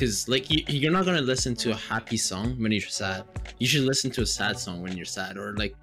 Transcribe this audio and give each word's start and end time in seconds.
because 0.00 0.28
like 0.30 0.50
you, 0.50 0.64
you're 0.66 0.90
not 0.90 1.04
gonna 1.04 1.20
listen 1.20 1.54
to 1.54 1.72
a 1.72 1.76
happy 1.76 2.16
song 2.16 2.56
when 2.58 2.72
you're 2.72 2.80
sad. 2.80 3.22
You 3.58 3.66
should 3.66 3.82
listen 3.82 4.10
to 4.12 4.22
a 4.22 4.26
sad 4.26 4.58
song 4.58 4.80
when 4.80 4.96
you're 4.96 5.04
sad, 5.04 5.36
or 5.36 5.54
like 5.56 5.76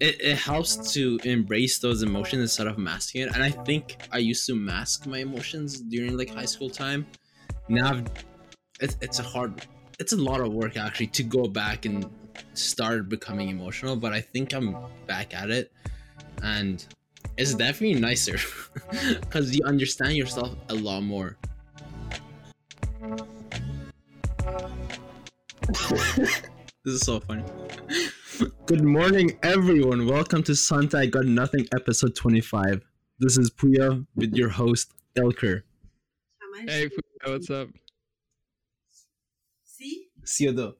it, 0.00 0.20
it 0.20 0.36
helps 0.36 0.92
to 0.94 1.20
embrace 1.22 1.78
those 1.78 2.02
emotions 2.02 2.42
instead 2.42 2.66
of 2.66 2.78
masking 2.78 3.22
it. 3.22 3.32
And 3.32 3.44
I 3.44 3.50
think 3.50 4.08
I 4.10 4.18
used 4.18 4.44
to 4.46 4.56
mask 4.56 5.06
my 5.06 5.18
emotions 5.18 5.80
during 5.80 6.18
like 6.18 6.30
high 6.30 6.46
school 6.46 6.68
time. 6.68 7.06
Now 7.68 7.90
I've, 7.90 8.06
it's 8.80 8.96
it's 9.00 9.20
a 9.20 9.22
hard, 9.22 9.64
it's 10.00 10.12
a 10.12 10.16
lot 10.16 10.40
of 10.40 10.52
work 10.52 10.76
actually 10.76 11.06
to 11.18 11.22
go 11.22 11.46
back 11.46 11.84
and 11.84 12.10
start 12.54 13.08
becoming 13.08 13.50
emotional. 13.50 13.94
But 13.94 14.12
I 14.12 14.20
think 14.20 14.52
I'm 14.52 14.76
back 15.06 15.32
at 15.32 15.50
it, 15.50 15.70
and 16.42 16.84
it's 17.36 17.54
definitely 17.54 18.00
nicer 18.00 18.36
because 19.20 19.54
you 19.54 19.64
understand 19.64 20.16
yourself 20.16 20.56
a 20.70 20.74
lot 20.74 21.02
more. 21.02 21.36
This 25.66 26.42
is 26.84 27.00
so 27.00 27.20
funny. 27.20 27.42
Good 28.66 28.84
morning, 28.84 29.38
everyone. 29.42 30.06
Welcome 30.06 30.42
to 30.42 30.54
Santa 30.54 30.98
I 30.98 31.06
Got 31.06 31.24
Nothing, 31.24 31.66
episode 31.74 32.14
25. 32.14 32.82
This 33.18 33.38
is 33.38 33.50
Puya 33.50 34.06
with 34.14 34.34
your 34.34 34.50
host, 34.50 34.92
Ilker. 35.16 35.62
Hey, 36.66 36.88
Puya, 36.88 37.32
what's 37.32 37.48
up? 37.48 37.68
See? 39.64 40.08
See 40.24 40.46
Siodo. 40.48 40.74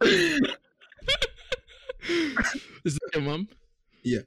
Is 2.84 2.94
that 2.94 3.10
your 3.14 3.22
mom? 3.22 3.48
Yeah. 4.04 4.20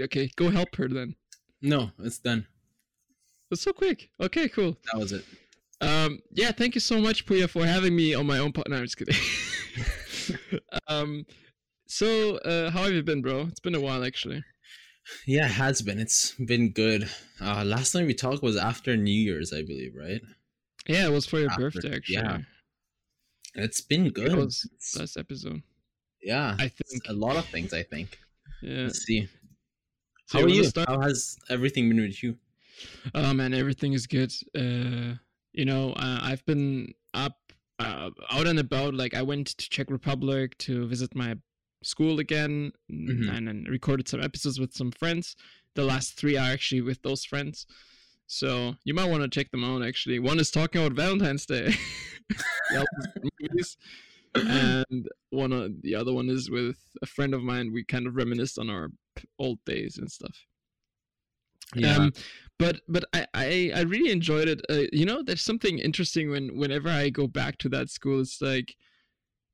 Okay, 0.00 0.28
go 0.34 0.50
help 0.50 0.74
her 0.74 0.88
then. 0.88 1.14
No, 1.62 1.92
it's 2.00 2.18
done. 2.18 2.48
That's 3.48 3.62
so 3.62 3.72
quick. 3.72 4.10
Okay, 4.20 4.48
cool. 4.48 4.76
That 4.92 4.98
was 4.98 5.12
it. 5.12 5.24
Um, 5.80 6.20
yeah, 6.32 6.52
thank 6.52 6.74
you 6.74 6.80
so 6.80 7.00
much, 7.00 7.26
Puya, 7.26 7.48
for 7.48 7.66
having 7.66 7.94
me 7.94 8.14
on 8.14 8.26
my 8.26 8.38
own 8.38 8.52
pod. 8.52 8.66
No, 8.68 8.76
I'm 8.76 8.84
just 8.84 8.96
kidding. 8.96 9.14
um, 10.88 11.26
so 11.86 12.36
uh, 12.38 12.70
how 12.70 12.84
have 12.84 12.92
you 12.92 13.02
been, 13.02 13.22
bro? 13.22 13.42
It's 13.42 13.60
been 13.60 13.74
a 13.74 13.80
while, 13.80 14.04
actually. 14.04 14.42
Yeah, 15.26 15.44
it 15.46 15.52
has 15.52 15.82
been. 15.82 15.98
It's 16.00 16.32
been 16.32 16.70
good. 16.70 17.08
Uh, 17.40 17.62
last 17.64 17.92
time 17.92 18.06
we 18.06 18.14
talked 18.14 18.42
was 18.42 18.56
after 18.56 18.96
New 18.96 19.12
Year's, 19.12 19.52
I 19.52 19.62
believe, 19.62 19.94
right? 19.96 20.20
Yeah, 20.88 21.06
it 21.06 21.12
was 21.12 21.26
for 21.26 21.38
your 21.38 21.50
After- 21.50 21.70
birthday, 21.70 21.94
actually. 21.96 22.14
yeah. 22.16 22.38
It's 23.54 23.80
been 23.80 24.10
good. 24.10 24.32
It 24.32 24.36
was 24.36 24.68
last 24.98 25.16
episode. 25.16 25.62
yeah, 26.22 26.56
I 26.58 26.68
think. 26.68 27.02
a 27.08 27.12
lot 27.12 27.36
of 27.36 27.46
things. 27.46 27.72
I 27.72 27.82
think. 27.82 28.18
Yeah. 28.62 28.82
Let's 28.84 29.00
see. 29.04 29.28
So 30.26 30.38
How 30.40 30.44
are 30.44 30.48
you 30.48 30.56
you? 30.56 30.64
start? 30.64 30.88
How 30.88 31.00
has 31.00 31.36
everything 31.48 31.88
been 31.88 32.00
with 32.02 32.22
you? 32.22 32.36
Oh 33.14 33.32
man, 33.32 33.54
everything 33.54 33.92
is 33.94 34.06
good. 34.06 34.30
Uh, 34.54 35.14
you 35.56 35.64
know, 35.64 35.92
uh, 35.94 36.20
I've 36.22 36.44
been 36.46 36.92
up, 37.14 37.38
uh, 37.78 38.10
out 38.30 38.46
and 38.46 38.58
about. 38.58 38.94
Like 38.94 39.14
I 39.14 39.22
went 39.22 39.48
to 39.48 39.68
Czech 39.70 39.90
Republic 39.90 40.56
to 40.58 40.86
visit 40.86 41.14
my 41.14 41.36
school 41.82 42.20
again, 42.20 42.72
mm, 42.90 43.08
Mhm. 43.08 43.28
and 43.36 43.48
then 43.48 43.64
recorded 43.68 44.08
some 44.08 44.22
episodes 44.22 44.58
with 44.60 44.72
some 44.74 44.90
friends. 44.92 45.36
The 45.74 45.84
last 45.84 46.14
three 46.18 46.36
are 46.36 46.50
actually 46.56 46.82
with 46.82 47.02
those 47.02 47.24
friends. 47.24 47.66
So 48.26 48.76
you 48.84 48.94
might 48.94 49.10
want 49.10 49.22
to 49.22 49.28
check 49.28 49.50
them 49.50 49.64
out. 49.64 49.82
Actually, 49.84 50.18
one 50.18 50.40
is 50.40 50.50
talking 50.50 50.80
about 50.80 50.96
Valentine's 50.96 51.46
Day, 51.46 51.66
The 52.70 52.76
other 52.78 52.86
is 53.22 53.30
movies, 53.40 53.76
and 54.34 55.08
one 55.30 55.52
of 55.52 55.80
the 55.82 55.94
other 55.94 56.12
one 56.12 56.28
is 56.28 56.50
with 56.50 56.78
a 57.02 57.06
friend 57.06 57.32
of 57.34 57.42
mine. 57.42 57.72
We 57.72 57.84
kind 57.84 58.06
of 58.06 58.16
reminisced 58.16 58.58
on 58.58 58.68
our 58.68 58.90
old 59.38 59.64
days 59.64 59.96
and 59.98 60.10
stuff. 60.10 60.36
Um, 61.84 62.12
but 62.58 62.80
but 62.88 63.04
I, 63.12 63.26
I 63.34 63.72
I 63.74 63.80
really 63.82 64.10
enjoyed 64.10 64.48
it. 64.48 64.60
Uh, 64.70 64.84
you 64.92 65.04
know, 65.04 65.22
there's 65.22 65.42
something 65.42 65.78
interesting 65.78 66.30
when 66.30 66.56
whenever 66.56 66.88
I 66.88 67.10
go 67.10 67.26
back 67.26 67.58
to 67.58 67.68
that 67.70 67.90
school. 67.90 68.20
It's 68.20 68.40
like 68.40 68.74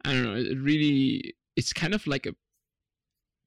I 0.05 0.13
don't 0.13 0.25
know. 0.25 0.37
It 0.37 0.59
really 0.59 1.35
it's 1.57 1.73
kind 1.73 1.95
of 1.95 2.07
like 2.07 2.27
a 2.27 2.35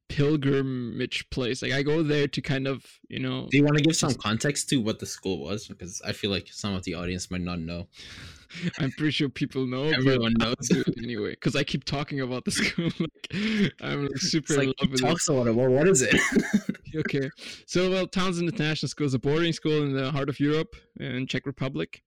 pilgrimage 0.10 1.30
place. 1.30 1.62
Like 1.62 1.72
I 1.74 1.84
go 1.84 2.04
there 2.04 2.28
to 2.28 2.42
kind 2.42 2.68
of 2.68 2.86
you 3.10 3.20
know. 3.20 3.48
Do 3.52 3.58
you 3.58 3.64
want 3.64 3.78
to 3.78 3.84
give 3.84 3.96
some 3.96 4.14
context 4.16 4.70
to 4.70 4.78
what 4.78 5.00
the 5.00 5.06
school 5.06 5.40
was? 5.44 5.68
Because 5.68 6.02
I 6.06 6.12
feel 6.14 6.32
like 6.32 6.48
some 6.52 6.74
of 6.74 6.84
the 6.84 6.94
audience 6.96 7.30
might 7.32 7.42
not 7.42 7.60
know. 7.60 7.88
I'm 8.80 8.92
pretty 8.92 9.12
sure 9.12 9.28
people 9.28 9.66
know. 9.66 9.86
Everyone 9.86 10.34
knows. 10.40 10.70
anyway, 11.04 11.32
because 11.32 11.56
I 11.56 11.64
keep 11.64 11.84
talking 11.84 12.22
about 12.22 12.46
the 12.46 12.52
school. 12.60 12.90
like 13.00 13.74
I'm 13.82 14.04
like 14.08 14.18
super 14.18 14.54
It's 14.54 14.58
like 14.58 14.68
in 14.68 14.74
love 14.80 14.92
with 14.92 15.02
it. 15.02 15.06
talks 15.06 15.28
about 15.28 15.48
it. 15.48 15.56
Well, 15.56 15.70
what 15.70 15.88
is 15.88 16.02
it? 16.02 16.16
okay. 16.96 17.30
So, 17.66 17.90
well, 17.90 18.08
Townshend 18.08 18.48
International 18.50 18.88
School 18.88 19.08
is 19.08 19.14
a 19.14 19.20
boarding 19.20 19.52
school 19.54 19.84
in 19.84 19.94
the 19.94 20.12
heart 20.12 20.30
of 20.30 20.40
Europe 20.40 20.76
in 21.00 21.28
Czech 21.28 21.46
Republic. 21.46 22.02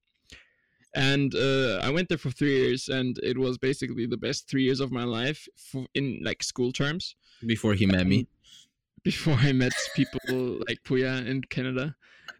And 0.95 1.35
uh, 1.35 1.81
I 1.83 1.91
went 1.91 2.09
there 2.09 2.19
for 2.19 2.31
three 2.31 2.57
years, 2.57 2.89
and 2.89 3.19
it 3.23 3.39
was 3.39 3.59
basically 3.59 4.07
the 4.07 4.17
best 4.17 4.49
three 4.49 4.65
years 4.65 4.81
of 4.81 4.91
my 4.91 5.05
life 5.05 5.49
for, 5.57 5.87
in 5.95 6.21
like 6.23 6.43
school 6.43 6.73
terms. 6.73 7.15
Before 7.47 7.75
he 7.75 7.87
met 7.87 8.07
me. 8.07 8.27
Before 9.05 9.35
I 9.35 9.53
met 9.53 9.73
people 9.95 10.61
like 10.67 10.83
Puya 10.85 11.27
in 11.27 11.43
Canada, 11.43 11.95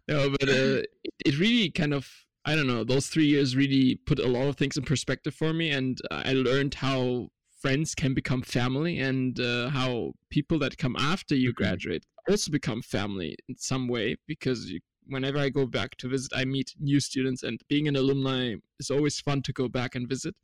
no, 0.07 0.29
but 0.29 0.49
uh, 0.49 0.81
it, 1.03 1.13
it 1.25 1.39
really 1.39 1.69
kind 1.71 1.93
of 1.93 2.25
I 2.45 2.55
don't 2.55 2.67
know. 2.67 2.83
Those 2.83 3.07
three 3.07 3.25
years 3.25 3.55
really 3.55 3.95
put 3.95 4.19
a 4.19 4.27
lot 4.27 4.47
of 4.47 4.57
things 4.57 4.75
in 4.77 4.83
perspective 4.83 5.33
for 5.33 5.53
me, 5.53 5.71
and 5.71 5.99
I 6.11 6.33
learned 6.33 6.75
how 6.75 7.29
friends 7.61 7.95
can 7.95 8.13
become 8.13 8.41
family, 8.41 8.99
and 8.99 9.39
uh, 9.39 9.69
how 9.69 10.13
people 10.29 10.59
that 10.59 10.77
come 10.77 10.95
after 10.97 11.33
you 11.35 11.51
Mhm. 11.51 11.55
graduate 11.55 12.05
also 12.29 12.51
become 12.51 12.81
family 12.81 13.35
in 13.47 13.55
some 13.57 13.87
way. 13.87 14.17
Because 14.27 14.69
you, 14.69 14.79
whenever 15.09 15.37
I 15.37 15.49
go 15.49 15.65
back 15.65 15.97
to 15.97 16.09
visit, 16.09 16.31
I 16.35 16.45
meet 16.45 16.75
new 16.79 16.99
students, 16.99 17.43
and 17.43 17.61
being 17.67 17.87
an 17.87 17.95
alumni 17.95 18.55
is 18.79 18.89
always 18.91 19.19
fun 19.19 19.41
to 19.43 19.53
go 19.53 19.67
back 19.67 19.95
and 19.95 20.07
visit. 20.07 20.35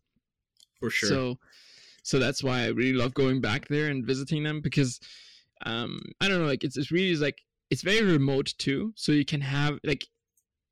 For 0.79 0.89
sure. 0.89 1.09
So, 1.09 1.39
so 2.03 2.19
that's 2.19 2.43
why 2.43 2.63
I 2.63 2.67
really 2.67 2.93
love 2.93 3.13
going 3.13 3.41
back 3.41 3.67
there 3.67 3.89
and 3.89 4.05
visiting 4.05 4.43
them 4.43 4.61
because, 4.61 4.99
um, 5.65 6.01
I 6.21 6.27
don't 6.27 6.39
know, 6.41 6.47
like 6.47 6.63
it's 6.63 6.77
it's 6.77 6.91
really 6.91 7.15
like 7.15 7.41
it's 7.69 7.81
very 7.81 8.01
remote 8.03 8.53
too. 8.57 8.93
So 8.95 9.11
you 9.11 9.25
can 9.25 9.41
have 9.41 9.79
like, 9.83 10.07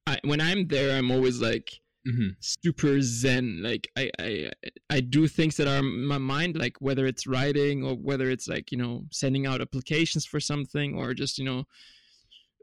I, 0.07 0.19
when 0.23 0.41
I'm 0.41 0.67
there, 0.67 0.97
I'm 0.97 1.11
always 1.11 1.41
like 1.41 1.81
Mhm. 2.05 2.35
super 2.39 3.01
zen. 3.01 3.63
Like 3.63 3.89
I 3.97 4.11
I 4.19 4.51
I 4.89 4.99
do 5.01 5.27
things 5.27 5.57
that 5.57 5.67
are 5.67 5.79
in 5.79 6.05
my 6.05 6.17
mind, 6.17 6.57
like 6.57 6.81
whether 6.81 7.05
it's 7.05 7.27
writing 7.27 7.83
or 7.83 7.95
whether 7.95 8.29
it's 8.29 8.47
like 8.47 8.71
you 8.71 8.77
know 8.77 9.05
sending 9.11 9.47
out 9.47 9.61
applications 9.61 10.25
for 10.25 10.39
something 10.39 10.95
or 10.97 11.13
just 11.13 11.37
you 11.39 11.45
know. 11.45 11.65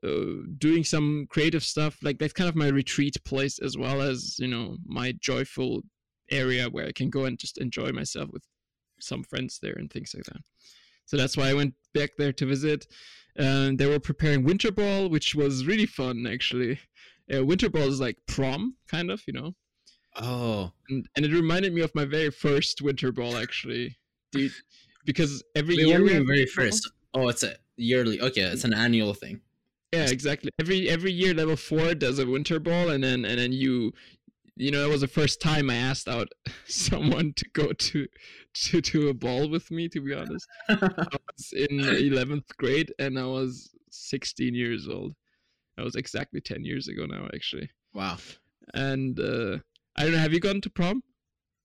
Uh, 0.03 0.47
doing 0.57 0.83
some 0.83 1.27
creative 1.29 1.63
stuff 1.63 1.99
like 2.03 2.19
that's 2.19 2.33
kind 2.33 2.49
of 2.49 2.57
my 2.57 2.69
retreat 2.69 3.23
place 3.23 3.59
as 3.59 3.77
well 3.77 4.01
as 4.01 4.39
you 4.39 4.49
know 4.49 4.79
my 4.87 5.13
joyful 5.21 5.83
area 6.31 6.69
where 6.69 6.87
I 6.87 6.93
can 6.93 7.11
go 7.11 7.25
and 7.25 7.39
just 7.39 7.59
enjoy 7.59 7.91
myself 7.93 8.31
with 8.33 8.45
some 9.01 9.25
friends 9.25 9.59
there 9.61 9.75
and 9.75 9.91
things 9.91 10.15
like 10.15 10.25
that. 10.25 10.43
So 11.07 11.17
that's 11.17 11.37
why 11.37 11.49
I 11.49 11.55
went 11.55 11.75
back 11.93 12.11
there 12.19 12.33
to 12.33 12.47
visit. 12.47 12.87
And 13.37 13.79
they 13.79 13.87
were 13.87 13.99
preparing 13.99 14.45
Winter 14.45 14.71
Ball, 14.71 15.09
which 15.09 15.35
was 15.35 15.67
really 15.67 15.87
fun 15.87 16.27
actually. 16.27 16.79
Uh, 17.33 17.45
Winter 17.45 17.69
Ball 17.69 17.89
is 17.89 18.01
like 18.01 18.17
prom, 18.27 18.77
kind 18.89 19.11
of, 19.11 19.23
you 19.27 19.33
know. 19.33 19.55
Oh, 20.17 20.73
And, 20.89 21.07
and 21.17 21.25
it 21.25 21.33
reminded 21.33 21.73
me 21.73 21.81
of 21.83 21.95
my 21.95 22.05
very 22.05 22.31
first 22.31 22.83
Winter 22.83 23.13
Ball 23.13 23.37
actually, 23.37 23.97
dude. 24.33 24.53
Because 25.05 25.43
every 25.55 25.77
wait, 25.77 25.87
year 25.87 26.03
we 26.03 26.11
very 26.19 26.47
first. 26.47 26.91
Oh, 27.15 27.29
it's 27.29 27.43
a 27.43 27.55
yearly. 27.77 28.21
Okay, 28.21 28.43
it's 28.43 28.65
an 28.65 28.75
annual 28.75 29.15
thing. 29.15 29.41
Yeah, 29.93 30.07
exactly. 30.09 30.51
Every 30.61 30.89
every 30.89 31.13
year 31.13 31.35
level 31.35 31.57
four 31.57 31.95
does 31.95 32.19
a 32.19 32.27
winter 32.27 32.61
ball 32.61 32.91
and 32.91 33.03
then 33.03 33.25
and 33.25 33.39
then 33.39 33.53
you 33.53 33.93
you 34.57 34.71
know, 34.71 34.85
it 34.85 34.91
was 34.91 35.01
the 35.01 35.09
first 35.09 35.41
time 35.41 35.71
I 35.71 35.77
asked 35.77 36.07
out 36.07 36.29
someone 36.67 37.33
to 37.37 37.47
go 37.55 37.73
to 37.73 38.07
to 38.55 38.81
to 38.81 39.09
a 39.09 39.15
ball 39.15 39.49
with 39.49 39.71
me, 39.71 39.89
to 39.89 40.01
be 40.01 40.15
honest. 40.15 40.47
I 40.69 40.77
was 41.37 41.53
in 41.57 41.81
eleventh 41.81 42.57
grade 42.59 42.93
and 42.99 43.19
I 43.19 43.25
was 43.25 43.71
sixteen 43.91 44.55
years 44.55 44.87
old. 44.89 45.15
That 45.77 45.85
was 45.85 45.97
exactly 45.97 46.41
ten 46.41 46.65
years 46.65 46.89
ago 46.89 47.07
now 47.07 47.29
actually. 47.35 47.71
wow. 47.95 48.19
And 48.75 49.19
uh 49.19 49.59
I 49.97 50.05
don't 50.05 50.13
know, 50.13 50.19
have 50.19 50.33
you 50.33 50.41
gone 50.41 50.61
to 50.61 50.71
prom? 50.71 51.03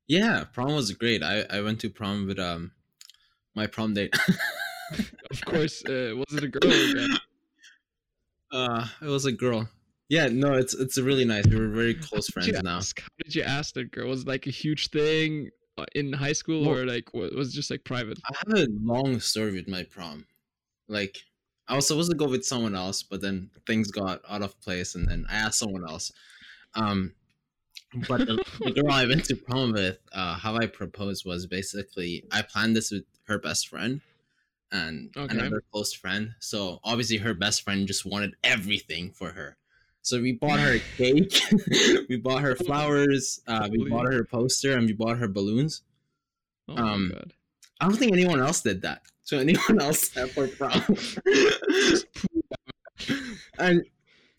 Yeah, 0.07 0.45
prom 0.51 0.73
was 0.73 0.91
great. 0.91 1.21
I 1.21 1.45
I 1.49 1.61
went 1.61 1.79
to 1.81 1.89
prom 1.89 2.25
with 2.27 2.39
um 2.39 2.71
my 3.53 3.67
prom 3.67 3.93
date. 3.93 4.15
Of 5.31 5.43
course, 5.45 5.83
uh, 5.85 6.13
was 6.15 6.31
it 6.37 6.43
a 6.43 6.47
girl 6.47 6.71
or 6.71 6.75
a 6.75 6.93
guy? 7.07 7.15
Uh, 8.55 8.87
it 9.01 9.07
was 9.07 9.25
a 9.25 9.31
girl. 9.31 9.67
Yeah, 10.09 10.27
no, 10.27 10.53
it's 10.53 10.73
it's 10.73 10.97
really 10.97 11.25
nice. 11.25 11.45
We 11.47 11.57
were 11.59 11.69
very 11.69 11.95
close 11.95 12.27
friends 12.29 12.51
now. 12.63 12.77
ask- 12.77 13.01
How 13.01 13.07
did 13.23 13.35
you 13.35 13.41
ask 13.43 13.73
that 13.75 13.91
girl? 13.91 14.09
Was 14.09 14.21
it 14.21 14.27
like 14.27 14.45
a 14.47 14.51
huge 14.51 14.89
thing 14.91 15.49
uh, 15.77 15.85
in 15.95 16.13
high 16.13 16.33
school 16.33 16.61
Well- 16.65 16.77
or 16.79 16.85
like 16.85 17.13
wa- 17.13 17.29
was 17.35 17.49
it 17.49 17.55
just 17.55 17.71
like 17.71 17.83
private? 17.83 18.17
I 18.29 18.33
have 18.45 18.53
a 18.59 18.67
long 18.81 19.19
story 19.19 19.53
with 19.53 19.67
my 19.67 19.83
prom. 19.83 20.27
Like, 20.87 21.17
I 21.67 21.75
was 21.75 21.87
supposed 21.87 22.11
to 22.11 22.17
go 22.17 22.29
with 22.29 22.45
someone 22.45 22.75
else, 22.75 23.01
but 23.01 23.21
then 23.21 23.49
things 23.65 23.89
got 23.89 24.21
out 24.29 24.43
of 24.43 24.59
place, 24.61 24.93
and 24.95 25.07
then 25.09 25.25
I 25.29 25.35
asked 25.37 25.57
someone 25.59 25.83
else. 25.89 26.11
Um, 26.75 27.13
but 28.07 28.19
the, 28.27 28.43
the 28.59 28.71
girl 28.71 28.91
I 28.91 29.05
went 29.07 29.25
to 29.25 29.35
prom 29.35 29.71
with, 29.71 29.97
uh, 30.13 30.35
how 30.35 30.55
I 30.57 30.67
proposed 30.67 31.25
was 31.25 31.47
basically 31.47 32.23
I 32.31 32.43
planned 32.43 32.75
this 32.75 32.91
with 32.91 33.05
her 33.27 33.39
best 33.39 33.67
friend 33.69 34.01
and 34.71 35.11
Okay. 35.15 35.37
another 35.37 35.61
close 35.71 35.93
friend. 35.93 36.35
So 36.39 36.79
obviously, 36.83 37.17
her 37.17 37.33
best 37.33 37.63
friend 37.63 37.87
just 37.87 38.05
wanted 38.05 38.35
everything 38.43 39.11
for 39.11 39.31
her. 39.31 39.57
So 40.01 40.21
we 40.21 40.33
bought 40.33 40.59
her 40.59 40.75
a 40.75 40.79
cake, 40.97 41.41
we 42.09 42.17
bought 42.17 42.41
her 42.41 42.55
flowers, 42.55 43.41
uh, 43.47 43.67
we 43.71 43.89
bought 43.89 44.05
her 44.05 44.21
a 44.21 44.25
poster, 44.25 44.77
and 44.77 44.85
we 44.85 44.93
bought 44.93 45.17
her 45.17 45.27
balloons. 45.27 45.81
Oh 46.67 46.75
Um, 46.77 47.11
my 47.11 47.15
god. 47.15 47.33
I 47.79 47.87
don't 47.87 47.97
think 47.97 48.13
anyone 48.13 48.39
else 48.39 48.61
did 48.61 48.81
that. 48.83 49.03
So 49.23 49.37
anyone 49.39 49.81
else 49.81 50.15
at 50.17 50.29
for 50.31 50.47
prom. 50.47 50.83
and 53.59 53.83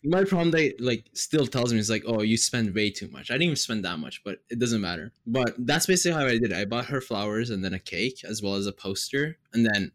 my 0.03 0.23
prom 0.23 0.51
date 0.51 0.79
like 0.79 1.09
still 1.13 1.47
tells 1.47 1.73
me 1.73 1.79
it's 1.79 1.89
like, 1.89 2.03
oh, 2.05 2.21
you 2.21 2.37
spend 2.37 2.73
way 2.73 2.89
too 2.89 3.07
much. 3.09 3.31
I 3.31 3.35
didn't 3.35 3.43
even 3.43 3.55
spend 3.55 3.85
that 3.85 3.99
much, 3.99 4.23
but 4.23 4.39
it 4.49 4.59
doesn't 4.59 4.81
matter. 4.81 5.11
But 5.25 5.55
that's 5.59 5.87
basically 5.87 6.19
how 6.19 6.25
I 6.27 6.37
did 6.37 6.51
it. 6.51 6.53
I 6.53 6.65
bought 6.65 6.85
her 6.85 7.01
flowers 7.01 7.49
and 7.49 7.63
then 7.63 7.73
a 7.73 7.79
cake 7.79 8.23
as 8.23 8.41
well 8.41 8.55
as 8.55 8.67
a 8.67 8.71
poster, 8.71 9.37
and 9.53 9.65
then 9.65 9.91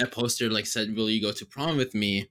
a 0.00 0.06
poster 0.06 0.50
like 0.50 0.66
said, 0.66 0.94
"Will 0.96 1.08
you 1.10 1.20
go 1.22 1.32
to 1.32 1.46
prom 1.46 1.76
with 1.76 1.94
me?" 1.94 2.28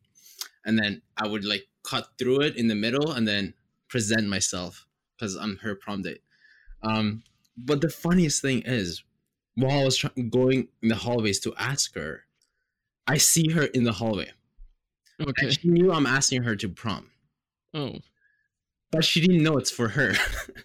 And 0.66 0.78
then 0.80 1.02
I 1.18 1.28
would 1.28 1.46
like 1.46 1.68
cut 1.84 2.10
through 2.18 2.42
it 2.42 2.56
in 2.56 2.68
the 2.68 2.76
middle 2.76 3.12
and 3.12 3.28
then 3.28 3.54
present 3.90 4.28
myself 4.28 4.86
because 5.18 5.36
I'm 5.36 5.58
her 5.58 5.76
prom 5.76 6.02
date. 6.02 6.22
Um, 6.82 7.24
but 7.58 7.82
the 7.82 7.90
funniest 7.90 8.42
thing 8.42 8.64
is, 8.66 9.04
while 9.56 9.82
I 9.82 9.84
was 9.86 9.98
try- 9.98 10.12
going 10.30 10.70
in 10.82 10.90
the 10.90 10.96
hallways 10.96 11.40
to 11.42 11.54
ask 11.58 11.94
her, 11.96 12.26
I 13.08 13.18
see 13.18 13.50
her 13.52 13.64
in 13.66 13.84
the 13.84 13.92
hallway. 13.94 14.32
Okay. 15.22 15.46
And 15.48 15.54
she 15.54 15.68
knew 15.70 15.92
I'm 15.92 16.06
asking 16.08 16.44
her 16.44 16.56
to 16.56 16.70
prom, 16.70 17.12
Oh. 17.74 18.00
but 18.92 19.06
she 19.06 19.22
didn't 19.22 19.44
know 19.44 19.58
it's 19.58 19.70
for 19.72 19.90
her. 19.90 20.14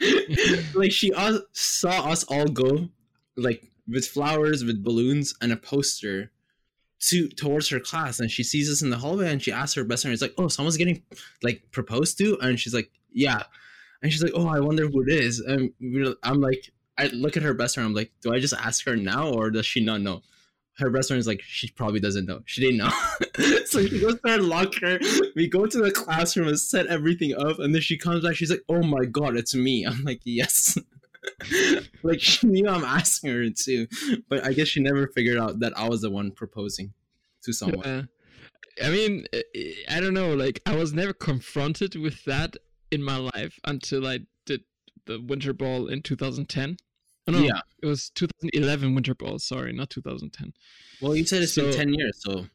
like 0.75 0.91
she 0.93 1.13
saw 1.53 1.91
us 2.11 2.25
all 2.25 2.47
go, 2.47 2.89
like 3.37 3.71
with 3.87 4.07
flowers, 4.07 4.65
with 4.65 4.83
balloons, 4.83 5.35
and 5.43 5.53
a 5.53 5.57
poster 5.57 6.31
to 7.01 7.29
towards 7.29 7.69
her 7.69 7.81
class, 7.81 8.21
and 8.21 8.31
she 8.31 8.43
sees 8.43 8.71
us 8.71 8.83
in 8.83 8.91
the 8.91 8.97
hallway, 8.97 9.31
and 9.31 9.43
she 9.43 9.53
asks 9.53 9.75
her 9.75 9.85
best 9.85 10.03
friend, 10.03 10.13
"It's 10.13 10.23
like, 10.23 10.35
oh, 10.39 10.49
someone's 10.49 10.77
getting 10.77 11.03
like 11.43 11.63
proposed 11.71 12.19
to," 12.19 12.39
and 12.41 12.59
she's 12.59 12.75
like, 12.75 12.91
"Yeah," 13.13 13.43
and 14.03 14.13
she's 14.13 14.23
like, 14.23 14.33
"Oh, 14.35 14.49
I 14.49 14.61
wonder 14.61 14.87
who 14.89 15.03
it 15.03 15.13
is," 15.13 15.41
and 15.41 15.73
I'm 16.23 16.41
like, 16.41 16.71
I 16.97 17.07
look 17.09 17.37
at 17.37 17.43
her 17.43 17.55
best 17.55 17.75
friend, 17.75 17.87
I'm 17.87 17.95
like, 17.95 18.13
"Do 18.23 18.33
I 18.33 18.41
just 18.41 18.55
ask 18.55 18.85
her 18.87 18.97
now, 18.97 19.31
or 19.31 19.51
does 19.51 19.67
she 19.67 19.85
not 19.85 20.01
know?" 20.01 20.23
Her 20.79 20.91
best 20.91 21.09
friend 21.09 21.19
is 21.19 21.27
like, 21.27 21.43
she 21.43 21.69
probably 21.71 21.99
doesn't 21.99 22.27
know. 22.27 22.41
She 22.45 22.61
didn't 22.61 22.77
know. 22.77 22.91
so 23.67 23.85
she 23.85 23.99
goes 24.01 24.21
to 24.21 24.31
her 24.31 24.39
locker. 24.39 25.01
We 25.35 25.49
go 25.49 25.67
to 25.67 25.79
the 25.79 25.91
classroom 25.91 26.47
and 26.47 26.57
set 26.57 26.87
everything 26.87 27.35
up. 27.35 27.59
And 27.59 27.75
then 27.75 27.83
she 27.83 27.99
comes 27.99 28.23
back. 28.23 28.37
She's 28.37 28.53
like, 28.53 28.63
oh 28.69 28.85
my 28.85 29.05
God, 29.05 29.37
it's 29.37 29.57
me. 29.57 29.85
I'm 29.85 30.05
like, 30.05 30.21
yes. 30.23 30.79
like 32.03 32.21
she 32.21 32.47
knew 32.47 32.69
I'm 32.69 32.85
asking 32.85 33.31
her 33.31 33.49
too. 33.51 33.87
But 34.29 34.45
I 34.45 34.53
guess 34.53 34.69
she 34.69 34.81
never 34.81 35.07
figured 35.09 35.39
out 35.39 35.61
that 35.61 35.77
I 35.79 35.89
was 35.89 36.03
the 36.03 36.11
one 36.11 36.31
proposing 36.31 36.93
to 37.43 37.53
someone. 37.53 37.87
Yeah. 38.81 38.87
I 38.87 38.91
mean, 38.91 39.27
I- 39.35 39.75
I 39.89 40.01
don't 40.01 40.15
know. 40.15 40.35
Like, 40.35 40.61
I 40.67 40.77
was 40.77 40.93
never 40.93 41.13
confronted 41.13 41.97
with 41.97 42.25
that 42.25 42.57
in 42.91 43.03
my 43.03 43.17
life 43.17 43.59
until 43.65 44.07
I 44.07 44.21
did 44.47 44.63
the 45.07 45.21
Winter 45.21 45.53
Ball 45.53 45.89
in 45.89 46.03
2010. 46.03 46.77
Oh, 47.27 47.33
no, 47.33 47.41
Yeah. 47.41 47.61
it 47.83 47.87
was 47.87 48.11
2011 48.11 48.95
Winter 48.95 49.15
Ball. 49.15 49.39
Sorry, 49.39 49.73
not 49.73 49.91
2010. 49.91 50.53
Well, 51.01 51.15
you 51.17 51.27
said 51.27 51.43
it's 51.43 51.55
been 51.57 51.73
10 51.73 51.93
years. 51.93 52.19
So 52.23 52.47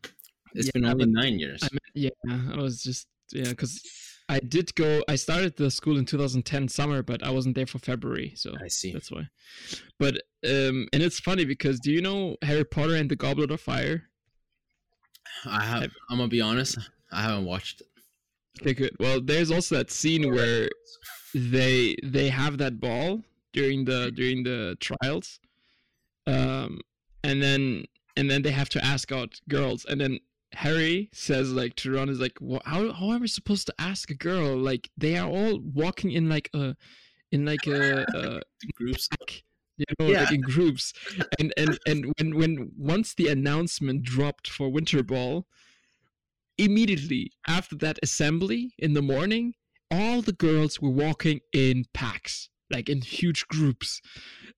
it's 0.53 0.67
Yeah, 0.67 0.71
been 0.73 0.85
only 0.85 1.05
nine 1.07 1.39
years. 1.39 1.61
I 1.61 1.67
meant, 1.71 1.83
yeah, 1.93 2.09
I 2.53 2.57
was 2.61 2.81
just 2.81 3.07
yeah, 3.31 3.49
because 3.49 3.81
I 4.29 4.39
did 4.39 4.73
go. 4.75 5.03
I 5.07 5.15
started 5.15 5.57
the 5.57 5.69
school 5.69 5.97
in 5.97 6.05
2010 6.05 6.67
summer, 6.69 7.03
but 7.03 7.23
I 7.23 7.29
wasn't 7.29 7.55
there 7.55 7.65
for 7.65 7.79
February, 7.79 8.33
so 8.35 8.53
I 8.61 8.67
see. 8.67 8.91
that's 8.93 9.11
why. 9.11 9.27
But 9.99 10.15
um, 10.45 10.87
and 10.93 11.03
it's 11.03 11.19
funny 11.19 11.45
because 11.45 11.79
do 11.79 11.91
you 11.91 12.01
know 12.01 12.37
Harry 12.41 12.63
Potter 12.63 12.95
and 12.95 13.09
the 13.09 13.15
Goblet 13.15 13.51
of 13.51 13.61
Fire? 13.61 14.03
I 15.45 15.63
have. 15.63 15.91
I'm 16.09 16.17
gonna 16.17 16.29
be 16.29 16.41
honest. 16.41 16.77
I 17.11 17.21
haven't 17.21 17.45
watched 17.45 17.81
it. 17.81 17.87
Okay, 18.61 18.73
good. 18.73 18.95
Well, 18.99 19.19
there's 19.21 19.51
also 19.51 19.75
that 19.75 19.91
scene 19.91 20.31
where 20.33 20.69
they 21.33 21.95
they 22.03 22.29
have 22.29 22.57
that 22.59 22.79
ball 22.79 23.21
during 23.53 23.85
the 23.85 24.11
during 24.11 24.43
the 24.43 24.75
trials 24.79 25.39
um 26.27 26.79
and 27.23 27.41
then 27.41 27.85
and 28.15 28.29
then 28.29 28.41
they 28.41 28.51
have 28.51 28.69
to 28.69 28.83
ask 28.83 29.11
out 29.11 29.39
girls 29.49 29.85
and 29.85 29.99
then 29.99 30.19
harry 30.55 31.09
says 31.13 31.51
like 31.51 31.75
to 31.75 31.91
ron 31.93 32.09
is 32.09 32.19
like 32.19 32.37
well, 32.41 32.61
how, 32.65 32.91
how 32.91 33.11
am 33.11 33.23
i 33.23 33.25
supposed 33.25 33.65
to 33.67 33.73
ask 33.79 34.09
a 34.09 34.15
girl 34.15 34.55
like 34.55 34.89
they 34.97 35.17
are 35.17 35.29
all 35.29 35.59
walking 35.73 36.11
in 36.11 36.29
like 36.29 36.49
a 36.53 36.75
in 37.31 37.45
like 37.45 37.65
a, 37.65 38.05
a 38.13 38.41
groups. 38.75 39.07
pack, 39.07 39.43
you 39.77 39.85
know 39.99 40.07
Yeah. 40.07 40.21
like 40.23 40.31
in 40.33 40.41
groups 40.41 40.93
and 41.39 41.51
and 41.57 41.79
and 41.87 42.05
when 42.17 42.35
when 42.35 42.71
once 42.77 43.15
the 43.15 43.27
announcement 43.27 44.03
dropped 44.03 44.47
for 44.49 44.69
winter 44.69 45.01
ball 45.03 45.47
immediately 46.57 47.31
after 47.47 47.75
that 47.77 47.97
assembly 48.03 48.73
in 48.77 48.93
the 48.93 49.01
morning 49.01 49.53
all 49.89 50.21
the 50.21 50.33
girls 50.33 50.79
were 50.79 50.89
walking 50.91 51.39
in 51.51 51.85
packs 51.93 52.49
like 52.71 52.89
in 52.89 53.01
huge 53.01 53.47
groups 53.47 53.99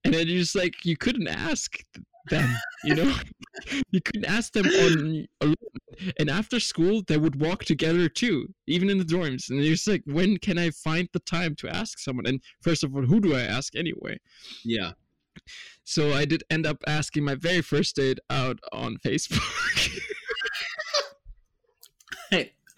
and 0.04 0.14
then 0.14 0.28
you're 0.28 0.40
just 0.40 0.56
like 0.56 0.84
you 0.84 0.98
couldn't 0.98 1.28
ask 1.28 1.80
them 2.30 2.50
you 2.84 2.96
know 2.96 3.14
you 3.92 4.02
couldn't 4.02 4.26
ask 4.26 4.54
them 4.54 4.66
on 4.66 5.26
alone 5.42 5.56
and 6.20 6.30
after 6.30 6.60
school 6.60 7.02
they 7.08 7.18
would 7.18 7.40
walk 7.40 7.64
together 7.66 8.10
too 8.10 8.48
even 8.68 8.90
in 8.90 8.98
the 8.98 9.04
dorms 9.06 9.50
and 9.50 9.64
you're 9.64 9.74
just 9.76 9.88
like 9.88 10.04
when 10.06 10.38
can 10.38 10.58
i 10.58 10.70
find 10.72 11.08
the 11.14 11.20
time 11.22 11.56
to 11.56 11.68
ask 11.70 12.00
someone 12.00 12.26
and 12.26 12.42
first 12.62 12.84
of 12.84 12.96
all 12.96 13.04
who 13.04 13.20
do 13.20 13.36
i 13.36 13.42
ask 13.42 13.76
anyway 13.76 14.18
Yeah. 14.64 14.92
so 15.84 16.14
I 16.14 16.26
did 16.26 16.44
end 16.50 16.66
up 16.66 16.78
asking 16.88 17.24
my 17.26 17.36
very 17.36 17.62
first 17.62 17.96
date 17.98 18.20
out 18.30 18.58
on 18.72 18.98
Facebook. 19.06 20.00
Hey. 22.32 22.54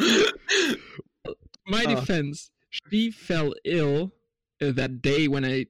my 1.67 1.83
Oh. 1.87 1.95
defense, 1.95 2.49
she 2.69 3.11
fell 3.11 3.53
ill 3.63 4.11
that 4.59 5.01
day 5.01 5.27
when 5.27 5.45
I 5.45 5.67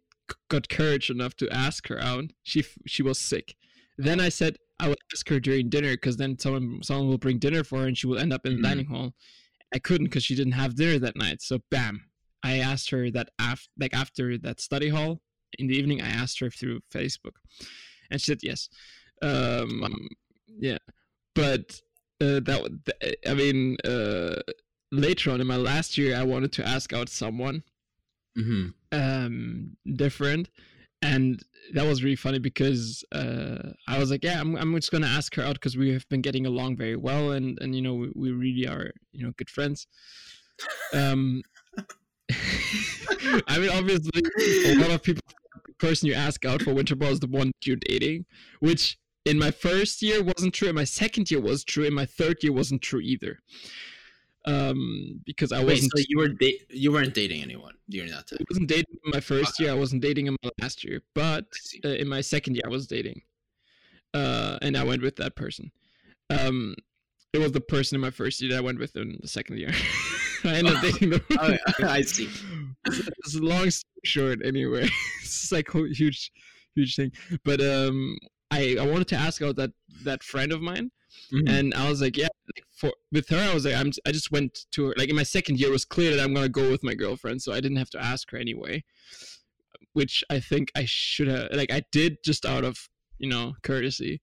got 0.50 0.69
courage 0.69 1.09
enough 1.09 1.35
to 1.38 1.50
ask 1.50 1.88
her 1.88 2.00
out. 2.01 2.25
She 2.44 2.63
she 2.85 3.03
was 3.03 3.19
sick. 3.19 3.56
Then 3.97 4.19
I 4.19 4.29
said 4.29 4.57
I 4.79 4.88
would 4.89 4.97
ask 5.13 5.27
her 5.29 5.39
during 5.39 5.69
dinner 5.69 5.91
because 5.94 6.17
then 6.17 6.38
someone 6.38 6.81
someone 6.83 7.07
will 7.07 7.17
bring 7.17 7.39
dinner 7.39 7.63
for 7.63 7.79
her 7.79 7.88
and 7.88 7.97
she 7.97 8.07
will 8.07 8.19
end 8.19 8.31
up 8.33 8.45
in 8.45 8.53
the 8.53 8.59
Mhm. 8.59 8.69
dining 8.69 8.85
hall. 8.85 9.15
I 9.73 9.79
couldn't 9.79 10.05
because 10.07 10.23
she 10.23 10.35
didn't 10.35 10.53
have 10.53 10.75
dinner 10.75 10.99
that 10.99 11.15
night. 11.15 11.41
So 11.41 11.59
bam, 11.71 12.09
I 12.44 12.59
asked 12.59 12.89
her 12.91 13.09
that 13.11 13.29
af- 13.39 13.67
like 13.77 13.94
after 13.94 14.38
that 14.38 14.61
study 14.61 14.89
hall 14.89 15.21
in 15.59 15.67
the 15.67 15.75
evening. 15.75 16.01
I 16.01 16.09
asked 16.09 16.39
her 16.39 16.49
through 16.51 16.81
Facebook, 16.94 17.35
and 18.11 18.21
she 18.21 18.25
said 18.25 18.39
yes. 18.44 18.69
Um, 19.21 20.07
yeah, 20.47 20.77
but 21.33 21.81
uh, 22.21 22.39
that 22.41 22.59
I 23.27 23.33
mean, 23.33 23.77
uh, 23.83 24.35
later 24.92 25.31
on 25.31 25.42
in 25.42 25.47
my 25.47 25.57
last 25.57 25.97
year, 25.97 26.16
I 26.16 26.23
wanted 26.23 26.51
to 26.54 26.66
ask 26.68 26.94
out 26.94 27.09
someone 27.09 27.63
hmm 28.35 28.68
um 28.92 29.75
different 29.95 30.49
and 31.01 31.44
that 31.73 31.85
was 31.85 32.04
really 32.04 32.16
funny 32.16 32.39
because 32.39 33.04
uh 33.11 33.71
i 33.87 33.99
was 33.99 34.09
like 34.09 34.23
yeah 34.23 34.39
i'm, 34.39 34.56
I'm 34.56 34.73
just 34.75 34.92
gonna 34.92 35.07
ask 35.07 35.35
her 35.35 35.44
out 35.44 35.54
because 35.54 35.77
we 35.77 35.92
have 35.94 36.07
been 36.09 36.21
getting 36.21 36.45
along 36.45 36.77
very 36.77 36.95
well 36.95 37.31
and 37.31 37.57
and 37.61 37.75
you 37.75 37.81
know 37.81 37.94
we, 37.94 38.11
we 38.16 38.31
really 38.31 38.68
are 38.68 38.92
you 39.11 39.25
know 39.25 39.33
good 39.37 39.49
friends. 39.49 39.87
Um 40.94 41.44
i 43.47 43.57
mean 43.57 43.69
obviously 43.69 44.21
a 44.66 44.75
lot 44.75 44.92
of 44.92 45.04
people 45.04 45.21
the 45.66 45.73
person 45.73 46.07
you 46.07 46.13
ask 46.13 46.44
out 46.45 46.61
for 46.61 46.73
winter 46.73 46.95
ball 46.95 47.11
is 47.11 47.19
the 47.19 47.27
one 47.27 47.51
you're 47.63 47.77
dating 47.77 48.25
which 48.59 48.97
in 49.25 49.37
my 49.37 49.51
first 49.51 50.01
year 50.01 50.23
wasn't 50.23 50.54
true 50.54 50.69
in 50.69 50.75
my 50.75 50.83
second 50.83 51.30
year 51.30 51.39
was 51.39 51.63
true 51.63 51.83
in 51.83 51.94
my 51.94 52.06
third 52.06 52.37
year 52.42 52.51
wasn't 52.51 52.81
true 52.81 52.99
either 52.99 53.39
um 54.47 55.21
because 55.25 55.51
i 55.51 55.59
Wait, 55.59 55.73
wasn't 55.73 55.92
so 55.95 56.04
you 56.07 56.18
were 56.18 56.30
da- 56.30 56.61
you 56.69 56.92
weren't 56.92 57.13
dating 57.13 57.42
anyone 57.44 57.73
during 57.89 58.09
that 58.11 58.27
time? 58.27 58.39
I 58.42 58.45
wasn't 58.49 58.69
dating 58.69 58.97
in 59.04 59.11
my 59.11 59.19
first 59.19 59.59
year. 59.59 59.71
I 59.71 59.75
wasn't 59.75 60.01
dating 60.01 60.27
in 60.27 60.35
my 60.42 60.49
last 60.61 60.83
year, 60.83 61.01
but 61.13 61.45
uh, 61.85 61.89
in 61.89 62.07
my 62.07 62.21
second 62.21 62.56
year, 62.56 62.63
I 62.66 62.69
was 62.69 62.87
dating, 62.87 63.21
uh, 64.13 64.57
and 64.61 64.77
I 64.77 64.83
went 64.83 65.01
with 65.01 65.18
that 65.18 65.35
person. 65.35 65.71
Um, 66.30 66.75
it 67.33 67.39
was 67.39 67.51
the 67.51 67.61
person 67.61 67.95
in 67.95 68.01
my 68.01 68.09
first 68.09 68.42
year 68.42 68.51
that 68.51 68.57
I 68.57 68.61
went 68.61 68.80
with 68.80 68.95
in 68.95 69.18
the 69.21 69.27
second 69.27 69.57
year. 69.57 69.71
I 70.44 70.56
ended 70.56 70.75
up 70.75 70.81
dating 70.81 71.09
them. 71.11 71.21
Oh, 71.39 71.49
yeah, 71.80 71.89
I 71.89 72.01
see. 72.01 72.30
It's 72.85 73.35
a 73.35 73.39
long 73.42 73.69
story 73.69 74.01
short. 74.06 74.39
Anyway, 74.45 74.89
it's 75.21 75.51
like 75.51 75.73
a 75.75 75.87
huge, 75.89 76.31
huge 76.75 76.95
thing. 76.95 77.11
But 77.44 77.59
um, 77.61 78.18
I 78.51 78.77
I 78.80 78.85
wanted 78.85 79.07
to 79.09 79.16
ask 79.16 79.42
out 79.42 79.57
that 79.57 79.71
that 80.04 80.23
friend 80.23 80.51
of 80.54 80.61
mine, 80.61 80.92
Mhm. 81.31 81.50
and 81.50 81.74
I 81.74 81.90
was 81.90 82.02
like, 82.02 82.18
yeah, 82.18 82.28
like 82.56 82.66
for 82.69 82.92
with 83.12 83.28
her, 83.30 83.38
I 83.52 83.54
was 83.54 83.66
like, 83.66 83.76
I'm, 83.76 83.92
I 84.06 84.12
just 84.12 84.31
went 84.31 84.66
to 84.71 84.88
her. 84.88 84.94
Like 84.97 85.09
in 85.09 85.16
my 85.16 85.24
second 85.24 85.59
year, 85.59 85.69
it 85.69 85.74
was 85.74 85.86
clear 85.86 86.16
that 86.16 86.24
I'm 86.24 86.33
gonna 86.33 86.50
go 86.50 86.69
with 86.71 86.83
my 86.83 86.94
girlfriend, 86.95 87.42
so 87.42 87.52
I 87.54 87.59
didn't 87.59 87.78
have 87.78 87.90
to 87.92 88.02
ask 88.04 88.31
her 88.31 88.38
anyway. 88.38 88.83
Which 89.94 90.24
I 90.30 90.40
think 90.40 90.71
I 90.76 90.86
should 90.86 91.28
have, 91.28 91.50
like, 91.52 91.71
I 91.71 91.81
did 91.92 92.18
just 92.24 92.45
out 92.45 92.64
of 92.64 92.78
you 93.19 93.30
know 93.30 93.56
courtesy. 93.64 94.21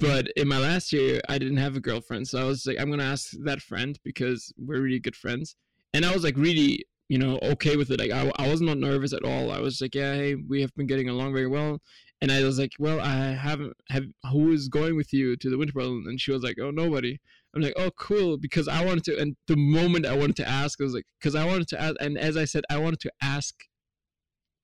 But 0.00 0.28
in 0.36 0.48
my 0.48 0.58
last 0.58 0.92
year, 0.92 1.20
I 1.28 1.38
didn't 1.38 1.58
have 1.58 1.76
a 1.76 1.80
girlfriend, 1.80 2.28
so 2.28 2.40
I 2.40 2.44
was 2.44 2.66
like, 2.66 2.80
I'm 2.80 2.90
gonna 2.90 3.04
ask 3.04 3.32
that 3.44 3.62
friend 3.62 3.98
because 4.04 4.52
we're 4.58 4.80
really 4.82 5.00
good 5.00 5.16
friends, 5.16 5.56
and 5.94 6.04
I 6.04 6.12
was 6.14 6.24
like 6.24 6.36
really, 6.36 6.86
you 7.08 7.18
know, 7.18 7.38
okay 7.42 7.76
with 7.76 7.90
it. 7.90 8.00
Like 8.00 8.12
I, 8.12 8.30
I 8.38 8.48
was 8.48 8.60
not 8.60 8.78
nervous 8.78 9.12
at 9.12 9.24
all. 9.24 9.52
I 9.52 9.60
was 9.60 9.80
like, 9.80 9.94
yeah, 9.94 10.14
hey, 10.14 10.34
we 10.36 10.60
have 10.62 10.74
been 10.76 10.86
getting 10.86 11.08
along 11.08 11.32
very 11.34 11.48
well 11.48 11.80
and 12.20 12.32
I 12.32 12.42
was 12.44 12.58
like, 12.58 12.72
"Well, 12.78 13.00
I 13.00 13.32
haven't 13.32 13.74
have 13.90 14.04
who 14.32 14.52
is 14.52 14.68
going 14.68 14.96
with 14.96 15.12
you 15.12 15.36
to 15.36 15.50
the 15.50 15.58
winter 15.58 15.72
ball?" 15.74 15.86
And 15.88 16.20
she 16.20 16.32
was 16.32 16.42
like, 16.42 16.56
"Oh, 16.60 16.70
nobody." 16.70 17.18
I'm 17.54 17.62
like, 17.62 17.72
oh, 17.76 17.90
cool, 17.92 18.36
because 18.36 18.68
I 18.68 18.84
wanted 18.84 19.04
to. 19.04 19.18
And 19.18 19.34
the 19.46 19.56
moment 19.56 20.04
I 20.06 20.14
wanted 20.14 20.36
to 20.36 20.46
ask, 20.48 20.78
I 20.80 20.84
was 20.84 20.92
like, 20.92 21.06
because 21.18 21.34
I 21.34 21.46
wanted 21.46 21.66
to 21.68 21.80
ask, 21.80 21.94
and 21.98 22.18
as 22.18 22.36
I 22.36 22.44
said, 22.44 22.64
I 22.70 22.76
wanted 22.76 23.00
to 23.00 23.12
ask, 23.22 23.54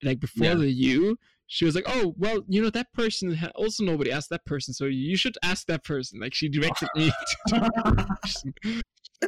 like 0.03 0.19
before 0.19 0.47
Yeah. 0.47 0.55
the 0.55 0.69
you. 0.69 1.17
She 1.47 1.63
was 1.65 1.75
like, 1.75 1.83
oh, 1.87 2.15
well, 2.17 2.41
you 2.47 2.59
know 2.61 2.71
that 2.71 2.91
person. 2.93 3.35
Ha- 3.35 3.51
also, 3.55 3.83
nobody 3.83 4.11
asked 4.11 4.31
that 4.31 4.45
person, 4.45 4.73
so 4.73 4.85
you 4.85 5.15
should 5.15 5.37
ask 5.43 5.67
that 5.67 5.83
person. 5.83 6.19
Like 6.19 6.33
she 6.33 6.49
directed 6.49 6.89
me 6.95 7.11
to 7.47 7.55
that 7.59 8.17
person, 8.23 8.53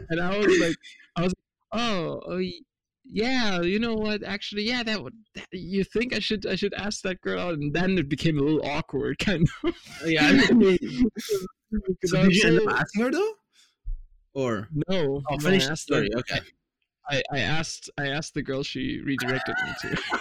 and 0.10 0.19
I 0.19 0.38
was 0.38 0.60
like, 0.60 0.75
I 1.15 1.22
was, 1.22 1.34
like, 1.34 1.81
oh, 1.81 2.22
oh, 2.25 2.41
yeah, 3.09 3.61
you 3.61 3.79
know 3.79 3.95
what? 3.95 4.23
Actually, 4.23 4.63
yeah, 4.63 4.83
that 4.83 5.01
would. 5.01 5.13
That, 5.35 5.47
you 5.51 5.83
think 5.83 6.13
I 6.15 6.19
should, 6.19 6.45
I 6.45 6.55
should 6.55 6.73
ask 6.73 7.01
that 7.03 7.21
girl 7.21 7.39
out, 7.39 7.53
and 7.55 7.73
then 7.73 7.97
it 7.97 8.09
became 8.09 8.37
a 8.37 8.41
little 8.41 8.65
awkward, 8.65 9.19
kind 9.29 9.47
of. 9.63 9.73
Uh, 10.03 10.07
yeah. 10.07 10.41
I 10.49 10.51
mean, 10.53 10.77
so 12.05 12.17
did 12.17 12.27
was 12.27 12.35
you 12.37 12.47
end 12.47 12.59
up 12.67 12.79
asking 12.79 13.03
her 13.03 13.11
though? 13.11 13.31
Or 14.33 14.67
No, 14.89 15.23
oh, 15.29 15.35
no, 15.35 15.37
finish 15.39 15.63
I 15.63 15.65
the 15.67 15.71
asked 15.71 15.87
the- 15.87 15.93
story. 15.95 16.09
Okay. 16.17 16.39
I, 17.09 17.23
I 17.31 17.39
asked 17.39 17.89
I 17.97 18.07
asked 18.07 18.33
the 18.33 18.41
girl 18.43 18.63
she 18.63 18.99
redirected 18.99 19.55
me 19.65 19.73
to. 19.81 20.19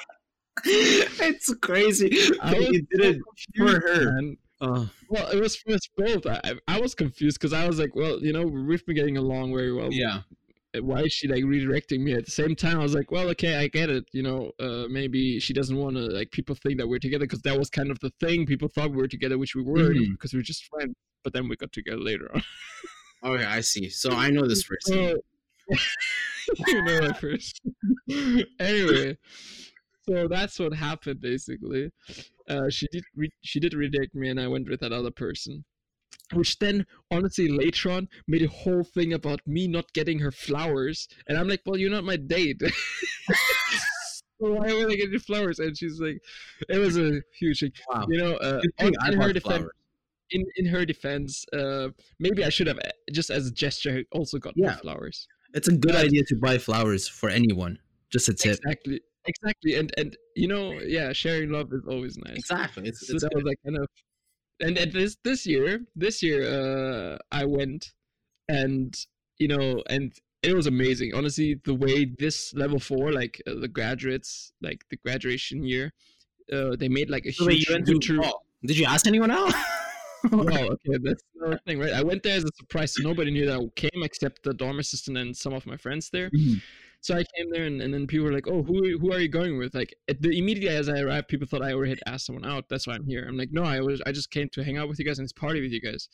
it's 0.64 1.52
crazy. 1.56 2.16
I 2.40 2.50
that 2.54 2.72
you 2.72 2.82
did 2.92 3.16
it 3.16 3.22
for 3.56 3.80
her. 3.80 4.12
man. 4.12 4.36
Oh, 4.60 4.88
Well, 5.10 5.28
it 5.30 5.40
was 5.40 5.56
for 5.56 5.74
us 5.74 5.80
both. 5.96 6.26
I, 6.26 6.40
I 6.44 6.54
I 6.76 6.80
was 6.80 6.94
confused 6.94 7.38
because 7.40 7.52
I 7.52 7.66
was 7.66 7.78
like, 7.78 7.94
well, 7.94 8.20
you 8.22 8.32
know, 8.32 8.42
we've 8.44 8.86
been 8.86 8.94
getting 8.94 9.16
along 9.18 9.52
very 9.54 9.72
well. 9.72 9.92
yeah. 9.92 10.20
Why 10.84 11.02
is 11.02 11.12
she 11.12 11.28
like 11.28 11.44
redirecting 11.44 12.00
me? 12.00 12.12
At 12.14 12.24
the 12.24 12.30
same 12.30 12.54
time, 12.56 12.78
I 12.78 12.82
was 12.82 12.94
like, 12.94 13.10
well, 13.10 13.28
okay, 13.30 13.56
I 13.56 13.68
get 13.68 13.90
it. 13.90 14.04
You 14.12 14.22
know, 14.22 14.52
uh, 14.60 14.84
maybe 14.88 15.38
she 15.40 15.52
doesn't 15.52 15.76
want 15.76 15.96
to 15.96 16.02
like 16.02 16.30
people 16.30 16.54
think 16.54 16.78
that 16.78 16.88
we're 16.88 16.98
together 16.98 17.24
because 17.24 17.42
that 17.42 17.58
was 17.58 17.70
kind 17.70 17.90
of 17.90 17.98
the 18.00 18.10
thing. 18.20 18.46
People 18.46 18.68
thought 18.68 18.90
we 18.90 18.96
were 18.98 19.08
together, 19.08 19.38
which 19.38 19.54
we 19.54 19.62
weren't 19.62 19.96
Mhm. 19.98 20.12
because 20.12 20.32
we 20.32 20.38
were 20.38 20.42
just 20.42 20.64
friends. 20.66 20.94
But 21.24 21.32
then 21.32 21.48
we 21.48 21.56
got 21.56 21.72
together 21.72 21.98
later 21.98 22.30
on. 22.34 22.42
Okay, 23.24 23.44
I 23.44 23.60
see. 23.60 23.88
So 23.90 24.10
I 24.12 24.30
know 24.30 24.46
this 24.46 24.62
person. 24.68 24.94
So, 24.94 25.16
you 26.68 26.82
know 26.84 27.00
that 27.00 27.18
first. 27.18 27.60
anyway, 28.60 29.16
so 30.08 30.28
that's 30.28 30.58
what 30.60 30.72
happened 30.74 31.20
basically. 31.20 31.90
Uh, 32.48 32.68
she 32.70 32.86
did 32.92 33.02
re- 33.16 33.32
she 33.42 33.58
did 33.58 33.74
reject 33.74 34.14
me, 34.14 34.28
and 34.28 34.38
I 34.40 34.46
went 34.46 34.68
with 34.68 34.80
that 34.80 34.92
other 34.92 35.10
person. 35.10 35.64
Which 36.32 36.58
then, 36.58 36.86
honestly, 37.10 37.48
later 37.48 37.90
on 37.90 38.08
made 38.26 38.42
a 38.42 38.48
whole 38.48 38.82
thing 38.84 39.12
about 39.12 39.40
me 39.46 39.68
not 39.68 39.92
getting 39.92 40.18
her 40.18 40.32
flowers, 40.32 41.06
and 41.28 41.38
I'm 41.38 41.48
like, 41.48 41.62
"Well, 41.64 41.76
you're 41.76 41.90
not 41.90 42.04
my 42.04 42.16
date." 42.16 42.60
why 44.38 44.72
would 44.72 44.90
I 44.92 44.96
get 44.96 45.10
you 45.10 45.18
flowers? 45.18 45.58
And 45.58 45.76
she's 45.76 46.00
like, 46.00 46.18
"It 46.68 46.78
was 46.78 46.96
a 46.98 47.20
huge 47.38 47.60
thing." 47.60 47.72
Wow. 47.88 48.06
You 48.08 48.18
know, 48.18 48.34
uh, 48.36 48.60
Good 48.60 48.76
thing 48.78 48.94
I 49.00 49.12
in 49.12 49.20
her 49.20 49.32
defense, 49.32 49.68
in 50.30 50.44
in 50.56 50.66
her 50.66 50.84
defense, 50.84 51.44
uh, 51.52 51.88
maybe 52.18 52.44
I 52.44 52.48
should 52.50 52.66
have 52.66 52.78
uh, 52.78 52.90
just 53.12 53.30
as 53.30 53.46
a 53.46 53.52
gesture 53.52 54.02
also 54.12 54.38
got 54.38 54.54
Yeah. 54.56 54.76
flowers. 54.76 55.26
It's 55.54 55.68
a 55.68 55.72
good 55.76 55.92
But- 55.92 56.04
idea 56.06 56.24
to 56.24 56.36
buy 56.36 56.58
flowers 56.58 57.08
for 57.08 57.30
anyone. 57.30 57.78
Just 58.10 58.28
a 58.28 58.34
tip. 58.34 58.58
Exactly, 58.64 59.00
exactly, 59.26 59.74
and 59.76 59.92
and 59.96 60.16
you 60.34 60.48
know, 60.48 60.72
yeah, 60.80 61.12
sharing 61.12 61.50
love 61.50 61.72
is 61.72 61.82
always 61.88 62.16
nice. 62.18 62.36
Exactly. 62.36 62.88
It's, 62.88 63.06
So 63.06 63.14
it's 63.14 63.22
that 63.22 63.32
was 63.34 63.44
like 63.44 63.58
kind 63.64 63.76
of, 63.78 63.88
and 64.60 64.78
and 64.78 64.92
this 64.92 65.16
this 65.24 65.46
year, 65.46 65.80
this 65.94 66.22
year, 66.22 66.42
uh, 66.42 67.18
I 67.30 67.44
went, 67.44 67.92
and 68.48 68.96
you 69.38 69.48
know, 69.48 69.82
and 69.88 70.12
it 70.42 70.54
was 70.54 70.66
amazing. 70.66 71.14
Honestly, 71.14 71.60
the 71.64 71.74
way 71.74 72.04
this 72.04 72.54
level 72.54 72.78
four, 72.78 73.12
like 73.12 73.42
uh, 73.46 73.54
the 73.54 73.68
graduates, 73.68 74.52
like 74.62 74.84
the 74.90 74.96
graduation 74.96 75.64
year, 75.64 75.92
uh, 76.52 76.76
they 76.76 76.88
made 76.88 77.10
like 77.10 77.26
a 77.26 77.32
So 77.32 77.46
wait, 77.46 77.58
huge 77.58 77.68
you 77.68 77.74
went 77.74 78.02
to 78.02 78.20
oh, 78.24 78.40
Did 78.64 78.78
you 78.78 78.86
ask 78.86 79.06
anyone 79.06 79.30
out? 79.30 79.52
Well, 80.30 80.48
okay, 80.72 80.98
that's 81.02 81.22
another 81.40 81.60
thing, 81.66 81.78
right? 81.78 81.92
I 81.92 82.02
went 82.02 82.22
there 82.22 82.36
as 82.36 82.44
a 82.44 82.50
surprise, 82.56 82.94
so 82.94 83.02
nobody 83.02 83.30
knew 83.30 83.46
that 83.46 83.58
I 83.58 83.66
came 83.76 84.02
except 84.02 84.42
the 84.42 84.54
dorm 84.54 84.78
assistant 84.78 85.16
and 85.18 85.36
some 85.36 85.52
of 85.52 85.66
my 85.66 85.76
friends 85.76 86.10
there. 86.10 86.30
Mhm. 86.30 86.62
So 87.06 87.14
I 87.14 87.22
came 87.36 87.50
there, 87.52 87.62
and, 87.66 87.80
and 87.80 87.94
then 87.94 88.08
people 88.08 88.26
were 88.26 88.32
like, 88.32 88.48
"Oh, 88.48 88.64
who 88.64 88.98
who 88.98 89.12
are 89.12 89.20
you 89.20 89.28
going 89.28 89.58
with?" 89.58 89.76
Like 89.76 89.94
the, 90.08 90.36
immediately 90.36 90.76
as 90.76 90.88
I 90.88 90.98
arrived, 90.98 91.28
people 91.28 91.46
thought 91.46 91.62
I 91.62 91.72
already 91.72 91.90
had 91.90 92.00
asked 92.04 92.26
someone 92.26 92.44
out. 92.44 92.68
That's 92.68 92.84
why 92.88 92.94
I'm 92.94 93.06
here. 93.06 93.24
I'm 93.28 93.36
like, 93.36 93.52
no, 93.52 93.62
I 93.62 93.78
was 93.80 94.02
I 94.04 94.10
just 94.10 94.32
came 94.32 94.48
to 94.54 94.64
hang 94.64 94.76
out 94.76 94.88
with 94.88 94.98
you 94.98 95.04
guys 95.04 95.20
and 95.20 95.32
party 95.36 95.60
with 95.60 95.70
you 95.70 95.80
guys. 95.80 96.08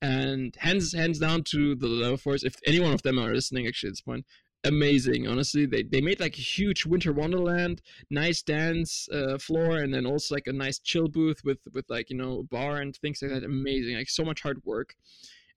And 0.00 0.56
hands 0.60 0.94
hands 0.94 1.18
down 1.18 1.42
to 1.52 1.74
the 1.74 1.88
level 1.88 2.16
fours. 2.16 2.42
If 2.42 2.56
any 2.66 2.80
one 2.80 2.94
of 2.94 3.02
them 3.02 3.18
are 3.18 3.34
listening, 3.34 3.66
actually, 3.66 3.88
at 3.88 3.92
this 3.92 4.00
point, 4.00 4.24
amazing. 4.64 5.28
Honestly, 5.28 5.66
they 5.66 5.82
they 5.82 6.00
made 6.00 6.20
like 6.20 6.38
a 6.38 6.48
huge 6.56 6.86
winter 6.86 7.12
wonderland, 7.12 7.82
nice 8.08 8.40
dance 8.42 9.06
uh, 9.12 9.36
floor, 9.36 9.76
and 9.76 9.92
then 9.92 10.06
also 10.06 10.34
like 10.36 10.46
a 10.46 10.54
nice 10.54 10.78
chill 10.78 11.08
booth 11.08 11.42
with 11.44 11.58
with 11.74 11.84
like 11.90 12.08
you 12.08 12.16
know 12.16 12.38
a 12.40 12.44
bar 12.44 12.80
and 12.80 12.96
things 12.96 13.20
like 13.20 13.30
that. 13.32 13.44
Amazing, 13.44 13.96
like 13.96 14.08
so 14.08 14.24
much 14.24 14.40
hard 14.40 14.62
work, 14.64 14.94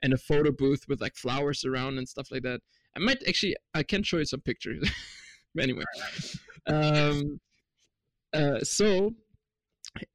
and 0.04 0.12
a 0.14 0.18
photo 0.18 0.52
booth 0.52 0.88
with 0.90 1.00
like 1.00 1.16
flowers 1.16 1.64
around 1.64 1.98
and 1.98 2.10
stuff 2.10 2.32
like 2.32 2.44
that. 2.44 2.60
I 2.96 3.00
might 3.00 3.28
actually 3.28 3.56
I 3.74 3.84
can 3.84 4.04
show 4.04 4.18
you 4.18 4.26
some 4.26 4.42
pictures. 4.42 4.90
Anyway, 5.60 5.86
um, 6.68 7.40
uh, 8.32 8.60
so 8.60 9.16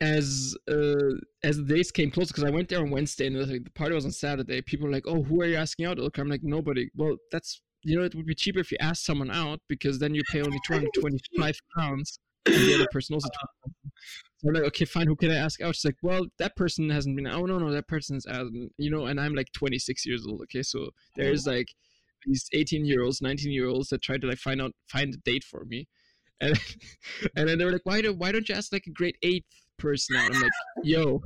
as 0.00 0.56
uh, 0.70 1.16
as 1.42 1.56
the 1.56 1.64
days 1.64 1.90
came 1.90 2.10
closer, 2.10 2.28
because 2.28 2.44
I 2.44 2.50
went 2.50 2.68
there 2.68 2.78
on 2.80 2.90
Wednesday 2.90 3.26
and 3.26 3.36
like, 3.36 3.64
the 3.64 3.70
party 3.70 3.94
was 3.94 4.04
on 4.04 4.12
Saturday. 4.12 4.62
People 4.62 4.86
were 4.86 4.92
like, 4.92 5.06
"Oh, 5.06 5.22
who 5.22 5.42
are 5.42 5.46
you 5.46 5.56
asking 5.56 5.86
out?" 5.86 5.98
Look, 5.98 6.18
I'm 6.18 6.28
like, 6.28 6.42
"Nobody." 6.44 6.90
Well, 6.94 7.16
that's 7.30 7.60
you 7.84 7.98
know, 7.98 8.04
it 8.04 8.14
would 8.14 8.26
be 8.26 8.34
cheaper 8.34 8.60
if 8.60 8.70
you 8.70 8.78
ask 8.80 9.04
someone 9.04 9.30
out 9.30 9.60
because 9.68 9.98
then 9.98 10.14
you 10.14 10.22
pay 10.30 10.40
only 10.40 10.58
225 10.66 11.58
pounds, 11.76 12.18
and 12.46 12.54
the 12.54 12.74
other 12.74 12.86
person 12.92 13.14
also. 13.14 13.28
225. 13.28 13.92
So 14.38 14.48
I'm 14.48 14.54
like, 14.54 14.64
okay, 14.64 14.84
fine. 14.84 15.06
Who 15.06 15.16
can 15.16 15.30
I 15.30 15.36
ask 15.36 15.60
out? 15.60 15.74
She's 15.76 15.84
like, 15.84 15.96
well, 16.02 16.26
that 16.38 16.56
person 16.56 16.90
hasn't 16.90 17.16
been. 17.16 17.26
Oh 17.26 17.46
no, 17.46 17.58
no, 17.58 17.70
that 17.70 17.88
person's 17.88 18.26
out. 18.26 18.46
You 18.76 18.90
know, 18.90 19.06
and 19.06 19.20
I'm 19.20 19.34
like 19.34 19.52
26 19.52 20.06
years 20.06 20.26
old. 20.26 20.42
Okay, 20.42 20.62
so 20.62 20.90
there's 21.16 21.46
like 21.46 21.74
these 22.26 22.48
18 22.52 22.84
year 22.84 23.02
olds 23.02 23.20
19 23.20 23.50
year 23.50 23.68
olds 23.68 23.88
that 23.88 24.02
tried 24.02 24.20
to 24.22 24.26
like 24.26 24.38
find 24.38 24.60
out 24.60 24.72
find 24.88 25.14
a 25.14 25.18
date 25.18 25.44
for 25.44 25.64
me. 25.64 25.88
And 26.40 26.58
and 27.36 27.48
then 27.48 27.58
they 27.58 27.64
were 27.64 27.72
like 27.72 27.84
why 27.86 28.00
don't 28.00 28.18
why 28.18 28.32
don't 28.32 28.48
you 28.48 28.54
ask 28.54 28.72
like 28.72 28.86
a 28.86 28.90
grade 28.90 29.16
eight 29.22 29.44
person 29.78 30.16
out? 30.16 30.34
I'm 30.34 30.40
like 30.40 30.50
yo 30.82 31.20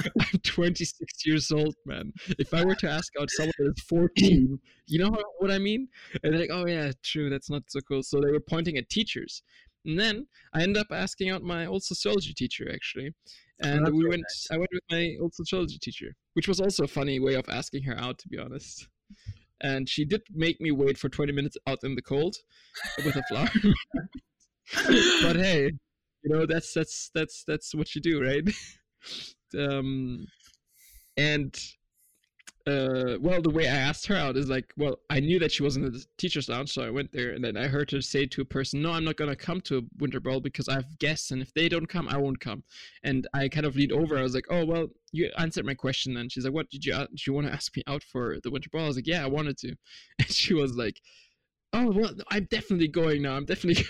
i'm 0.18 0.40
26 0.42 1.26
years 1.26 1.50
old 1.50 1.74
man. 1.84 2.12
If 2.38 2.54
i 2.54 2.64
were 2.64 2.74
to 2.76 2.88
ask 2.90 3.12
out 3.20 3.28
someone 3.30 3.52
that 3.58 3.74
is 3.76 3.84
14 3.88 4.58
you 4.86 4.98
know 4.98 5.10
what 5.38 5.50
i 5.50 5.58
mean? 5.58 5.88
And 6.22 6.32
they're 6.32 6.40
like 6.40 6.50
oh 6.52 6.66
yeah 6.66 6.92
true 7.02 7.30
that's 7.30 7.50
not 7.50 7.64
so 7.68 7.80
cool. 7.80 8.02
So 8.02 8.20
they 8.20 8.30
were 8.30 8.40
pointing 8.40 8.76
at 8.78 8.88
teachers. 8.88 9.42
And 9.84 9.98
then 9.98 10.26
i 10.54 10.62
ended 10.62 10.78
up 10.78 10.88
asking 10.90 11.30
out 11.30 11.42
my 11.42 11.66
old 11.66 11.82
sociology 11.82 12.34
teacher 12.34 12.70
actually. 12.72 13.12
Oh, 13.62 13.68
and 13.68 13.86
that's 13.86 13.94
we 13.94 14.08
went 14.08 14.22
nice. 14.22 14.48
i 14.50 14.56
went 14.56 14.70
with 14.72 14.82
my 14.90 15.16
old 15.20 15.34
sociology 15.34 15.78
teacher 15.78 16.14
which 16.32 16.48
was 16.48 16.60
also 16.60 16.84
a 16.84 16.88
funny 16.88 17.20
way 17.20 17.34
of 17.34 17.46
asking 17.48 17.82
her 17.82 17.98
out 17.98 18.18
to 18.18 18.28
be 18.28 18.38
honest 18.38 18.88
and 19.62 19.88
she 19.88 20.04
did 20.04 20.22
make 20.32 20.60
me 20.60 20.70
wait 20.70 20.98
for 20.98 21.08
20 21.08 21.32
minutes 21.32 21.56
out 21.66 21.78
in 21.82 21.94
the 21.94 22.02
cold 22.02 22.36
with 23.04 23.16
a 23.16 23.22
flower. 23.28 23.48
But 25.22 25.36
hey 25.36 25.72
you 26.22 26.30
know 26.30 26.46
that's 26.46 26.72
that's 26.72 27.10
that's 27.14 27.44
that's 27.44 27.74
what 27.74 27.94
you 27.94 28.00
do 28.00 28.22
right? 28.22 28.48
Um 29.58 30.26
and 31.16 31.58
uh 32.70 33.18
well 33.20 33.42
the 33.42 33.50
way 33.50 33.68
i 33.68 33.74
asked 33.76 34.06
her 34.06 34.14
out 34.14 34.36
is 34.36 34.48
like 34.48 34.72
well 34.76 34.96
i 35.10 35.18
knew 35.20 35.38
that 35.38 35.50
she 35.50 35.62
wasn't 35.62 35.84
in 35.84 35.92
the 35.92 36.04
teacher's 36.16 36.48
lounge 36.48 36.70
so 36.72 36.82
i 36.82 36.90
went 36.90 37.10
there 37.12 37.30
and 37.30 37.44
then 37.44 37.56
i 37.56 37.66
heard 37.66 37.90
her 37.90 38.00
say 38.00 38.24
to 38.26 38.40
a 38.42 38.44
person 38.44 38.80
no 38.80 38.92
i'm 38.92 39.04
not 39.04 39.16
going 39.16 39.30
to 39.30 39.36
come 39.36 39.60
to 39.60 39.78
a 39.78 39.82
winter 39.98 40.20
ball 40.20 40.40
because 40.40 40.68
i 40.68 40.74
have 40.74 40.98
guests 40.98 41.30
and 41.30 41.42
if 41.42 41.52
they 41.54 41.68
don't 41.68 41.86
come 41.88 42.08
i 42.08 42.16
won't 42.16 42.40
come. 42.40 42.62
And 43.02 43.26
i 43.34 43.48
kind 43.48 43.66
of 43.66 43.76
leaned 43.76 43.92
over. 43.92 44.16
I 44.18 44.22
was 44.22 44.34
like 44.34 44.46
oh 44.50 44.64
well 44.64 44.88
you 45.12 45.30
answered 45.38 45.66
my 45.66 45.74
question 45.74 46.16
And 46.16 46.30
she's 46.30 46.44
like 46.44 46.54
what 46.54 46.70
did 46.70 46.84
you 46.84 46.94
a- 46.94 47.08
did 47.08 47.26
you 47.26 47.32
want 47.32 47.46
to 47.46 47.52
ask 47.52 47.74
me 47.76 47.82
out 47.86 48.02
for 48.02 48.38
the 48.42 48.50
winter 48.50 48.70
ball 48.70 48.84
i 48.84 48.88
was 48.88 48.96
like 48.96 49.06
yeah 49.06 49.24
i 49.24 49.28
wanted 49.28 49.56
to. 49.58 49.74
And 50.18 50.30
she 50.30 50.54
was 50.54 50.76
like 50.76 51.00
oh 51.72 51.90
well 51.92 52.12
i'm 52.30 52.46
definitely 52.50 52.88
going 52.88 53.22
now. 53.22 53.36
I'm 53.36 53.44
definitely 53.46 53.84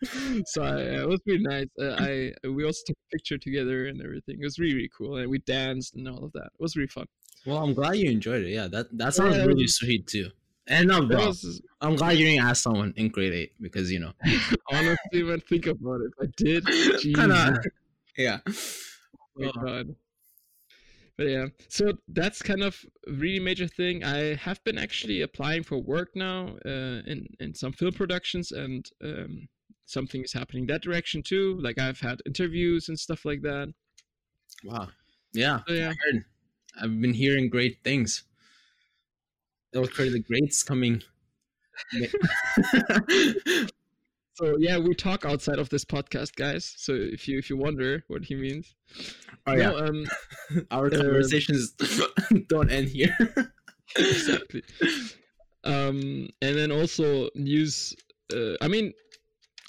so 0.46 0.62
I, 0.62 0.80
it 1.02 1.08
was 1.08 1.20
really 1.26 1.42
nice. 1.42 1.66
Uh, 1.80 1.96
i 1.98 2.32
we 2.48 2.64
also 2.64 2.82
took 2.86 2.96
a 2.96 3.16
picture 3.16 3.38
together 3.38 3.86
and 3.86 4.00
everything. 4.02 4.36
It 4.40 4.44
was 4.44 4.58
really, 4.58 4.74
really 4.74 4.90
cool 4.96 5.16
and 5.16 5.28
we 5.30 5.38
danced 5.40 5.96
and 5.96 6.08
all 6.08 6.24
of 6.24 6.32
that. 6.32 6.46
It 6.46 6.60
was 6.60 6.76
really 6.76 6.88
fun 6.88 7.06
Well, 7.46 7.58
I'm 7.58 7.74
glad 7.74 7.96
you 7.96 8.10
enjoyed 8.10 8.44
it. 8.44 8.50
Yeah, 8.50 8.68
that 8.68 8.96
that 8.98 9.14
sounds 9.14 9.36
Yeah, 9.36 9.44
really 9.44 9.66
sweet 9.66 10.06
too. 10.06 10.30
And 10.66 10.88
bro, 10.88 11.26
was- 11.26 11.62
I'm 11.80 11.96
glad 11.96 12.18
you 12.18 12.26
didn't 12.26 12.44
ask 12.44 12.62
someone 12.62 12.92
in 12.96 13.08
grade 13.08 13.32
eight 13.32 13.52
because 13.60 13.90
you 13.90 14.00
know, 14.00 14.12
honestly 14.70 15.22
man 15.22 15.40
think 15.40 15.66
about 15.66 16.00
it 16.02 16.12
i 16.20 16.26
did 16.36 16.64
kind 17.16 17.32
of, 17.32 17.56
yeah. 18.16 18.40
Oh 18.46 18.52
my 19.36 19.50
god. 19.64 19.96
But 21.16 21.26
yeah, 21.26 21.46
so 21.68 21.94
that's 22.06 22.42
kind 22.42 22.62
of 22.62 22.84
a 23.08 23.12
really 23.12 23.40
major 23.40 23.66
thing. 23.66 24.04
I 24.04 24.36
have 24.36 24.62
been 24.62 24.78
actually 24.78 25.20
applying 25.22 25.64
for 25.64 25.78
work 25.78 26.10
now 26.14 26.56
uh, 26.64 27.02
in 27.06 27.26
in 27.40 27.54
some 27.54 27.72
film 27.72 27.92
productions, 27.92 28.52
and 28.52 28.88
um, 29.02 29.48
something 29.84 30.22
is 30.22 30.32
happening 30.32 30.66
that 30.66 30.82
direction 30.82 31.22
too. 31.24 31.58
Like 31.60 31.76
I've 31.78 31.98
had 32.00 32.22
interviews 32.24 32.88
and 32.88 32.98
stuff 32.98 33.24
like 33.24 33.42
that. 33.42 33.74
Wow. 34.62 34.88
Yeah, 35.32 35.60
So 35.66 35.74
yeah. 35.74 35.92
I've 36.80 37.00
been 37.00 37.14
hearing 37.14 37.48
great 37.48 37.82
things. 37.82 38.24
Create 39.72 40.12
the 40.12 40.20
greats 40.20 40.62
coming. 40.62 41.02
so 44.34 44.56
yeah, 44.58 44.78
we 44.78 44.94
talk 44.94 45.24
outside 45.24 45.58
of 45.58 45.68
this 45.68 45.84
podcast, 45.84 46.34
guys. 46.36 46.74
So 46.76 46.92
if 46.94 47.28
you 47.28 47.38
if 47.38 47.50
you 47.50 47.56
wonder 47.56 48.04
what 48.08 48.24
he 48.24 48.34
means, 48.34 48.74
oh 49.46 49.54
no, 49.54 49.56
yeah, 49.56 49.70
um, 49.70 50.06
our 50.70 50.86
uh, 50.86 50.90
conversations 50.90 51.72
don't 52.48 52.70
end 52.70 52.88
here. 52.88 53.16
exactly. 53.96 54.62
Um, 55.64 56.28
and 56.40 56.56
then 56.56 56.72
also 56.72 57.28
news. 57.34 57.94
Uh, 58.34 58.54
I 58.60 58.68
mean, 58.68 58.92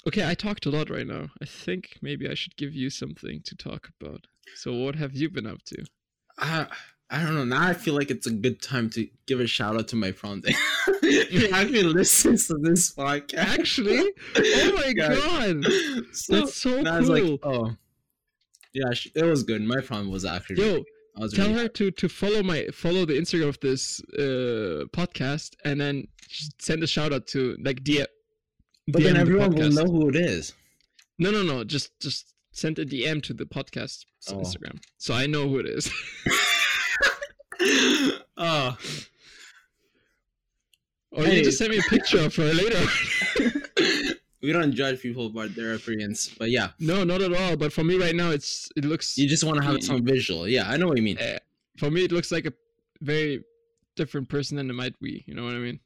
okay, 0.06 0.28
I 0.28 0.34
talked 0.34 0.66
a 0.66 0.70
lot 0.70 0.90
right 0.90 1.06
now. 1.06 1.28
I 1.40 1.44
think 1.44 1.98
maybe 2.02 2.28
I 2.28 2.34
should 2.34 2.56
give 2.56 2.74
you 2.74 2.90
something 2.90 3.42
to 3.44 3.54
talk 3.54 3.90
about. 4.00 4.26
So, 4.56 4.72
what 4.72 4.96
have 4.96 5.14
you 5.14 5.30
been 5.30 5.46
up 5.46 5.62
to? 5.66 5.84
I, 6.38 6.66
I 7.12 7.24
don't 7.24 7.34
know. 7.34 7.44
Now 7.44 7.66
I 7.66 7.74
feel 7.74 7.94
like 7.94 8.10
it's 8.10 8.26
a 8.28 8.30
good 8.30 8.62
time 8.62 8.88
to 8.90 9.08
give 9.26 9.40
a 9.40 9.46
shout 9.46 9.74
out 9.76 9.88
to 9.88 9.96
my 9.96 10.12
day. 10.12 10.54
he 11.02 11.50
actually 11.50 11.82
listens 11.82 12.46
to 12.46 12.54
this 12.60 12.94
podcast. 12.94 13.34
Actually, 13.58 14.12
oh 14.36 14.72
my 14.76 14.92
God. 14.92 15.62
god, 15.64 15.64
So, 16.12 16.34
that's 16.40 16.54
so 16.54 16.82
cool. 16.84 17.30
like, 17.32 17.40
oh, 17.42 17.72
yeah, 18.72 18.92
sh- 18.92 19.08
it 19.14 19.24
was 19.24 19.42
good. 19.42 19.62
My 19.62 19.80
prom 19.80 20.08
was 20.10 20.24
actually. 20.24 20.62
Yo, 20.64 20.84
I 21.16 21.20
was 21.20 21.32
tell 21.32 21.48
really 21.48 21.62
her 21.62 21.68
to 21.68 21.90
to 21.90 22.08
follow 22.08 22.44
my 22.44 22.66
follow 22.72 23.04
the 23.04 23.14
Instagram 23.14 23.48
of 23.48 23.58
this 23.60 24.00
uh 24.16 24.84
podcast 24.92 25.56
and 25.64 25.80
then 25.80 26.06
send 26.60 26.82
a 26.84 26.86
shout 26.86 27.12
out 27.12 27.26
to 27.28 27.56
like 27.64 27.82
DM. 27.82 28.06
But 28.86 29.02
then 29.02 29.12
DM 29.12 29.14
the 29.14 29.20
everyone 29.20 29.54
will 29.56 29.70
know 29.70 29.84
who 29.86 30.08
it 30.10 30.16
is. 30.16 30.52
No, 31.18 31.32
no, 31.32 31.42
no. 31.42 31.64
Just 31.64 31.98
just 32.00 32.34
send 32.52 32.78
a 32.78 32.86
DM 32.86 33.20
to 33.24 33.34
the 33.34 33.44
podcast 33.46 34.04
Oh. 34.28 34.34
Instagram, 34.36 34.78
so 34.98 35.14
I 35.14 35.26
know 35.26 35.48
who 35.48 35.58
it 35.58 35.66
is. 35.66 35.90
oh, 38.36 38.76
or 41.12 41.26
you 41.26 41.42
just 41.42 41.58
send 41.58 41.70
me 41.70 41.78
a 41.78 41.82
picture 41.82 42.28
her 42.30 42.54
later. 42.54 42.84
we 44.42 44.52
don't 44.52 44.72
judge 44.72 45.00
people 45.00 45.28
by 45.28 45.48
their 45.48 45.74
appearance, 45.74 46.28
but 46.38 46.50
yeah, 46.50 46.68
no, 46.78 47.04
not 47.04 47.20
at 47.22 47.34
all. 47.34 47.56
But 47.56 47.72
for 47.72 47.84
me 47.84 47.96
right 47.96 48.14
now, 48.14 48.30
it's 48.30 48.68
it 48.76 48.84
looks 48.84 49.16
you 49.18 49.28
just 49.28 49.44
want 49.44 49.58
to 49.60 49.64
have 49.64 49.82
some 49.82 50.04
visual. 50.04 50.48
Yeah, 50.48 50.68
I 50.70 50.76
know 50.76 50.86
what 50.88 50.96
you 50.96 51.02
mean. 51.02 51.18
uh, 51.18 51.38
for 51.78 51.90
me 51.90 52.04
it 52.04 52.12
looks 52.12 52.30
like 52.32 52.46
a 52.46 52.52
very 53.00 53.42
different 53.96 54.28
person 54.28 54.56
than 54.56 54.70
it 54.70 54.74
might 54.74 54.98
be. 55.00 55.24
You 55.26 55.34
know 55.34 55.44
what 55.44 55.54
I 55.54 55.58
mean? 55.58 55.80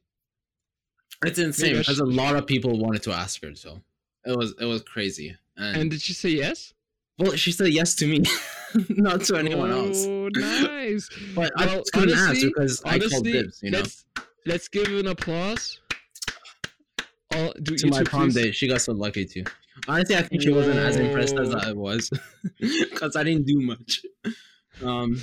It's 1.25 1.39
insane 1.39 1.73
because 1.77 1.97
should- 1.97 2.03
a 2.03 2.05
lot 2.05 2.35
of 2.35 2.45
people 2.45 2.77
wanted 2.79 3.03
to 3.03 3.11
ask 3.11 3.41
her, 3.43 3.55
so 3.55 3.81
it 4.25 4.37
was 4.37 4.53
it 4.59 4.65
was 4.65 4.81
crazy. 4.83 5.35
And, 5.57 5.77
And 5.77 5.91
did 5.91 6.01
she 6.01 6.13
say 6.13 6.29
yes? 6.29 6.73
well, 7.17 7.31
she 7.37 7.53
said 7.53 7.69
yes 7.69 7.95
to 7.95 8.07
me, 8.07 8.23
not 8.89 9.21
to 9.25 9.35
anyone 9.37 9.71
else. 9.71 10.05
Oh, 10.05 10.29
nice. 10.33 11.09
But 11.35 11.51
I 11.57 11.65
just 11.65 11.91
couldn't 11.93 12.11
ask 12.17 12.29
honestly- 12.29 12.47
because 12.49 12.81
I 12.83 12.99
called 12.99 13.03
Honestly, 13.03 13.31
dibs, 13.31 13.59
you 13.63 13.71
know. 13.71 13.77
let's 13.79 14.05
let's 14.45 14.67
give 14.67 14.87
an 14.87 15.07
applause. 15.07 15.79
All, 17.33 17.53
do, 17.61 17.75
To 17.75 17.87
my 17.87 18.03
prom 18.03 18.23
please- 18.31 18.35
day, 18.35 18.51
she 18.51 18.67
got 18.67 18.81
so 18.81 18.93
lucky 18.93 19.25
too. 19.25 19.43
Honestly, 19.87 20.15
I 20.15 20.21
think 20.21 20.41
she 20.41 20.51
wasn't 20.53 20.77
as 20.79 20.95
impressed 20.95 21.35
as 21.37 21.53
I 21.53 21.71
was 21.73 22.09
because 22.59 23.15
I 23.15 23.23
didn't 23.23 23.45
do 23.45 23.59
much. 23.61 24.05
Um, 24.81 25.21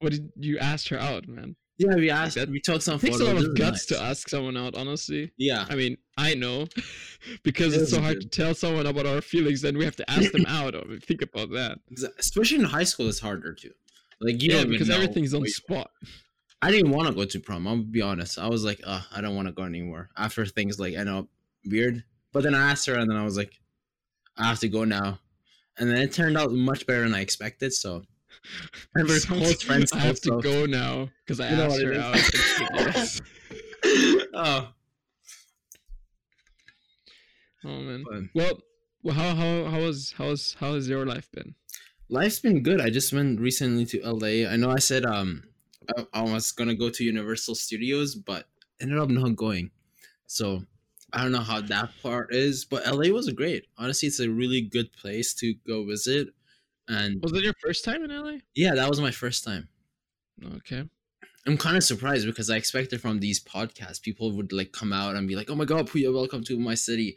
What 0.00 0.12
did 0.12 0.30
you 0.36 0.58
asked 0.58 0.88
her 0.90 0.98
out, 0.98 1.26
man? 1.28 1.56
Yeah, 1.78 1.94
we 1.96 2.10
asked, 2.10 2.36
That 2.36 2.48
we 2.48 2.60
took 2.60 2.82
some 2.82 2.96
It 2.96 3.00
takes 3.00 3.20
a 3.20 3.24
lot 3.24 3.36
of 3.42 3.56
guts 3.56 3.90
nice. 3.90 3.98
to 3.98 4.00
ask 4.04 4.28
someone 4.28 4.56
out, 4.56 4.74
honestly. 4.76 5.32
Yeah, 5.36 5.66
I 5.68 5.74
mean, 5.74 5.96
I 6.16 6.34
know 6.34 6.66
because 7.42 7.74
It 7.76 7.82
it's 7.82 7.90
so 7.90 8.00
hard 8.00 8.18
good. 8.20 8.30
to 8.32 8.42
tell 8.42 8.54
someone 8.54 8.86
about 8.86 9.06
our 9.06 9.20
feelings, 9.20 9.62
then 9.62 9.76
we 9.78 9.84
have 9.84 9.96
to 9.96 10.10
ask 10.10 10.30
them 10.32 10.44
out. 10.48 10.74
Or 10.74 10.82
think 11.00 11.22
about 11.22 11.50
that. 11.52 11.78
especially 12.18 12.58
in 12.58 12.64
high 12.64 12.84
school, 12.84 13.08
it's 13.08 13.20
harder 13.20 13.54
too. 13.54 13.72
Like 14.20 14.40
you 14.42 14.52
yeah, 14.54 14.64
because 14.64 14.90
everything's 14.90 15.34
on 15.34 15.40
what 15.40 15.46
the 15.46 15.48
you- 15.50 15.54
spot. 15.54 15.90
I 16.64 16.70
didn't 16.70 16.92
want 16.92 17.08
to 17.08 17.14
go 17.14 17.24
to 17.24 17.40
prom. 17.40 17.66
I'll 17.66 17.78
be 17.82 18.02
honest. 18.02 18.38
I 18.38 18.48
was 18.48 18.64
like, 18.64 18.80
uh, 18.86 19.00
I 19.10 19.20
don't 19.20 19.34
want 19.34 19.48
to 19.48 19.52
go 19.52 19.64
anymore. 19.64 20.10
After 20.16 20.46
things 20.46 20.78
like 20.78 20.94
end 20.94 21.08
up 21.08 21.26
weird, 21.66 22.04
but 22.32 22.44
then 22.44 22.54
I 22.54 22.70
asked 22.70 22.86
her, 22.86 22.94
and 22.96 23.10
then 23.10 23.16
I 23.16 23.24
was 23.24 23.36
like, 23.36 23.58
I 24.36 24.44
have 24.44 24.60
to 24.60 24.68
go 24.68 24.84
now. 24.84 25.18
And 25.76 25.90
then 25.90 25.96
it 25.98 26.12
turned 26.12 26.36
out 26.38 26.52
much 26.52 26.86
better 26.86 27.02
than 27.02 27.14
I 27.14 27.20
expected. 27.20 27.72
So, 27.72 28.04
and 28.94 29.08
we're 29.08 29.20
close 29.20 29.62
friends. 29.62 29.92
I 29.92 29.98
have 30.00 30.20
to 30.22 30.40
go 30.40 30.66
now 30.66 31.08
because 31.24 31.40
I 31.40 31.50
You 31.50 31.56
asked 31.62 31.82
her 31.82 31.94
out. 31.94 32.16
is. 32.16 32.30
and 32.30 32.42
she 32.42 32.54
said 32.56 32.68
yes. 32.74 33.20
oh, 34.34 34.72
Oh 37.64 37.78
man. 37.80 38.30
Well, 38.34 38.60
well, 39.02 39.14
how 39.14 39.34
how 39.34 39.64
how 39.70 39.80
was 39.80 40.12
how 40.18 40.26
was 40.28 40.56
how 40.58 40.74
has 40.74 40.88
your 40.88 41.06
life 41.06 41.30
been? 41.32 41.54
life's 42.08 42.40
been 42.40 42.62
good. 42.62 42.80
I 42.80 42.90
just 42.90 43.12
went 43.12 43.40
recently 43.40 43.86
to 43.86 44.00
LA. 44.02 44.48
I 44.50 44.56
know 44.56 44.70
I 44.70 44.78
said 44.78 45.04
um 45.06 45.44
I, 45.96 46.06
I 46.12 46.22
was 46.22 46.52
gonna 46.52 46.74
go 46.74 46.90
to 46.90 47.04
Universal 47.04 47.54
Studios, 47.54 48.14
but 48.14 48.46
ended 48.80 48.98
up 48.98 49.08
not 49.10 49.36
going. 49.36 49.70
So 50.26 50.64
I 51.12 51.22
don't 51.22 51.32
know 51.32 51.40
how 51.40 51.60
that 51.60 51.90
part 52.02 52.34
is, 52.34 52.64
but 52.64 52.86
LA 52.86 53.12
was 53.12 53.28
great. 53.30 53.66
Honestly, 53.78 54.08
it's 54.08 54.20
a 54.20 54.30
really 54.30 54.60
good 54.62 54.92
place 54.92 55.34
to 55.34 55.54
go 55.66 55.84
visit. 55.84 56.28
And 56.88 57.22
Was 57.22 57.32
it 57.32 57.44
your 57.44 57.54
first 57.62 57.84
time 57.84 58.02
in 58.04 58.10
LA? 58.10 58.38
yeah, 58.54 58.74
that 58.74 58.88
was 58.88 59.00
my 59.00 59.10
first 59.10 59.44
time. 59.44 59.68
Okay. 60.56 60.84
I'm 61.46 61.56
kind 61.56 61.76
of 61.76 61.82
surprised 61.84 62.26
because 62.26 62.50
I 62.50 62.56
expected 62.56 63.00
from 63.00 63.18
these 63.20 63.42
podcasts 63.42 64.00
people 64.00 64.32
would 64.32 64.52
like 64.52 64.72
come 64.72 64.92
out 64.92 65.16
and 65.16 65.26
be 65.28 65.34
like, 65.36 65.50
"Oh 65.50 65.54
my 65.56 65.64
god, 65.64 65.88
Puya, 65.88 66.12
welcome 66.12 66.42
to 66.44 66.58
my 66.58 66.74
city." 66.74 67.16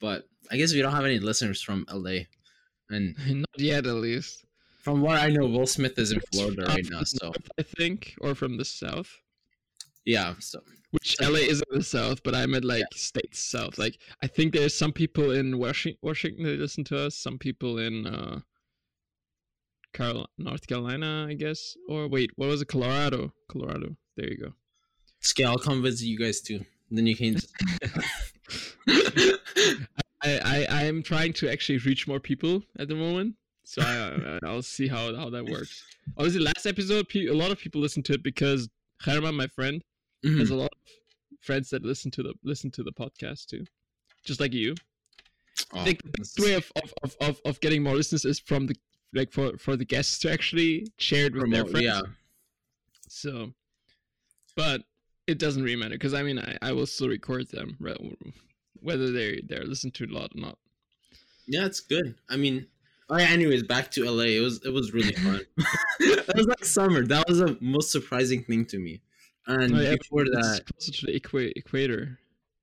But 0.00 0.28
I 0.50 0.56
guess 0.56 0.72
we 0.72 0.80
don't 0.82 0.92
have 0.92 1.04
any 1.04 1.18
listeners 1.18 1.60
from 1.62 1.84
LA. 1.92 2.20
And 2.90 3.16
Not 3.28 3.58
yet, 3.58 3.86
at 3.86 3.94
least. 3.94 4.44
from 4.80 5.00
what 5.02 5.18
I 5.20 5.28
know, 5.28 5.46
Will 5.46 5.66
Smith 5.66 5.98
is 5.98 6.12
in 6.12 6.20
Florida 6.32 6.64
right 6.66 6.86
now, 6.90 7.02
so 7.02 7.32
I 7.58 7.62
think, 7.62 8.14
or 8.20 8.34
from 8.34 8.56
the 8.56 8.64
south. 8.64 9.10
yeah, 10.04 10.34
so 10.38 10.60
Which 10.92 11.16
LA 11.20 11.40
is 11.52 11.62
in 11.70 11.78
the 11.78 11.84
south, 11.84 12.22
but 12.22 12.34
I 12.34 12.46
meant 12.46 12.64
like 12.64 12.84
states 12.94 13.40
south. 13.40 13.76
Like 13.78 13.98
I 14.22 14.26
think 14.26 14.52
there's 14.54 14.74
some 14.74 14.92
people 14.92 15.32
in 15.32 15.58
Washington, 15.58 15.98
Washington 16.02 16.44
that 16.44 16.60
listen 16.60 16.84
to 16.84 16.98
us. 17.06 17.16
Some 17.16 17.38
people 17.38 17.78
in 17.78 18.06
uh, 18.06 18.40
Carol- 19.96 20.28
North 20.38 20.66
Carolina, 20.66 21.26
I 21.28 21.34
guess. 21.34 21.76
Or 21.88 22.06
wait, 22.08 22.30
what 22.36 22.48
was 22.48 22.60
it? 22.62 22.68
Colorado. 22.68 23.32
Colorado. 23.48 23.96
There 24.16 24.28
you 24.32 24.38
go. 24.38 24.52
Okay, 25.32 25.44
I'll 25.44 25.58
come 25.58 25.82
visit 25.82 26.06
you 26.06 26.18
guys 26.18 26.40
too. 26.40 26.60
Then 26.90 27.06
you 27.06 27.16
can. 27.16 27.36
I, 30.22 30.38
I 30.44 30.66
I'm 30.86 31.02
trying 31.02 31.32
to 31.34 31.50
actually 31.50 31.78
reach 31.78 32.06
more 32.08 32.20
people 32.20 32.62
at 32.78 32.88
the 32.88 32.94
moment, 32.94 33.34
so 33.64 33.82
I, 33.82 34.38
I'll 34.46 34.62
see 34.62 34.88
how 34.88 35.14
how 35.16 35.30
that 35.30 35.44
works. 35.46 35.82
Obviously, 36.16 36.40
last 36.42 36.66
episode, 36.66 37.06
a 37.14 37.32
lot 37.32 37.50
of 37.50 37.58
people 37.58 37.80
listened 37.80 38.04
to 38.06 38.14
it 38.14 38.22
because 38.22 38.68
Herman, 39.00 39.34
my 39.34 39.46
friend, 39.48 39.82
Mhm. 40.24 40.38
has 40.38 40.50
a 40.50 40.56
lot 40.56 40.70
of 40.72 40.78
friends 41.40 41.70
that 41.70 41.82
listen 41.84 42.10
to 42.12 42.22
the 42.22 42.34
listen 42.44 42.70
to 42.72 42.82
the 42.82 42.92
podcast 42.92 43.46
too, 43.46 43.64
just 44.24 44.40
like 44.40 44.52
you. 44.52 44.74
Oh, 45.72 45.80
I 45.80 45.84
think 45.84 46.02
the 46.02 46.10
best 46.18 46.38
way 46.38 46.54
of, 46.54 46.70
of, 47.02 47.16
of, 47.20 47.40
of 47.46 47.60
getting 47.60 47.82
more 47.82 47.94
listeners 47.94 48.24
is 48.26 48.38
from 48.38 48.66
the 48.66 48.76
like 49.14 49.32
for 49.32 49.56
for 49.58 49.76
the 49.76 49.84
guests 49.84 50.18
to 50.20 50.30
actually 50.32 50.88
share 50.98 51.26
it 51.26 51.34
with 51.34 51.50
their 51.50 51.64
friends. 51.64 51.84
yeah, 51.84 52.00
So, 53.08 53.52
but 54.54 54.82
it 55.26 55.38
doesn't 55.38 55.62
really 55.62 55.76
matter 55.76 55.94
because 55.94 56.14
I 56.14 56.22
mean 56.22 56.38
I, 56.38 56.56
I 56.62 56.72
will 56.72 56.86
still 56.86 57.08
record 57.08 57.48
them 57.50 57.76
whether 58.80 59.10
they 59.10 59.40
they're 59.46 59.64
listened 59.64 59.94
to 59.94 60.04
a 60.04 60.12
lot 60.12 60.30
or 60.36 60.40
not. 60.40 60.58
yeah, 61.46 61.66
it's 61.66 61.80
good. 61.80 62.14
I 62.28 62.36
mean, 62.36 62.66
oh 63.10 63.16
yeah. 63.18 63.28
Anyways, 63.30 63.62
back 63.62 63.90
to 63.92 64.04
LA. 64.10 64.24
It 64.24 64.40
was 64.40 64.64
it 64.64 64.70
was 64.72 64.92
really 64.92 65.12
fun. 65.14 65.40
it 66.00 66.36
was 66.36 66.46
like 66.46 66.64
summer. 66.64 67.04
That 67.06 67.28
was 67.28 67.38
the 67.38 67.56
most 67.60 67.90
surprising 67.90 68.42
thing 68.44 68.64
to 68.66 68.78
me. 68.78 69.00
And 69.46 69.74
Oh, 69.76 69.80
yeah, 69.80 69.94
before 69.96 70.22
it's 70.22 70.30
that, 70.32 70.66
to 70.92 71.06
the 71.06 71.20
equa- 71.20 71.52
equator. 71.54 72.18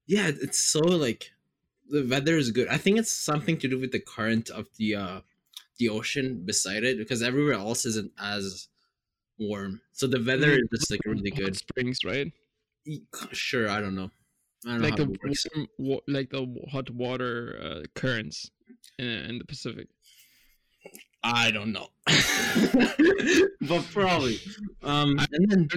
yeah, 0.05 0.27
it's 0.27 0.59
so 0.59 0.79
like 0.79 1.31
the 1.89 2.05
weather 2.05 2.35
is 2.37 2.51
good. 2.51 2.67
I 2.67 2.77
think 2.77 2.97
it's 2.99 3.11
something 3.11 3.57
to 3.59 3.67
do 3.69 3.79
with 3.79 3.91
the 3.93 3.99
current 4.01 4.49
of 4.49 4.67
the 4.77 4.95
uh 4.95 5.21
the 5.79 5.89
ocean 5.89 6.43
beside 6.45 6.83
it 6.83 6.97
because 6.97 7.21
everywhere 7.21 7.53
else 7.55 7.85
isn't 7.85 8.11
as 8.19 8.67
warm. 9.39 9.81
So 9.93 10.07
the 10.07 10.23
weather 10.23 10.51
is 10.53 10.67
just 10.73 10.91
like 10.91 11.01
really 11.05 11.31
good. 11.31 11.55
springs, 11.57 11.99
right? 12.05 12.31
Sure, 13.31 13.69
I 13.69 13.79
don't 13.81 13.95
know. 13.95 14.11
I 14.65 14.71
don't 14.73 14.81
Like 14.81 14.97
know 14.97 15.05
the 15.05 15.17
warm, 15.55 15.67
wa- 15.77 16.01
like 16.07 16.29
the 16.29 16.45
hot 16.71 16.89
water 16.89 17.59
uh, 17.61 17.83
currents 17.99 18.49
in, 18.97 19.05
in 19.07 19.37
the 19.39 19.45
Pacific. 19.45 19.87
I 21.23 21.51
don't 21.51 21.71
know, 21.71 21.87
but 23.61 23.83
probably. 23.91 24.39
Um, 24.83 25.17
and 25.31 25.49
then 25.49 25.67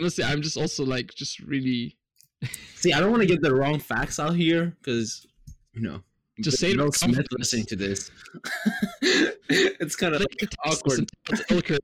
honestly, 0.00 0.24
I'm 0.24 0.42
just 0.42 0.56
also 0.56 0.84
like 0.84 1.14
just 1.14 1.38
really 1.40 1.96
see, 2.74 2.92
I 2.92 3.00
don't 3.00 3.10
want 3.10 3.22
to 3.22 3.28
get 3.28 3.40
the 3.42 3.54
wrong 3.54 3.78
facts 3.78 4.18
out 4.18 4.34
here 4.34 4.76
because 4.80 5.26
you 5.72 5.82
know, 5.82 6.02
Just 6.40 6.58
say 6.58 6.72
it 6.72 6.78
Will 6.78 6.92
Smith 6.92 7.26
listening 7.32 7.64
to 7.66 7.76
this. 7.76 8.10
it's 9.00 9.96
kind 9.96 10.14
of 10.14 10.20
like, 10.20 10.34
like 10.40 10.50
text 10.50 10.58
us 10.66 10.78
awkward. 10.80 10.98
and 10.98 11.10
tell 11.48 11.58
Ilker 11.58 11.78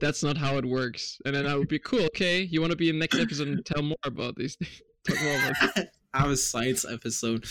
that's 0.00 0.22
not 0.22 0.36
how 0.36 0.56
it 0.56 0.64
works, 0.64 1.20
and 1.26 1.34
then 1.34 1.46
I 1.46 1.56
would 1.56 1.68
be 1.68 1.78
cool. 1.78 2.02
Okay, 2.06 2.42
you 2.42 2.60
want 2.60 2.70
to 2.70 2.76
be 2.76 2.88
in 2.88 2.96
the 2.96 3.00
next 3.00 3.18
episode 3.18 3.48
and 3.48 3.64
tell 3.66 3.82
more 3.82 3.96
about 4.04 4.36
these 4.36 4.56
things. 4.56 4.80
Talk 5.08 5.22
more 5.22 5.36
about 5.36 5.86
have 6.14 6.30
a 6.30 6.36
science 6.36 6.84
episode 6.90 7.44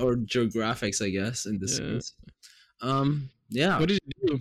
or 0.00 0.16
geographics, 0.16 1.04
I 1.04 1.10
guess, 1.10 1.46
in 1.46 1.58
this 1.58 1.78
Yeah. 1.78 1.86
sense. 1.86 2.14
Um, 2.80 3.30
yeah. 3.48 3.78
What 3.78 3.88
did 3.88 3.98
you 4.18 4.28
do? 4.28 4.40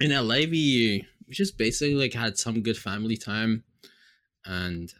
in 0.00 0.10
LA, 0.12 0.36
we 0.48 1.04
we 1.26 1.32
just 1.34 1.58
basically 1.58 1.94
like 1.96 2.12
had 2.14 2.38
some 2.38 2.62
good 2.62 2.76
family 2.76 3.16
time, 3.16 3.64
and 4.44 4.92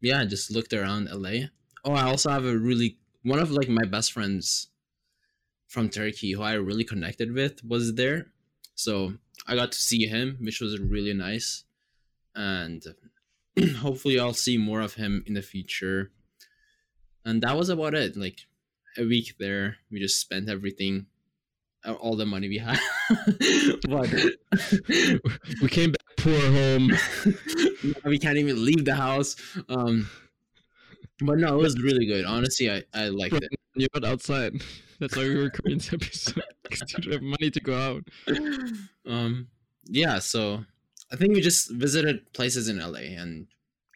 yeah, 0.00 0.24
just 0.24 0.50
looked 0.50 0.72
around 0.72 1.08
LA. 1.12 1.46
Oh, 1.84 1.92
I 1.92 2.02
also 2.04 2.30
have 2.30 2.44
a 2.44 2.56
really 2.56 2.98
one 3.22 3.38
of 3.38 3.50
like 3.50 3.68
my 3.68 3.84
best 3.84 4.12
friends 4.12 4.68
from 5.66 5.88
Turkey 5.88 6.32
who 6.32 6.42
I 6.42 6.54
really 6.54 6.84
connected 6.84 7.32
with 7.32 7.64
was 7.64 7.94
there, 7.94 8.26
so 8.74 9.14
I 9.46 9.56
got 9.56 9.72
to 9.72 9.78
see 9.78 10.06
him, 10.06 10.38
which 10.40 10.60
was 10.60 10.78
really 10.78 11.14
nice, 11.14 11.64
and 12.34 12.82
hopefully 13.78 14.18
I'll 14.18 14.34
see 14.34 14.58
more 14.58 14.80
of 14.80 14.94
him 14.94 15.24
in 15.26 15.34
the 15.34 15.42
future. 15.42 16.10
And 17.24 17.42
that 17.42 17.56
was 17.56 17.68
about 17.68 17.94
it. 17.94 18.16
Like 18.16 18.40
a 18.98 19.04
week 19.04 19.34
there, 19.38 19.76
we 19.90 20.00
just 20.00 20.20
spent 20.20 20.48
everything, 20.48 21.06
uh, 21.84 21.92
all 21.94 22.16
the 22.16 22.26
money 22.26 22.48
we 22.48 22.58
had. 22.58 22.78
but 23.88 24.12
we 25.62 25.68
came 25.68 25.92
back 25.92 26.16
poor 26.16 26.40
home. 26.40 26.92
we 28.04 28.18
can't 28.18 28.38
even 28.38 28.64
leave 28.64 28.84
the 28.84 28.94
house. 28.94 29.36
Um, 29.68 30.08
but 31.20 31.38
no, 31.38 31.58
it 31.58 31.62
was 31.62 31.80
really 31.80 32.06
good. 32.06 32.24
Honestly, 32.24 32.70
I, 32.70 32.82
I 32.94 33.08
liked 33.08 33.34
it. 33.34 33.48
You're 33.74 33.88
not 33.94 34.04
outside. 34.04 34.54
That's 35.00 35.16
why 35.16 35.24
we 35.24 35.34
were 35.36 35.44
recording 35.44 35.78
this 35.78 35.92
episode. 35.92 36.42
Because 36.62 36.92
you 36.92 37.02
don't 37.02 37.12
have 37.12 37.22
money 37.22 37.50
to 37.50 37.60
go 37.60 37.76
out. 37.76 38.04
Um, 39.06 39.48
yeah, 39.84 40.18
so 40.18 40.64
I 41.10 41.16
think 41.16 41.34
we 41.34 41.40
just 41.40 41.70
visited 41.70 42.32
places 42.34 42.68
in 42.68 42.78
LA 42.78 43.18
and 43.20 43.46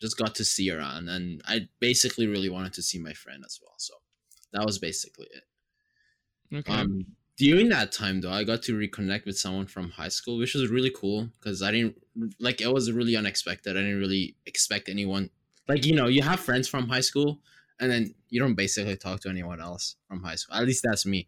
just 0.00 0.16
got 0.18 0.34
to 0.36 0.44
see 0.44 0.70
around. 0.70 1.08
And 1.08 1.42
I 1.46 1.68
basically 1.80 2.26
really 2.26 2.48
wanted 2.48 2.72
to 2.74 2.82
see 2.82 2.98
my 2.98 3.12
friend 3.12 3.42
as 3.44 3.58
well. 3.62 3.74
So 3.78 3.94
that 4.52 4.64
was 4.64 4.78
basically 4.78 5.28
it. 5.30 6.56
Okay. 6.56 6.72
Um, 6.72 7.06
during 7.36 7.68
that 7.68 7.92
time 7.92 8.20
though, 8.20 8.32
I 8.32 8.44
got 8.44 8.62
to 8.62 8.78
reconnect 8.78 9.26
with 9.26 9.38
someone 9.38 9.66
from 9.66 9.90
high 9.90 10.08
school, 10.08 10.38
which 10.38 10.54
was 10.54 10.70
really 10.70 10.92
cool 10.94 11.28
because 11.38 11.62
I 11.62 11.70
didn't 11.70 11.96
like 12.40 12.60
it 12.60 12.72
was 12.72 12.90
really 12.90 13.16
unexpected. 13.16 13.76
I 13.76 13.80
didn't 13.80 13.98
really 13.98 14.36
expect 14.46 14.88
anyone 14.88 15.30
like 15.68 15.84
you 15.84 15.94
know 15.94 16.06
you 16.06 16.22
have 16.22 16.40
friends 16.40 16.68
from 16.68 16.88
high 16.88 17.00
school 17.00 17.40
and 17.80 17.90
then 17.90 18.14
you 18.28 18.40
don't 18.40 18.54
basically 18.54 18.96
talk 18.96 19.20
to 19.20 19.28
anyone 19.28 19.60
else 19.60 19.96
from 20.08 20.22
high 20.22 20.34
school. 20.34 20.56
At 20.56 20.64
least 20.64 20.84
that's 20.88 21.06
me. 21.06 21.26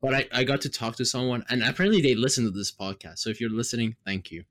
But 0.00 0.14
I, 0.14 0.28
I 0.32 0.44
got 0.44 0.62
to 0.62 0.70
talk 0.70 0.96
to 0.96 1.04
someone, 1.04 1.44
and 1.50 1.62
apparently 1.62 2.00
they 2.00 2.14
listen 2.14 2.44
to 2.44 2.50
this 2.50 2.72
podcast. 2.72 3.18
So 3.18 3.28
if 3.28 3.40
you're 3.40 3.50
listening, 3.50 3.96
thank 4.06 4.30
you. 4.30 4.44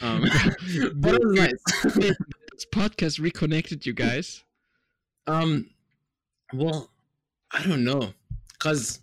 Um, 0.00 0.22
but 0.96 1.14
it 1.14 1.24
was 1.24 1.38
nice. 1.38 1.94
this 1.94 2.66
podcast 2.72 3.20
reconnected 3.20 3.86
you 3.86 3.92
guys. 3.92 4.42
Um, 5.26 5.70
well, 6.52 6.90
I 7.52 7.62
don't 7.62 7.84
know, 7.84 8.12
cause, 8.58 9.00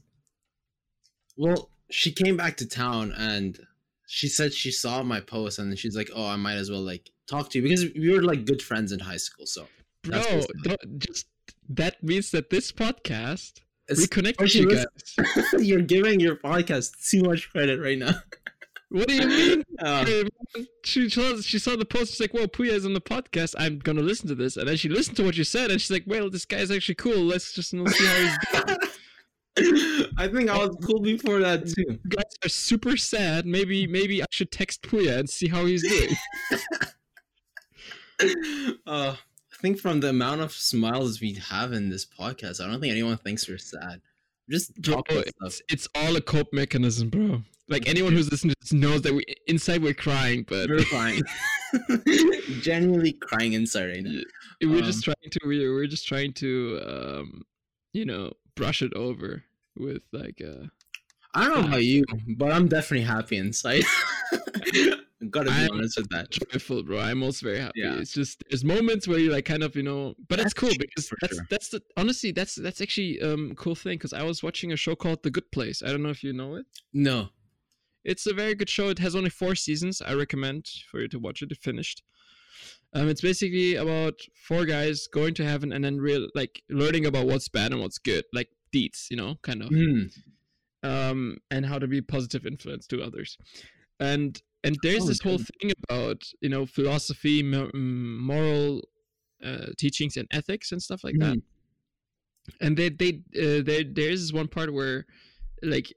well, 1.37 1.69
she 1.89 2.11
came 2.11 2.37
back 2.37 2.57
to 2.57 2.67
town 2.67 3.13
and 3.17 3.57
she 4.13 4.27
said 4.27 4.53
she 4.53 4.71
saw 4.71 5.01
my 5.03 5.21
post 5.21 5.57
and 5.57 5.71
then 5.71 5.77
she's 5.77 5.95
like, 5.95 6.09
"Oh, 6.13 6.27
I 6.27 6.35
might 6.35 6.55
as 6.55 6.69
well 6.69 6.81
like 6.81 7.09
talk 7.27 7.49
to 7.51 7.57
you 7.57 7.63
because 7.63 7.85
we 7.95 8.11
were 8.13 8.21
like 8.21 8.43
good 8.45 8.61
friends 8.61 8.91
in 8.91 8.99
high 8.99 9.15
school." 9.17 9.45
So, 9.45 9.67
Bro, 10.03 10.41
just 10.97 11.27
that 11.69 12.03
means 12.03 12.31
that 12.31 12.49
this 12.49 12.73
podcast 12.73 13.61
It's- 13.87 14.01
reconnected 14.01 14.51
she 14.51 14.59
you 14.59 14.69
guys. 14.69 14.85
you're 15.59 15.81
giving 15.81 16.19
your 16.19 16.35
podcast 16.35 17.09
too 17.09 17.21
much 17.23 17.49
credit 17.51 17.79
right 17.79 17.97
now. 17.97 18.11
What 18.93 19.07
do 19.07 19.13
you 19.13 19.25
mean? 19.25 19.63
Uh, 19.79 20.03
she, 20.83 21.09
saw, 21.09 21.37
she 21.39 21.59
saw 21.59 21.77
the 21.77 21.85
post. 21.85 22.11
She's 22.11 22.19
like, 22.19 22.33
"Well, 22.33 22.47
Puya 22.47 22.73
is 22.73 22.85
on 22.85 22.93
the 22.93 22.99
podcast. 22.99 23.55
I'm 23.57 23.79
gonna 23.79 24.01
listen 24.01 24.27
to 24.27 24.35
this." 24.35 24.57
And 24.57 24.67
then 24.67 24.75
she 24.75 24.89
listened 24.89 25.15
to 25.15 25.23
what 25.23 25.37
you 25.37 25.45
said, 25.45 25.71
and 25.71 25.79
she's 25.79 25.91
like, 25.91 26.03
"Well, 26.05 26.29
this 26.29 26.43
guy's 26.43 26.69
actually 26.71 26.95
cool. 26.95 27.19
Let's 27.19 27.53
just 27.53 27.73
know, 27.73 27.85
see 27.85 28.05
how 28.05 28.15
he's 28.17 28.37
I 30.17 30.29
think 30.33 30.49
I 30.49 30.57
was 30.57 30.77
cool 30.85 31.01
before 31.01 31.39
that 31.39 31.67
too. 31.67 31.85
You 31.87 31.99
guys 32.09 32.23
are 32.45 32.49
super 32.49 32.95
sad. 32.95 33.45
Maybe 33.45 33.85
maybe 33.85 34.21
I 34.21 34.25
should 34.31 34.51
text 34.51 34.81
Puya 34.83 35.19
and 35.19 35.29
see 35.29 35.49
how 35.49 35.65
he's 35.65 35.87
doing. 35.87 36.15
uh, 38.87 39.15
I 39.15 39.57
think 39.61 39.79
from 39.79 39.99
the 39.99 40.09
amount 40.09 40.41
of 40.41 40.53
smiles 40.53 41.19
we 41.19 41.33
have 41.49 41.73
in 41.73 41.89
this 41.89 42.05
podcast, 42.05 42.61
I 42.61 42.67
don't 42.67 42.79
think 42.79 42.91
anyone 42.91 43.17
thinks 43.17 43.47
we're 43.47 43.57
sad. 43.57 44.01
We're 44.47 44.53
just 44.57 44.81
Bro, 44.81 45.03
it's, 45.09 45.61
it's 45.69 45.87
all 45.95 46.15
a 46.15 46.21
cope 46.21 46.53
mechanism, 46.53 47.09
bro. 47.09 47.41
Like 47.67 47.87
anyone 47.87 48.13
who's 48.13 48.31
listening 48.31 48.51
to 48.51 48.57
this 48.61 48.73
knows 48.73 49.01
that 49.03 49.13
we 49.13 49.23
inside 49.47 49.83
we're 49.83 49.93
crying, 49.93 50.45
but 50.47 50.69
We're 50.69 50.83
fine. 50.83 51.21
Genuinely 52.61 53.13
crying 53.13 53.53
inside 53.53 53.85
right 53.87 54.03
now. 54.03 54.21
we're 54.61 54.79
um, 54.79 54.83
just 54.83 55.03
trying 55.03 55.15
to 55.29 55.39
we're, 55.45 55.73
we're 55.73 55.87
just 55.87 56.07
trying 56.07 56.33
to 56.33 56.81
um 56.85 57.43
you 57.93 58.05
know 58.05 58.33
brush 58.55 58.81
it 58.81 58.93
over 58.93 59.43
with 59.75 60.03
like 60.11 60.41
uh 60.45 60.65
I 61.33 61.47
don't 61.47 61.61
know 61.61 61.67
about 61.69 61.83
you, 61.83 62.03
but 62.35 62.51
I'm 62.51 62.67
definitely 62.67 63.05
happy 63.05 63.37
inside. 63.37 63.83
Gotta 65.29 65.49
be 65.51 65.55
I'm- 65.55 65.69
honest 65.73 65.97
with 65.97 66.09
that. 66.09 66.31
joyful 66.31 66.81
bro 66.83 66.99
i'm 66.99 67.21
also 67.21 67.45
very 67.45 67.59
happy 67.59 67.73
Yeah. 67.81 67.93
it's 67.99 68.11
just 68.11 68.43
there's 68.49 68.63
moments 68.65 69.07
where 69.07 69.19
you 69.19 69.31
like 69.31 69.45
kind 69.45 69.61
of 69.61 69.75
you 69.75 69.83
know 69.83 70.15
but 70.27 70.39
it's 70.39 70.45
That's 70.45 70.53
cool 70.55 70.71
because 70.79 71.11
that's 71.21 71.35
sure. 71.35 71.45
that's 71.49 71.69
the 71.69 71.81
honestly 71.95 72.31
that's 72.31 72.55
that's 72.55 72.81
actually 72.81 73.21
um 73.21 73.53
cool 73.55 73.75
thing 73.75 73.97
because 73.99 74.13
i 74.13 74.23
was 74.23 74.41
watching 74.41 74.71
a 74.71 74.75
show 74.75 74.95
called 74.95 75.21
the 75.21 75.29
good 75.29 75.51
place 75.51 75.83
i 75.83 75.87
don't 75.91 76.01
know 76.01 76.09
if 76.09 76.23
you 76.23 76.33
know 76.33 76.55
it 76.55 76.65
No. 76.91 77.29
it's 78.03 78.25
a 78.25 78.33
very 78.33 78.55
good 78.55 78.69
show 78.69 78.89
it 78.89 78.97
has 78.99 79.15
only 79.15 79.29
four 79.29 79.53
seasons 79.53 80.01
i 80.01 80.11
recommend 80.13 80.65
for 80.89 80.99
you 81.01 81.07
to 81.09 81.19
watch 81.19 81.43
it 81.43 81.51
it 81.51 81.59
finished 81.59 82.01
um 82.93 83.07
it's 83.09 83.21
basically 83.21 83.75
about 83.75 84.13
four 84.47 84.65
guys 84.65 85.07
going 85.07 85.33
to 85.33 85.43
heaven 85.45 85.71
and 85.73 85.83
then 85.83 85.97
real 85.97 86.27
like 86.35 86.61
learning 86.69 87.05
about 87.05 87.25
what's 87.27 87.49
bad 87.49 87.71
and 87.71 87.81
what's 87.81 87.97
good 87.97 88.23
like 88.33 88.49
deeds 88.71 89.07
you 89.09 89.17
know 89.17 89.35
kind 89.41 89.61
of 89.63 89.69
Hmm. 89.69 90.03
um, 90.83 91.37
and 91.51 91.65
how 91.65 91.77
to 91.77 91.87
be 91.87 92.01
positive 92.01 92.45
influence 92.45 92.87
to 92.87 93.01
others. 93.03 93.37
And 93.99 94.41
and 94.63 94.77
there's 94.83 95.03
Oh, 95.03 95.07
this 95.07 95.21
whole 95.21 95.37
thing 95.37 95.71
about 95.87 96.23
you 96.41 96.49
know 96.49 96.65
philosophy, 96.65 97.43
mo- 97.43 97.69
mm, 97.73 98.17
moral 98.19 98.81
uh, 99.43 99.67
teachings, 99.77 100.17
and 100.17 100.27
ethics 100.31 100.71
and 100.71 100.81
stuff 100.81 101.03
like 101.03 101.15
that. 101.19 101.37
And 102.59 102.75
they 102.77 102.89
they 102.89 103.21
uh, 103.37 103.61
there 103.63 103.83
there's 103.83 104.21
this 104.21 104.33
one 104.33 104.47
part 104.47 104.73
where 104.73 105.05
like 105.61 105.93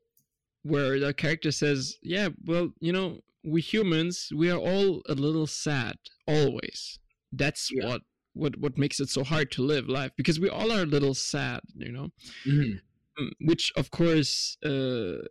where 0.63 0.99
the 0.99 1.15
character 1.15 1.51
says, 1.51 1.97
"Yeah, 2.03 2.29
well, 2.45 2.71
you 2.81 2.93
know, 2.93 3.21
we 3.45 3.61
humans 3.61 4.31
we 4.35 4.51
are 4.51 4.59
all 4.59 5.03
a 5.09 5.15
little 5.15 5.47
sad 5.47 5.97
always. 6.27 6.99
That's 7.33 7.71
Yeah. 7.73 7.87
what." 7.87 8.03
What, 8.37 8.59
what 8.59 8.77
makes 8.77 8.99
it 8.99 9.09
so 9.11 9.23
hard 9.23 9.53
to 9.53 9.63
live 9.63 9.89
life 9.89 10.11
because 10.17 10.41
we 10.41 10.49
all 10.49 10.73
are 10.73 10.83
a 10.83 10.87
little 10.87 11.15
sad 11.15 11.61
you 11.77 11.93
know 11.93 12.11
Mhm. 12.45 12.81
Mm, 13.19 13.31
which 13.43 13.73
of 13.77 13.91
course 13.93 14.57
uh, 14.65 15.23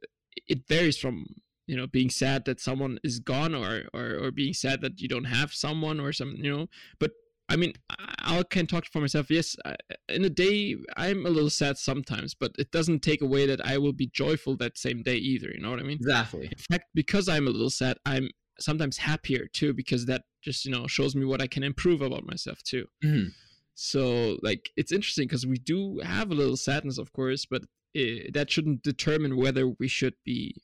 it 0.48 0.66
varies 0.70 0.98
from 0.98 1.26
you 1.68 1.76
know 1.76 1.86
being 1.88 2.10
sad 2.10 2.46
that 2.46 2.62
someone 2.62 3.00
is 3.04 3.20
gone 3.20 3.54
or, 3.54 3.90
or 3.94 4.16
or 4.24 4.32
being 4.32 4.54
sad 4.54 4.80
that 4.82 5.02
you 5.02 5.10
don't 5.10 5.26
have 5.26 5.54
someone 5.54 6.00
or 6.00 6.14
some 6.14 6.36
you 6.38 6.50
know 6.50 6.68
but 7.00 7.12
i 7.50 7.56
mean 7.56 7.74
i, 8.20 8.44
can 8.50 8.66
talk 8.68 8.86
for 8.92 9.00
myself 9.00 9.30
yes 9.30 9.56
I, 9.66 9.76
in 10.10 10.24
a 10.26 10.30
day 10.30 10.76
i'm 10.98 11.26
a 11.26 11.30
little 11.30 11.50
sad 11.50 11.78
sometimes 11.78 12.34
but 12.34 12.52
it 12.58 12.72
doesn't 12.72 13.02
take 13.02 13.22
away 13.22 13.46
that 13.46 13.66
i 13.66 13.78
will 13.78 13.94
be 13.94 14.08
joyful 14.08 14.56
that 14.58 14.78
same 14.78 15.04
day 15.04 15.16
either 15.16 15.50
you 15.54 15.62
know 15.62 15.70
what 15.72 15.80
i 15.80 15.84
mean 15.84 15.98
Exactly. 15.98 16.46
in 16.46 16.58
fact 16.58 16.86
because 16.94 17.28
i'm 17.30 17.48
a 17.48 17.52
little 17.52 17.70
sad 17.70 17.98
i'm 18.06 18.30
sometimes 18.60 18.98
happier 18.98 19.48
too 19.52 19.74
because 19.74 20.06
that 20.06 20.24
just 20.44 20.66
you 20.66 20.72
know 20.72 20.88
shows 20.88 21.16
me 21.16 21.26
what 21.26 21.42
i 21.42 21.48
can 21.48 21.64
improve 21.64 22.02
about 22.02 22.26
myself 22.26 22.62
too 22.64 22.86
Mhm. 23.04 23.32
so 23.74 24.38
like 24.42 24.70
it's 24.78 24.92
interesting 24.92 25.28
because 25.28 25.46
we 25.46 25.58
do 25.58 26.00
have 26.04 26.32
a 26.32 26.36
little 26.36 26.58
sadness, 26.58 26.98
of 26.98 27.12
course, 27.14 27.46
but 27.46 27.64
eh, 27.96 28.30
that 28.34 28.52
shouldn't 28.52 28.84
determine 28.84 29.36
whether 29.36 29.68
we 29.68 29.88
should 29.88 30.14
be, 30.24 30.56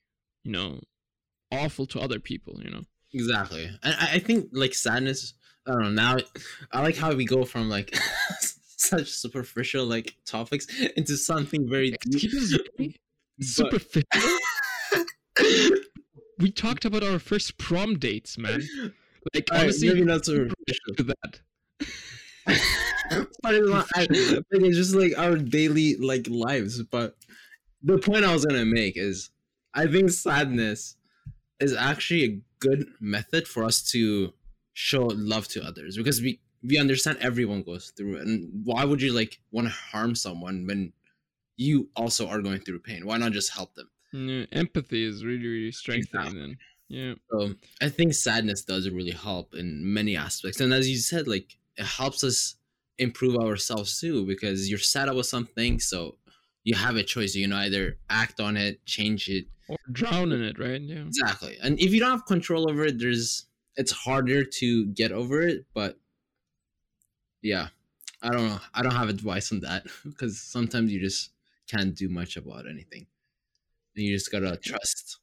you 0.43 0.51
know, 0.51 0.79
awful 1.51 1.85
to 1.87 1.99
other 1.99 2.19
people. 2.19 2.61
You 2.63 2.69
know. 2.71 2.83
Exactly. 3.13 3.65
And 3.83 3.95
I, 3.99 4.15
I 4.15 4.19
think 4.19 4.49
like 4.51 4.73
sadness. 4.73 5.33
I 5.67 5.71
don't 5.71 5.81
know. 5.81 5.89
Now 5.89 6.17
I 6.71 6.81
like 6.81 6.95
how 6.95 7.13
we 7.13 7.25
go 7.25 7.43
from 7.45 7.69
like 7.69 7.95
such 8.77 9.09
superficial 9.09 9.85
like 9.85 10.15
topics 10.25 10.67
into 10.95 11.17
something 11.17 11.67
very 11.69 11.95
deep. 12.09 12.97
Superficial. 13.41 14.37
we 16.39 16.51
talked 16.51 16.85
about 16.85 17.03
our 17.03 17.19
first 17.19 17.57
prom 17.57 17.97
dates, 17.97 18.37
man. 18.37 18.61
Like 19.33 19.49
Alright, 19.51 19.65
honestly, 19.65 19.89
maybe 19.89 20.05
not 20.05 20.25
superficial. 20.25 20.95
to 20.97 21.03
that. 21.03 21.39
but 23.41 23.55
it's, 23.55 23.69
not, 23.69 23.87
I, 23.95 23.99
like, 23.99 24.09
it's 24.51 24.77
just 24.77 24.95
like 24.95 25.17
our 25.17 25.35
daily 25.37 25.97
like 25.97 26.27
lives. 26.29 26.81
But 26.83 27.15
the 27.83 27.97
point 27.97 28.25
I 28.25 28.33
was 28.33 28.45
gonna 28.45 28.65
make 28.65 28.97
is, 28.97 29.29
I 29.73 29.87
think 29.87 30.09
sadness 30.09 30.95
is 31.59 31.73
actually 31.75 32.23
a 32.23 32.41
good 32.59 32.87
method 32.99 33.47
for 33.47 33.63
us 33.63 33.81
to 33.91 34.33
show 34.81 35.03
love 35.13 35.45
to 35.45 35.61
others 35.61 35.97
because 35.97 36.21
we 36.21 36.39
we 36.63 36.77
understand 36.77 37.17
everyone 37.19 37.63
goes 37.63 37.91
through 37.97 38.15
it, 38.15 38.25
and 38.25 38.49
why 38.63 38.85
would 38.85 39.01
you 39.01 39.11
like 39.11 39.39
want 39.51 39.67
to 39.67 39.73
harm 39.73 40.15
someone 40.15 40.65
when 40.65 40.93
you 41.57 41.89
also 41.97 42.29
are 42.29 42.41
going 42.41 42.61
through 42.61 42.79
pain? 42.79 43.05
Why 43.05 43.17
not 43.17 43.33
just 43.33 43.51
help 43.51 43.75
them? 43.75 43.89
Yeah, 44.13 44.45
empathy 44.53 45.03
is 45.03 45.25
really, 45.25 45.45
really 45.45 45.71
strengthening. 45.73 46.33
Then, 46.33 46.57
yeah. 46.87 47.13
So 47.29 47.55
I 47.81 47.89
think 47.89 48.13
sadness 48.13 48.63
does 48.63 48.89
really 48.89 49.11
help 49.11 49.53
in 49.53 49.93
many 49.93 50.15
aspects. 50.15 50.61
And 50.61 50.73
as 50.73 50.89
you 50.89 50.97
said, 50.97 51.27
like 51.27 51.57
it 51.75 51.85
helps 51.85 52.23
us 52.23 52.55
improve 52.97 53.35
ourselves 53.35 53.99
too, 53.99 54.25
because 54.25 54.69
you're 54.69 54.79
sad 54.79 55.09
about 55.09 55.25
something, 55.25 55.79
so 55.79 56.15
you 56.63 56.75
have 56.75 56.95
a 56.95 57.03
choice. 57.03 57.35
You 57.35 57.47
know, 57.47 57.57
either 57.57 57.97
act 58.09 58.39
on 58.39 58.55
it, 58.55 58.85
change 58.85 59.27
it. 59.27 59.45
Or 59.67 59.77
drown 59.91 60.31
in 60.31 60.41
it, 60.41 60.57
right? 60.57 60.81
Yeah. 60.81 61.05
Exactly. 61.05 61.57
And 61.61 61.79
if 61.79 61.93
you 61.93 61.99
don't 61.99 62.11
have 62.11 62.25
control 62.25 62.71
over 62.71 62.85
it, 62.85 62.97
there's 62.97 63.45
it's 63.79 63.91
harder 63.91 64.43
to 64.43 64.85
get 64.87 65.11
over 65.11 65.41
it. 65.41 65.65
But 65.73 65.97
yeah. 67.41 67.69
I 68.21 68.29
don't 68.31 68.47
know. 68.47 68.59
I 68.73 68.81
don't 68.83 68.95
have 68.95 69.09
advice 69.09 69.51
on 69.51 69.61
that 69.61 69.85
because 70.05 70.39
sometimes 70.41 70.91
you 70.91 70.99
just 70.99 71.31
can't 71.67 71.95
do 71.95 72.09
much 72.09 72.35
about 72.35 72.67
anything. 72.67 73.07
And 73.95 74.05
you 74.05 74.13
just 74.13 74.31
gotta 74.31 74.57
trust. 74.57 75.19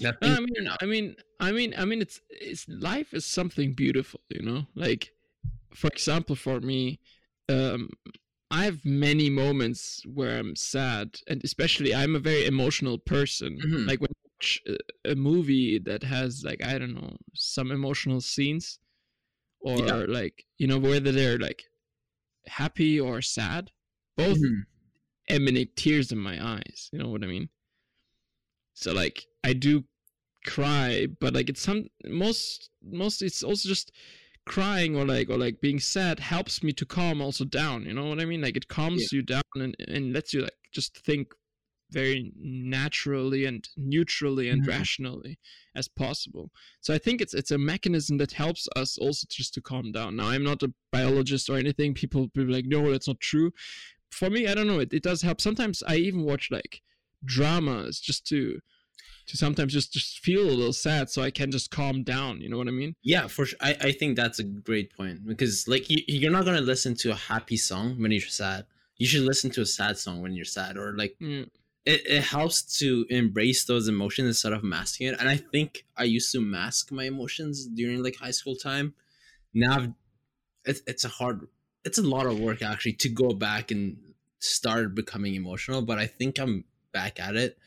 No, 0.00 0.12
I 0.22 0.40
mean, 0.40 0.68
I 0.80 0.86
mean, 0.86 1.16
I 1.38 1.52
mean, 1.52 1.74
I 1.76 1.84
mean, 1.84 2.00
it's 2.02 2.20
it's 2.28 2.68
life 2.68 3.14
is 3.14 3.24
something 3.24 3.74
beautiful, 3.74 4.20
you 4.28 4.42
know. 4.42 4.66
Like, 4.74 5.10
for 5.74 5.88
example, 5.88 6.34
for 6.34 6.60
me, 6.60 6.98
um, 7.48 7.90
I 8.50 8.64
have 8.64 8.84
many 8.84 9.30
moments 9.30 10.04
where 10.06 10.38
I'm 10.38 10.56
sad, 10.56 11.20
and 11.28 11.40
especially 11.44 11.94
I'm 11.94 12.16
a 12.16 12.20
very 12.20 12.46
emotional 12.46 12.98
person. 12.98 13.58
Mhm. 13.64 13.86
Like 13.86 14.00
when 14.00 14.10
watch 14.42 14.60
a, 15.04 15.14
movie 15.14 15.78
that 15.78 16.02
has 16.02 16.42
like 16.44 16.64
I 16.64 16.78
don't 16.78 16.94
know 16.94 17.16
some 17.34 17.70
emotional 17.70 18.20
scenes, 18.20 18.78
or 19.60 19.78
Yeah. 19.86 20.06
like 20.08 20.46
you 20.58 20.66
know 20.66 20.78
whether 20.78 21.12
they're 21.12 21.38
like 21.38 21.64
happy 22.46 23.00
or 23.00 23.22
sad, 23.22 23.72
both 24.16 24.38
Mhm. 24.38 24.66
emanate 25.28 25.76
tears 25.76 26.12
in 26.12 26.18
my 26.18 26.44
eyes. 26.44 26.90
You 26.92 27.00
know 27.00 27.08
what 27.10 27.24
I 27.24 27.28
mean? 27.28 27.50
So 28.74 28.92
like 28.92 29.26
I 29.44 29.52
do 29.52 29.84
cry, 30.46 31.06
but 31.20 31.34
like 31.34 31.50
it's 31.50 31.62
some 31.62 31.88
most 32.06 32.70
most 32.82 33.22
it's 33.22 33.42
also 33.42 33.68
just 33.68 33.92
crying 34.46 34.96
or 34.96 35.06
like 35.06 35.30
or 35.30 35.38
like 35.38 35.60
being 35.60 35.80
sad 35.80 36.20
helps 36.20 36.62
me 36.62 36.72
to 36.74 36.86
calm 36.86 37.22
also 37.22 37.44
down. 37.44 37.84
You 37.86 37.94
know 37.94 38.06
what 38.06 38.20
I 38.20 38.26
mean? 38.26 38.42
Like 38.42 38.56
it 38.56 38.68
calms 38.68 39.12
you 39.12 39.22
down 39.22 39.42
and 39.56 39.76
and 39.88 40.12
lets 40.14 40.34
you 40.34 40.42
like 40.42 40.58
just 40.72 40.98
think 40.98 41.34
very 41.92 42.32
naturally 42.36 43.44
and 43.44 43.68
neutrally 43.76 44.48
and 44.48 44.62
Mhm. 44.62 44.68
rationally 44.68 45.38
as 45.74 45.88
possible. 45.88 46.50
So 46.80 46.94
I 46.94 46.98
think 46.98 47.20
it's 47.20 47.34
it's 47.34 47.50
a 47.50 47.58
mechanism 47.58 48.18
that 48.18 48.32
helps 48.32 48.68
us 48.76 48.98
also 48.98 49.26
just 49.30 49.54
to 49.54 49.60
calm 49.60 49.92
down. 49.92 50.16
Now 50.16 50.28
I'm 50.28 50.44
not 50.44 50.62
a 50.62 50.72
biologist 50.90 51.48
or 51.50 51.56
anything. 51.58 51.94
People 51.94 52.28
be 52.28 52.44
like, 52.44 52.66
no, 52.66 52.90
that's 52.90 53.08
not 53.08 53.20
true. 53.20 53.52
For 54.10 54.28
me, 54.30 54.46
I 54.46 54.54
don't 54.54 54.66
know. 54.66 54.80
It, 54.80 54.92
it 54.92 55.02
does 55.02 55.22
help. 55.22 55.40
Sometimes 55.40 55.82
I 55.86 55.96
even 55.96 56.22
watch 56.24 56.50
like 56.50 56.82
dramas 57.24 58.00
just 58.00 58.26
to 58.28 58.60
to 59.26 59.36
sometimes 59.36 59.72
just 59.72 59.92
just 59.92 60.18
feel 60.18 60.42
a 60.42 60.50
little 60.60 60.72
sad 60.72 61.08
so 61.10 61.22
I 61.22 61.30
can 61.30 61.50
just 61.50 61.70
calm 61.70 62.02
down. 62.02 62.40
You 62.40 62.48
know 62.50 62.58
what 62.58 62.68
I 62.68 62.72
mean? 62.72 62.94
Yeah, 63.02 63.26
for 63.28 63.46
sure. 63.46 63.58
I, 63.60 63.76
I 63.88 63.92
think 63.92 64.16
that's 64.16 64.38
a 64.38 64.44
great 64.44 64.92
point 64.96 65.26
because 65.26 65.66
like 65.68 65.88
you, 65.90 65.98
you're 66.08 66.32
not 66.32 66.44
gonna 66.44 66.60
listen 66.60 66.94
to 66.96 67.10
a 67.12 67.14
happy 67.14 67.56
song 67.56 68.00
when 68.00 68.10
you're 68.12 68.20
sad. 68.22 68.66
You 68.98 69.06
should 69.06 69.22
listen 69.22 69.50
to 69.52 69.62
a 69.62 69.66
sad 69.66 69.96
song 69.98 70.20
when 70.22 70.34
you're 70.34 70.44
sad, 70.44 70.76
or 70.76 70.96
like 70.96 71.16
Yeah. 71.20 71.44
It, 71.84 72.02
it 72.06 72.22
helps 72.22 72.78
to 72.78 73.06
embrace 73.10 73.64
those 73.64 73.88
emotions 73.88 74.28
instead 74.28 74.52
of 74.52 74.62
masking 74.62 75.08
it. 75.08 75.16
And 75.18 75.28
I 75.28 75.36
think 75.36 75.84
I 75.96 76.04
used 76.04 76.30
to 76.32 76.40
mask 76.40 76.92
my 76.92 77.04
emotions 77.04 77.66
during 77.66 78.02
like 78.02 78.16
high 78.16 78.30
school 78.30 78.54
time. 78.56 78.94
Now 79.54 79.76
I've, 79.76 79.92
it's 80.64 80.82
it's 80.86 81.04
a 81.04 81.08
hard, 81.08 81.48
it's 81.84 81.98
a 81.98 82.02
lot 82.02 82.26
of 82.26 82.38
work 82.38 82.62
actually 82.62 82.94
to 82.94 83.08
go 83.08 83.30
back 83.34 83.70
and 83.70 84.14
start 84.40 84.94
becoming 84.94 85.34
emotional. 85.34 85.82
But 85.82 85.98
I 85.98 86.06
think 86.06 86.38
I'm 86.38 86.64
back 86.92 87.20
at 87.20 87.36
it, 87.36 87.58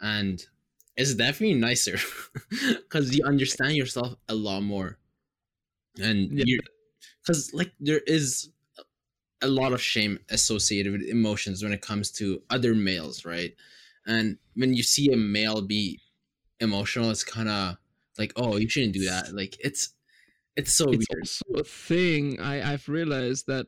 and 0.00 0.44
it's 0.96 1.14
definitely 1.14 1.54
nicer 1.58 1.98
because 2.50 3.16
you 3.16 3.24
understand 3.24 3.76
yourself 3.76 4.16
a 4.28 4.34
lot 4.34 4.62
more, 4.62 4.98
and 6.00 6.30
Yeah. 6.30 6.44
you 6.44 6.60
because 7.22 7.52
like 7.54 7.72
there 7.80 8.00
is 8.00 8.50
a 9.42 9.48
lot 9.48 9.72
of 9.72 9.82
shame 9.82 10.18
associated 10.30 10.92
with 10.92 11.02
emotions 11.02 11.62
when 11.62 11.72
it 11.72 11.82
comes 11.82 12.10
to 12.10 12.42
other 12.50 12.74
males, 12.74 13.24
right? 13.24 13.54
And 14.06 14.38
when 14.54 14.74
you 14.74 14.82
see 14.82 15.12
a 15.12 15.16
male 15.16 15.62
be 15.62 16.00
emotional, 16.60 17.10
it's 17.10 17.24
kind 17.24 17.48
of 17.48 17.76
like, 18.18 18.32
oh, 18.36 18.56
you 18.56 18.68
shouldn't 18.68 18.94
do 18.94 19.04
that. 19.06 19.34
Like 19.34 19.56
it's 19.60 19.90
it's 20.56 20.74
so 20.74 20.86
it's 20.86 21.06
weird. 21.10 21.22
also 21.22 21.60
a 21.60 21.64
thing 21.64 22.40
I, 22.40 22.72
I've 22.72 22.88
realized 22.88 23.46
that 23.46 23.66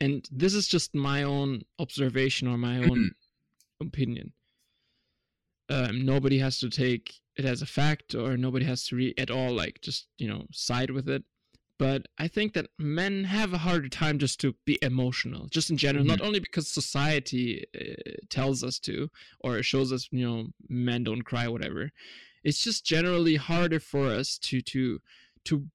and 0.00 0.28
this 0.30 0.54
is 0.54 0.66
just 0.66 0.94
my 0.94 1.22
own 1.22 1.62
observation 1.78 2.48
or 2.48 2.58
my 2.58 2.78
own 2.78 3.12
opinion. 3.80 4.32
Um, 5.68 6.04
nobody 6.04 6.38
has 6.38 6.58
to 6.60 6.68
take 6.68 7.14
it 7.36 7.44
as 7.44 7.62
a 7.62 7.66
fact 7.66 8.14
or 8.14 8.36
nobody 8.36 8.64
has 8.64 8.86
to 8.88 8.96
re- 8.96 9.14
at 9.18 9.30
all 9.30 9.52
like 9.52 9.80
just 9.82 10.06
you 10.18 10.28
know 10.28 10.46
side 10.52 10.90
with 10.90 11.08
it 11.08 11.22
but 11.78 12.06
i 12.18 12.26
think 12.26 12.54
that 12.54 12.66
men 12.78 13.24
have 13.24 13.52
a 13.52 13.58
harder 13.58 13.88
time 13.88 14.18
just 14.18 14.40
to 14.40 14.54
be 14.64 14.78
emotional 14.82 15.46
just 15.48 15.70
in 15.70 15.76
general 15.76 16.04
not 16.04 16.20
only 16.20 16.40
because 16.40 16.66
society 16.68 17.64
uh, 17.78 18.12
tells 18.30 18.62
us 18.64 18.78
to 18.78 19.10
or 19.40 19.62
shows 19.62 19.92
us 19.92 20.08
you 20.10 20.26
know 20.26 20.46
men 20.68 21.04
don't 21.04 21.22
cry 21.22 21.48
whatever. 21.48 21.90
It's 22.44 22.62
just 22.62 22.84
generally 22.84 23.36
harder 23.36 23.80
for 23.80 24.06
us 24.06 24.38
to 24.38 24.60
to 24.62 25.00
to 25.44 25.66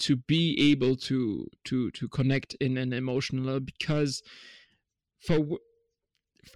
to 0.00 0.16
be 0.16 0.70
able 0.70 0.96
to 0.96 1.48
to 1.64 1.90
to 1.90 2.08
connect 2.08 2.54
in 2.54 2.76
an 2.78 2.92
emotional 2.92 3.44
level 3.44 3.60
because 3.60 4.22
for 5.20 5.58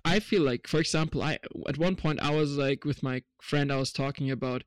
I 0.04 0.20
feel 0.20 0.42
like, 0.42 0.66
for 0.66 0.78
example, 0.78 1.22
I 1.22 1.38
at 1.68 1.76
one 1.76 1.96
point 1.96 2.20
I 2.20 2.34
was 2.34 2.56
like 2.56 2.84
with 2.84 3.02
my 3.02 3.22
friend 3.40 3.70
I 3.70 3.76
was 3.76 3.92
talking 3.92 4.30
about, 4.30 4.64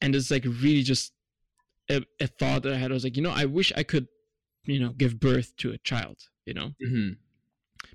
and 0.00 0.16
it's 0.16 0.30
like 0.30 0.44
really 0.44 0.82
just 0.82 1.12
a, 1.90 2.02
a 2.20 2.26
thought 2.26 2.62
that 2.62 2.72
I 2.72 2.76
had. 2.76 2.90
I 2.90 2.94
was 2.94 3.04
like, 3.04 3.16
you 3.16 3.22
know, 3.22 3.34
I 3.34 3.44
wish 3.44 3.72
I 3.76 3.82
could, 3.82 4.06
you 4.64 4.78
know, 4.80 4.90
give 4.90 5.18
birth 5.20 5.56
to 5.58 5.72
a 5.72 5.78
child, 5.78 6.18
you 6.46 6.54
know, 6.54 6.74
Mhm. 6.82 7.16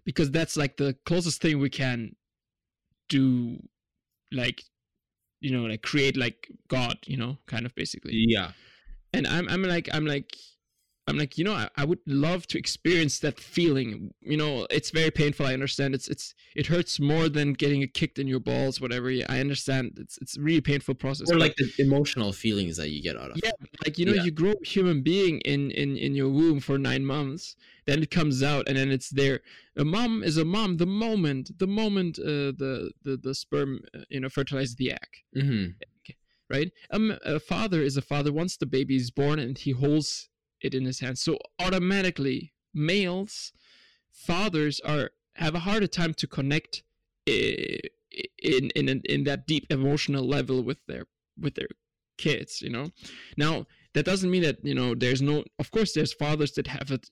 because 0.03 0.29
that's 0.31 0.57
like 0.57 0.77
the 0.77 0.95
closest 1.05 1.41
thing 1.41 1.59
we 1.59 1.69
can 1.69 2.15
do, 3.09 3.57
like, 4.31 4.63
you 5.41 5.51
know, 5.51 5.63
like 5.65 5.81
create 5.81 6.17
like 6.17 6.49
God, 6.67 6.97
you 7.05 7.17
know, 7.17 7.37
kind 7.47 7.65
of 7.65 7.73
basically. 7.75 8.13
Yeah. 8.27 8.51
and 9.13 9.25
I'm 9.27 9.47
I'm 9.49 9.63
like 9.63 9.87
I'm 9.93 10.05
like 10.05 10.35
I'm 11.07 11.17
like 11.17 11.37
you 11.37 11.43
know 11.43 11.53
I, 11.53 11.69
I 11.77 11.85
would 11.85 11.99
love 12.07 12.47
to 12.47 12.57
experience 12.57 13.19
that 13.19 13.39
feeling. 13.39 14.13
You 14.21 14.37
know, 14.37 14.65
it's 14.71 14.89
very 14.89 15.11
painful. 15.11 15.45
I 15.45 15.53
understand. 15.53 15.93
It's 15.93 16.07
it's 16.07 16.33
it 16.55 16.67
hurts 16.67 16.99
more 16.99 17.29
than 17.29 17.53
getting 17.53 17.83
a 17.83 17.87
kicked 17.87 18.17
in 18.17 18.27
your 18.27 18.39
balls, 18.39 18.81
whatever. 18.81 19.11
Yeah, 19.11 19.25
I 19.29 19.39
understand. 19.39 19.97
It's 19.97 20.17
it's 20.19 20.35
a 20.37 20.41
really 20.41 20.61
painful 20.61 20.95
process. 20.95 21.31
Or 21.31 21.37
like 21.37 21.55
the 21.57 21.71
emotional 21.77 22.31
feelings 22.33 22.77
that 22.77 22.89
you 22.89 23.03
get 23.03 23.17
out 23.17 23.31
of. 23.31 23.37
yeah, 23.43 23.51
like 23.85 23.99
you 23.99 24.05
know, 24.05 24.13
Yeah. 24.13 24.23
you 24.23 24.31
grow 24.31 24.53
a 24.53 24.65
human 24.67 25.03
being 25.03 25.41
in 25.41 25.71
in 25.71 25.95
in 25.95 26.15
your 26.15 26.29
womb 26.29 26.59
for 26.59 26.77
nine 26.79 27.05
months, 27.05 27.55
then 27.85 28.01
it 28.01 28.09
comes 28.09 28.41
out, 28.41 28.67
and 28.67 28.75
then 28.77 28.91
it's 28.91 29.09
there. 29.09 29.41
A 29.77 29.85
mom 29.85 30.23
is 30.23 30.37
a 30.37 30.45
mom 30.45 30.77
the 30.77 30.87
moment 30.87 31.51
the 31.59 31.67
moment 31.67 32.17
uh, 32.17 32.51
the 32.61 32.91
the 33.03 33.17
the 33.21 33.35
sperm 33.35 33.81
uh, 33.93 33.99
you 34.09 34.19
know 34.21 34.29
fertilizes 34.29 34.75
the 34.75 34.91
egg 34.91 35.09
hmm 35.33 35.65
right? 36.49 36.71
Um, 36.91 37.17
a 37.25 37.39
father 37.39 37.81
is 37.81 37.97
a 37.97 38.01
father 38.03 38.31
once 38.31 38.55
the 38.57 38.67
baby 38.67 38.95
is 38.95 39.09
born 39.09 39.39
and 39.39 39.57
he 39.57 39.71
holds 39.71 40.29
it 40.65 40.73
in 40.75 40.85
his 40.85 40.99
hands. 40.99 41.21
So 41.21 41.37
automatically, 41.59 42.53
males, 42.73 43.53
fathers 44.11 44.79
are 44.81 45.11
have 45.35 45.55
a 45.55 45.59
harder 45.59 45.87
time 45.87 46.13
to 46.15 46.27
connect 46.27 46.83
eh, 47.27 47.77
in 48.41 48.69
in 48.71 48.89
in, 48.89 49.01
in 49.05 49.23
that 49.25 49.47
deep 49.47 49.65
emotional 49.69 50.27
level 50.27 50.63
with 50.63 50.79
their 50.87 51.05
with 51.39 51.55
their 51.55 51.69
kids. 52.17 52.61
You 52.61 52.71
know, 52.71 52.91
now 53.37 53.65
that 53.93 54.05
doesn't 54.05 54.31
mean 54.31 54.43
that 54.43 54.63
you 54.63 54.75
know 54.75 54.95
there's 54.95 55.21
no. 55.21 55.43
Of 55.59 55.71
course, 55.71 55.93
there's 55.93 56.13
fathers 56.13 56.51
that 56.53 56.67
have 56.67 56.91
it 56.91 57.09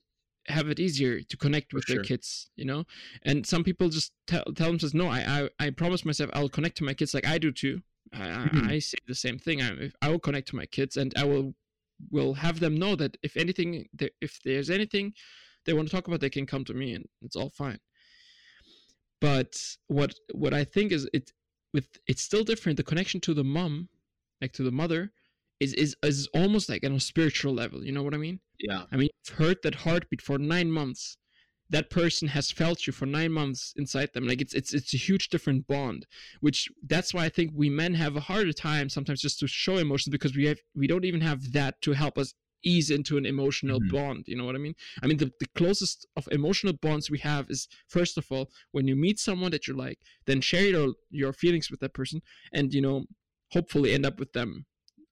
have 0.48 0.68
it 0.68 0.78
easier 0.78 1.22
to 1.22 1.38
connect 1.38 1.72
with 1.72 1.86
their 1.86 2.02
kids 2.02 2.50
you 2.54 2.66
know 2.66 2.84
and 3.22 3.46
some 3.46 3.64
people 3.64 3.88
just 3.88 4.12
tell, 4.26 4.44
tell 4.54 4.66
themselves 4.66 4.92
no 4.92 5.08
I, 5.08 5.48
I 5.58 5.66
i 5.66 5.70
promise 5.70 6.04
myself 6.04 6.28
i'll 6.34 6.50
connect 6.50 6.76
to 6.76 6.84
my 6.84 6.92
kids 6.92 7.14
like 7.14 7.26
i 7.26 7.38
do 7.38 7.50
too 7.50 7.80
I. 8.12 8.24
I, 8.24 8.28
mm-hmm. 8.28 8.68
I 8.68 8.78
say 8.78 8.98
the 9.06 9.14
same 9.14 9.38
thing. 9.38 9.62
I, 9.62 9.90
I 10.02 10.08
will 10.08 10.18
connect 10.18 10.48
to 10.48 10.56
my 10.56 10.66
kids, 10.66 10.96
and 10.96 11.12
I 11.16 11.24
will 11.24 11.54
will 12.10 12.34
have 12.34 12.60
them 12.60 12.76
know 12.76 12.96
that 12.96 13.16
if 13.22 13.36
anything, 13.36 13.86
if 14.20 14.38
there's 14.44 14.70
anything 14.70 15.12
they 15.64 15.72
want 15.72 15.88
to 15.88 15.94
talk 15.94 16.06
about, 16.06 16.20
they 16.20 16.30
can 16.30 16.46
come 16.46 16.64
to 16.64 16.74
me, 16.74 16.94
and 16.94 17.04
it's 17.22 17.36
all 17.36 17.50
fine. 17.50 17.78
But 19.20 19.54
what 19.88 20.14
what 20.32 20.52
I 20.54 20.64
think 20.64 20.92
is 20.92 21.08
it 21.12 21.32
with 21.72 21.88
it's 22.06 22.22
still 22.22 22.44
different. 22.44 22.76
The 22.76 22.84
connection 22.84 23.20
to 23.22 23.34
the 23.34 23.44
mom, 23.44 23.88
like 24.40 24.52
to 24.54 24.62
the 24.62 24.72
mother, 24.72 25.12
is 25.60 25.74
is 25.74 25.96
is 26.02 26.28
almost 26.34 26.68
like 26.68 26.84
on 26.84 26.92
a 26.92 27.00
spiritual 27.00 27.54
level. 27.54 27.84
You 27.84 27.92
know 27.92 28.02
what 28.02 28.14
I 28.14 28.18
mean? 28.18 28.40
Yeah. 28.58 28.84
I 28.92 28.96
mean, 28.96 29.08
you've 29.12 29.38
heard 29.38 29.58
that 29.62 29.74
heartbeat 29.76 30.22
for 30.22 30.38
nine 30.38 30.70
months. 30.70 31.16
That 31.70 31.90
person 31.90 32.28
has 32.28 32.50
felt 32.50 32.86
you 32.86 32.92
for 32.92 33.06
nine 33.06 33.32
months 33.32 33.72
inside 33.76 34.12
them. 34.12 34.26
Like 34.26 34.40
it's 34.40 34.54
it's 34.54 34.72
it's 34.74 34.94
a 34.94 34.98
huge 34.98 35.28
different 35.28 35.66
bond. 35.66 36.06
Which 36.40 36.68
that's 36.86 37.14
why 37.14 37.24
I 37.24 37.28
think 37.30 37.52
we 37.54 37.68
men 37.70 37.94
have 37.94 38.16
a 38.16 38.20
harder 38.20 38.52
time 38.52 38.88
sometimes 38.88 39.20
just 39.20 39.38
to 39.40 39.46
show 39.46 39.78
emotions 39.78 40.12
because 40.12 40.36
we 40.36 40.46
have 40.46 40.58
we 40.74 40.86
don't 40.86 41.04
even 41.04 41.20
have 41.22 41.52
that 41.52 41.80
to 41.82 41.92
help 41.92 42.18
us 42.18 42.34
ease 42.66 42.90
into 42.90 43.16
an 43.18 43.26
emotional 43.26 43.80
Mhm. 43.80 43.90
bond. 43.92 44.24
You 44.26 44.36
know 44.36 44.44
what 44.46 44.54
I 44.54 44.58
mean? 44.58 44.74
I 45.02 45.06
mean 45.06 45.18
the, 45.18 45.30
the 45.40 45.48
closest 45.54 46.06
of 46.16 46.28
emotional 46.32 46.72
bonds 46.72 47.10
we 47.10 47.18
have 47.18 47.50
is 47.50 47.68
first 47.88 48.16
of 48.18 48.26
all 48.30 48.50
when 48.72 48.86
you 48.88 48.96
meet 48.96 49.18
someone 49.18 49.50
that 49.50 49.66
you 49.66 49.74
like, 49.74 49.98
then 50.26 50.40
share 50.40 50.66
your 50.68 50.94
your 51.10 51.32
feelings 51.32 51.70
with 51.70 51.80
that 51.80 51.94
person, 51.94 52.20
and 52.52 52.72
you 52.74 52.80
know 52.80 53.04
hopefully 53.50 53.92
end 53.92 54.06
up 54.06 54.18
with 54.18 54.32
them, 54.32 54.64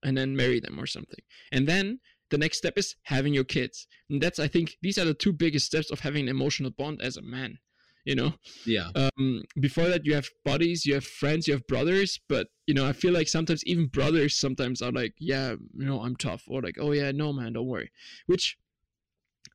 and 0.02 0.16
then 0.16 0.34
marry 0.36 0.60
them 0.60 0.78
or 0.80 0.86
something. 0.86 1.22
And 1.50 1.66
then 1.66 2.00
the 2.32 2.38
next 2.38 2.58
step 2.58 2.74
is 2.76 2.96
having 3.04 3.32
your 3.34 3.44
kids. 3.44 3.86
And 4.10 4.20
that's 4.20 4.40
I 4.40 4.48
think 4.48 4.76
these 4.82 4.98
are 4.98 5.04
the 5.04 5.14
two 5.14 5.32
biggest 5.32 5.66
steps 5.66 5.90
of 5.92 6.00
having 6.00 6.24
an 6.24 6.28
emotional 6.36 6.70
bond 6.72 7.00
as 7.00 7.16
a 7.16 7.22
man. 7.22 7.58
You 8.04 8.16
know, 8.16 8.32
Yeah. 8.66 8.88
um, 8.96 9.44
before 9.60 9.88
that 9.88 10.04
you 10.04 10.14
have 10.14 10.28
buddies, 10.44 10.84
you 10.84 10.94
have 10.94 11.06
friends, 11.06 11.46
you 11.46 11.54
have 11.54 11.64
brothers. 11.68 12.18
But 12.28 12.48
you 12.66 12.74
know, 12.74 12.84
I 12.84 12.92
feel 12.92 13.12
like 13.12 13.28
sometimes 13.28 13.64
even 13.64 13.86
brothers 13.86 14.34
sometimes 14.34 14.82
are 14.82 14.90
like, 14.90 15.14
yeah, 15.18 15.50
you 15.52 15.86
know, 15.86 16.00
I'm 16.00 16.16
tough, 16.16 16.42
or 16.48 16.60
like, 16.62 16.78
oh 16.80 16.90
yeah, 16.90 17.12
no 17.12 17.32
man, 17.32 17.52
don't 17.52 17.68
worry. 17.68 17.90
Which 18.26 18.56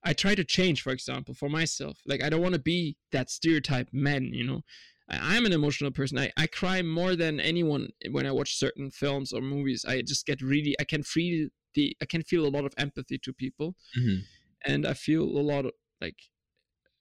I 0.03 0.13
try 0.13 0.33
to 0.35 0.43
change, 0.45 0.81
for 0.81 0.91
example, 0.93 1.33
for 1.33 1.49
myself. 1.49 1.99
Like 2.05 2.23
I 2.23 2.29
don't 2.29 2.41
want 2.41 2.53
to 2.55 2.61
be 2.73 2.95
that 3.11 3.29
stereotype 3.29 3.89
man. 3.91 4.23
You 4.33 4.45
know, 4.47 4.61
I, 5.09 5.35
I'm 5.35 5.45
an 5.45 5.51
emotional 5.53 5.91
person. 5.91 6.17
I, 6.17 6.31
I 6.37 6.47
cry 6.47 6.81
more 6.81 7.17
than 7.17 7.41
anyone 7.41 7.89
when 8.11 8.25
I 8.25 8.31
watch 8.31 8.55
certain 8.57 8.91
films 8.91 9.33
or 9.33 9.41
movies. 9.41 9.83
I 9.85 10.01
just 10.03 10.25
get 10.25 10.41
really 10.41 10.73
I 10.79 10.85
can 10.85 11.03
feel 11.03 11.49
the 11.73 11.95
I 12.01 12.05
can 12.05 12.23
feel 12.23 12.45
a 12.45 12.49
lot 12.55 12.65
of 12.65 12.73
empathy 12.77 13.17
to 13.19 13.33
people, 13.33 13.75
Mhm. 13.97 14.25
and 14.65 14.85
I 14.85 14.93
feel 14.93 15.23
a 15.23 15.41
lot 15.53 15.65
of 15.65 15.73
like 16.01 16.19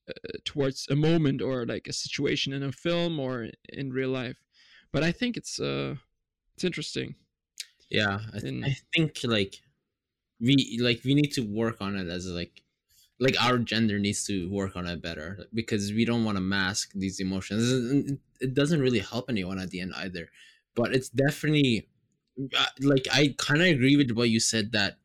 uh, 0.08 0.12
towards 0.44 0.86
a 0.90 0.96
moment 0.96 1.42
or 1.42 1.66
like 1.66 1.88
a 1.88 1.92
situation 1.92 2.52
in 2.52 2.62
a 2.62 2.72
film 2.72 3.18
or 3.20 3.50
in 3.68 3.92
real 3.92 4.10
life. 4.10 4.38
But 4.92 5.02
I 5.04 5.12
think 5.12 5.36
it's 5.36 5.60
uh 5.60 5.96
it's 6.54 6.64
interesting. 6.64 7.16
Yeah, 7.90 8.20
I, 8.34 8.40
th- 8.40 8.44
And- 8.44 8.64
I 8.64 8.76
think 8.94 9.20
like 9.24 9.62
we 10.40 10.78
like 10.82 11.02
we 11.04 11.14
need 11.14 11.32
to 11.34 11.42
work 11.42 11.80
on 11.80 11.96
it 11.96 12.08
as 12.08 12.26
like 12.28 12.62
like 13.20 13.40
our 13.42 13.58
gender 13.58 13.98
needs 13.98 14.24
to 14.26 14.50
work 14.50 14.76
on 14.76 14.86
it 14.86 15.02
better 15.02 15.46
because 15.54 15.92
we 15.92 16.04
don't 16.04 16.24
want 16.24 16.36
to 16.36 16.42
mask 16.42 16.92
these 16.94 17.20
emotions. 17.20 18.18
It 18.40 18.54
doesn't 18.54 18.80
really 18.80 19.00
help 19.00 19.30
anyone 19.30 19.58
at 19.58 19.70
the 19.70 19.80
end 19.80 19.94
either. 19.96 20.30
But 20.74 20.94
it's 20.94 21.08
definitely 21.10 21.88
like 22.80 23.06
I 23.12 23.34
kind 23.38 23.62
of 23.62 23.68
agree 23.68 23.96
with 23.96 24.10
what 24.12 24.30
you 24.30 24.40
said 24.40 24.72
that 24.72 24.98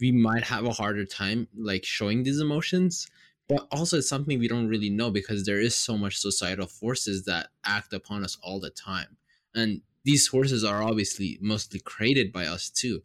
we 0.00 0.12
might 0.12 0.44
have 0.44 0.64
a 0.64 0.72
harder 0.72 1.04
time 1.04 1.48
like 1.56 1.84
showing 1.84 2.22
these 2.22 2.40
emotions 2.40 3.08
but 3.48 3.66
also 3.72 3.98
it's 3.98 4.08
something 4.08 4.38
we 4.38 4.48
don't 4.48 4.68
really 4.68 4.90
know 4.90 5.10
because 5.10 5.44
there 5.46 5.58
is 5.58 5.74
so 5.74 5.96
much 5.96 6.18
societal 6.18 6.66
forces 6.66 7.24
that 7.24 7.48
act 7.64 7.94
upon 7.94 8.22
us 8.22 8.36
all 8.42 8.60
the 8.60 8.70
time. 8.70 9.16
And 9.54 9.80
these 10.04 10.28
forces 10.28 10.64
are 10.64 10.82
obviously 10.82 11.38
mostly 11.40 11.80
created 11.80 12.30
by 12.30 12.44
us 12.44 12.68
too. 12.68 13.02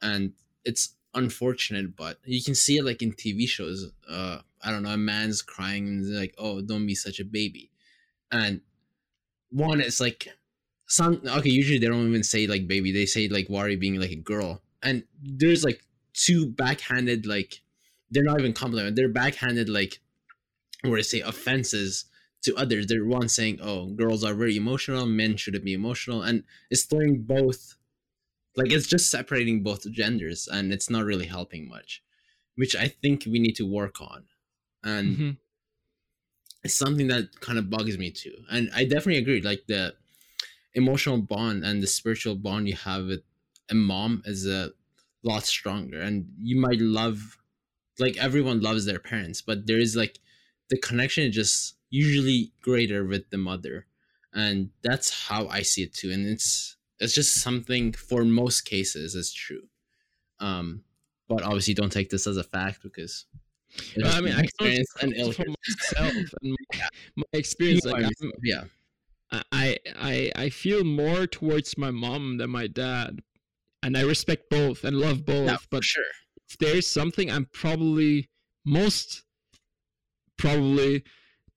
And 0.00 0.32
it's 0.64 0.94
unfortunate 1.16 1.94
but 1.94 2.18
you 2.24 2.42
can 2.42 2.56
see 2.56 2.76
it 2.76 2.84
like 2.84 3.00
in 3.00 3.12
tv 3.12 3.46
shows 3.48 3.92
uh 4.10 4.38
i 4.64 4.70
don't 4.72 4.82
know 4.82 4.90
a 4.90 4.96
man's 4.96 5.42
crying 5.42 5.86
and 5.86 6.16
like 6.16 6.34
oh 6.38 6.60
don't 6.60 6.86
be 6.86 6.94
such 6.94 7.20
a 7.20 7.24
baby. 7.24 7.70
And 8.32 8.62
one 9.50 9.80
it's 9.80 10.00
like 10.00 10.28
some 10.86 11.20
okay 11.26 11.50
usually 11.50 11.78
they 11.78 11.86
don't 11.86 12.08
even 12.08 12.22
say 12.22 12.46
like 12.46 12.68
baby 12.68 12.92
they 12.92 13.06
say 13.06 13.28
like 13.28 13.48
worry 13.48 13.76
being 13.76 14.00
like 14.00 14.10
a 14.10 14.16
girl? 14.16 14.62
And 14.82 15.04
there's 15.22 15.64
like 15.64 15.84
two 16.12 16.46
backhanded 16.46 17.26
like 17.26 17.62
they're 18.10 18.22
not 18.24 18.38
even 18.40 18.52
compliment 18.52 18.94
they're 18.96 19.08
backhanded 19.08 19.68
like 19.68 20.00
where 20.82 20.98
they 20.98 21.02
say 21.02 21.20
offenses 21.20 22.06
to 22.42 22.54
others. 22.56 22.86
They're 22.86 23.06
one 23.06 23.28
saying 23.28 23.60
oh 23.62 23.88
girls 23.88 24.24
are 24.24 24.34
very 24.34 24.56
emotional 24.56 25.06
men 25.06 25.36
shouldn't 25.36 25.64
be 25.64 25.74
emotional 25.74 26.22
and 26.22 26.44
it's 26.70 26.84
throwing 26.84 27.22
both 27.22 27.76
like 28.56 28.72
it's 28.72 28.86
just 28.88 29.10
separating 29.10 29.62
both 29.62 29.90
genders 29.92 30.48
and 30.48 30.72
it's 30.72 30.90
not 30.90 31.04
really 31.04 31.26
helping 31.26 31.68
much 31.68 32.02
which 32.56 32.76
i 32.76 32.88
think 32.88 33.24
we 33.26 33.38
need 33.40 33.56
to 33.56 33.66
work 33.66 34.00
on. 34.00 34.26
And 34.84 35.20
Mhm. 35.20 35.38
it's 36.62 36.74
something 36.74 37.08
that 37.08 37.40
kind 37.40 37.58
of 37.58 37.70
bugs 37.70 37.98
me 37.98 38.10
too. 38.10 38.34
And 38.50 38.70
i 38.74 38.84
definitely 38.84 39.18
agree 39.18 39.40
like 39.40 39.64
the 39.66 39.94
emotional 40.74 41.18
bond 41.18 41.64
and 41.64 41.82
the 41.82 41.86
spiritual 41.86 42.34
bond 42.34 42.68
you 42.68 42.76
have 42.76 43.06
with 43.06 43.22
a 43.70 43.74
mom 43.74 44.22
is 44.24 44.46
a 44.46 44.70
lot 45.22 45.44
stronger. 45.44 46.00
And 46.00 46.26
you 46.38 46.60
might 46.60 46.80
love 46.80 47.38
like 47.98 48.16
everyone 48.16 48.60
loves 48.60 48.86
their 48.86 48.98
parents 48.98 49.40
but 49.40 49.68
there 49.68 49.78
is 49.78 49.94
like 49.94 50.18
the 50.68 50.76
connection 50.76 51.24
is 51.24 51.34
just 51.34 51.76
usually 51.90 52.52
greater 52.60 53.04
with 53.04 53.30
the 53.30 53.38
mother. 53.38 53.86
And 54.32 54.70
that's 54.82 55.28
how 55.28 55.46
i 55.46 55.62
see 55.62 55.84
it 55.84 55.94
too. 55.94 56.10
And 56.10 56.26
it's 56.26 56.76
it's 56.98 57.14
just 57.14 57.40
something 57.40 57.92
for 57.92 58.24
most 58.24 58.62
cases 58.62 59.14
is 59.14 59.32
true. 59.32 59.68
Um 60.40 60.82
but 61.28 61.42
obviously 61.42 61.74
don't 61.74 61.92
take 61.92 62.10
this 62.10 62.26
as 62.26 62.36
a 62.36 62.44
fact 62.44 62.82
because 62.82 63.26
I 64.04 64.20
mean, 64.20 64.34
I 64.34 64.40
experience 64.40 64.88
and 65.00 65.14
illness. 65.14 65.38
myself 65.38 66.12
and 66.42 66.56
my, 66.72 66.80
my 67.16 67.24
experience. 67.32 67.84
Like, 67.84 68.04
I'm, 68.04 68.32
yeah 68.42 68.64
I, 69.52 69.78
I, 69.96 70.32
I 70.36 70.48
feel 70.50 70.84
more 70.84 71.26
towards 71.26 71.76
my 71.78 71.90
mom 71.90 72.38
than 72.38 72.50
my 72.50 72.66
dad, 72.66 73.20
and 73.82 73.96
I 73.96 74.02
respect 74.02 74.50
both 74.50 74.84
and 74.84 74.96
love 74.96 75.24
both. 75.24 75.46
yeah, 75.46 75.56
but 75.70 75.84
sure 75.84 76.04
if 76.48 76.58
there's 76.58 76.86
something, 76.86 77.30
I'm 77.30 77.46
probably 77.52 78.28
most, 78.64 79.24
probably, 80.38 81.04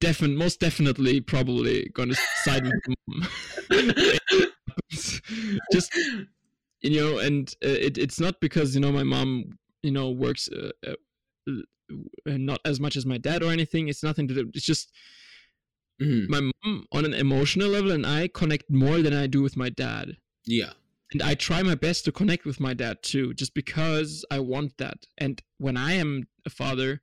defin, 0.00 0.36
most 0.36 0.60
definitely, 0.60 1.20
probably 1.20 1.90
gonna 1.94 2.14
side 2.42 2.64
with 2.64 2.74
mom. 3.06 3.28
Just 5.72 5.92
you 6.80 7.00
know, 7.00 7.18
and 7.18 7.48
uh, 7.64 7.68
it, 7.68 7.98
it's 7.98 8.20
not 8.20 8.40
because 8.40 8.74
you 8.74 8.80
know 8.80 8.92
my 8.92 9.02
mom, 9.02 9.58
you 9.82 9.90
know, 9.90 10.10
works 10.10 10.48
uh, 10.48 10.70
uh, 10.86 10.94
uh, 11.48 11.52
not 12.26 12.60
as 12.64 12.80
much 12.80 12.96
as 12.96 13.04
my 13.04 13.18
dad 13.18 13.42
or 13.42 13.50
anything. 13.50 13.88
It's 13.88 14.02
nothing 14.02 14.28
to 14.28 14.34
do. 14.34 14.50
It's 14.54 14.64
just 14.64 14.92
Mhm. 16.00 16.26
my 16.30 16.40
mom 16.64 16.86
on 16.92 17.04
an 17.04 17.14
emotional 17.14 17.68
level 17.68 17.90
and 17.90 18.06
I 18.06 18.28
connect 18.28 18.70
more 18.70 19.02
than 19.02 19.12
I 19.14 19.26
do 19.26 19.42
with 19.42 19.56
my 19.56 19.68
dad. 19.70 20.16
yeah 20.46 20.72
And 21.12 21.22
I 21.22 21.34
try 21.34 21.62
my 21.62 21.74
best 21.74 22.04
to 22.04 22.12
connect 22.12 22.44
with 22.44 22.60
my 22.60 22.74
dad 22.74 23.02
too, 23.02 23.32
just 23.34 23.54
because 23.54 24.24
I 24.30 24.40
want 24.40 24.76
that. 24.78 25.06
And 25.16 25.42
when 25.58 25.76
I 25.76 25.94
am 25.94 26.28
a 26.44 26.50
father, 26.50 27.00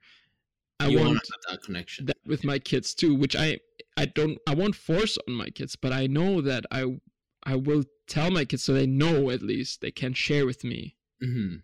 I 0.80 0.90
you 0.90 0.98
want 1.00 1.10
want 1.10 1.24
to 1.24 1.34
have 1.34 1.58
that 1.58 1.64
connection 1.66 2.06
that 2.08 2.18
with 2.26 2.44
my 2.44 2.60
kids 2.60 2.94
too, 2.96 3.16
which 3.16 3.36
I 3.36 3.60
I 3.98 4.06
don't 4.06 4.40
I 4.48 4.56
won't 4.56 4.76
force 4.76 5.18
on 5.28 5.34
my 5.36 5.50
kids, 5.50 5.76
but 5.76 5.94
I 5.94 6.08
know 6.08 6.42
that 6.42 6.66
I 6.72 7.00
I 7.44 7.56
will 7.56 7.84
tell 8.08 8.32
my 8.32 8.46
kids 8.46 8.64
so 8.64 8.74
they 8.74 8.88
know 8.88 9.30
at 9.32 9.42
least 9.42 9.82
they 9.82 9.92
can 9.92 10.14
share 10.14 10.46
with 10.46 10.64
me. 10.64 10.98
hmm 11.22 11.56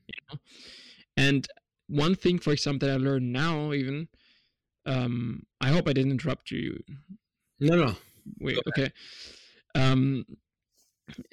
And 1.17 1.47
one 1.87 2.15
thing, 2.15 2.39
for 2.39 2.51
example, 2.53 2.87
that 2.87 2.93
I 2.93 2.97
learned 2.97 3.31
now, 3.31 3.73
even, 3.73 4.07
um, 4.85 5.45
I 5.61 5.69
hope 5.69 5.87
I 5.87 5.93
didn't 5.93 6.11
interrupt 6.11 6.51
you. 6.51 6.83
No 7.61 7.75
no 7.75 7.95
Wait, 8.39 8.59
okay. 8.67 8.91
Um, 9.75 10.25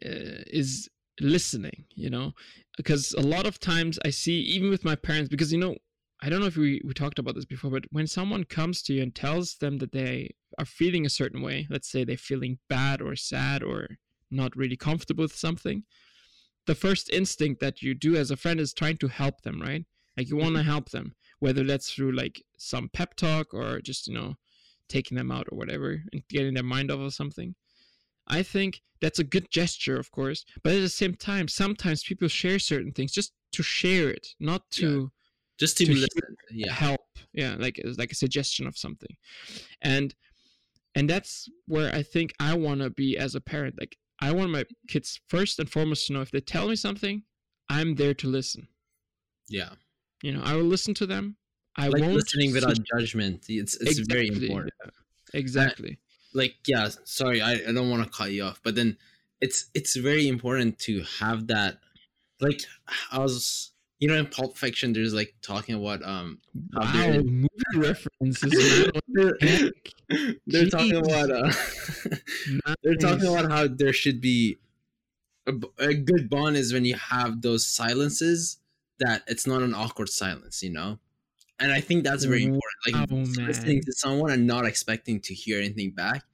uh, 0.04 0.42
is 0.46 0.88
listening, 1.20 1.84
you 1.94 2.10
know, 2.10 2.32
because 2.76 3.14
a 3.14 3.20
lot 3.20 3.46
of 3.46 3.58
times 3.58 3.98
I 4.04 4.10
see, 4.10 4.40
even 4.40 4.70
with 4.70 4.84
my 4.84 4.94
parents, 4.94 5.28
because 5.28 5.52
you 5.52 5.58
know, 5.58 5.76
I 6.20 6.28
don't 6.28 6.40
know 6.40 6.46
if 6.46 6.56
we, 6.56 6.80
we 6.84 6.94
talked 6.94 7.18
about 7.18 7.34
this 7.34 7.44
before, 7.44 7.70
but 7.70 7.84
when 7.90 8.06
someone 8.06 8.44
comes 8.44 8.82
to 8.82 8.94
you 8.94 9.02
and 9.02 9.14
tells 9.14 9.56
them 9.56 9.78
that 9.78 9.92
they 9.92 10.34
are 10.58 10.64
feeling 10.64 11.06
a 11.06 11.10
certain 11.10 11.42
way, 11.42 11.66
let's 11.70 11.90
say 11.90 12.04
they're 12.04 12.16
feeling 12.16 12.58
bad 12.68 13.00
or 13.00 13.14
sad 13.14 13.62
or 13.62 13.98
not 14.30 14.56
really 14.56 14.76
comfortable 14.76 15.22
with 15.22 15.36
something, 15.36 15.84
the 16.66 16.74
first 16.74 17.10
instinct 17.10 17.60
that 17.60 17.82
you 17.82 17.94
do 17.94 18.16
as 18.16 18.30
a 18.30 18.36
friend 18.36 18.58
is 18.60 18.74
trying 18.74 18.96
to 18.98 19.08
help 19.08 19.42
them, 19.42 19.60
right? 19.60 19.84
Like 20.16 20.28
you 20.28 20.36
want 20.36 20.56
to 20.56 20.64
help 20.64 20.90
them, 20.90 21.14
whether 21.38 21.62
that's 21.62 21.92
through 21.92 22.12
like 22.12 22.42
some 22.56 22.90
pep 22.92 23.14
talk 23.14 23.54
or 23.54 23.80
just, 23.80 24.08
you 24.08 24.14
know, 24.14 24.34
taking 24.88 25.16
them 25.16 25.30
out 25.30 25.46
or 25.50 25.56
whatever 25.58 26.02
and 26.12 26.22
getting 26.28 26.54
their 26.54 26.62
mind 26.62 26.90
off 26.90 27.00
of 27.00 27.14
something. 27.14 27.54
I 28.26 28.42
think 28.42 28.80
that's 29.00 29.18
a 29.18 29.24
good 29.24 29.50
gesture, 29.50 29.98
of 29.98 30.10
course, 30.10 30.44
but 30.62 30.74
at 30.74 30.80
the 30.80 30.88
same 30.88 31.14
time, 31.14 31.48
sometimes 31.48 32.02
people 32.02 32.28
share 32.28 32.58
certain 32.58 32.92
things 32.92 33.12
just 33.12 33.32
to 33.52 33.62
share 33.62 34.08
it, 34.10 34.28
not 34.38 34.62
to 34.72 35.10
just 35.58 35.76
to, 35.78 35.86
To 35.86 35.92
listen 35.92 36.36
yeah. 36.52 36.72
help. 36.72 37.00
Yeah 37.32 37.56
like 37.58 37.80
like 37.96 38.12
a 38.12 38.14
suggestion 38.14 38.66
of 38.66 38.76
something. 38.76 39.16
And 39.82 40.14
and 40.94 41.08
that's 41.08 41.48
where 41.66 41.94
i 41.94 42.02
think 42.02 42.32
i 42.40 42.54
want 42.54 42.80
to 42.80 42.90
be 42.90 43.16
as 43.16 43.34
a 43.34 43.40
parent 43.40 43.74
like 43.78 43.96
i 44.20 44.32
want 44.32 44.50
my 44.50 44.64
kids 44.88 45.20
first 45.28 45.58
and 45.58 45.70
foremost 45.70 46.06
to 46.06 46.12
know 46.12 46.22
if 46.22 46.30
they 46.30 46.40
tell 46.40 46.68
me 46.68 46.76
something 46.76 47.22
i'm 47.68 47.94
there 47.94 48.14
to 48.14 48.26
listen. 48.28 48.68
Yeah. 49.48 49.70
You 50.22 50.32
know 50.32 50.42
i 50.44 50.54
will 50.54 50.64
listen 50.64 50.94
to 50.94 51.06
them 51.06 51.36
i 51.78 51.88
like 51.88 52.02
listening 52.02 52.52
without 52.52 52.78
judgment 52.96 53.44
it's 53.48 53.76
it's 53.80 54.00
very 54.00 54.28
important 54.28 54.72
yeah, 54.84 54.90
exactly. 55.32 55.98
Like 56.34 56.56
yeah 56.66 56.88
sorry 57.04 57.40
i, 57.40 57.52
I 57.52 57.72
don't 57.72 57.90
want 57.90 58.04
to 58.04 58.10
cut 58.10 58.32
you 58.32 58.44
off 58.44 58.60
but 58.62 58.74
then 58.74 58.98
it's 59.40 59.70
it's 59.74 59.96
very 59.96 60.28
important 60.28 60.78
to 60.80 61.02
have 61.20 61.46
that 61.46 61.78
like 62.40 62.60
i 63.10 63.18
was 63.18 63.72
you 63.98 64.08
know 64.08 64.14
in 64.14 64.26
pulp 64.26 64.56
fiction 64.56 64.92
there's 64.92 65.14
like 65.14 65.34
talking 65.42 65.74
about 65.74 66.02
um 66.04 66.38
how 66.74 66.82
wow 66.82 67.20
movie 67.24 67.48
references 67.76 68.90
they're, 69.08 69.70
they're 70.46 70.68
talking 70.68 70.96
about 70.96 71.30
uh 71.30 71.52
they're 72.82 72.96
talking 72.96 73.26
about 73.26 73.50
how 73.50 73.66
there 73.66 73.92
should 73.92 74.20
be 74.20 74.58
a 75.78 75.94
good 75.94 76.28
bond 76.28 76.56
is 76.56 76.72
when 76.72 76.84
you 76.84 76.94
have 76.94 77.40
those 77.40 77.66
silences 77.66 78.58
that 78.98 79.22
it's 79.26 79.46
not 79.46 79.62
an 79.62 79.74
awkward 79.74 80.08
silence 80.08 80.62
you 80.62 80.70
know 80.70 80.98
and 81.60 81.72
i 81.72 81.80
think 81.80 82.04
that's 82.04 82.24
very 82.24 82.44
important 82.44 82.78
like 82.86 82.98
Wow, 82.98 83.06
listening 83.46 83.80
to 83.84 83.92
someone 83.92 84.30
and 84.32 84.46
not 84.46 84.64
expecting 84.66 85.20
to 85.20 85.34
hear 85.34 85.58
anything 85.58 85.90
back 85.92 86.24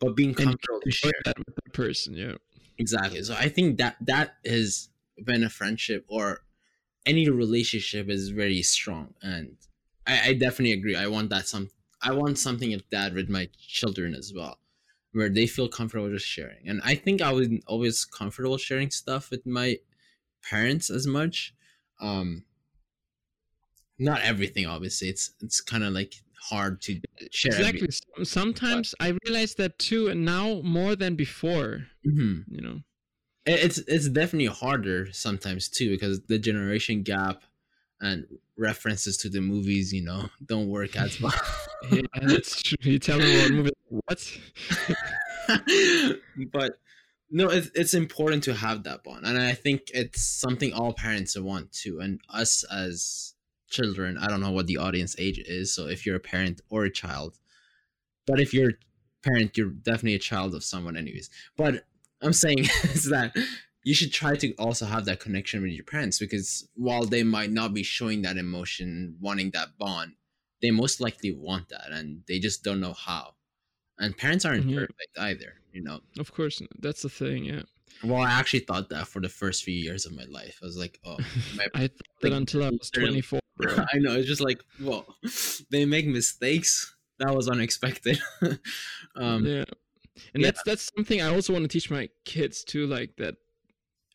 but 0.00 0.14
being 0.16 0.34
comfortable 0.34 0.80
to 0.82 0.90
share 0.90 1.12
that 1.24 1.38
with 1.38 1.54
the 1.64 1.70
person 1.72 2.14
yeah. 2.14 2.36
Exactly 2.78 3.22
so 3.22 3.34
i 3.34 3.48
think 3.48 3.76
that 3.78 3.96
that 4.00 4.36
has 4.46 4.88
been 5.24 5.42
a 5.42 5.50
friendship 5.50 6.04
or 6.08 6.44
any 7.06 7.28
relationship 7.30 8.08
is 8.08 8.30
very 8.30 8.62
strong 8.62 9.14
and 9.22 9.58
i, 10.06 10.30
I 10.30 10.34
definitely 10.34 10.72
agree 10.72 10.96
i 10.96 11.06
want 11.08 11.30
that 11.30 11.48
some 11.48 11.70
i 12.02 12.12
want 12.12 12.38
something 12.38 12.72
like 12.72 12.90
that 12.90 13.14
with 13.14 13.28
my 13.30 13.50
children 13.58 14.14
as 14.14 14.32
well 14.34 14.58
where 15.12 15.28
they 15.30 15.46
feel 15.46 15.68
comfortable 15.68 16.10
just 16.10 16.26
sharing. 16.26 16.68
And 16.68 16.80
i 16.84 16.94
think 16.96 17.22
i 17.22 17.32
was 17.32 17.48
always 17.66 18.04
comfortable 18.04 18.58
sharing 18.58 18.90
stuff 18.90 19.30
with 19.30 19.46
my 19.46 19.78
parents 20.42 20.90
as 20.90 21.06
much 21.06 21.54
um 22.00 22.44
not 23.98 24.20
everything 24.22 24.66
obviously. 24.66 25.08
It's 25.08 25.32
it's 25.40 25.60
kind 25.60 25.84
of 25.84 25.92
like 25.92 26.14
hard 26.50 26.80
to 26.82 27.00
share 27.30 27.52
exactly. 27.52 27.88
Sometimes 28.24 28.94
i 29.00 29.12
realize 29.26 29.54
that 29.56 29.78
too 29.78 30.08
and 30.08 30.24
now 30.24 30.60
more 30.62 30.94
than 30.96 31.14
before 31.16 31.86
Mhm. 32.06 32.44
you 32.48 32.60
know? 32.62 32.80
It's 33.44 33.78
it's 33.78 34.08
definitely 34.08 34.46
harder 34.46 35.12
sometimes 35.12 35.68
too 35.68 35.90
because 35.90 36.20
the 36.26 36.38
generation 36.38 37.02
gap 37.02 37.42
and 38.00 38.26
references 38.56 39.16
to 39.18 39.28
the 39.28 39.40
movies 39.40 39.92
you 39.92 40.02
know 40.02 40.28
don't 40.44 40.68
work 40.68 40.96
as 40.96 41.20
well. 41.22 41.32
Yeah 41.90 42.02
that's 42.22 42.62
true. 42.62 42.76
You 42.82 42.98
tell 42.98 43.18
me 43.18 43.38
what 43.38 43.50
movie 43.50 43.72
what? 43.88 44.38
But 46.52 46.78
no 47.30 47.50
it's, 47.50 47.70
it's 47.74 47.94
important 47.94 48.44
to 48.44 48.54
have 48.54 48.84
that 48.84 49.04
bond 49.04 49.26
and 49.26 49.36
i 49.38 49.52
think 49.52 49.82
it's 49.92 50.22
something 50.22 50.72
all 50.72 50.92
parents 50.94 51.38
want 51.38 51.70
too 51.72 52.00
and 52.00 52.20
us 52.30 52.64
as 52.72 53.34
children 53.68 54.16
i 54.18 54.26
don't 54.28 54.40
know 54.40 54.50
what 54.50 54.66
the 54.66 54.76
audience 54.76 55.14
age 55.18 55.38
is 55.46 55.74
so 55.74 55.86
if 55.86 56.04
you're 56.06 56.16
a 56.16 56.20
parent 56.20 56.60
or 56.70 56.84
a 56.84 56.90
child 56.90 57.38
but 58.26 58.40
if 58.40 58.52
you're 58.54 58.70
a 58.70 58.74
parent 59.28 59.56
you're 59.56 59.70
definitely 59.70 60.14
a 60.14 60.18
child 60.18 60.54
of 60.54 60.62
someone 60.64 60.96
anyways. 60.96 61.30
But 61.56 61.84
i'm 62.22 62.32
saying 62.32 62.58
is 62.84 63.08
that 63.10 63.36
you 63.84 63.94
should 63.94 64.12
try 64.12 64.36
to 64.36 64.52
also 64.54 64.84
have 64.86 65.04
that 65.06 65.20
connection 65.20 65.62
with 65.62 65.72
your 65.72 65.84
parents 65.84 66.18
because 66.18 66.68
while 66.74 67.04
they 67.04 67.22
might 67.22 67.50
not 67.50 67.72
be 67.74 67.82
showing 67.82 68.22
that 68.22 68.36
emotion 68.36 69.16
wanting 69.20 69.50
that 69.52 69.78
bond 69.78 70.12
they 70.62 70.70
most 70.70 71.00
likely 71.00 71.32
want 71.32 71.68
that 71.68 71.88
and 71.92 72.22
they 72.26 72.38
just 72.40 72.64
don't 72.64 72.80
know 72.80 72.92
how. 72.92 73.34
And 74.00 74.16
parents 74.16 74.44
aren't 74.44 74.66
Mhm. 74.66 74.74
perfect 74.74 75.18
either 75.18 75.54
you 75.72 75.82
know? 75.82 76.00
Of 76.18 76.32
course 76.32 76.60
that's 76.80 77.02
the 77.02 77.08
thing 77.08 77.44
yeah. 77.44 77.62
Well 78.04 78.20
i 78.20 78.30
actually 78.30 78.60
thought 78.60 78.88
that 78.90 79.06
for 79.08 79.20
the 79.20 79.28
first 79.28 79.62
few 79.64 79.74
years 79.74 80.06
of 80.06 80.12
my 80.12 80.24
life. 80.24 80.58
I 80.62 80.66
was 80.66 80.76
like 80.76 80.98
oh 81.04 81.18
my 81.56 81.66
i 81.74 81.86
thought 81.88 82.20
that 82.22 82.32
until 82.32 82.64
i 82.64 82.70
was 82.70 82.90
24 82.90 83.40
bro. 83.58 83.84
i 83.92 83.98
know 83.98 84.12
it's 84.12 84.28
just 84.28 84.40
like 84.40 84.62
well 84.80 85.04
they 85.70 85.84
make 85.84 86.06
mistakes 86.06 86.94
that 87.18 87.34
was 87.34 87.48
unexpected 87.48 88.18
um 89.16 89.44
yeah 89.44 89.64
and 90.34 90.42
yeah. 90.42 90.46
that's 90.46 90.62
that's 90.64 90.90
something 90.96 91.20
i 91.20 91.32
also 91.32 91.52
want 91.52 91.62
to 91.64 91.68
teach 91.68 91.90
my 91.90 92.08
kids 92.24 92.64
too 92.64 92.86
like 92.86 93.10
that 93.18 93.34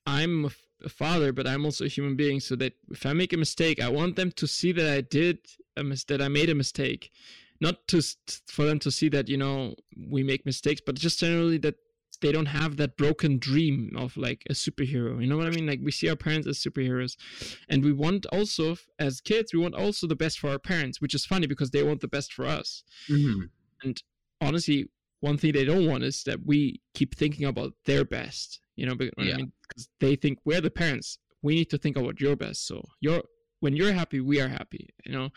i'm 0.06 0.46
a, 0.46 0.48
f- 0.48 0.68
a 0.84 0.90
father 0.90 1.32
but 1.32 1.48
i'm 1.48 1.66
also 1.66 1.86
a 1.86 1.90
human 1.90 2.16
being 2.16 2.40
so 2.40 2.56
that 2.56 2.74
if 2.92 3.06
i 3.06 3.14
make 3.14 3.34
a 3.34 3.38
mistake 3.38 3.82
i 3.82 3.90
want 3.90 4.16
them 4.16 4.32
to 4.32 4.48
see 4.48 4.72
that 4.72 4.92
i 4.92 5.02
did 5.02 5.38
a 5.78 5.84
mis- 5.84 6.04
that 6.06 6.22
i 6.22 6.28
made 6.28 6.50
a 6.50 6.56
mistake 6.56 7.12
not 7.62 7.88
to 7.88 8.02
for 8.48 8.66
them 8.66 8.80
to 8.80 8.92
see 8.92 9.10
that 9.10 9.30
you 9.30 9.38
know 9.38 9.76
we 10.10 10.24
make 10.24 10.46
mistakes 10.46 10.82
but 10.86 10.96
just 10.96 11.20
generally 11.20 11.58
that 11.58 11.76
they 12.24 12.32
don't 12.32 12.48
have 12.48 12.78
that 12.78 12.98
broken 12.98 13.38
dream 13.38 13.94
of 13.96 14.16
like 14.18 14.42
a 14.50 14.54
superhero 14.54 15.22
you 15.22 15.28
know 15.28 15.38
what 15.38 15.46
i 15.46 15.50
mean 15.52 15.68
like 15.68 15.82
we 15.84 15.92
see 15.92 16.10
our 16.10 16.16
parents 16.16 16.48
as 16.48 16.58
superheroes 16.58 17.18
and 17.70 17.84
we 17.84 17.92
want 17.92 18.26
also 18.28 18.78
as 18.98 19.22
kids 19.22 19.54
we 19.54 19.60
want 19.60 19.76
also 19.76 20.08
the 20.08 20.16
best 20.16 20.40
for 20.40 20.50
our 20.50 20.58
parents 20.58 21.02
which 21.02 21.14
is 21.14 21.26
funny 21.26 21.48
because 21.48 21.72
they 21.72 21.84
want 21.84 22.00
the 22.02 22.08
best 22.08 22.34
for 22.34 22.46
us 22.46 22.84
mhm. 23.10 23.50
honestly, 24.42 24.90
one 25.20 25.38
thing 25.38 25.54
they 25.54 25.66
don't 25.66 25.88
want 25.88 26.04
is 26.04 26.24
that 26.24 26.46
we 26.46 26.82
keep 26.94 27.16
thinking 27.16 27.46
about 27.46 27.74
their 27.86 28.06
best. 28.06 28.60
You 28.76 28.86
know, 28.88 28.96
because 28.96 29.28
Yeah. 29.28 29.34
I 29.34 29.38
mean, 29.38 29.52
because 29.68 29.90
they 30.00 30.16
think 30.16 30.40
we're 30.46 30.62
the 30.62 30.72
parents. 30.72 31.18
We 31.42 31.56
need 31.56 31.70
to 31.70 31.78
think 31.78 31.98
about 31.98 32.20
your 32.20 32.36
best. 32.36 32.68
So 32.68 32.90
you're 33.00 33.24
when 33.60 33.76
you're 33.76 33.94
happy, 33.94 34.20
we 34.20 34.42
are 34.42 34.50
happy. 34.50 34.90
You 35.06 35.14
know, 35.14 35.30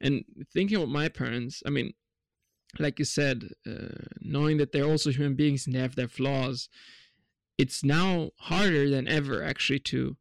and 0.00 0.24
thinking 0.52 0.76
about 0.76 0.88
my 0.88 1.08
parents, 1.08 1.62
I 1.66 1.70
mean, 1.70 1.92
like 2.78 2.98
you 2.98 3.04
said, 3.04 3.48
uh, 3.66 4.04
knowing 4.20 4.58
that 4.58 4.72
they're 4.72 4.84
also 4.84 5.10
human 5.10 5.34
beings 5.34 5.66
and 5.66 5.74
they 5.74 5.80
have 5.80 5.96
their 5.96 6.08
flaws, 6.08 6.68
it's 7.58 7.82
now 7.84 8.30
harder 8.38 8.88
than 8.88 9.08
ever 9.08 9.42
actually 9.42 9.80
to 9.80 10.16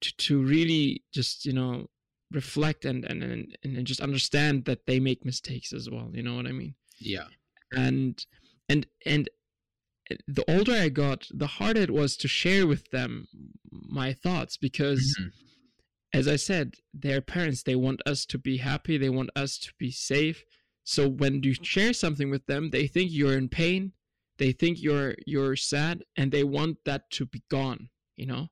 to, 0.00 0.16
to 0.16 0.42
really 0.42 1.02
just 1.12 1.46
you 1.46 1.52
know 1.52 1.88
reflect 2.30 2.84
and, 2.84 3.04
and 3.04 3.22
and 3.22 3.58
and 3.62 3.86
just 3.86 4.00
understand 4.00 4.64
that 4.66 4.86
they 4.86 5.00
make 5.00 5.24
mistakes 5.24 5.72
as 5.72 5.88
well. 5.88 6.10
You 6.12 6.22
know 6.22 6.36
what 6.36 6.46
I 6.46 6.52
mean? 6.52 6.74
yeah 7.00 7.26
and 7.72 8.24
and 8.68 8.86
and 9.04 9.28
the 10.28 10.44
older 10.48 10.72
i 10.72 10.88
got 10.88 11.26
the 11.32 11.46
harder 11.46 11.80
it 11.80 11.90
was 11.90 12.16
to 12.16 12.28
share 12.28 12.66
with 12.68 12.88
them 12.90 13.26
my 13.70 14.12
thoughts 14.12 14.56
because 14.56 15.02
Mhm. 15.20 15.32
as 16.12 16.28
i 16.28 16.36
said 16.36 16.76
their 16.92 17.20
parents 17.20 17.62
they 17.64 17.74
want 17.74 18.00
us 18.06 18.24
to 18.26 18.38
be 18.38 18.58
happy 18.58 18.96
they 18.96 19.08
want 19.10 19.30
us 19.34 19.58
to 19.58 19.72
be 19.78 19.90
safe 19.90 20.44
so 20.84 21.08
when 21.08 21.42
you 21.42 21.52
mm-hmm. 21.52 21.62
share 21.62 21.92
something 21.92 22.30
with 22.30 22.46
them 22.46 22.70
they 22.70 22.86
think 22.86 23.10
you're 23.10 23.36
in 23.36 23.48
pain 23.48 23.92
they 24.38 24.52
think 24.52 24.80
you're 24.80 25.14
you're 25.26 25.56
sad 25.56 26.04
and 26.16 26.30
they 26.30 26.44
want 26.44 26.76
that 26.84 27.10
to 27.10 27.26
be 27.26 27.42
gone 27.50 27.88
you 28.16 28.26
know? 28.26 28.48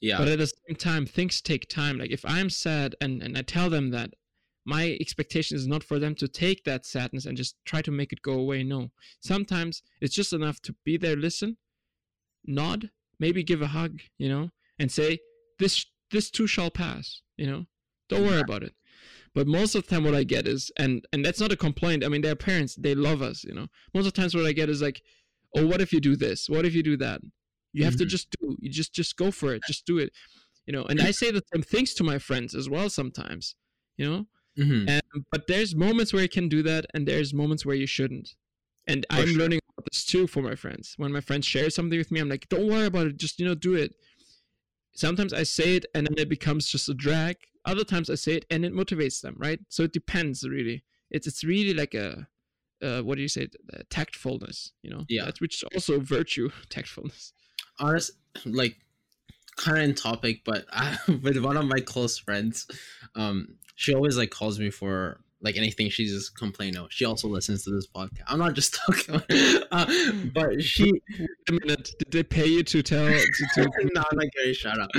Yeah. 0.00 0.18
But 0.18 0.28
at 0.28 0.38
the 0.38 0.46
same 0.46 0.76
time 0.76 1.06
things 1.06 1.40
take 1.40 1.68
time. 1.68 1.98
Like 1.98 2.10
if 2.10 2.24
i'm 2.26 2.50
sad 2.50 2.94
and 3.00 3.22
and 3.22 3.38
i 3.38 3.42
tell 3.42 3.70
them 3.70 3.90
that 3.90 4.10
my 4.66 4.96
expectation 5.00 5.56
is 5.56 5.66
not 5.66 5.84
for 5.84 5.98
them 5.98 6.14
to 6.14 6.26
take 6.26 6.64
that 6.64 6.86
sadness 6.86 7.26
and 7.26 7.36
just 7.36 7.56
try 7.66 7.82
to 7.82 7.90
make 7.90 8.12
it 8.12 8.22
go 8.22 8.32
away 8.32 8.62
no. 8.62 8.90
Sometimes 9.20 9.82
it's 10.00 10.14
just 10.14 10.32
enough 10.32 10.60
to 10.62 10.74
be 10.84 10.96
there 10.96 11.16
listen 11.16 11.56
nod 12.46 12.90
maybe 13.18 13.42
give 13.42 13.62
a 13.62 13.68
hug 13.68 14.00
you 14.18 14.28
know 14.28 14.50
and 14.78 14.92
say 14.92 15.18
this 15.58 15.86
this 16.10 16.30
too 16.30 16.46
shall 16.46 16.70
pass 16.70 17.22
you 17.36 17.46
know? 17.46 17.66
Don't 18.08 18.26
worry 18.26 18.40
about 18.40 18.62
it 18.62 18.74
but 19.34 19.46
most 19.46 19.74
of 19.74 19.82
the 19.84 19.90
time 19.90 20.04
what 20.04 20.14
i 20.14 20.24
get 20.24 20.46
is 20.46 20.70
and 20.78 21.06
and 21.12 21.24
that's 21.24 21.40
not 21.40 21.52
a 21.52 21.56
complaint. 21.56 22.04
I 22.04 22.08
mean 22.08 22.22
they're 22.22 22.36
parents 22.36 22.74
they 22.76 22.94
love 22.94 23.20
us 23.22 23.44
you 23.44 23.54
know. 23.54 23.66
Most 23.94 24.06
of 24.06 24.12
the 24.14 24.20
times 24.20 24.34
what 24.34 24.46
i 24.46 24.52
get 24.52 24.68
is 24.68 24.80
like 24.82 25.02
oh 25.56 25.66
what 25.66 25.80
if 25.80 25.92
you 25.92 26.00
do 26.00 26.16
this? 26.16 26.48
What 26.48 26.64
if 26.66 26.74
you 26.74 26.82
do 26.82 26.96
that? 26.98 27.20
You 27.72 27.84
have 27.84 27.96
to 27.96 28.04
Mhm. 28.04 28.08
just 28.14 28.26
do 28.38 28.56
you 28.60 28.70
just 28.70 28.92
just 28.94 29.16
go 29.16 29.30
for 29.30 29.52
it 29.54 29.62
just 29.66 29.84
do 29.86 29.98
it 29.98 30.10
you 30.66 30.72
know. 30.72 30.84
And 30.84 31.00
i 31.00 31.10
say 31.10 31.30
the 31.30 31.42
same 31.52 31.62
things 31.62 31.94
to 31.94 32.04
my 32.04 32.18
friends 32.18 32.54
as 32.54 32.68
well 32.68 32.88
sometimes 32.88 33.56
you 33.96 34.06
know? 34.10 34.26
Mhm. 34.58 34.88
and, 34.88 35.02
but 35.32 35.46
there's 35.48 35.74
moments 35.74 36.12
where 36.12 36.22
you 36.22 36.28
can 36.28 36.48
do 36.48 36.62
that 36.62 36.86
and 36.94 37.06
there's 37.08 37.34
moments 37.34 37.66
where 37.66 37.76
you 37.76 37.86
shouldn't. 37.96 38.28
And 38.86 39.04
For 39.10 39.16
i'm 39.18 39.28
sure. 39.28 39.38
learning 39.42 39.60
about 39.70 39.86
this 39.90 40.04
too 40.04 40.26
for 40.28 40.42
my 40.42 40.54
friends. 40.54 40.94
When 40.96 41.10
my 41.12 41.20
friends 41.28 41.44
share 41.46 41.68
something 41.70 41.98
with 41.98 42.10
me 42.12 42.20
i'm 42.20 42.28
like 42.28 42.48
don't 42.48 42.68
worry 42.68 42.86
about 42.86 43.06
it 43.08 43.16
just 43.16 43.38
you 43.40 43.46
know 43.46 43.54
do 43.56 43.74
it. 43.74 43.90
Sometimes 44.94 45.32
i 45.32 45.42
say 45.42 45.76
it 45.78 45.86
and 45.94 46.06
then 46.06 46.18
it 46.18 46.28
becomes 46.28 46.68
just 46.68 46.88
a 46.88 46.94
drag 46.94 47.36
other 47.64 47.84
times 47.84 48.10
i 48.10 48.14
say 48.14 48.34
it 48.34 48.44
and 48.50 48.64
it 48.64 48.72
motivates 48.72 49.20
them 49.20 49.34
right? 49.38 49.60
So 49.68 49.82
it 49.84 49.92
depends 49.92 50.46
really. 50.48 50.84
It's 51.10 51.26
it's 51.26 51.44
really 51.44 51.74
like 51.74 51.94
a 51.94 52.26
uh, 52.82 53.00
what 53.00 53.16
do 53.16 53.22
you 53.22 53.28
say? 53.28 53.48
Uh, 53.72 53.78
tactfulness 53.90 54.70
you 54.82 54.90
know? 54.90 55.04
Yeah. 55.08 55.24
that's 55.26 55.40
which 55.40 55.62
is 55.62 55.64
also 55.74 56.00
virtue 56.00 56.50
tactfulness. 56.68 57.32
Honest 57.78 58.12
like 58.44 58.76
kind 59.56 59.78
of 59.78 59.84
in 59.84 59.94
topic 59.94 60.40
but 60.44 60.64
I, 60.72 60.98
with 61.22 61.38
one 61.38 61.56
of 61.56 61.66
my 61.66 61.78
close 61.78 62.18
friends 62.18 62.66
um 63.14 63.56
she 63.76 63.94
always 63.94 64.16
like 64.16 64.30
calls 64.30 64.58
me 64.58 64.70
for 64.70 65.20
like 65.40 65.56
anything 65.58 65.90
she 65.90 66.06
just 66.06 66.38
complain 66.38 66.74
of. 66.78 66.90
She 66.90 67.04
also 67.04 67.28
listens 67.28 67.64
to 67.64 67.70
this 67.70 67.86
podcast. 67.86 68.22
I'm 68.28 68.38
not 68.38 68.54
just 68.54 68.74
talking 68.86 69.20
uh, 69.70 69.86
but 70.32 70.62
she 70.62 70.90
Wait 71.18 71.28
a 71.48 71.52
minute. 71.52 71.90
Did 71.98 72.10
they 72.10 72.22
pay 72.22 72.46
you 72.46 72.62
to 72.62 72.82
tell 72.82 73.06
to, 73.06 73.46
to 73.54 73.62
no 73.92 74.02
i'm 74.10 74.18
not 74.18 74.26
gonna 74.36 74.54
shut 74.54 74.80
up. 74.80 74.90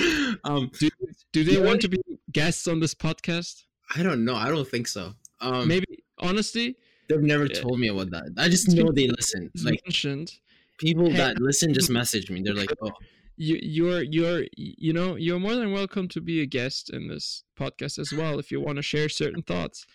Um 0.44 0.72
do, 0.80 0.90
do 1.34 1.44
they 1.44 1.60
want 1.60 1.82
to 1.82 1.90
be 1.90 1.98
guests 2.36 2.68
on 2.68 2.82
this 2.82 2.94
podcast? 2.94 3.64
I 3.96 4.04
don't 4.04 4.26
know. 4.26 4.36
I 4.36 4.50
don't 4.50 4.68
think 4.68 4.88
so. 4.88 5.14
Um 5.40 5.68
maybe 5.68 6.04
honestly 6.20 6.76
they've 7.08 7.22
never 7.22 7.48
told 7.48 7.80
me 7.80 7.88
about 7.88 8.10
that. 8.12 8.34
I 8.38 8.50
just 8.50 8.68
know 8.76 8.92
they 8.92 9.08
listen. 9.08 9.50
Like 9.64 9.82
mentioned. 9.86 10.34
people 10.78 11.10
Hey, 11.10 11.18
that 11.18 11.40
listen 11.40 11.74
just 11.74 11.90
message 11.90 12.30
me. 12.30 12.42
They're 12.44 12.54
like 12.54 12.74
oh. 12.82 12.92
you 13.38 13.58
you're 13.62 14.04
you're 14.04 14.44
you 14.58 14.92
know 14.92 15.16
you're 15.16 15.40
more 15.40 15.56
than 15.56 15.72
welcome 15.72 16.10
to 16.10 16.20
be 16.20 16.42
a 16.42 16.46
guest 16.46 16.90
in 16.90 17.08
this 17.08 17.44
podcast 17.58 18.00
as 18.00 18.12
well 18.12 18.38
if 18.38 18.52
you 18.52 18.60
want 18.60 18.78
to 18.78 18.82
share 18.82 19.08
certain 19.08 19.42
thoughts. 19.42 19.88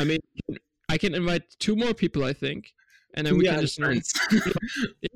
I 0.00 0.04
mean 0.04 0.20
i 0.90 0.98
can 0.98 1.14
invite 1.14 1.42
two 1.58 1.74
more 1.74 1.94
people 1.94 2.22
i 2.22 2.32
think 2.32 2.74
and 3.14 3.26
then 3.26 3.38
we 3.38 3.44
yeah, 3.44 3.52
can 3.52 3.60
just 3.62 3.78
friends. 3.78 4.12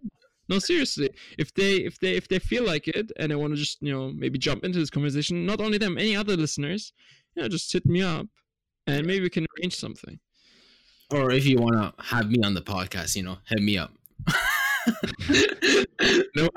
no 0.48 0.58
seriously. 0.58 1.10
If 1.38 1.54
they 1.54 1.76
if 1.76 1.98
they 1.98 2.16
if 2.16 2.28
they 2.28 2.38
feel 2.38 2.64
like 2.64 2.88
it 2.88 3.12
and 3.18 3.30
they 3.30 3.36
want 3.36 3.52
to 3.52 3.58
just 3.58 3.82
you 3.82 3.92
know 3.92 4.10
maybe 4.10 4.38
jump 4.38 4.64
into 4.64 4.78
this 4.78 4.90
conversation 4.90 5.46
not 5.46 5.60
only 5.60 5.78
them 5.78 5.98
any 5.98 6.16
other 6.16 6.36
listeners 6.36 6.92
you 7.34 7.42
know 7.42 7.48
just 7.48 7.72
hit 7.72 7.86
me 7.86 8.02
up 8.02 8.26
and 8.86 9.06
maybe 9.06 9.22
we 9.22 9.30
can 9.30 9.46
arrange 9.58 9.76
something. 9.76 10.18
Or 11.10 11.30
if 11.30 11.46
you 11.46 11.56
want 11.58 11.76
to 11.76 12.04
have 12.04 12.30
me 12.30 12.42
on 12.42 12.54
the 12.54 12.62
podcast 12.62 13.16
you 13.16 13.22
know 13.22 13.38
hit 13.46 13.60
me 13.62 13.78
up. 13.78 13.92
No 16.36 16.48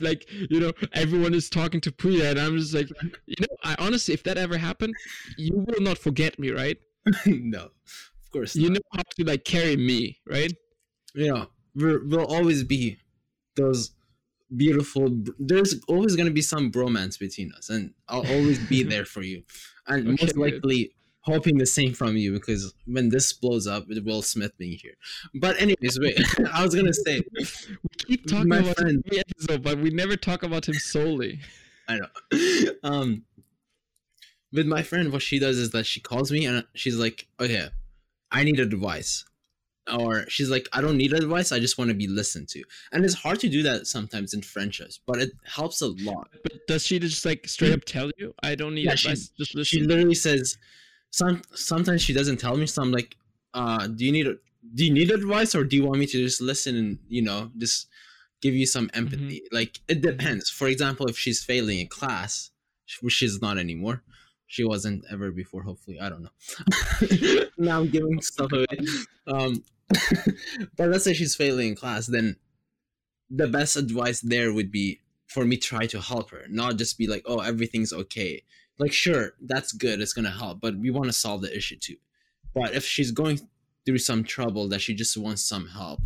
like 0.00 0.28
you 0.50 0.60
know 0.60 0.72
everyone 0.92 1.34
is 1.34 1.48
talking 1.48 1.80
to 1.80 1.92
priya 1.92 2.30
and 2.30 2.38
i'm 2.40 2.56
just 2.58 2.74
like 2.74 2.88
you 3.26 3.36
know 3.40 3.46
i 3.64 3.74
honestly 3.78 4.12
if 4.12 4.22
that 4.24 4.36
ever 4.36 4.58
happened 4.58 4.94
you 5.38 5.52
will 5.54 5.80
not 5.80 5.96
forget 5.98 6.38
me 6.38 6.50
right? 6.50 6.76
No 7.26 7.70
of 8.22 8.30
course 8.32 8.54
you 8.56 8.68
not. 8.68 8.74
know 8.74 8.80
how 8.92 9.02
to 9.16 9.24
like 9.24 9.44
carry 9.44 9.76
me 9.76 10.18
right? 10.28 10.52
You 11.14 11.28
we'll 11.74 12.24
always 12.26 12.64
be 12.64 12.98
those 13.56 13.92
beautiful 14.56 15.08
there's 15.38 15.80
always 15.86 16.16
going 16.16 16.26
to 16.26 16.32
be 16.32 16.42
some 16.42 16.72
bromance 16.72 17.18
between 17.18 17.52
us 17.52 17.68
and 17.70 17.94
i'll 18.08 18.26
always 18.26 18.58
be 18.68 18.82
there 18.82 19.04
for 19.04 19.22
you 19.22 19.42
and 19.86 20.08
Okay, 20.08 20.10
most 20.24 20.34
good. 20.34 20.36
likely 20.36 20.94
hoping 21.22 21.58
the 21.58 21.66
same 21.66 21.92
from 21.94 22.16
you 22.16 22.32
because 22.32 22.74
when 22.86 23.10
this 23.10 23.32
blows 23.32 23.66
up 23.66 23.86
with 23.86 24.04
will 24.04 24.22
smith 24.22 24.56
being 24.58 24.76
here 24.78 24.94
but 25.34 25.60
anyways 25.60 26.00
wait 26.00 26.18
i 26.52 26.64
was 26.64 26.74
gonna 26.74 26.92
say 26.92 27.20
we 27.34 27.46
keep 27.98 28.26
talking 28.26 28.52
about 28.52 28.66
him 28.66 28.74
friend. 28.74 29.02
every 29.06 29.20
episode 29.20 29.62
but 29.62 29.78
we 29.78 29.90
never 29.90 30.16
talk 30.16 30.42
about 30.42 30.66
him 30.68 30.74
solely 30.74 31.38
i 31.88 31.96
know 31.98 32.08
um 32.82 33.24
with 34.52 34.66
my 34.66 34.82
friend, 34.82 35.12
what 35.12 35.22
she 35.22 35.38
does 35.38 35.58
is 35.58 35.70
that 35.70 35.86
she 35.86 36.00
calls 36.00 36.32
me 36.32 36.44
and 36.46 36.66
she's 36.74 36.96
like, 36.96 37.28
"Okay, 37.38 37.68
I 38.30 38.44
need 38.44 38.58
advice," 38.60 39.24
or 39.92 40.28
she's 40.28 40.50
like, 40.50 40.68
"I 40.72 40.80
don't 40.80 40.96
need 40.96 41.12
advice. 41.12 41.52
I 41.52 41.58
just 41.58 41.78
want 41.78 41.88
to 41.88 41.94
be 41.94 42.06
listened 42.06 42.48
to." 42.50 42.62
And 42.92 43.04
it's 43.04 43.14
hard 43.14 43.40
to 43.40 43.48
do 43.48 43.62
that 43.62 43.86
sometimes 43.86 44.34
in 44.34 44.42
friendships, 44.42 45.00
but 45.06 45.20
it 45.20 45.30
helps 45.44 45.80
a 45.80 45.88
lot. 45.88 46.30
But 46.42 46.66
does 46.66 46.86
she 46.86 46.98
just 46.98 47.24
like 47.24 47.46
straight 47.48 47.72
up 47.72 47.84
tell 47.84 48.10
you, 48.16 48.34
"I 48.42 48.54
don't 48.54 48.74
need 48.74 48.84
Yeah, 48.84 48.92
advice. 48.92 49.30
Just 49.38 49.66
She 49.66 49.80
literally 49.80 50.14
says, 50.14 50.58
"Some 51.10 51.42
sometimes 51.54 52.02
she 52.02 52.12
doesn't 52.12 52.38
tell 52.38 52.56
me, 52.56 52.66
so 52.66 52.82
I'm 52.82 52.92
like, 52.92 53.16
uh, 53.54 53.86
do 53.86 54.04
you 54.04 54.12
need 54.12 54.26
do 54.74 54.84
you 54.84 54.92
need 54.92 55.10
advice 55.10 55.54
or 55.54 55.64
do 55.64 55.76
you 55.76 55.84
want 55.84 55.98
me 55.98 56.06
to 56.06 56.18
just 56.18 56.40
listen 56.40 56.76
and 56.76 56.98
you 57.08 57.22
know 57.22 57.50
just 57.58 57.88
give 58.42 58.54
you 58.54 58.66
some 58.66 58.90
empathy? 58.94 59.42
Like 59.50 59.80
it 59.88 60.00
depends. 60.02 60.50
For 60.50 60.68
example, 60.68 61.06
if 61.06 61.18
she's 61.18 61.42
failing 61.42 61.78
in 61.78 61.88
class, 61.88 62.50
which 63.00 63.14
she's 63.14 63.40
not 63.40 63.58
anymore." 63.58 64.02
She 64.50 64.64
wasn't 64.64 65.04
ever 65.08 65.30
before. 65.30 65.62
Hopefully, 65.62 66.00
I 66.00 66.08
don't 66.08 66.24
know. 66.24 67.44
now 67.56 67.78
I'm 67.78 67.88
giving 67.88 68.20
stuff 68.30 68.50
away. 68.52 68.66
Um, 69.28 69.62
but 70.76 70.88
let's 70.88 71.04
say 71.04 71.14
she's 71.14 71.36
failing 71.36 71.68
in 71.68 71.76
class, 71.76 72.08
then 72.08 72.34
the 73.30 73.46
best 73.46 73.76
advice 73.76 74.20
there 74.20 74.52
would 74.52 74.72
be 74.72 75.02
for 75.28 75.44
me 75.44 75.56
try 75.56 75.86
to 75.86 76.00
help 76.00 76.30
her, 76.30 76.46
not 76.48 76.78
just 76.78 76.98
be 76.98 77.06
like, 77.06 77.22
"Oh, 77.26 77.38
everything's 77.38 77.92
okay." 77.92 78.42
Like, 78.76 78.92
sure, 78.92 79.34
that's 79.40 79.70
good. 79.70 80.00
It's 80.00 80.14
gonna 80.14 80.32
help, 80.32 80.60
but 80.60 80.76
we 80.76 80.90
want 80.90 81.06
to 81.06 81.12
solve 81.12 81.42
the 81.42 81.56
issue 81.56 81.76
too. 81.76 81.98
But 82.52 82.74
if 82.74 82.84
she's 82.84 83.12
going 83.12 83.38
through 83.86 83.98
some 83.98 84.24
trouble 84.24 84.66
that 84.70 84.80
she 84.80 84.94
just 84.94 85.16
wants 85.16 85.44
some 85.44 85.68
help, 85.68 86.00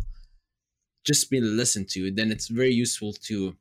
just 1.03 1.31
be 1.31 1.41
listened 1.41 1.89
to, 1.93 2.11
then 2.11 2.31
it's 2.31 2.47
very 2.47 2.75
useful 2.75 3.11
to 3.23 3.55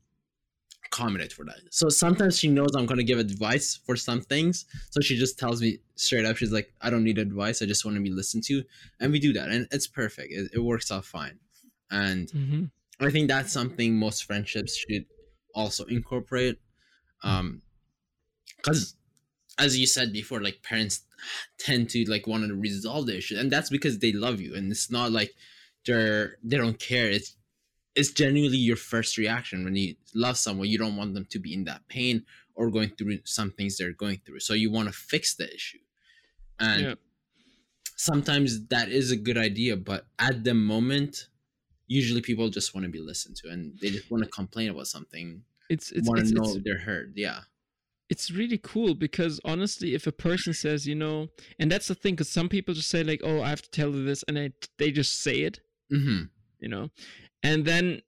accommodate 0.94 1.32
for 1.32 1.44
that. 1.44 1.58
So 1.70 1.88
sometimes 1.88 2.38
she 2.38 2.48
knows 2.48 2.74
I'm 2.76 2.86
gonna 2.86 3.02
give 3.02 3.18
advice 3.18 3.76
for 3.76 3.96
some 3.96 4.20
things, 4.20 4.64
so 4.90 5.00
she 5.00 5.16
just 5.18 5.38
tells 5.38 5.60
me 5.60 5.78
straight 5.96 6.24
up. 6.24 6.36
She's 6.36 6.52
like, 6.52 6.72
"I 6.80 6.90
don't 6.90 7.04
need 7.04 7.18
advice. 7.18 7.62
I 7.62 7.66
just 7.66 7.84
want 7.84 7.96
to 7.96 8.02
be 8.02 8.10
listened 8.10 8.44
to," 8.44 8.64
and 9.00 9.12
we 9.12 9.18
do 9.18 9.32
that, 9.34 9.50
and 9.50 9.66
it's 9.72 9.86
perfect. 9.86 10.32
It, 10.32 10.50
it 10.54 10.60
works 10.60 10.90
out 10.92 11.04
fine, 11.04 11.40
and 11.90 12.32
Mhm. 12.32 12.70
I 13.00 13.10
think 13.10 13.28
that's 13.28 13.52
something 13.52 13.96
most 13.96 14.24
friendships 14.24 14.76
should 14.76 15.06
also 15.54 15.84
incorporate. 15.86 16.58
Um, 17.22 17.62
because 18.56 18.96
as 19.58 19.78
you 19.78 19.86
said 19.86 20.12
before, 20.12 20.42
like 20.42 20.62
parents 20.62 21.02
tend 21.58 21.90
to 21.90 22.04
like 22.10 22.26
want 22.26 22.46
to 22.48 22.54
resolve 22.54 23.06
the 23.06 23.16
issue, 23.16 23.38
and 23.38 23.50
that's 23.50 23.70
because 23.70 23.98
they 23.98 24.12
love 24.12 24.40
you, 24.40 24.54
and 24.54 24.70
it's 24.72 24.90
not 24.90 25.12
like 25.12 25.34
they're 25.86 26.38
they 26.44 26.56
don't 26.58 26.78
care. 26.80 27.10
It's 27.10 27.36
it's 27.94 28.10
genuinely 28.12 28.58
your 28.58 28.76
first 28.76 29.16
reaction 29.18 29.64
when 29.64 29.76
you 29.76 29.94
love 30.14 30.36
someone. 30.36 30.68
You 30.68 30.78
don't 30.78 30.96
want 30.96 31.14
them 31.14 31.26
to 31.26 31.38
be 31.38 31.54
in 31.54 31.64
that 31.64 31.86
pain 31.88 32.24
or 32.54 32.70
going 32.70 32.90
through 32.90 33.18
some 33.24 33.50
things 33.50 33.76
they're 33.76 33.92
going 33.92 34.20
through, 34.24 34.40
so 34.40 34.54
you 34.54 34.70
want 34.70 34.88
to 34.88 34.94
fix 34.94 35.34
the 35.34 35.52
issue, 35.54 35.78
and 36.58 36.82
Yeah. 36.82 36.94
sometimes 37.96 38.66
that 38.68 38.88
is 38.88 39.10
a 39.10 39.16
good 39.16 39.38
idea, 39.38 39.76
but 39.76 40.06
at 40.18 40.44
the 40.44 40.54
moment. 40.54 41.28
Usually, 41.86 42.22
people 42.22 42.48
just 42.48 42.74
want 42.74 42.86
to 42.86 42.90
be 42.90 42.98
listened 42.98 43.36
to, 43.36 43.50
and 43.50 43.78
they 43.78 43.90
just 43.90 44.10
want 44.10 44.24
to 44.24 44.30
complain 44.30 44.70
about 44.70 44.86
something. 44.86 45.42
It's 45.68 45.92
it's 45.92 46.08
Want 46.08 46.20
it's, 46.20 46.30
to 46.32 46.36
it's 46.38 46.54
know 46.54 46.60
they're 46.64 46.78
heard. 46.78 47.12
Yeah. 47.14 47.40
it's 48.08 48.30
really 48.30 48.58
cool 48.62 48.94
because 48.94 49.38
honestly 49.44 49.94
if 49.94 50.06
a 50.06 50.12
person 50.12 50.52
says 50.54 50.86
you 50.86 50.94
know 50.94 51.28
and 51.58 51.70
that's 51.70 51.88
the 51.88 51.94
thing 51.94 52.14
because 52.14 52.28
some 52.28 52.48
people 52.50 52.72
just 52.74 52.88
say 52.90 53.02
like 53.02 53.20
oh 53.24 53.40
i 53.42 53.48
have 53.48 53.62
to 53.62 53.70
tell 53.70 53.90
you 53.90 54.04
this 54.04 54.22
and 54.28 54.36
they, 54.36 54.50
they 54.78 54.90
just 54.90 55.22
say 55.22 55.36
it 55.48 55.60
Mm-hmm. 55.92 56.24
you 56.60 56.68
know 56.68 56.90
and 57.44 57.64
then 57.64 58.00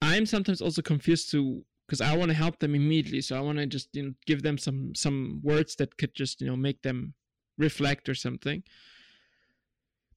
i'm 0.00 0.24
sometimes 0.24 0.62
also 0.62 0.80
confused 0.82 1.30
to 1.30 1.64
because 1.88 2.00
i 2.00 2.16
want 2.16 2.30
to 2.30 2.36
help 2.36 2.60
them 2.60 2.76
immediately 2.76 3.20
so 3.20 3.36
i 3.36 3.40
want 3.40 3.58
to 3.58 3.66
just 3.66 3.88
you 3.92 4.02
know 4.04 4.12
give 4.26 4.42
them 4.42 4.56
some 4.56 4.94
some 4.94 5.40
words 5.42 5.74
that 5.74 5.96
could 5.98 6.14
just 6.14 6.40
you 6.40 6.46
know 6.46 6.56
make 6.56 6.82
them 6.82 7.14
reflect 7.58 8.08
or 8.08 8.14
something. 8.14 8.62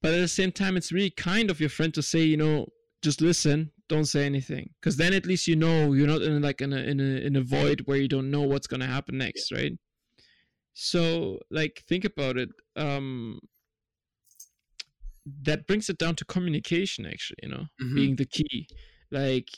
But 0.01 0.13
at 0.13 0.19
the 0.19 0.28
same 0.28 0.51
time 0.51 0.78
it's 0.78 0.91
really 0.91 1.09
kind 1.09 1.49
of 1.49 1.59
your 1.59 1.69
friend 1.69 1.93
to 1.93 2.01
say 2.01 2.21
you 2.21 2.38
know 2.38 2.67
just 3.01 3.21
listen 3.21 3.71
don't 3.88 4.05
say 4.05 4.26
anything. 4.26 4.71
Because 4.82 4.97
then 4.97 5.13
at 5.13 5.26
least 5.26 5.47
you 5.47 5.55
know 5.55 5.93
you're 5.93 6.07
not 6.07 6.21
in 6.21 6.41
like 6.41 6.61
in 6.61 6.73
a 6.73 6.78
in 6.78 6.99
a 6.99 7.26
in 7.28 7.36
a 7.36 7.41
void 7.41 7.82
where 7.86 7.97
you 7.97 8.07
don't 8.07 8.32
know 8.32 8.41
what's 8.41 8.67
gonna 8.67 8.88
happen 8.88 9.17
next 9.17 9.51
right? 9.51 9.73
So 10.73 11.39
like 11.49 11.84
think 11.88 12.05
about 12.05 12.38
it 12.38 12.49
um 12.76 13.39
that 15.43 15.65
brings 15.67 15.89
it 15.89 15.97
down 15.97 16.15
to 16.15 16.23
communication 16.26 17.05
actually 17.05 17.38
you 17.43 17.49
know 17.49 17.65
Mhm. 17.82 17.95
being 17.95 18.15
the 18.15 18.26
key. 18.26 18.67
Like 19.11 19.49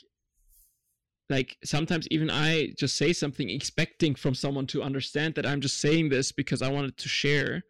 like 1.30 1.56
sometimes 1.64 2.08
even 2.10 2.30
i 2.30 2.72
just 2.78 2.96
say 2.96 3.12
something 3.12 3.50
expecting 3.50 4.14
from 4.14 4.34
someone 4.34 4.66
to 4.66 4.82
understand 4.82 5.34
that 5.34 5.44
i'm 5.46 5.60
just 5.60 5.78
saying 5.78 6.08
this 6.08 6.32
because 6.32 6.62
i 6.62 6.70
wanted 6.70 6.96
to 6.96 7.08
share 7.08 7.62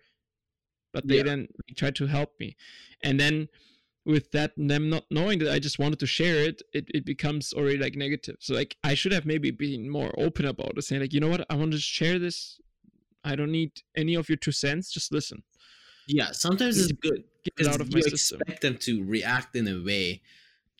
but 0.92 1.06
they 1.08 1.16
Yeah. 1.18 1.22
then 1.24 1.48
try 1.76 1.90
to 1.90 2.06
help 2.06 2.30
me. 2.40 2.56
And 3.04 3.20
then 3.20 3.48
with 4.06 4.30
that 4.30 4.52
them 4.56 4.88
not 4.88 5.04
knowing 5.10 5.38
that 5.40 5.52
i 5.52 5.58
just 5.58 5.78
wanted 5.78 5.98
to 5.98 6.06
share 6.06 6.36
it, 6.48 6.62
it 6.72 6.86
it 6.94 7.04
becomes 7.04 7.52
already 7.52 7.76
like 7.78 7.94
negative. 7.94 8.36
So 8.40 8.54
like 8.54 8.76
i 8.84 8.94
should 8.94 9.12
have 9.12 9.26
maybe 9.26 9.50
been 9.50 9.90
more 9.90 10.12
open 10.18 10.46
about 10.46 10.72
it 10.78 10.82
saying 10.84 11.02
like 11.02 11.12
you 11.12 11.20
know 11.20 11.28
what? 11.28 11.44
I 11.50 11.56
want 11.56 11.72
to 11.72 11.78
share 11.78 12.18
this. 12.18 12.58
I 13.22 13.36
don't 13.36 13.52
need 13.52 13.72
any 13.96 14.14
of 14.14 14.28
your 14.30 14.38
two 14.38 14.52
cents. 14.52 14.90
Just 14.90 15.12
listen 15.12 15.42
Yeah, 16.08 16.32
sometimes 16.32 16.78
it's 16.78 16.92
good. 16.92 17.24
because 17.44 17.68
out 17.68 17.80
of 17.80 17.94
you 17.94 18.02
system 18.02 18.40
expect 18.40 18.62
them 18.62 18.78
to 18.78 19.04
react 19.04 19.54
in 19.54 19.68
a 19.68 19.82
way, 19.84 20.22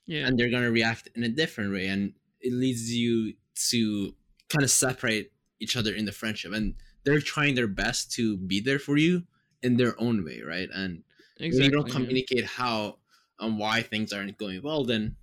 yeah 0.07 0.27
and 0.27 0.39
they're 0.39 0.51
gonna 0.51 0.71
react 0.71 1.09
in 1.15 1.23
a 1.23 1.29
different 1.29 1.73
way, 1.73 1.87
and 1.87 2.15
it 2.41 2.53
leads 2.53 2.93
you 2.93 3.35
to 3.71 4.15
kind 4.49 4.65
of 4.65 4.71
separate 4.71 5.33
each 5.61 5.77
other 5.77 5.93
in 5.93 6.07
the 6.07 6.13
friendship. 6.13 6.53
And 6.53 6.75
they're 7.05 7.21
trying 7.21 7.55
their 7.55 7.67
best 7.67 8.13
to 8.13 8.37
be 8.37 8.61
there 8.61 8.79
for 8.79 8.97
you 8.97 9.25
in 9.63 9.77
their 9.77 10.01
own 10.01 10.25
way, 10.25 10.43
right? 10.47 10.69
And 10.73 11.03
when 11.39 11.53
you 11.53 11.71
don't 11.71 11.87
yeah. 11.89 11.93
communicate 11.93 12.45
how 12.47 12.99
and 13.41 13.59
why 13.59 13.83
things 13.83 14.13
aren't 14.13 14.37
going 14.39 14.63
well, 14.63 14.85
then 14.85 15.17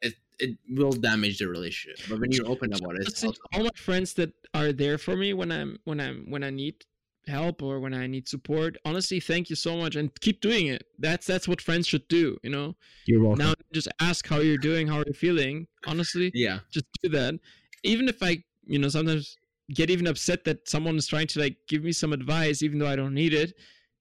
it 0.00 0.14
it 0.38 0.56
will 0.68 0.92
damage 0.92 1.38
the 1.38 1.48
relationship. 1.48 2.06
But 2.08 2.20
when 2.20 2.32
you're 2.32 2.48
open 2.48 2.72
about 2.72 2.96
it, 2.96 3.08
it's 3.08 3.24
all 3.24 3.34
my 3.54 3.70
friends 3.74 4.14
that 4.14 4.32
are 4.54 4.72
there 4.72 4.98
for 4.98 5.16
me 5.16 5.32
when 5.32 5.50
I'm 5.52 5.78
when 5.84 6.00
I'm 6.00 6.30
when 6.30 6.44
I 6.44 6.50
need 6.50 6.84
help 7.26 7.62
or 7.62 7.80
when 7.80 7.92
I 7.94 8.06
need 8.06 8.28
support. 8.28 8.76
Honestly, 8.84 9.20
thank 9.20 9.50
you 9.50 9.56
so 9.56 9.76
much 9.76 9.96
and 9.96 10.14
keep 10.20 10.40
doing 10.40 10.66
it. 10.68 10.84
That's 10.98 11.26
that's 11.26 11.48
what 11.48 11.60
friends 11.60 11.86
should 11.86 12.06
do, 12.08 12.38
you 12.42 12.50
know. 12.50 12.76
you're 13.06 13.22
welcome. 13.22 13.44
Now 13.44 13.54
just 13.72 13.88
ask 14.00 14.26
how 14.26 14.38
you're 14.38 14.58
doing, 14.58 14.86
how 14.86 15.02
you're 15.04 15.14
feeling. 15.14 15.66
Honestly, 15.86 16.30
yeah, 16.34 16.60
just 16.70 16.86
do 17.02 17.08
that. 17.10 17.38
Even 17.82 18.08
if 18.08 18.22
I, 18.22 18.42
you 18.66 18.78
know, 18.78 18.88
sometimes 18.88 19.36
get 19.74 19.90
even 19.90 20.06
upset 20.06 20.44
that 20.44 20.68
someone 20.68 20.96
is 20.96 21.06
trying 21.08 21.26
to 21.26 21.40
like 21.40 21.56
give 21.68 21.82
me 21.82 21.92
some 21.92 22.12
advice 22.12 22.62
even 22.62 22.78
though 22.78 22.88
I 22.88 22.96
don't 22.96 23.14
need 23.14 23.34
it. 23.34 23.54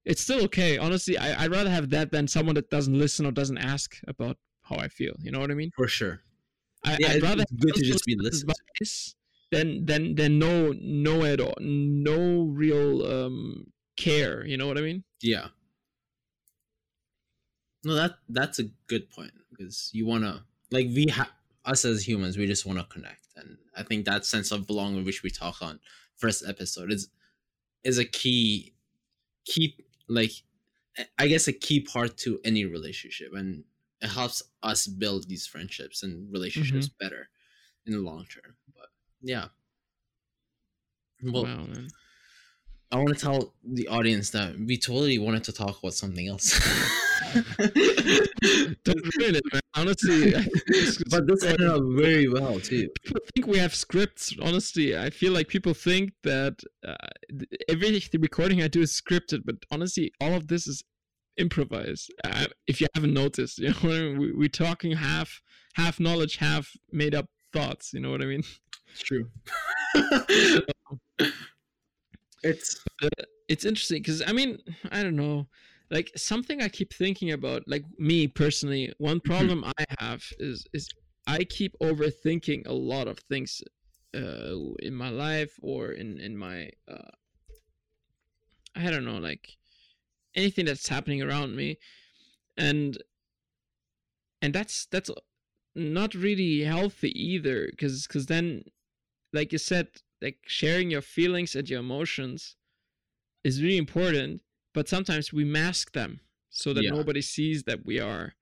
It's 0.06 0.22
still 0.22 0.44
okay. 0.44 0.78
Honestly, 0.78 1.18
I, 1.18 1.44
I'd 1.46 1.52
rather 1.52 1.70
have 1.72 1.90
that 1.90 2.12
than 2.12 2.28
someone 2.28 2.54
that 2.56 2.70
doesn't 2.70 2.98
listen 2.98 3.26
or 3.26 3.32
doesn't 3.32 3.58
ask 3.58 3.98
about 4.08 4.38
how 4.62 4.76
I 4.78 4.88
feel. 4.88 5.16
You 5.20 5.32
know 5.32 5.40
what 5.40 5.50
I 5.50 5.56
mean? 5.56 5.72
for 5.76 5.88
sure. 5.88 6.22
I, 6.84 6.98
Yeah, 7.00 7.08
I'd 7.10 7.16
it's 7.16 7.24
rather 7.24 7.42
it's 7.42 7.52
good 7.54 7.74
to 7.74 7.84
just 7.84 8.06
be 8.06 8.16
listened. 8.16 8.50
to. 8.50 8.56
advice 8.80 9.16
than 9.52 9.86
then 9.86 10.16
then 10.16 10.40
no 10.40 10.74
no 10.80 11.24
at 11.24 11.40
all 11.40 11.56
no 11.60 12.44
real 12.44 13.06
um 13.06 13.68
care 13.98 14.46
you 14.46 14.58
know 14.58 14.68
what 14.68 14.78
i 14.78 14.82
mean 14.82 15.04
Yeah. 15.22 15.48
No, 17.84 17.94
that 17.96 18.16
that's 18.30 18.60
a 18.60 18.66
good 18.88 19.10
point 19.12 19.34
because 19.52 19.90
you 19.94 20.06
want 20.06 20.24
to 20.24 20.44
like 20.72 20.88
we 20.88 21.08
have 21.12 21.30
us 21.66 21.86
as 21.86 22.08
humans, 22.08 22.38
we 22.38 22.48
just 22.48 22.66
want 22.66 22.80
to 22.80 22.86
connect, 22.86 23.28
and 23.36 23.58
I 23.76 23.84
think 23.84 24.06
that 24.06 24.26
sense 24.26 24.52
of 24.52 24.66
belonging, 24.68 25.06
which 25.06 25.24
we 25.24 25.30
talk 25.30 25.62
on 25.62 25.80
first 26.18 26.44
episode, 26.48 26.92
is 26.92 27.10
is 27.84 28.00
a 28.00 28.06
key 28.06 28.74
key 29.46 29.78
like 30.10 30.32
I 31.20 31.28
guess 31.28 31.48
a 31.48 31.54
key 31.54 31.82
part 31.82 32.18
to 32.20 32.40
any 32.44 32.66
relationship, 32.66 33.34
and 33.34 33.66
it 34.02 34.10
helps 34.10 34.42
us 34.64 34.88
build 34.88 35.28
these 35.28 35.46
friendships 35.46 36.02
and 36.04 36.32
relationships 36.32 36.88
better 37.00 37.30
in 37.86 37.94
the 37.94 38.00
long 38.00 38.26
term. 38.26 38.56
Yeah. 39.26 39.48
Well, 41.24 41.44
wow 41.44 41.66
man 41.66 41.88
I 42.92 42.98
want 42.98 43.10
to 43.10 43.16
tell 43.26 43.54
the 43.64 43.88
audience 43.88 44.30
that 44.30 44.58
we 44.58 44.78
totally 44.78 45.18
wanted 45.18 45.44
to 45.46 45.52
talk 45.52 45.80
about 45.80 45.94
something 45.96 46.28
else. 46.28 46.48
don't 48.84 49.04
ruin 49.18 49.36
it 49.36 49.44
man 49.52 49.62
honestly 49.76 50.36
I 50.36 50.42
think 50.42 50.56
it's- 50.70 50.98
it's 51.00 51.04
but 51.10 51.28
this 51.28 51.44
ended 51.44 51.68
up 51.68 51.82
very 51.84 52.30
well 52.30 52.60
too. 52.60 52.88
people 53.04 53.22
think 53.34 53.48
we 53.48 53.58
have 53.58 53.74
scripts 53.76 54.34
honestly 54.42 54.98
i 54.98 55.10
feel 55.10 55.34
like 55.34 55.48
people 55.48 55.74
think 55.74 56.12
that 56.24 56.56
uh, 56.88 56.96
every 57.68 58.00
the 58.12 58.20
recording 58.20 58.62
i 58.62 58.68
do 58.68 58.82
is 58.82 58.92
scripted 59.02 59.42
but 59.46 59.56
honestly 59.72 60.12
all 60.22 60.34
of 60.34 60.48
this 60.48 60.68
is 60.68 60.84
improvised 61.38 62.14
uh, 62.24 62.46
if 62.68 62.80
you 62.80 62.88
haven't 62.94 63.14
noticed 63.14 63.58
you 63.64 63.70
know 63.70 63.76
I 63.84 63.88
mean? 63.88 64.20
we, 64.20 64.32
we're 64.34 64.48
talking 64.66 64.92
half 64.94 65.42
half 65.74 66.00
knowledge 66.00 66.38
half 66.38 66.72
made 66.92 67.16
up 67.16 67.26
thoughts 67.52 67.92
you 67.94 68.00
know 68.00 68.12
what 68.12 68.22
i 68.22 68.26
mean 68.26 68.44
It's 68.96 69.04
true. 69.04 69.30
it's 72.44 72.82
it's 73.50 73.66
interesting 73.66 74.02
because 74.02 74.24
I 74.26 74.32
mean, 74.32 74.58
I 74.90 75.04
don't 75.04 75.18
know, 75.18 75.48
like 75.92 76.12
something 76.16 76.62
I 76.62 76.70
keep 76.70 76.94
thinking 76.94 77.32
about, 77.32 77.64
like 77.68 77.84
me 78.00 78.28
personally. 78.28 78.94
One 78.98 79.20
problem 79.20 79.66
I 79.66 79.84
have 80.00 80.24
is 80.40 80.66
is 80.74 80.88
I 81.28 81.44
keep 81.44 81.76
overthinking 81.82 82.68
a 82.68 82.74
lot 82.74 83.10
of 83.10 83.20
things 83.20 83.62
uh, 84.16 84.56
in 84.80 84.94
my 84.94 85.10
life 85.10 85.60
or 85.62 85.92
in 85.92 86.18
in 86.20 86.38
my 86.38 86.70
uh, 86.88 87.12
I 88.76 88.90
don't 88.90 89.04
know, 89.06 89.18
like 89.18 89.58
anything 90.36 90.66
that's 90.66 90.88
happening 90.88 91.22
around 91.22 91.54
me, 91.58 91.80
and 92.58 92.98
and 94.42 94.54
that's 94.54 94.86
that's 94.86 95.10
not 95.76 96.14
really 96.14 96.62
healthy 96.62 97.12
either, 97.22 97.68
because 97.70 98.08
because 98.08 98.28
then, 98.28 98.64
like 99.36 99.52
you 99.52 99.58
said, 99.60 99.88
like 100.22 100.40
sharing 100.48 100.90
your 100.90 101.02
feelings 101.02 101.56
and 101.56 101.70
your 101.70 101.82
emotions 101.82 102.56
is 103.44 103.62
really 103.62 103.78
important, 103.78 104.42
but 104.74 104.88
sometimes 104.90 105.32
we 105.34 105.44
mask 105.44 105.92
them 105.94 106.22
so 106.50 106.74
that 106.74 106.84
Yeah. 106.84 106.92
nobody 106.92 107.22
sees 107.22 107.64
that 107.64 107.86
we 107.86 108.00
are, 108.00 108.34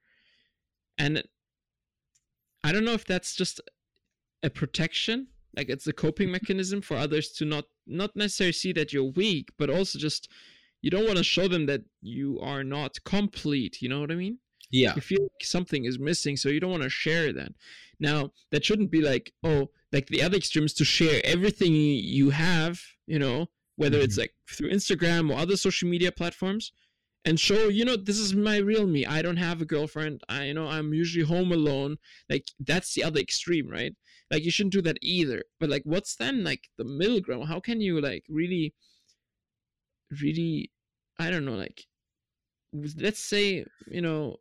and 0.97 1.23
I 2.63 2.71
don't 2.71 2.85
know 2.85 2.93
if 2.93 3.05
that's 3.05 3.35
just 3.35 3.59
a 4.43 4.49
protection 4.49 5.27
like 5.55 5.69
it's 5.69 5.87
a 5.87 5.93
coping 5.93 6.31
mechanism 6.37 6.81
for 6.81 6.97
others 6.97 7.29
to 7.29 7.45
not 7.45 7.65
not 7.87 8.15
necessarily 8.15 8.51
see 8.53 8.73
that 8.73 8.91
you're 8.93 9.11
weak 9.15 9.49
but 9.57 9.69
also 9.69 9.97
just 9.99 10.29
you 10.81 10.89
don't 10.91 11.05
want 11.05 11.17
to 11.17 11.23
show 11.23 11.47
them 11.47 11.65
that 11.65 11.81
you 12.01 12.39
are 12.41 12.63
not 12.63 12.97
complete 13.05 13.81
you 13.81 13.87
know 13.89 14.01
what 14.01 14.11
i 14.11 14.15
mean 14.15 14.37
Yeah. 14.71 14.95
you 14.95 15.01
feel 15.01 15.21
like 15.21 15.43
something 15.43 15.85
is 15.85 15.97
missing 15.99 16.35
so 16.37 16.49
you 16.49 16.59
don't 16.59 16.71
want 16.71 16.83
to 16.83 16.89
share 16.89 17.31
that 17.33 17.53
now 17.99 18.31
that 18.51 18.65
shouldn't 18.65 18.91
be 18.91 19.01
like 19.01 19.33
oh 19.43 19.69
like 19.93 20.07
the 20.07 20.21
other 20.21 20.37
extreme 20.37 20.65
is 20.65 20.73
to 20.73 20.83
share 20.83 21.21
everything 21.23 21.73
you 21.73 22.31
have 22.31 22.81
you 23.07 23.19
know 23.19 23.47
whether 23.77 23.99
it's 23.99 24.15
mm-hmm. 24.15 24.21
like 24.21 24.33
through 24.51 24.71
instagram 24.71 25.31
or 25.31 25.37
other 25.37 25.55
social 25.55 25.87
media 25.87 26.11
platforms 26.11 26.73
and 27.25 27.39
show 27.39 27.67
you 27.69 27.85
know 27.85 27.95
this 27.95 28.19
is 28.19 28.33
my 28.33 28.57
real 28.57 28.85
me. 28.85 29.05
I 29.05 29.21
don't 29.21 29.37
have 29.37 29.61
a 29.61 29.65
girlfriend. 29.65 30.21
I 30.27 30.45
you 30.45 30.53
know 30.53 30.67
i'm 30.67 30.93
usually 30.93 31.25
home 31.25 31.53
alone. 31.53 31.97
Like 32.29 32.45
that's 32.59 32.93
the 32.93 33.03
other 33.05 33.19
extreme 33.19 33.69
right? 33.69 33.93
Like 34.29 34.43
you 34.43 34.51
shouldn't 34.51 34.73
do 34.73 34.81
that 34.81 34.97
either. 35.01 35.43
But 35.59 35.69
like 35.69 35.83
what's 35.85 36.15
then 36.15 36.43
like 36.43 36.69
the 36.77 36.83
middle 36.83 37.21
ground? 37.21 37.47
How 37.47 37.59
can 37.59 37.79
you 37.79 38.01
like 38.01 38.25
really 38.29 38.73
really 40.21 40.71
i 41.19 41.29
don't 41.29 41.45
know 41.45 41.55
like 41.55 41.85
let's 42.97 43.19
say 43.19 43.65
you 43.87 44.01
know 44.01 44.35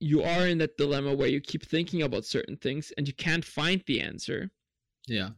you 0.00 0.22
are 0.22 0.46
in 0.46 0.58
that 0.58 0.76
dilemma 0.76 1.14
where 1.14 1.28
you 1.28 1.40
keep 1.40 1.64
thinking 1.64 2.02
about 2.02 2.24
certain 2.24 2.56
things 2.56 2.92
and 2.98 3.06
you 3.06 3.14
can't 3.14 3.44
find 3.44 3.82
the 3.86 4.00
answer 4.00 4.50
Yeah. 5.06 5.30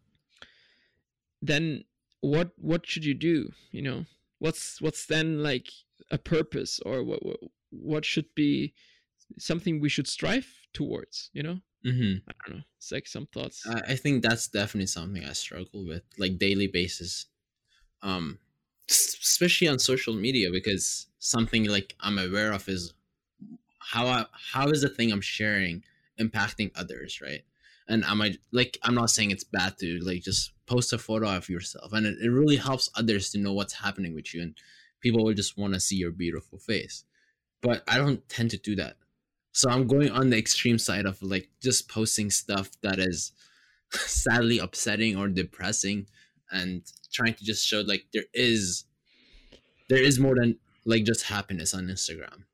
then 1.43 1.85
what 2.21 2.53
what 2.57 2.87
should 2.87 3.05
you 3.05 3.15
do 3.15 3.51
you 3.71 3.83
know 3.83 4.05
what's 4.39 4.81
what's 4.81 5.07
then 5.07 5.43
like 5.43 5.69
a 6.11 6.19
purpose 6.19 6.81
or 6.85 7.03
what 7.05 7.21
what, 7.71 8.05
should 8.05 8.35
be 8.35 8.73
something 9.39 9.81
we 9.81 9.89
should 9.89 10.07
strive 10.09 10.47
towards 10.73 11.31
you 11.33 11.43
know 11.43 11.61
Mm-hmm. 11.85 12.29
i 12.29 12.33
don't 12.47 12.57
know 12.57 12.63
it's 12.79 12.91
like 12.91 13.07
some 13.07 13.27
thoughts 13.27 13.65
I, 13.69 13.93
I 13.93 13.97
think 13.97 14.23
that's 14.23 14.49
definitely 14.49 14.87
something 14.89 15.25
I 15.25 15.33
struggle 15.35 15.87
with, 15.87 16.03
like 16.19 16.37
daily 16.39 16.67
basis. 16.67 17.27
Um, 18.03 18.39
especially 18.91 19.69
on 19.69 19.79
social 19.79 20.15
media, 20.15 20.51
because 20.51 21.07
something 21.21 21.65
like 21.67 21.95
I'm 22.01 22.19
aware 22.19 22.53
of 22.53 22.69
is 22.69 22.93
how 23.79 24.07
I, 24.07 24.27
how 24.53 24.69
is 24.69 24.83
the 24.83 24.89
thing 24.89 25.13
I'm 25.13 25.21
sharing 25.21 25.85
impacting 26.19 26.71
others, 26.75 27.21
right? 27.21 27.43
And 27.89 28.05
am 28.05 28.21
I 28.21 28.35
like 28.53 28.79
I'm 28.83 28.95
not 28.95 29.11
saying 29.11 29.31
it's 29.31 29.45
bad 29.45 29.79
to 29.79 30.01
like 30.01 30.23
just 30.23 30.53
post 30.67 30.93
a 30.93 30.99
photo 30.99 31.29
of 31.37 31.49
yourself, 31.49 31.93
and 31.93 32.07
it, 32.07 32.19
it 32.21 32.31
really 32.31 32.57
helps 32.57 32.91
others 32.97 33.31
to 33.31 33.39
know 33.39 33.53
what's 33.53 33.75
happening 33.75 34.15
with 34.15 34.35
you, 34.35 34.43
and 34.43 34.57
people 35.01 35.25
will 35.25 35.35
just 35.35 35.57
want 35.57 35.75
to 35.75 35.81
see 35.81 35.97
your 35.97 36.11
beautiful 36.11 36.59
face. 36.59 37.05
But 37.63 37.83
I 37.89 37.99
don't 37.99 38.29
tend 38.29 38.51
to 38.51 38.59
do 38.59 38.75
that. 38.77 38.97
So 39.53 39.71
I'm 39.71 39.87
going 39.87 40.11
on 40.11 40.31
the 40.31 40.37
extreme 40.37 40.79
side 40.79 41.07
of 41.07 41.23
like 41.23 41.49
just 41.63 41.89
posting 41.89 42.31
stuff 42.31 42.71
that 42.83 42.99
is 42.99 43.33
sadly 43.93 44.59
upsetting 44.59 45.17
or 45.17 45.29
depressing 45.29 46.07
and 46.51 46.83
trying 47.13 47.35
to 47.35 47.45
just 47.45 47.67
show 47.67 47.81
like 47.81 48.07
there 48.13 48.25
is 48.35 48.85
there 49.89 50.03
is 50.03 50.19
more 50.19 50.35
than 50.35 50.59
like 50.85 51.05
just 51.05 51.25
happiness 51.25 51.73
on 51.75 51.87
Instagram. 51.87 52.45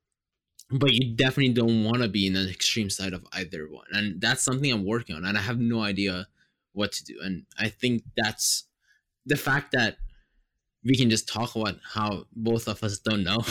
But 0.73 0.93
you 0.93 1.15
definitely 1.15 1.53
don't 1.53 1.85
want 1.85 2.03
to 2.03 2.09
be 2.09 2.27
in 2.27 2.37
an 2.37 2.49
extreme 2.49 2.91
side 2.91 3.13
of 3.13 3.27
either 3.33 3.69
one. 3.69 3.87
And 3.93 4.21
that's 4.21 4.43
something 4.43 4.73
I'm 4.73 4.87
working 4.87 5.15
on 5.15 5.25
and 5.25 5.37
I 5.37 5.43
have 5.43 5.59
no 5.59 5.81
idea 5.81 6.29
what 6.73 6.93
to 6.93 7.05
do. 7.05 7.19
And 7.23 7.45
I 7.59 7.69
think 7.69 8.05
that's 8.17 8.65
the 9.27 9.37
fact 9.37 9.73
that 9.73 9.99
we 10.85 10.97
can 10.97 11.11
just 11.11 11.29
talk 11.29 11.55
about 11.55 11.77
how 11.95 12.25
both 12.35 12.67
of 12.67 12.83
us 12.83 12.99
don't 12.99 13.23
know 13.23 13.45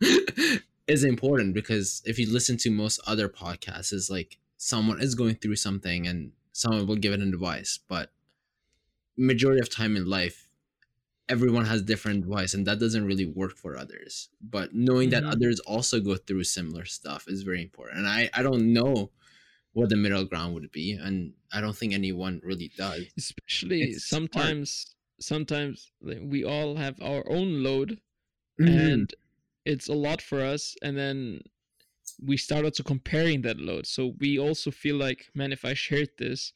is 0.86 1.02
important 1.02 1.54
because 1.54 2.02
if 2.04 2.18
you 2.18 2.32
listen 2.32 2.56
to 2.58 2.70
most 2.70 3.00
other 3.06 3.28
podcasts, 3.28 3.92
it's 3.92 4.10
like 4.10 4.38
someone 4.56 5.00
is 5.00 5.14
going 5.14 5.34
through 5.36 5.56
something 5.56 6.06
and 6.06 6.32
someone 6.52 6.86
will 6.86 6.96
give 6.96 7.12
it 7.12 7.20
an 7.20 7.32
advice. 7.34 7.78
But 7.88 8.12
majority 9.16 9.60
of 9.60 9.70
time 9.74 9.96
in 9.96 10.06
life, 10.06 10.45
everyone 11.28 11.64
has 11.66 11.82
different 11.82 12.24
advice 12.24 12.54
and 12.54 12.66
that 12.66 12.78
doesn't 12.80 13.06
really 13.06 13.26
work 13.26 13.56
for 13.56 13.76
others. 13.76 14.30
But 14.40 14.74
knowing 14.74 15.10
that 15.10 15.24
Mhm. 15.24 15.32
others 15.32 15.60
also 15.60 16.00
go 16.00 16.16
through 16.16 16.44
similar 16.44 16.84
stuff 16.84 17.26
is 17.28 17.42
very 17.42 17.62
important. 17.62 17.98
And 17.98 18.08
I, 18.08 18.30
I 18.34 18.42
don't 18.42 18.72
know 18.72 19.12
what 19.72 19.90
the 19.90 19.96
middle 19.96 20.24
ground 20.24 20.54
would 20.54 20.72
be, 20.72 20.92
and 20.94 21.34
I 21.52 21.60
don't 21.60 21.76
think 21.76 21.94
anyone 21.94 22.40
really 22.44 22.72
does. 22.76 23.06
especially 23.16 23.96
It's 23.96 24.22
hard. 24.34 24.54
sometimes 24.58 24.96
sometimes 25.20 25.92
we 26.00 26.44
all 26.44 26.76
have 26.76 27.00
our 27.00 27.28
own 27.30 27.62
load 27.62 28.00
Mm-hmm. 28.60 29.04
and 29.04 29.14
it's 29.66 29.88
a 29.88 29.94
lot 29.94 30.22
for 30.22 30.40
us 30.42 30.76
and 30.82 30.96
then 30.98 31.40
we 32.22 32.36
start 32.36 32.64
also 32.64 32.82
comparing 32.82 33.42
that 33.42 33.58
load 33.58 33.86
so 33.86 34.14
we 34.20 34.38
also 34.38 34.70
feel 34.70 34.96
like 34.96 35.30
man 35.34 35.52
if 35.52 35.64
i 35.64 35.74
shared 35.74 36.10
this 36.18 36.52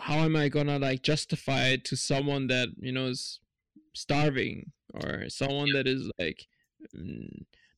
how 0.00 0.18
am 0.18 0.36
i 0.36 0.48
gonna 0.48 0.78
like 0.78 1.02
justify 1.02 1.68
it 1.68 1.84
to 1.84 1.96
someone 1.96 2.46
that 2.48 2.68
you 2.78 2.92
know 2.92 3.06
is 3.06 3.40
starving 3.94 4.72
or 4.94 5.28
someone 5.28 5.72
that 5.72 5.86
is 5.86 6.10
like 6.18 6.46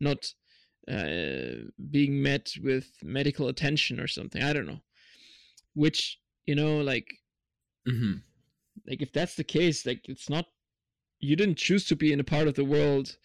not 0.00 0.32
uh, 0.90 1.68
being 1.90 2.22
met 2.22 2.52
with 2.62 2.90
medical 3.02 3.48
attention 3.48 4.00
or 4.00 4.06
something 4.06 4.42
i 4.42 4.52
don't 4.52 4.66
know 4.66 4.80
which 5.74 6.18
you 6.46 6.54
know 6.54 6.78
like 6.80 7.14
Mhm. 7.86 8.22
like 8.86 9.00
if 9.02 9.12
that's 9.12 9.34
the 9.36 9.44
case 9.44 9.86
like 9.86 10.09
it's 10.09 10.28
not 10.28 10.46
you 11.20 11.36
didn't 11.36 11.59
choose 11.59 11.86
to 11.86 11.96
be 11.96 12.12
in 12.12 12.20
a 12.20 12.24
part 12.24 12.48
of 12.48 12.54
the 12.54 12.64
world 12.64 13.16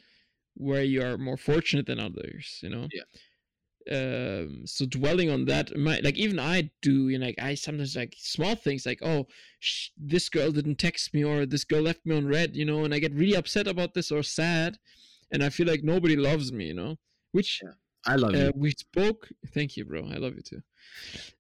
where 0.56 0.84
you 0.84 1.02
are 1.02 1.18
more 1.18 1.38
fortunate 1.38 1.86
than 1.86 2.00
others 2.00 2.60
you 2.62 2.70
know 2.70 2.88
Yeah. 2.94 3.04
Um 3.92 4.66
so 4.66 4.86
dwelling 4.86 5.30
on 5.30 5.46
that 5.46 5.76
my 5.78 6.00
like 6.04 6.16
even 6.16 6.40
i 6.40 6.70
do 6.82 7.10
you 7.10 7.20
know 7.20 7.26
like 7.26 7.42
i 7.42 7.54
sometimes 7.54 7.96
like 7.96 8.16
small 8.18 8.56
things 8.56 8.86
like 8.86 9.00
oh 9.02 9.28
sh- 9.60 9.90
this 9.98 10.30
girl 10.30 10.52
didn't 10.52 10.80
text 10.80 11.14
me 11.14 11.24
or 11.24 11.46
this 11.46 11.66
girl 11.66 11.82
left 11.82 12.06
me 12.06 12.16
on 12.16 12.26
read 12.26 12.56
you 12.56 12.66
know 12.66 12.86
and 12.86 12.94
i 12.94 13.00
get 13.00 13.14
really 13.14 13.36
upset 13.36 13.68
about 13.68 13.94
this 13.94 14.12
or 14.12 14.24
sad 14.24 14.78
and 15.32 15.44
i 15.44 15.50
feel 15.50 15.68
like 15.68 15.84
nobody 15.84 16.16
loves 16.16 16.54
me 16.54 16.66
you 16.68 16.74
know 16.74 16.98
which 17.34 17.62
I 18.06 18.16
love 18.16 18.36
uh, 18.36 18.38
you. 18.38 18.54
we 18.56 18.72
spoke 18.72 19.30
thank 19.54 19.76
you 19.76 19.86
bro 19.86 20.08
i 20.10 20.18
love 20.18 20.36
you 20.36 20.44
too 20.44 20.62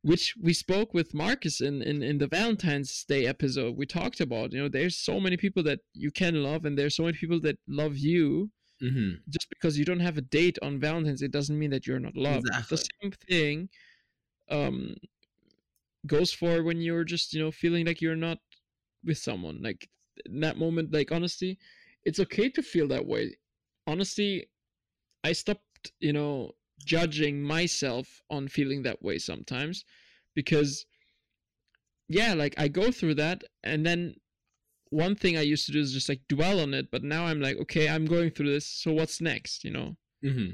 which 0.01 0.35
we 0.41 0.53
spoke 0.53 0.93
with 0.93 1.13
marcus 1.13 1.61
in, 1.61 1.81
in 1.81 2.03
in 2.03 2.17
the 2.17 2.27
valentine's 2.27 3.05
day 3.07 3.25
episode 3.25 3.77
we 3.77 3.85
talked 3.85 4.19
about 4.19 4.51
you 4.51 4.61
know 4.61 4.69
there's 4.69 4.97
so 4.97 5.19
many 5.19 5.37
people 5.37 5.63
that 5.63 5.79
you 5.93 6.11
can 6.11 6.43
love 6.43 6.65
and 6.65 6.77
there's 6.77 6.95
so 6.95 7.03
many 7.03 7.17
people 7.17 7.39
that 7.39 7.57
love 7.67 7.97
you 7.97 8.51
hmm 8.83 9.15
just 9.29 9.49
because 9.49 9.77
you 9.79 9.85
don't 9.85 10.01
have 10.01 10.17
a 10.17 10.21
date 10.21 10.59
on 10.61 10.79
valentine's 10.79 11.21
it 11.21 11.31
doesn't 11.31 11.57
mean 11.59 11.71
that 11.71 11.87
you're 11.87 11.99
not 11.99 12.17
loved. 12.17 12.45
Exactly. 12.47 12.77
the 12.77 12.83
same 13.01 13.11
thing 13.11 13.69
um 14.49 14.95
goes 16.05 16.31
for 16.33 16.63
when 16.63 16.81
you're 16.81 17.03
just 17.05 17.33
you 17.33 17.39
know 17.41 17.51
feeling 17.51 17.85
like 17.85 18.01
you're 18.01 18.15
not 18.15 18.39
with 19.03 19.17
someone 19.17 19.61
like 19.61 19.89
in 20.25 20.41
that 20.41 20.57
moment 20.57 20.93
like 20.93 21.11
honestly 21.11 21.57
it's 22.05 22.19
okay 22.19 22.49
to 22.49 22.61
feel 22.61 22.87
that 22.89 23.05
way. 23.05 23.35
Honestly 23.87 24.47
i 25.23 25.33
stopped 25.33 25.93
you 25.99 26.13
know 26.13 26.51
judging 26.85 27.43
myself 27.43 28.21
on 28.29 28.47
feeling 28.47 28.83
that 28.83 29.01
way 29.03 29.17
sometimes 29.19 29.85
because 30.35 30.85
yeah 32.09 32.33
like 32.33 32.53
i 32.57 32.67
go 32.67 32.91
through 32.91 33.15
that 33.15 33.43
and 33.63 33.85
then 33.85 34.15
one 34.93 35.15
thing 35.15 35.35
i 35.37 35.41
used 35.53 35.65
to 35.65 35.71
do 35.71 35.79
is 35.79 35.91
just 35.93 36.09
like 36.09 36.21
dwell 36.29 36.59
on 36.59 36.73
it 36.73 36.85
but 36.91 37.03
now 37.03 37.25
i'm 37.25 37.41
like 37.41 37.57
okay 37.57 37.85
i'm 37.89 38.05
going 38.05 38.29
through 38.31 38.51
this 38.53 38.65
so 38.81 38.91
what's 38.93 39.19
next 39.21 39.63
you 39.63 39.71
know? 39.71 39.89
Hmm 40.23 40.51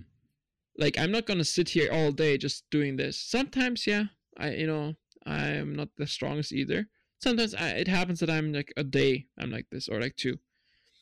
like 0.77 0.97
i'm 0.97 1.11
not 1.11 1.25
gonna 1.25 1.43
sit 1.43 1.69
here 1.69 1.89
all 1.91 2.11
day 2.11 2.37
just 2.37 2.63
doing 2.71 2.95
this. 2.95 3.15
Sometimes 3.19 3.85
yeah 3.85 4.05
i 4.37 4.47
you 4.61 4.67
know 4.67 4.93
i'm 5.25 5.75
not 5.75 5.89
the 5.97 6.07
strongest 6.07 6.51
either. 6.53 6.87
Sometimes 7.21 7.53
I, 7.53 7.69
it 7.83 7.87
happens 7.89 8.19
that 8.21 8.29
i'm 8.29 8.53
like 8.53 8.71
a 8.77 8.83
day 8.83 9.25
i'm 9.37 9.51
like 9.51 9.67
this 9.71 9.89
or 9.89 9.99
like 9.99 10.15
two. 10.15 10.35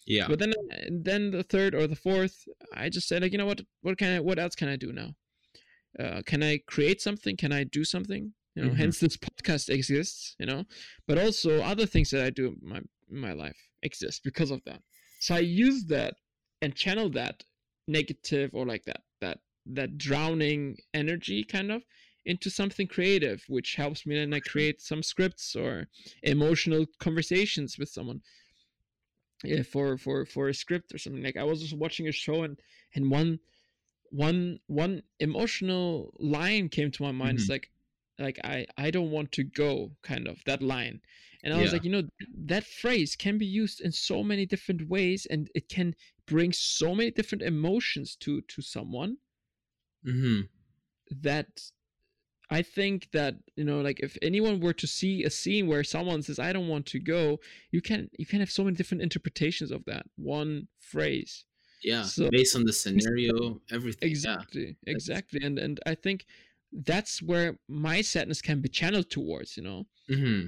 Yeah. 0.07 0.27
but 0.29 0.39
then 0.39 0.53
then 0.89 1.31
the 1.31 1.43
third 1.43 1.75
or 1.75 1.85
the 1.85 1.95
fourth 2.07 2.35
i 2.73 2.89
just 2.89 3.07
said 3.09 3.21
like 3.21 3.33
you 3.33 3.37
know 3.37 3.45
what 3.51 3.61
what 3.81 3.97
can 4.01 4.15
i 4.15 4.19
what 4.27 4.39
else 4.39 4.55
can 4.55 4.69
i 4.69 4.77
do 4.85 4.91
now? 5.01 5.09
Uh, 6.01 6.21
can 6.25 6.41
i 6.43 6.53
create 6.73 6.99
something? 7.01 7.35
Can 7.37 7.51
i 7.51 7.63
do 7.63 7.83
something? 7.83 8.33
You 8.55 8.63
know 8.63 8.71
Mhm. 8.71 8.77
hence 8.81 8.99
this 8.99 9.17
podcast 9.25 9.69
exists 9.69 10.35
you 10.39 10.47
know? 10.47 10.63
But 11.07 11.17
also 11.19 11.61
other 11.61 11.85
things 11.85 12.09
that 12.11 12.23
i 12.23 12.31
do 12.31 12.55
my 12.73 12.81
in 13.11 13.17
my 13.17 13.33
life 13.33 13.57
exist 13.83 14.21
because 14.23 14.51
of 14.51 14.63
that 14.65 14.81
so 15.19 15.35
i 15.35 15.39
use 15.39 15.85
that 15.85 16.15
and 16.61 16.75
channel 16.75 17.09
that 17.09 17.43
negative 17.87 18.51
or 18.53 18.65
like 18.65 18.83
that 18.85 19.01
that 19.21 19.39
that 19.65 19.97
drowning 19.97 20.77
energy 20.93 21.43
kind 21.43 21.71
of 21.71 21.83
into 22.25 22.49
something 22.49 22.87
creative 22.87 23.43
which 23.47 23.75
helps 23.75 24.05
me 24.05 24.15
then 24.15 24.33
i 24.33 24.39
create 24.39 24.81
some 24.81 25.01
scripts 25.01 25.55
or 25.55 25.87
emotional 26.23 26.85
conversations 26.99 27.77
with 27.77 27.89
someone 27.89 28.21
yeah, 29.43 29.63
for 29.63 29.97
for 29.97 30.25
for 30.25 30.49
a 30.49 30.53
script 30.53 30.93
or 30.93 30.97
something. 30.97 31.23
Like 31.23 31.37
I 31.37 31.43
was 31.43 31.61
just 31.61 31.77
watching 31.77 32.07
a 32.07 32.11
show 32.11 32.43
and 32.43 32.59
and 32.95 33.11
one 33.11 33.39
one 34.09 34.59
one 34.67 35.03
emotional 35.19 36.13
line 36.19 36.69
came 36.69 36.91
to 36.91 37.03
my 37.03 37.11
mind. 37.11 37.37
Mm-hmm. 37.37 37.41
It's 37.41 37.49
like 37.49 37.69
like 38.19 38.39
I 38.43 38.65
I 38.77 38.91
don't 38.91 39.11
want 39.11 39.31
to 39.33 39.43
go 39.43 39.91
kind 40.01 40.27
of 40.27 40.43
that 40.45 40.61
line. 40.61 41.01
And 41.43 41.53
I 41.53 41.61
was 41.61 41.71
like, 41.71 41.83
you 41.83 41.91
know, 41.91 42.03
that 42.45 42.65
phrase 42.65 43.15
can 43.15 43.37
be 43.37 43.45
used 43.45 43.79
in 43.79 43.91
so 43.91 44.23
many 44.23 44.45
different 44.45 44.89
ways 44.89 45.27
and 45.29 45.49
it 45.55 45.69
can 45.69 45.95
bring 46.25 46.51
so 46.51 46.93
many 46.95 47.11
different 47.11 47.43
emotions 47.43 48.15
to 48.21 48.41
to 48.41 48.61
someone 48.61 49.17
hmm 50.03 50.41
that 51.21 51.47
I 52.49 52.61
think 52.61 53.09
that 53.11 53.35
you 53.55 53.63
know, 53.63 53.81
like 53.81 53.99
if 53.99 54.17
anyone 54.21 54.59
were 54.59 54.73
to 54.73 54.87
see 54.87 55.23
a 55.23 55.29
scene 55.29 55.67
where 55.67 55.83
someone 55.83 56.21
says, 56.23 56.39
"I 56.39 56.53
don't 56.53 56.67
want 56.67 56.85
to 56.87 56.99
go," 56.99 57.39
you 57.71 57.81
can 57.81 58.09
you 58.17 58.25
can 58.25 58.39
have 58.39 58.51
so 58.51 58.63
many 58.63 58.75
different 58.75 59.03
interpretations 59.03 59.71
of 59.71 59.83
that 59.85 60.05
one 60.15 60.67
phrase. 60.79 61.45
Yeah. 61.83 62.03
So- 62.03 62.29
Based 62.29 62.55
on 62.55 62.63
the 62.63 62.73
scenario, 62.73 63.61
everything. 63.69 64.09
Exactly, 64.09 64.77
exactly, 64.87 65.41
and 65.43 65.59
and 65.59 65.79
I 65.85 65.95
think 65.95 66.25
that's 66.71 67.21
where 67.21 67.57
my 67.67 68.01
sadness 68.01 68.41
can 68.41 68.61
be 68.61 68.69
channeled 68.69 69.09
towards. 69.09 69.57
You 69.57 69.63
know, 69.63 69.85
Yeah. 70.07 70.17
hmm 70.17 70.41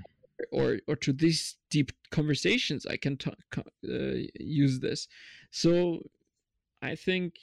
or 0.51 0.79
or 0.87 0.95
to 0.95 1.11
these 1.11 1.57
deep 1.69 1.91
conversations 2.11 2.85
i 2.85 2.95
can 2.95 3.17
talk, 3.17 3.35
uh, 3.57 4.15
use 4.39 4.79
this 4.79 5.07
so 5.51 5.99
i 6.81 6.95
think 6.95 7.33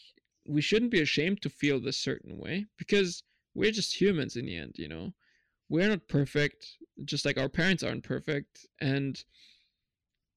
we 0.48 0.62
shouldn't 0.62 0.90
be 0.90 1.02
ashamed 1.02 1.42
to 1.42 1.50
feel 1.50 1.78
this 1.78 1.98
certain 1.98 2.38
way 2.38 2.64
because 2.78 3.22
we're 3.54 3.70
just 3.70 4.00
humans 4.00 4.34
in 4.36 4.46
the 4.46 4.56
end 4.56 4.72
you 4.76 4.88
know 4.88 5.12
we're 5.68 5.88
not 5.88 6.08
perfect 6.08 6.78
just 7.04 7.26
like 7.26 7.38
our 7.38 7.50
parents 7.50 7.82
aren't 7.82 8.02
perfect 8.02 8.66
and 8.80 9.24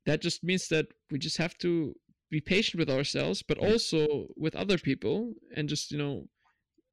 that 0.06 0.22
just 0.22 0.44
means 0.44 0.68
that 0.68 0.88
we 1.12 1.18
just 1.18 1.38
have 1.38 1.58
to 1.58 1.96
be 2.30 2.42
patient 2.42 2.80
with 2.80 2.90
ourselves 2.90 3.42
but 3.42 3.58
also 3.58 4.28
with 4.36 4.56
other 4.56 4.78
people 4.78 5.34
and 5.56 5.70
just 5.70 5.92
you 5.92 5.98
know 5.98 6.28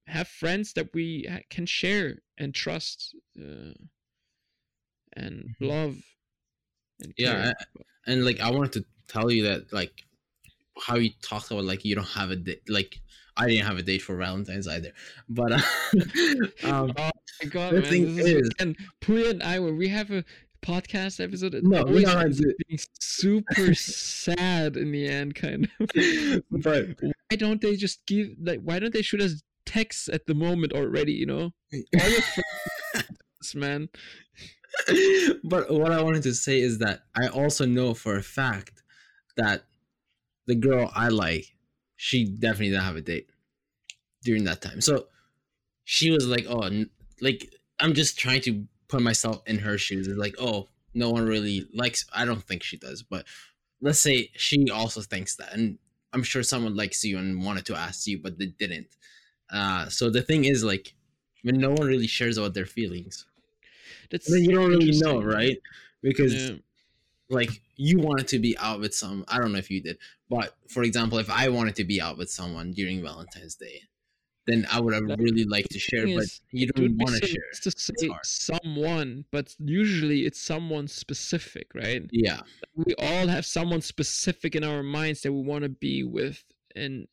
have 0.06 0.28
friends 0.28 0.72
that 0.74 0.92
we 0.94 1.28
can 1.50 1.66
share 1.66 2.18
and 2.38 2.54
trust 2.54 3.14
uh, 3.38 3.72
and 5.14 5.54
Mhm. 5.60 5.68
love 5.68 5.96
and 7.00 7.14
Yeah, 7.16 7.52
care. 7.52 7.54
and 8.06 8.24
like 8.24 8.40
I 8.40 8.50
wanted 8.50 8.72
to 8.74 8.84
tell 9.08 9.30
you 9.30 9.42
that 9.44 9.72
like 9.72 10.04
how 10.78 10.96
you 10.96 11.10
talked 11.22 11.50
about 11.50 11.64
like 11.64 11.84
you 11.84 11.94
don't 11.94 12.06
have 12.08 12.30
a 12.30 12.36
date 12.36 12.62
like 12.68 13.00
I 13.36 13.46
didn't 13.48 13.66
have 13.66 13.78
a 13.78 13.82
date 13.82 14.02
for 14.02 14.16
Valentine's 14.16 14.66
either, 14.68 14.92
but 15.28 15.52
uh, 15.52 15.60
um, 16.64 16.92
oh 16.96 17.10
my 17.42 17.48
god, 17.48 17.74
the 17.74 17.80
man! 17.82 17.90
thing 17.90 18.18
is, 18.18 18.26
is- 18.26 18.50
and 18.58 18.76
Puya 19.02 19.30
and 19.30 19.42
I, 19.42 19.58
when 19.58 19.76
we 19.76 19.88
have 19.88 20.10
a 20.10 20.24
podcast 20.62 21.22
episode, 21.22 21.54
it 21.54 21.62
No, 21.64 21.84
we 21.84 22.04
are 22.06 22.28
being 22.28 22.78
super 22.98 23.74
sad 23.74 24.76
in 24.76 24.90
the 24.90 25.06
end, 25.06 25.34
kind 25.34 25.68
of. 25.78 25.90
but 26.50 26.88
why 27.00 27.36
don't 27.36 27.60
they 27.60 27.76
just 27.76 28.04
give 28.06 28.28
like? 28.40 28.60
Why 28.62 28.78
don't 28.78 28.92
they 28.92 29.02
shoot 29.02 29.20
us 29.20 29.42
texts 29.66 30.08
at 30.08 30.26
the 30.26 30.34
moment 30.34 30.72
already? 30.72 31.12
You 31.12 31.26
know, 31.26 31.52
all 31.72 32.10
your 32.10 32.22
friends, 32.22 33.54
man. 33.54 33.88
but 35.44 35.70
what 35.70 35.92
I 35.92 36.02
wanted 36.02 36.22
to 36.24 36.34
say 36.34 36.60
is 36.60 36.78
that 36.78 37.02
I 37.14 37.28
also 37.28 37.66
know 37.66 37.94
for 37.94 38.16
a 38.16 38.22
fact 38.22 38.82
that 39.36 39.64
the 40.46 40.54
girl 40.54 40.90
I 40.94 41.08
like, 41.08 41.46
she 41.96 42.24
definitely 42.24 42.70
didn't 42.70 42.84
have 42.84 42.96
a 42.96 43.00
date 43.00 43.30
during 44.22 44.44
that 44.44 44.62
time. 44.62 44.80
So 44.80 45.06
she 45.84 46.10
was 46.10 46.26
like, 46.26 46.46
"Oh, 46.48 46.68
like 47.20 47.54
I'm 47.78 47.94
just 47.94 48.18
trying 48.18 48.42
to 48.42 48.66
put 48.88 49.02
myself 49.02 49.42
in 49.46 49.58
her 49.58 49.78
shoes." 49.78 50.06
It's 50.08 50.18
like, 50.18 50.34
"Oh, 50.38 50.68
no 50.94 51.10
one 51.10 51.26
really 51.26 51.66
likes." 51.72 52.04
I 52.12 52.24
don't 52.24 52.42
think 52.42 52.62
she 52.62 52.76
does, 52.76 53.02
but 53.02 53.24
let's 53.80 54.00
say 54.00 54.30
she 54.36 54.70
also 54.70 55.00
thinks 55.00 55.36
that, 55.36 55.52
and 55.52 55.78
I'm 56.12 56.22
sure 56.22 56.42
someone 56.42 56.76
likes 56.76 57.04
you 57.04 57.18
and 57.18 57.44
wanted 57.44 57.66
to 57.66 57.76
ask 57.76 58.06
you, 58.06 58.20
but 58.22 58.38
they 58.38 58.46
didn't. 58.46 58.88
Uh, 59.50 59.88
so 59.88 60.10
the 60.10 60.22
thing 60.22 60.44
is, 60.44 60.64
like, 60.64 60.94
when 61.42 61.58
no 61.58 61.70
one 61.70 61.86
really 61.86 62.06
shares 62.06 62.38
about 62.38 62.54
their 62.54 62.66
feelings, 62.66 63.24
That's 64.10 64.30
then 64.30 64.42
you 64.44 64.52
don't 64.52 64.70
really 64.70 64.98
know, 64.98 65.22
right? 65.22 65.58
Because 66.02 66.34
Yeah. 66.34 66.56
like 67.28 67.60
you 67.76 67.98
wanted 67.98 68.28
to 68.28 68.38
be 68.38 68.56
out 68.58 68.80
with 68.80 68.94
some 68.94 69.24
I 69.28 69.38
don't 69.38 69.52
know 69.52 69.58
if 69.58 69.70
you 69.70 69.80
did, 69.80 69.98
but 70.28 70.56
for 70.68 70.82
example, 70.82 71.18
if 71.18 71.30
I 71.30 71.48
wanted 71.48 71.76
to 71.76 71.84
be 71.84 72.00
out 72.00 72.18
with 72.18 72.30
someone 72.30 72.72
during 72.72 73.02
Valentine's 73.02 73.54
Day, 73.56 73.82
then 74.46 74.66
I 74.70 74.80
would 74.80 74.94
have 74.94 75.18
really 75.18 75.44
liked 75.44 75.70
to 75.72 75.78
share, 75.78 76.06
but 76.06 76.24
is, 76.24 76.40
you 76.52 76.68
don't 76.68 76.96
want 76.96 77.20
to 77.20 77.26
share. 77.26 77.50
to 77.62 77.70
say 77.70 78.10
someone, 78.22 79.24
but 79.32 79.54
usually 79.58 80.24
it's 80.24 80.40
someone 80.40 80.86
specific, 80.88 81.74
right? 81.74 82.02
Yeah. 82.12 82.40
we 82.74 82.94
all 82.98 83.26
have 83.26 83.44
someone 83.44 83.80
specific 83.82 84.54
in 84.54 84.62
our 84.62 84.82
minds 84.82 85.22
that 85.22 85.32
we 85.32 85.40
want 85.42 85.62
to 85.64 85.68
be 85.68 86.04
with 86.04 86.44
and 86.76 87.08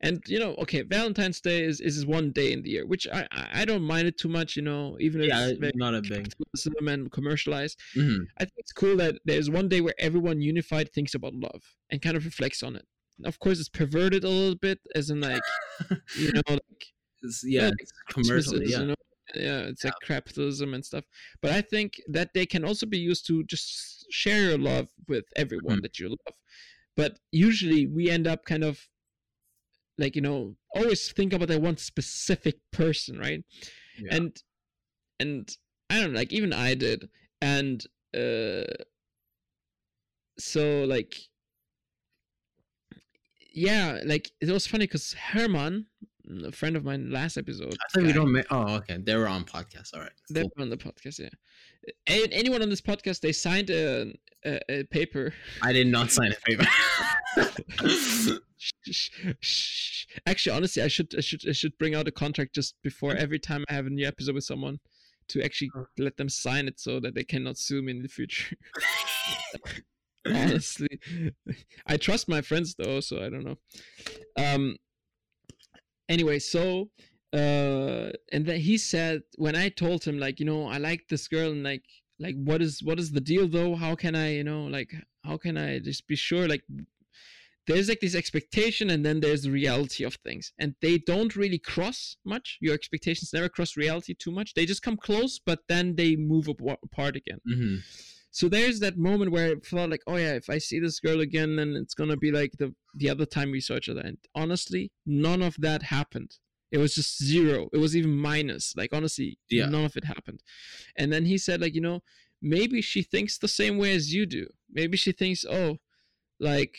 and 0.00 0.22
you 0.28 0.38
know 0.38 0.54
okay 0.56 0.82
valentine's 0.82 1.40
day 1.40 1.62
is 1.64 1.80
is 1.80 2.04
one 2.06 2.30
day 2.32 2.52
in 2.52 2.62
the 2.62 2.70
year 2.70 2.86
which 2.86 3.06
i 3.12 3.26
i 3.60 3.64
don't 3.64 3.82
mind 3.82 4.06
it 4.06 4.16
too 4.18 4.28
much 4.28 4.56
you 4.56 4.62
know 4.62 4.96
even 5.00 5.20
if 5.22 5.28
Yeah, 5.28 5.48
it's 5.48 5.76
not 5.76 5.94
a 5.94 6.02
big. 6.02 6.32
and 6.88 7.10
commercialized 7.12 7.78
Mhm. 7.96 8.26
i 8.38 8.44
think 8.44 8.54
it's 8.58 8.72
cool 8.72 8.96
that 8.96 9.14
there's 9.24 9.48
one 9.50 9.68
day 9.68 9.80
where 9.80 9.94
everyone 9.98 10.40
unified 10.40 10.92
thinks 10.92 11.14
about 11.14 11.34
love 11.34 11.62
and 11.90 12.00
kind 12.02 12.16
of 12.16 12.24
reflects 12.24 12.62
on 12.62 12.76
it 12.76 12.86
of 13.24 13.38
course 13.38 13.58
it's 13.58 13.68
perverted 13.68 14.24
a 14.24 14.28
little 14.28 14.56
bit 14.56 14.78
as 14.94 15.10
in 15.10 15.20
like 15.20 15.42
you 16.16 16.30
know 16.32 16.42
like 16.48 16.82
It's- 17.22 17.42
yeah, 17.44 17.62
Yeah, 17.68 17.70
it's 17.78 17.92
commercial. 18.16 18.62
Yeah. 18.62 18.80
you 18.80 18.86
know, 18.88 18.94
yeah, 19.34 19.60
it's 19.70 19.82
like 19.84 19.94
capitalism 20.02 20.74
and 20.74 20.84
stuff. 20.84 21.04
But 21.42 21.50
I 21.50 21.60
think 21.72 21.90
that 22.16 22.28
they 22.34 22.46
can 22.46 22.62
also 22.64 22.86
be 22.86 22.98
used 22.98 23.26
to 23.28 23.42
just 23.44 24.06
share 24.10 24.42
your 24.50 24.58
love 24.58 24.88
with 25.08 25.24
everyone 25.34 25.78
Mhm. 25.78 25.82
that 25.84 25.98
you 25.98 26.08
love. 26.10 26.36
But 26.94 27.12
usually 27.32 27.86
we 27.86 28.10
end 28.16 28.26
up 28.32 28.44
kind 28.44 28.64
of 28.70 28.74
like 29.98 30.16
you 30.16 30.22
know 30.22 30.56
always 30.74 31.10
think 31.12 31.32
about 31.32 31.48
that 31.48 31.60
one 31.60 31.76
specific 31.76 32.56
person, 32.72 33.18
right? 33.18 33.44
Yeah. 33.98 34.16
And 34.16 34.42
and 35.20 35.56
I 35.90 36.00
don't 36.00 36.12
know, 36.12 36.18
like 36.18 36.32
even 36.32 36.52
I 36.52 36.74
did, 36.74 37.08
and 37.40 37.84
uh, 38.14 38.64
so 40.38 40.84
like 40.84 41.14
yeah, 43.52 44.00
like 44.04 44.30
it 44.40 44.50
was 44.50 44.66
funny 44.66 44.84
because 44.84 45.14
Herman, 45.14 45.86
a 46.44 46.52
friend 46.52 46.76
of 46.76 46.84
mine, 46.84 47.10
last 47.10 47.36
episode. 47.36 47.72
I 47.74 47.88
thought 47.92 48.02
we 48.06 48.12
don't. 48.12 48.32
Ma- 48.32 48.42
oh, 48.50 48.76
okay. 48.76 48.98
They 48.98 49.14
were 49.16 49.28
on 49.28 49.44
podcast. 49.44 49.94
All 49.94 50.00
right. 50.00 50.10
they're 50.28 50.42
Cool. 50.44 50.62
on 50.62 50.70
the 50.70 50.76
podcast, 50.76 51.18
yeah. 51.20 51.28
A- 52.08 52.28
anyone 52.32 52.62
on 52.62 52.68
this 52.70 52.80
podcast, 52.80 53.20
they 53.20 53.32
signed 53.32 53.70
a, 53.70 54.12
a, 54.44 54.60
a 54.70 54.84
paper. 54.84 55.32
I 55.62 55.72
did 55.72 55.86
not 55.86 56.10
sign 56.10 56.32
a 56.32 56.36
paper. 56.44 56.66
Actually, 60.26 60.56
honestly, 60.56 60.82
I 60.82 60.88
should 60.88 61.14
I 61.16 61.20
should 61.20 61.42
I 61.48 61.52
should 61.52 61.76
bring 61.78 61.94
out 61.94 62.08
a 62.08 62.12
contract 62.12 62.54
just 62.54 62.74
before 62.82 63.14
every 63.14 63.38
time 63.38 63.64
I 63.68 63.74
have 63.74 63.86
a 63.86 63.90
new 63.90 64.06
episode 64.06 64.34
with 64.34 64.44
someone 64.44 64.78
to 65.28 65.42
actually 65.44 65.70
Oh. 65.76 65.86
let 65.98 66.16
them 66.16 66.28
sign 66.28 66.68
it 66.68 66.78
so 66.80 67.00
that 67.00 67.14
they 67.14 67.24
cannot 67.24 67.58
sue 67.58 67.82
me 67.82 67.92
in 67.92 68.02
the 68.02 68.08
future. 68.08 68.56
honestly, 70.26 70.88
I 71.86 71.96
trust 71.96 72.28
my 72.28 72.40
friends 72.40 72.74
though, 72.76 73.00
so 73.00 73.18
I 73.24 73.28
don't 73.28 73.44
know. 73.44 73.58
Um. 74.36 74.76
Anyway, 76.08 76.38
so 76.38 76.90
uh, 77.32 78.10
and 78.32 78.46
then 78.46 78.60
he 78.60 78.78
said 78.78 79.22
when 79.36 79.56
I 79.56 79.68
told 79.68 80.04
him 80.04 80.18
like 80.18 80.38
you 80.40 80.46
know 80.46 80.68
I 80.68 80.78
like 80.78 81.08
this 81.08 81.28
girl 81.28 81.50
and 81.50 81.62
like 81.62 81.84
like 82.18 82.34
what 82.36 82.62
is 82.62 82.82
what 82.82 82.98
is 82.98 83.12
the 83.12 83.20
deal 83.20 83.48
though? 83.48 83.74
How 83.74 83.94
can 83.94 84.14
I 84.14 84.34
you 84.34 84.44
know 84.44 84.64
like 84.66 84.92
how 85.24 85.36
can 85.36 85.56
I 85.56 85.78
just 85.80 86.06
be 86.06 86.16
sure? 86.16 86.46
Like 86.48 86.62
there's 87.66 87.88
like 87.88 88.00
this 88.00 88.14
expectation 88.14 88.90
and 88.90 89.04
then 89.04 89.18
there's 89.18 89.42
the 89.42 89.50
reality 89.50 90.04
of 90.04 90.14
things. 90.14 90.52
And 90.58 90.76
they 90.80 90.98
don't 90.98 91.34
really 91.34 91.58
cross 91.58 92.16
much. 92.24 92.58
Your 92.60 92.74
expectations 92.74 93.32
never 93.32 93.48
cross 93.48 93.76
reality 93.76 94.14
too 94.14 94.30
much. 94.30 94.54
They 94.54 94.66
just 94.66 94.82
come 94.82 94.96
close 94.96 95.40
but 95.44 95.60
then 95.68 95.96
they 95.96 96.14
move 96.16 96.48
apart 96.48 97.16
again. 97.16 97.40
Mhm. 97.48 97.82
So 98.38 98.44
there's 98.50 98.80
that 98.80 98.98
moment 98.98 99.30
where 99.32 99.46
I 99.52 99.54
felt 99.72 99.90
like, 99.90 100.02
oh 100.06 100.16
yeah, 100.16 100.34
if 100.42 100.48
I 100.50 100.58
see 100.58 100.78
this 100.80 101.00
girl 101.00 101.20
again, 101.20 101.56
then 101.56 101.70
it's 101.82 101.94
gonna 101.94 102.18
be 102.26 102.30
like 102.40 102.52
the 102.60 102.68
the 102.94 103.08
other 103.14 103.24
time 103.36 103.50
we 103.50 103.60
saw 103.66 103.76
each 103.76 103.88
other. 103.88 104.02
And 104.08 104.18
honestly, 104.42 104.84
none 105.26 105.42
of 105.48 105.54
that 105.66 105.82
happened. 105.98 106.32
It 106.70 106.78
was 106.84 106.94
just 106.94 107.12
zero. 107.32 107.68
It 107.72 107.78
was 107.84 107.96
even 107.96 108.14
minus. 108.30 108.74
Like 108.80 108.92
honestly, 108.92 109.38
Yeah. 109.48 109.66
none 109.74 109.84
of 109.86 109.96
it 109.96 110.04
happened. 110.04 110.40
And 110.98 111.08
then 111.12 111.24
he 111.24 111.38
said, 111.38 111.60
like, 111.62 111.74
you 111.74 111.80
know, 111.88 111.98
maybe 112.42 112.82
she 112.82 113.02
thinks 113.02 113.38
the 113.38 113.48
same 113.60 113.78
way 113.78 113.94
as 113.94 114.12
you 114.12 114.26
do. 114.26 114.44
Maybe 114.70 114.96
she 114.98 115.12
thinks, 115.12 115.42
oh, 115.58 115.78
like, 116.38 116.74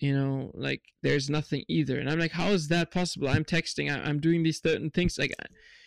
you 0.00 0.14
know, 0.18 0.50
like 0.54 0.82
there's 1.02 1.28
nothing 1.28 1.62
either. 1.68 1.98
And 2.00 2.08
I'm 2.10 2.18
like, 2.24 2.32
how 2.40 2.48
is 2.58 2.68
that 2.68 2.90
possible? 2.90 3.28
I'm 3.28 3.44
texting, 3.44 3.86
I- 3.94 4.04
I'm 4.08 4.20
doing 4.20 4.42
these 4.42 4.62
certain 4.62 4.90
things. 4.90 5.18
Like, 5.18 5.34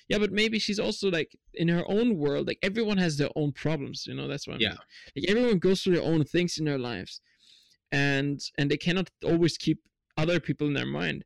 yeah, 0.10 0.18
but 0.20 0.32
maybe 0.32 0.58
she's 0.60 0.80
also 0.80 1.10
like 1.12 1.36
in 1.54 1.68
her 1.68 1.84
own 1.90 2.18
world. 2.18 2.48
Like 2.48 2.60
everyone 2.64 2.98
has 2.98 3.18
their 3.18 3.30
own 3.36 3.52
problems, 3.52 4.06
you 4.08 4.16
know. 4.16 4.28
That's 4.28 4.48
why. 4.48 4.58
Yeah. 4.60 4.70
mean. 4.70 4.78
Like 5.16 5.30
everyone 5.30 5.60
goes 5.60 5.82
through 5.82 5.96
their 5.96 6.04
own 6.12 6.24
things 6.24 6.58
in 6.58 6.66
their 6.66 6.80
lives, 6.80 7.22
and 7.92 8.40
and 8.58 8.70
they 8.72 8.78
cannot 8.78 9.10
always 9.24 9.58
keep 9.58 9.80
other 10.18 10.40
people 10.40 10.68
in 10.68 10.74
their 10.74 10.86
mind. 11.02 11.24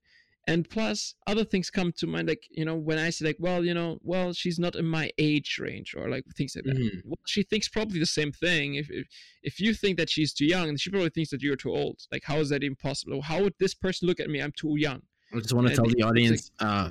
and 0.48 0.68
plus 0.76 1.14
other 1.32 1.46
things 1.52 1.70
come 1.70 1.92
to 1.92 2.08
mind 2.08 2.28
like 2.28 2.44
you 2.60 2.66
know 2.68 2.76
when 2.88 2.98
i 3.06 3.10
say 3.12 3.24
like 3.30 3.38
well 3.46 3.62
you 3.70 3.76
know 3.80 3.90
well 4.12 4.34
she's 4.42 4.58
not 4.66 4.74
in 4.82 4.88
my 5.00 5.06
age 5.30 5.50
range 5.66 5.90
or 5.98 6.04
like 6.14 6.26
things 6.38 6.56
like 6.56 6.66
that 6.70 6.78
Mhm. 6.80 6.98
well, 7.10 7.20
she 7.34 7.42
thinks 7.52 7.68
probably 7.78 8.00
the 8.06 8.14
same 8.20 8.32
thing 8.46 8.68
if, 8.82 8.88
if 9.00 9.06
if 9.50 9.56
you 9.64 9.72
think 9.82 9.94
that 10.00 10.10
she's 10.14 10.32
too 10.40 10.48
young 10.56 10.66
she 10.84 10.90
probably 10.94 11.12
thinks 11.16 11.30
that 11.34 11.44
you're 11.46 11.62
too 11.66 11.74
old 11.82 11.98
like 12.14 12.24
how 12.32 12.38
is 12.44 12.50
that 12.52 12.64
even 12.64 12.76
possible 12.88 13.22
how 13.30 13.38
would 13.44 13.54
this 13.64 13.76
person 13.86 14.04
look 14.10 14.20
at 14.24 14.30
me 14.34 14.38
i'm 14.46 14.56
too 14.64 14.76
young 14.88 15.02
I 15.32 15.38
just 15.46 15.54
want 15.54 15.68
to 15.68 15.72
And 15.74 15.78
tell 15.80 15.86
the 15.94 16.00
like- 16.02 16.10
audience, 16.10 16.42
uh, 16.68 16.90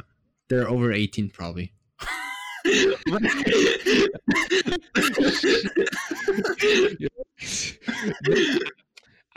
they're 0.49 0.69
over 0.75 0.89
18 0.93 1.29
probably. 1.39 1.67
I'm 2.67 3.27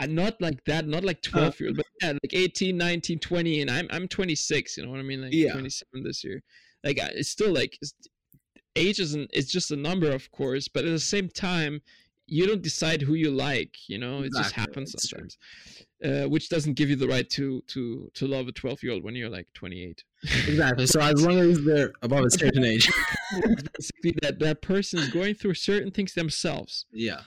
uh, 0.00 0.06
not 0.06 0.40
like 0.40 0.64
that, 0.64 0.86
not 0.86 1.04
like 1.04 1.18
uh. 1.28 1.30
12 1.50 1.60
year 1.60 1.68
old, 1.70 1.76
but 1.76 1.86
yeah, 2.02 2.12
like 2.12 2.32
18, 2.34 2.76
19, 2.76 3.18
20, 3.18 3.60
and 3.62 3.70
I'm 3.70 3.88
I'm 3.90 4.08
26, 4.08 4.76
you 4.76 4.84
know 4.84 4.90
what 4.90 5.00
I 5.00 5.02
mean? 5.02 5.22
Like 5.22 5.32
Yeah. 5.32 5.52
27 5.52 6.02
this 6.04 6.24
year. 6.24 6.42
Like 6.82 7.00
uh, 7.00 7.08
it's 7.12 7.30
still 7.30 7.52
like 7.52 7.78
it's, 7.80 7.94
age 8.76 9.00
isn't 9.00 9.30
it's 9.32 9.50
just 9.50 9.70
a 9.70 9.76
number, 9.76 10.10
of 10.12 10.30
course, 10.30 10.68
but 10.68 10.84
at 10.84 10.90
the 10.90 10.98
same 10.98 11.28
time, 11.28 11.80
you 12.26 12.46
don't 12.46 12.62
decide 12.62 13.02
who 13.02 13.14
you 13.14 13.30
like, 13.30 13.74
you 13.88 13.98
know, 13.98 14.20
it 14.20 14.32
just 14.32 14.50
Exactly, 14.50 14.60
happens 14.60 14.92
that's 14.92 15.08
true. 15.08 15.18
sometimes. 15.18 15.38
Uh, 16.04 16.28
which 16.28 16.50
doesn't 16.50 16.74
give 16.74 16.90
you 16.90 16.96
the 16.96 17.08
right 17.08 17.30
to 17.30 17.62
to 17.66 18.10
to 18.12 18.26
love 18.26 18.46
a 18.46 18.52
12 18.52 18.82
year 18.82 18.92
old 18.92 19.02
when 19.04 19.14
you're 19.16 19.30
like 19.30 19.48
28. 19.54 20.04
exactly. 20.46 20.86
So 20.86 21.00
as 21.12 21.24
long 21.26 21.38
as 21.38 21.64
they're 21.64 21.92
above 22.02 22.24
a 22.26 22.30
certain 22.42 22.62
age. 22.64 22.90
Basically, 23.78 24.14
that 24.22 24.38
that 24.40 24.60
person 24.60 24.98
is 24.98 25.08
going 25.08 25.34
through 25.34 25.54
certain 25.54 25.90
things 25.90 26.12
themselves. 26.14 26.84
yeah. 26.92 27.22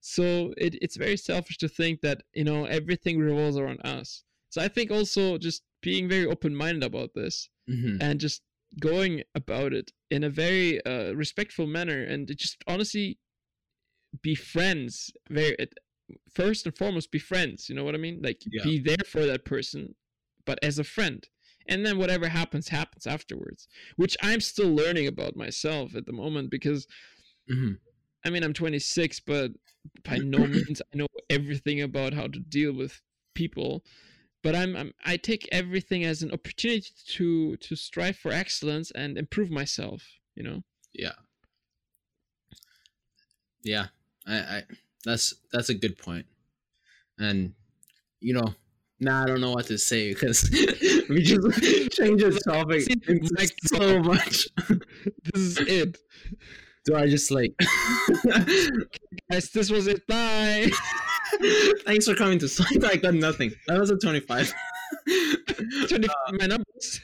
so 0.00 0.54
it, 0.56 0.76
it's 0.80 0.96
very 0.96 1.16
selfish 1.16 1.58
to 1.58 1.68
think 1.68 2.00
that 2.02 2.22
you 2.32 2.44
know 2.44 2.64
everything 2.66 3.18
revolves 3.18 3.56
around 3.58 3.80
us 3.84 4.24
so 4.48 4.58
i 4.62 4.68
think 4.68 4.90
also 4.90 5.36
just 5.36 5.62
being 5.82 6.08
very 6.08 6.26
open-minded 6.34 6.82
about 6.84 7.10
this 7.14 7.50
hmm 7.68 7.96
and 8.00 8.18
just 8.20 8.40
going 8.80 9.22
about 9.34 9.72
it 9.72 9.90
in 10.10 10.22
a 10.24 10.30
very 10.30 10.68
uh, 10.86 11.12
respectful 11.24 11.66
manner 11.66 12.00
and 12.12 12.20
just 12.36 12.56
honestly 12.72 13.18
be 14.22 14.34
friends 14.34 15.12
very 15.28 15.54
first 16.32 16.66
and 16.66 16.76
foremost 16.76 17.10
be 17.10 17.18
friends 17.18 17.68
you 17.68 17.74
know 17.74 17.84
what 17.84 17.94
i 17.94 17.98
mean 17.98 18.20
like 18.22 18.42
Yeah. 18.50 18.64
be 18.64 18.78
there 18.78 19.04
for 19.06 19.26
that 19.26 19.44
person 19.44 19.94
but 20.44 20.58
as 20.62 20.78
a 20.78 20.84
friend 20.84 21.28
and 21.66 21.84
then 21.84 21.98
whatever 21.98 22.28
happens 22.28 22.68
happens 22.68 23.06
afterwards 23.06 23.68
which 23.96 24.16
i'm 24.22 24.40
still 24.40 24.68
learning 24.74 25.06
about 25.06 25.36
myself 25.36 25.94
at 25.94 26.06
the 26.06 26.12
moment 26.12 26.50
because 26.50 26.86
hmm 27.48 27.72
I 28.24 28.30
mean, 28.30 28.42
I'm 28.42 28.52
26, 28.52 29.20
but 29.20 29.52
by 30.04 30.18
no 30.22 30.46
means 30.46 30.82
I 30.92 30.96
know 30.96 31.06
everything 31.28 31.80
about 31.80 32.12
how 32.12 32.26
to 32.26 32.38
deal 32.38 32.72
with 32.72 33.00
people. 33.34 33.84
But 34.42 34.54
I'm, 34.54 34.76
I'm 34.76 34.92
I 35.04 35.16
take 35.16 35.48
everything 35.52 36.04
as 36.04 36.22
an 36.22 36.32
opportunity 36.32 36.90
to 37.08 37.56
to 37.56 37.76
strive 37.76 38.16
for 38.16 38.32
excellence 38.32 38.90
and 38.90 39.18
improve 39.18 39.50
myself. 39.50 40.02
You 40.34 40.42
know. 40.42 40.62
Yeah. 40.92 41.12
Yeah. 43.62 43.86
I, 44.26 44.36
I 44.36 44.62
that's 45.04 45.34
that's 45.52 45.68
a 45.68 45.74
good 45.74 45.98
point. 45.98 46.26
And 47.18 47.54
you 48.20 48.34
know, 48.34 48.54
now 48.98 49.22
I 49.22 49.26
don't 49.26 49.40
know 49.40 49.52
what 49.52 49.66
to 49.66 49.78
say 49.78 50.12
because 50.12 50.48
we 51.08 51.22
just 51.22 51.42
change 51.92 52.22
the 52.22 52.40
topic 52.46 52.86
into 53.08 53.48
so 53.66 54.02
much. 54.02 54.48
This 55.32 55.42
is 55.42 55.58
it, 55.58 55.98
Do 56.84 56.96
I 56.96 57.06
just 57.08 57.30
like 57.30 57.54
guys. 59.30 59.50
This 59.50 59.70
was 59.70 59.86
it. 59.86 60.06
Bye. 60.06 60.70
Thanks 61.86 62.06
for 62.06 62.14
coming 62.14 62.38
to 62.40 62.48
Sonic. 62.48 62.84
I 62.84 62.96
got 62.96 63.14
nothing. 63.14 63.52
That 63.68 63.78
was 63.78 63.90
a 63.90 63.96
25. 63.96 64.52
25 65.88 66.08
my 66.32 66.46
numbers. 66.46 67.00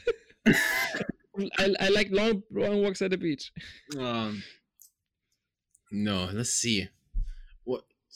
I, 1.59 1.75
I 1.79 1.89
like 1.89 2.09
long 2.11 2.43
long 2.51 2.81
walks 2.83 3.01
at 3.01 3.11
the 3.11 3.17
beach. 3.17 3.51
um 3.99 4.43
No, 5.91 6.29
let's 6.33 6.51
see. 6.51 6.89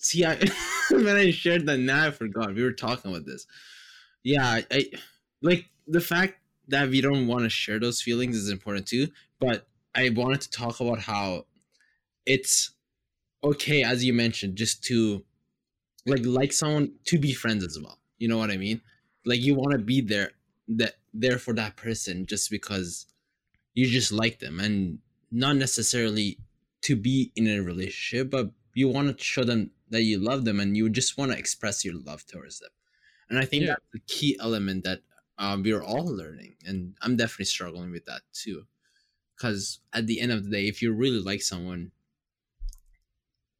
See 0.02 0.26
I 0.26 0.36
when 0.92 1.16
I 1.16 1.32
shared 1.32 1.68
that 1.68 1.78
now 1.78 2.08
I 2.08 2.12
forgot. 2.12 2.56
We 2.56 2.64
were 2.64 2.74
talking 2.74 3.12
about 3.12 3.26
this. 3.26 3.46
Yeah, 4.24 4.62
I 4.70 4.86
like 5.42 5.68
the 5.88 6.02
fact 6.02 6.40
that 6.68 6.90
we 6.90 7.02
don't 7.02 7.28
want 7.28 7.44
to 7.44 7.50
share 7.50 7.80
those 7.80 8.02
feelings 8.02 8.36
is 8.36 8.50
important 8.50 8.88
too, 8.88 9.08
but 9.40 9.68
I 9.96 10.10
wanted 10.10 10.42
to 10.42 10.50
talk 10.50 10.80
about 10.80 11.00
how 11.00 11.46
it's 12.26 12.72
okay 13.44 13.84
as 13.84 14.04
you 14.04 14.14
mentioned 14.14 14.56
just 14.56 14.84
to 14.86 15.24
like 16.06 16.26
like 16.26 16.52
someone 16.52 16.94
to 17.06 17.20
be 17.20 17.34
friends 17.34 17.64
as 17.64 17.80
well. 17.80 18.00
You 18.18 18.28
know 18.28 18.38
what 18.38 18.52
I 18.52 18.58
mean? 18.58 18.82
Like 19.24 19.42
you 19.42 19.54
want 19.54 19.72
to 19.74 19.78
be 19.78 20.02
there 20.02 20.32
that 20.68 20.96
there 21.14 21.38
for 21.38 21.54
that 21.54 21.76
person 21.76 22.26
just 22.26 22.50
because 22.50 23.06
you 23.76 23.86
just 23.86 24.12
like 24.12 24.40
them 24.40 24.60
and 24.60 25.00
not 25.32 25.58
necessarily 25.58 26.40
to 26.84 26.96
be 26.96 27.32
in 27.36 27.48
a 27.48 27.60
relationship, 27.60 28.32
but 28.32 28.50
you 28.74 28.88
want 28.88 29.16
to 29.16 29.24
show 29.24 29.44
them 29.44 29.72
that 29.92 30.04
you 30.04 30.20
love 30.20 30.46
them 30.46 30.60
and 30.62 30.78
you 30.78 30.90
just 30.90 31.18
want 31.18 31.32
to 31.34 31.40
express 31.40 31.86
your 31.86 31.96
love 31.96 32.26
towards 32.28 32.60
them. 32.60 32.72
And 33.30 33.40
I 33.40 33.46
think 33.46 33.68
Yeah. 33.68 33.76
that's 33.76 33.86
the 33.94 34.02
key 34.02 34.38
element 34.40 34.84
that 34.86 35.02
um, 35.38 35.64
we're 35.64 35.84
all 35.84 36.06
learning. 36.06 36.58
And 36.66 36.98
I'm 37.02 37.18
definitely 37.18 37.46
struggling 37.46 37.92
with 37.92 38.06
that 38.06 38.24
too. 38.34 38.68
Because 39.36 39.82
at 39.94 40.08
the 40.08 40.22
end 40.22 40.32
of 40.32 40.46
the 40.46 40.52
day, 40.52 40.68
if 40.68 40.82
you 40.82 40.94
really 40.94 41.20
like 41.22 41.42
someone, 41.42 41.92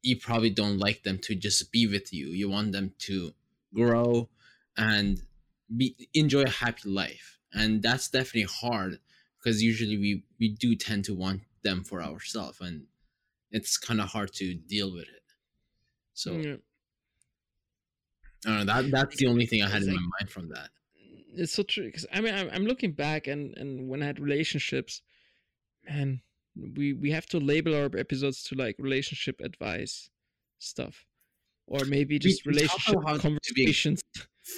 you 0.02 0.16
probably 0.18 0.50
don't 0.50 0.78
like 0.78 1.02
them 1.02 1.18
to 1.18 1.34
just 1.34 1.70
be 1.72 1.86
with 1.86 2.12
you. 2.12 2.28
You 2.28 2.48
want 2.48 2.72
them 2.72 2.94
to 3.00 3.32
grow 3.74 4.28
and 4.76 5.22
be 5.74 6.08
enjoy 6.14 6.42
a 6.42 6.50
happy 6.50 6.88
life. 6.88 7.38
And 7.52 7.82
that's 7.82 8.08
definitely 8.08 8.42
hard 8.50 9.00
because 9.38 9.62
usually 9.62 9.98
we 9.98 10.24
we 10.38 10.48
do 10.48 10.74
tend 10.74 11.04
to 11.06 11.14
want 11.14 11.42
them 11.62 11.84
for 11.84 12.02
ourselves 12.02 12.60
and 12.60 12.88
it's 13.50 13.78
kind 13.78 14.00
of 14.00 14.10
hard 14.10 14.32
to 14.34 14.54
deal 14.54 14.92
with 14.92 15.04
it 15.08 15.21
so 16.14 16.32
Yeah. 16.32 16.54
I 18.44 18.48
don't 18.48 18.66
know 18.66 18.74
that 18.74 18.90
that's 18.90 19.16
the 19.16 19.26
only 19.26 19.46
thing 19.46 19.62
i 19.62 19.68
had 19.68 19.82
It's 19.82 19.88
in 19.88 19.94
my 19.94 20.08
mind 20.20 20.30
from 20.30 20.48
that 20.48 20.70
it's 21.34 21.52
so 21.52 21.62
true 21.62 21.86
because 21.86 22.06
I 22.12 22.20
mean 22.20 22.34
I'm, 22.34 22.50
I'm 22.52 22.66
looking 22.66 22.92
back 22.92 23.26
and 23.26 23.56
and 23.56 23.88
when 23.88 24.02
I 24.02 24.06
had 24.06 24.18
relationships, 24.20 25.00
man, 25.88 26.20
we 26.76 26.92
we 26.92 27.10
have 27.12 27.24
to 27.28 27.38
label 27.38 27.74
our 27.74 27.88
episodes 27.96 28.42
to 28.44 28.54
like 28.54 28.76
relationship 28.78 29.40
advice 29.40 30.10
stuff, 30.58 31.06
or 31.66 31.86
maybe 31.86 32.18
just 32.18 32.44
we 32.44 32.50
relationship 32.50 32.96
about 32.96 33.06
how 33.06 33.12
to 33.16 33.18
be- 33.18 33.22
conversations. 33.54 34.02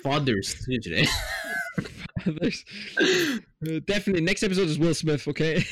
fathers 0.03 0.67
today 0.83 1.07
There's- 2.27 2.65
uh, 3.01 3.79
definitely 3.87 4.23
next 4.23 4.43
episode 4.43 4.67
is 4.69 4.77
Will 4.79 4.95
Smith. 4.95 5.29
Okay, 5.29 5.65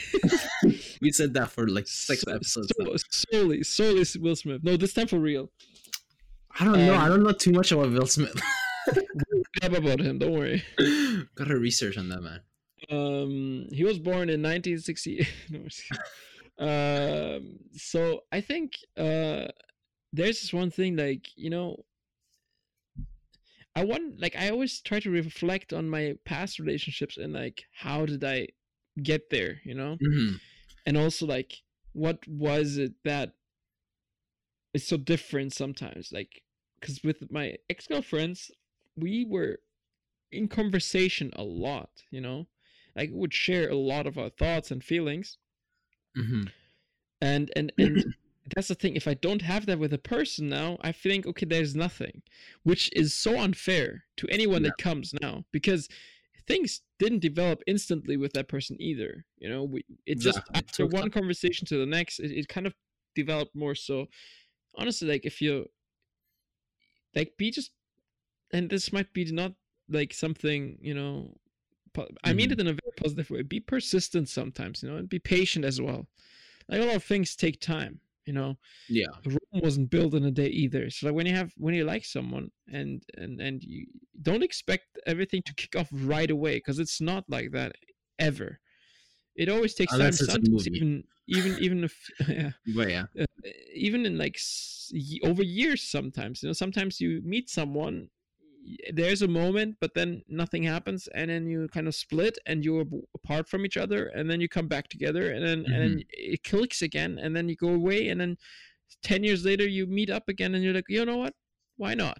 we 1.00 1.10
said 1.10 1.34
that 1.34 1.50
for 1.50 1.66
like 1.66 1.88
six 1.88 2.20
So- 2.22 2.32
episodes 2.32 2.70
so- 2.78 2.96
solely 3.10 3.64
solely 3.64 4.04
Will 4.20 4.36
Smith. 4.36 4.62
No, 4.62 4.76
this 4.76 4.92
time 4.94 5.08
for 5.08 5.18
real. 5.18 5.50
I 6.58 6.64
don't 6.64 6.78
know 6.86 6.94
i 6.94 7.08
don't 7.08 7.22
know 7.22 7.32
too 7.32 7.52
much 7.52 7.72
about 7.72 7.90
will 7.90 8.06
smith 8.06 8.40
about 9.62 10.00
him. 10.00 10.18
Don't 10.18 10.32
worry. 10.32 10.62
gotta 11.36 11.56
research 11.56 11.96
on 11.96 12.08
that 12.08 12.20
man 12.20 12.40
Um, 12.90 13.68
he 13.70 13.84
was 13.84 13.98
born 13.98 14.28
in 14.28 14.42
1960. 14.42 15.26
no, 15.50 15.58
I'm 15.60 15.68
just 15.68 15.84
kidding. 15.86 16.04
um, 16.58 17.58
so 17.74 18.24
I 18.32 18.40
think 18.40 18.72
uh, 18.96 19.48
there's 20.12 20.40
this 20.40 20.52
one 20.52 20.70
thing 20.70 20.96
like 20.96 21.28
you 21.36 21.50
know, 21.50 21.84
I 23.74 23.84
want 23.84 24.20
like 24.20 24.36
I 24.36 24.50
always 24.50 24.80
try 24.80 25.00
to 25.00 25.10
reflect 25.10 25.72
on 25.72 25.88
my 25.88 26.16
past 26.24 26.58
relationships 26.58 27.16
and 27.16 27.32
like 27.32 27.64
how 27.72 28.04
did 28.04 28.22
I 28.24 28.48
get 29.02 29.30
there, 29.30 29.60
you 29.64 29.74
know, 29.74 29.96
Mhm. 30.02 30.40
and 30.86 30.96
also 30.96 31.26
like 31.26 31.62
what 31.92 32.26
was 32.26 32.76
it 32.78 32.92
that 33.04 33.34
is 34.74 34.86
so 34.86 34.96
different 34.96 35.52
sometimes, 35.52 36.12
like 36.12 36.42
because 36.80 37.02
with 37.04 37.30
my 37.30 37.56
ex 37.70 37.86
girlfriends 37.86 38.50
we 38.96 39.24
were 39.24 39.58
in 40.30 40.48
conversation 40.48 41.30
a 41.36 41.42
lot, 41.42 42.02
you 42.10 42.20
know 42.20 42.46
like 42.96 43.10
we 43.10 43.16
would 43.16 43.34
share 43.34 43.68
a 43.70 43.74
lot 43.76 44.06
of 44.06 44.18
our 44.18 44.28
thoughts 44.30 44.70
and 44.70 44.84
feelings 44.84 45.38
Mhm. 46.16 46.52
and 47.20 47.50
and 47.56 47.72
and 47.78 48.04
that's 48.54 48.68
the 48.68 48.74
thing 48.74 48.96
if 48.96 49.06
i 49.08 49.14
don't 49.14 49.42
have 49.42 49.66
that 49.66 49.78
with 49.78 49.92
a 49.92 49.98
person 49.98 50.48
now 50.48 50.76
i 50.82 50.92
think 50.92 51.26
okay 51.26 51.46
there's 51.46 51.74
nothing 51.74 52.22
which 52.64 52.90
is 52.94 53.14
so 53.14 53.38
unfair 53.38 54.04
to 54.16 54.26
anyone 54.28 54.62
that 54.62 54.76
comes 54.78 55.14
now 55.20 55.44
because 55.52 55.88
things 56.46 56.82
didn't 56.98 57.20
develop 57.20 57.62
instantly 57.66 58.16
with 58.16 58.32
that 58.32 58.48
person 58.48 58.76
either 58.80 59.24
you 59.38 59.48
know 59.48 59.62
we 59.62 59.84
it 60.06 60.18
just. 60.18 60.38
It 60.38 60.44
after 60.54 60.86
one 60.86 61.10
conversation 61.10 61.66
to 61.68 61.78
the 61.78 61.86
next 61.86 62.18
it, 62.18 62.30
it 62.32 62.48
kind 62.48 62.66
of 62.66 62.74
developed 63.14 63.54
more 63.54 63.74
so 63.74 64.06
honestly 64.76 65.08
like 65.08 65.24
if 65.26 65.40
you 65.40 65.68
like 67.14 67.36
be 67.36 67.50
just 67.50 67.72
and 68.52 68.70
this 68.70 68.92
might 68.92 69.12
be 69.14 69.24
not 69.32 69.54
like 69.88 70.14
something 70.14 70.78
you 70.82 70.94
know 70.94 71.34
po- 71.94 72.08
i 72.24 72.34
mean 72.34 72.50
Mhm. 72.50 72.52
it 72.52 72.60
in 72.60 72.68
a 72.68 72.72
very 72.72 72.92
positive 72.96 73.30
way 73.30 73.42
be 73.42 73.60
persistent 73.60 74.28
sometimes 74.28 74.82
you 74.82 74.90
know 74.90 74.98
and 74.98 75.10
be 75.10 75.20
patient 75.20 75.64
as 75.66 75.80
well 75.82 76.08
like 76.68 76.82
a 76.82 76.86
lot 76.86 76.96
of 76.96 77.04
things 77.04 77.36
take 77.36 77.60
time 77.60 78.00
you 78.26 78.34
know 78.34 78.56
yeah 78.88 79.22
a 79.26 79.60
wasn't 79.60 79.90
built 79.90 80.14
in 80.14 80.24
a 80.24 80.32
day 80.32 80.48
either. 80.48 80.90
So 80.90 81.06
like 81.06 81.16
when 81.16 81.26
you 81.26 81.34
have 81.34 81.52
when 81.58 81.74
you 81.74 81.84
like 81.84 82.06
someone 82.06 82.50
and 82.72 83.04
and 83.18 83.40
and 83.40 83.62
you 83.62 83.86
don't 84.22 84.42
expect 84.44 84.98
everything 85.06 85.42
to 85.44 85.54
kick 85.54 85.76
off 85.76 85.90
right 85.92 86.30
away 86.30 86.56
because 86.58 86.78
it's 86.80 87.00
not 87.00 87.24
like 87.28 87.52
that 87.52 87.74
ever. 88.18 88.60
It 89.36 89.48
always 89.48 89.74
takes 89.74 89.92
time. 89.92 90.00
Unless 90.00 90.20
it's 90.20 90.28
a 90.28 90.32
Sometimes 90.32 90.66
even 90.68 91.04
even 91.26 91.58
even 91.58 91.84
if 91.84 92.10
yeah, 92.28 92.50
But 92.74 92.90
yeah, 92.90 93.04
uh, 93.18 93.24
even 93.74 94.06
in 94.06 94.18
like 94.18 94.38
over 95.24 95.42
years 95.42 95.82
sometimes 95.82 96.42
you 96.42 96.48
know 96.48 96.52
sometimes 96.52 97.00
you 97.00 97.22
meet 97.24 97.48
someone 97.48 98.08
there's 98.92 99.22
a 99.22 99.28
moment 99.28 99.76
but 99.80 99.94
then 99.94 100.22
nothing 100.28 100.62
happens 100.62 101.08
and 101.14 101.30
then 101.30 101.46
you 101.46 101.66
kind 101.68 101.88
of 101.88 101.94
split 101.94 102.38
and 102.46 102.64
you're 102.64 102.84
apart 103.14 103.48
from 103.48 103.64
each 103.64 103.76
other 103.76 104.06
and 104.08 104.30
then 104.30 104.40
you 104.40 104.48
come 104.48 104.68
back 104.68 104.88
together 104.88 105.32
and 105.32 105.44
then 105.44 105.64
and 105.66 105.82
then 105.82 106.02
it 106.10 106.44
clicks 106.44 106.82
again 106.82 107.18
and 107.18 107.34
then 107.34 107.48
you 107.48 107.56
go 107.56 107.68
away 107.68 108.08
and 108.08 108.20
then 108.20 108.36
10 109.02 109.24
years 109.24 109.44
later 109.44 109.66
you 109.66 109.86
meet 109.86 110.10
up 110.10 110.28
again 110.28 110.54
and 110.54 110.62
you're 110.62 110.74
like 110.74 110.84
you 110.88 111.04
know 111.04 111.16
what? 111.16 111.34
Why 111.76 111.94
not? 111.94 112.18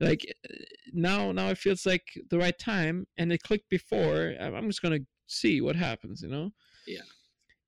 Like 0.00 0.24
uh, 0.44 0.54
now 0.92 1.32
now 1.32 1.48
it 1.48 1.58
feels 1.58 1.86
like 1.86 2.04
the 2.30 2.38
right 2.38 2.58
time 2.58 3.06
and 3.16 3.32
it 3.32 3.42
clicked 3.42 3.68
before 3.68 4.34
i'm 4.40 4.54
I'm 4.54 4.68
just 4.68 4.82
gonna 4.82 5.00
see 5.28 5.60
what 5.60 5.76
happens 5.76 6.22
you 6.22 6.28
know 6.28 6.52
Yeah. 6.86 7.02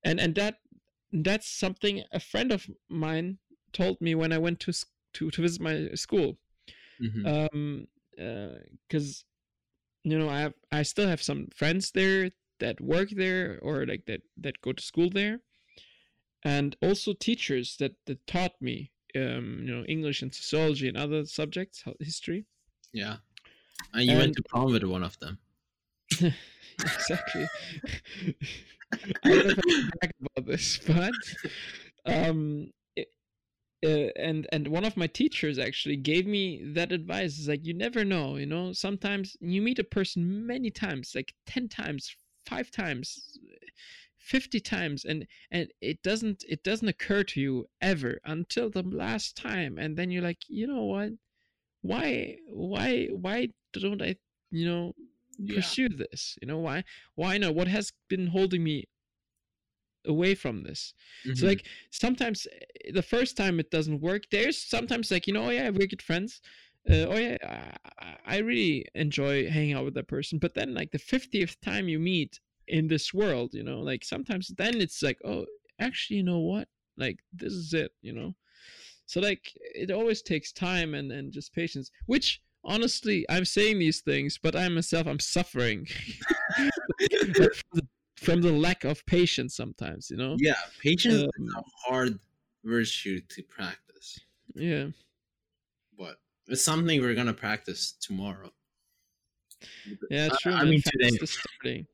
and 0.04 0.20
and 0.20 0.34
that 0.34 0.61
that's 1.12 1.48
something 1.48 2.04
a 2.12 2.20
friend 2.20 2.52
of 2.52 2.70
mine 2.88 3.38
told 3.72 4.00
me 4.00 4.14
when 4.14 4.32
i 4.32 4.38
went 4.38 4.61
to 4.61 4.72
to, 5.12 5.30
to 5.30 5.42
visit 5.42 5.61
my 5.61 5.88
school 5.94 6.38
Mhm. 7.00 7.26
um 7.26 7.88
because 8.88 9.24
you 10.04 10.18
know 10.18 10.28
i 10.28 10.40
have 10.40 10.54
i 10.72 10.82
still 10.82 11.08
have 11.08 11.22
some 11.22 11.48
friends 11.54 11.92
there 11.92 12.30
that 12.61 12.80
work 12.80 13.11
there 13.11 13.58
or 13.62 13.86
like 13.86 14.06
that 14.06 14.22
that 14.36 14.61
go 14.62 14.72
to 14.72 14.82
school 14.82 15.11
there 15.11 15.40
and 16.42 16.76
also 16.82 17.12
teachers 17.12 17.76
that 17.78 17.94
that 18.06 18.26
taught 18.26 18.61
me 18.61 18.92
um 19.16 19.61
you 19.64 19.74
know 19.74 19.84
english 19.84 20.22
and 20.22 20.34
sociology 20.34 20.88
and 20.88 20.96
other 20.96 21.24
subjects 21.24 21.84
history 22.00 22.46
yeah. 22.92 23.18
And 23.92 24.04
you 24.04 24.16
went 24.18 24.34
to 24.36 24.42
prom 24.48 24.72
with 24.72 24.84
one 24.84 25.02
of 25.02 25.18
them. 25.20 25.38
exactly. 26.78 27.50
I 29.24 29.36
don't 29.36 29.56
know 29.56 29.62
about 30.36 30.46
this, 30.46 30.78
but 30.86 31.14
um, 32.06 32.70
it, 32.96 33.08
uh, 33.84 34.11
and 34.20 34.46
and 34.52 34.68
one 34.68 34.84
of 34.84 34.96
my 34.96 35.06
teachers 35.06 35.58
actually 35.58 35.96
gave 35.96 36.26
me 36.26 36.62
that 36.74 36.92
advice. 36.92 37.38
Is 37.38 37.48
like 37.48 37.66
you 37.66 37.74
never 37.74 38.04
know, 38.04 38.36
you 38.36 38.46
know. 38.46 38.72
Sometimes 38.72 39.36
you 39.40 39.62
meet 39.62 39.78
a 39.78 39.84
person 39.84 40.46
many 40.46 40.70
times, 40.70 41.12
like 41.14 41.34
ten 41.46 41.68
times, 41.68 42.14
five 42.46 42.70
times, 42.70 43.38
fifty 44.18 44.61
times, 44.61 45.04
and 45.04 45.26
and 45.50 45.68
it 45.80 46.02
doesn't 46.02 46.44
it 46.48 46.62
doesn't 46.64 46.88
occur 46.88 47.24
to 47.24 47.40
you 47.40 47.66
ever 47.80 48.20
until 48.24 48.70
the 48.70 48.82
last 48.82 49.36
time, 49.36 49.78
and 49.78 49.96
then 49.96 50.11
you're 50.11 50.22
like, 50.22 50.42
you 50.48 50.66
know 50.66 50.84
what? 50.84 51.11
Why 51.82 52.38
why 52.48 53.08
why 53.12 53.48
don't 53.72 54.02
I 54.02 54.16
you 54.50 54.66
know 54.66 54.94
Yeah. 55.43 55.57
pursue 55.57 55.88
this 55.88 56.36
you 56.43 56.49
know 56.49 56.59
why 56.59 56.84
why 57.14 57.38
not 57.38 57.55
what 57.55 57.68
has 57.68 57.93
been 58.09 58.26
holding 58.28 58.62
me 58.64 58.84
away 60.07 60.34
from 60.34 60.62
this 60.62 60.95
so 61.34 61.47
Mhm. 61.47 61.49
like 61.49 61.66
sometimes 61.91 62.47
eh, 62.86 62.91
the 62.93 63.03
first 63.03 63.36
time 63.36 63.61
it 63.61 63.70
doesn't 63.70 64.01
work 64.01 64.22
there's 64.30 64.57
sometimes 64.61 65.11
like 65.11 65.26
you 65.26 65.32
know 65.34 65.45
oh 65.47 65.51
yeah 65.51 65.68
we're 65.68 65.86
good 65.86 66.01
friends 66.03 66.41
uh, 66.91 67.05
oh 67.09 67.16
yeah 67.18 67.36
I, 67.45 68.05
I- 68.07 68.16
I 68.26 68.38
really 68.38 68.86
enjoy 68.95 69.49
hanging 69.51 69.74
out 69.74 69.84
with 69.84 69.95
that 69.95 70.09
person 70.09 70.38
but 70.38 70.55
then 70.55 70.72
like 70.74 70.91
the 70.91 70.99
50th 70.99 71.61
time 71.61 71.88
you 71.88 71.99
meet 71.99 72.41
in 72.68 72.88
this 72.88 73.12
world 73.12 73.53
you 73.53 73.62
know 73.62 73.80
like 73.80 74.05
sometimes 74.05 74.49
then 74.57 74.80
it's 74.80 75.03
like 75.03 75.18
oh 75.24 75.45
actually 75.78 76.16
you 76.18 76.22
know 76.22 76.38
what 76.41 76.68
like 76.97 77.18
this 77.32 77.53
is 77.53 77.74
it 77.74 77.93
you 78.01 78.12
know 78.12 78.34
so 79.05 79.20
like 79.20 79.53
it 79.74 79.91
always 79.91 80.22
takes 80.22 80.51
time 80.53 80.95
and 80.95 81.12
and 81.12 81.32
just 81.32 81.53
patience 81.53 81.91
which 82.07 82.41
honestly 82.64 83.24
i'm 83.30 83.44
saying 83.44 83.78
these 83.78 84.00
things 84.00 84.38
but 84.42 84.54
i 84.54 84.68
myself 84.68 85.06
i'm 85.06 85.18
suffering. 85.20 85.86
From, 86.58 87.62
the, 87.72 87.86
from 88.16 88.42
the 88.42 88.52
lack 88.52 88.84
of 88.84 89.04
patience 89.06 89.54
sometimes 89.56 90.11
you 90.11 90.16
know? 90.18 90.36
Yeah, 90.38 90.54
patience 90.82 91.14
is 91.14 91.22
Um, 91.22 91.48
a 91.56 91.62
hard 91.88 92.18
virtue 92.64 93.20
to 93.28 93.42
practice, 93.44 94.20
yeah. 94.54 94.88
But 95.98 96.16
it's 96.48 96.62
something 96.64 97.00
we're 97.00 97.14
gonna 97.14 97.32
practice 97.32 97.92
tomorrow. 98.00 98.50
yeah 100.11 100.26
it's 100.26 100.34
I- 100.34 100.38
true 100.42 100.52
I 100.52 100.56
man. 100.64 100.70
mean 100.70 100.82
today. 100.82 101.16
is 101.22 101.30
starting. 101.30 101.86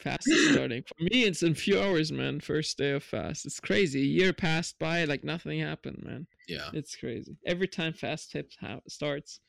Fast 0.00 0.28
is 0.28 0.52
starting. 0.52 0.82
For 0.82 1.02
me 1.02 1.24
it's 1.24 1.42
in 1.42 1.52
a 1.52 1.54
few 1.56 1.80
hours 1.80 2.12
man. 2.12 2.38
First 2.40 2.78
day 2.78 2.92
of 2.92 3.02
fast. 3.02 3.44
It's 3.46 3.58
crazy. 3.58 4.00
A 4.02 4.04
year 4.04 4.32
passed 4.32 4.78
by 4.78 5.04
like 5.04 5.24
nothing 5.24 5.58
happened 5.60 6.02
man. 6.04 6.26
Yeah, 6.46 6.68
it's 6.72 6.94
crazy. 6.94 7.36
Every 7.44 7.66
time 7.66 7.92
fast 7.92 8.30
tips 8.30 8.56
ha- 8.60 8.80
starts 8.88 9.40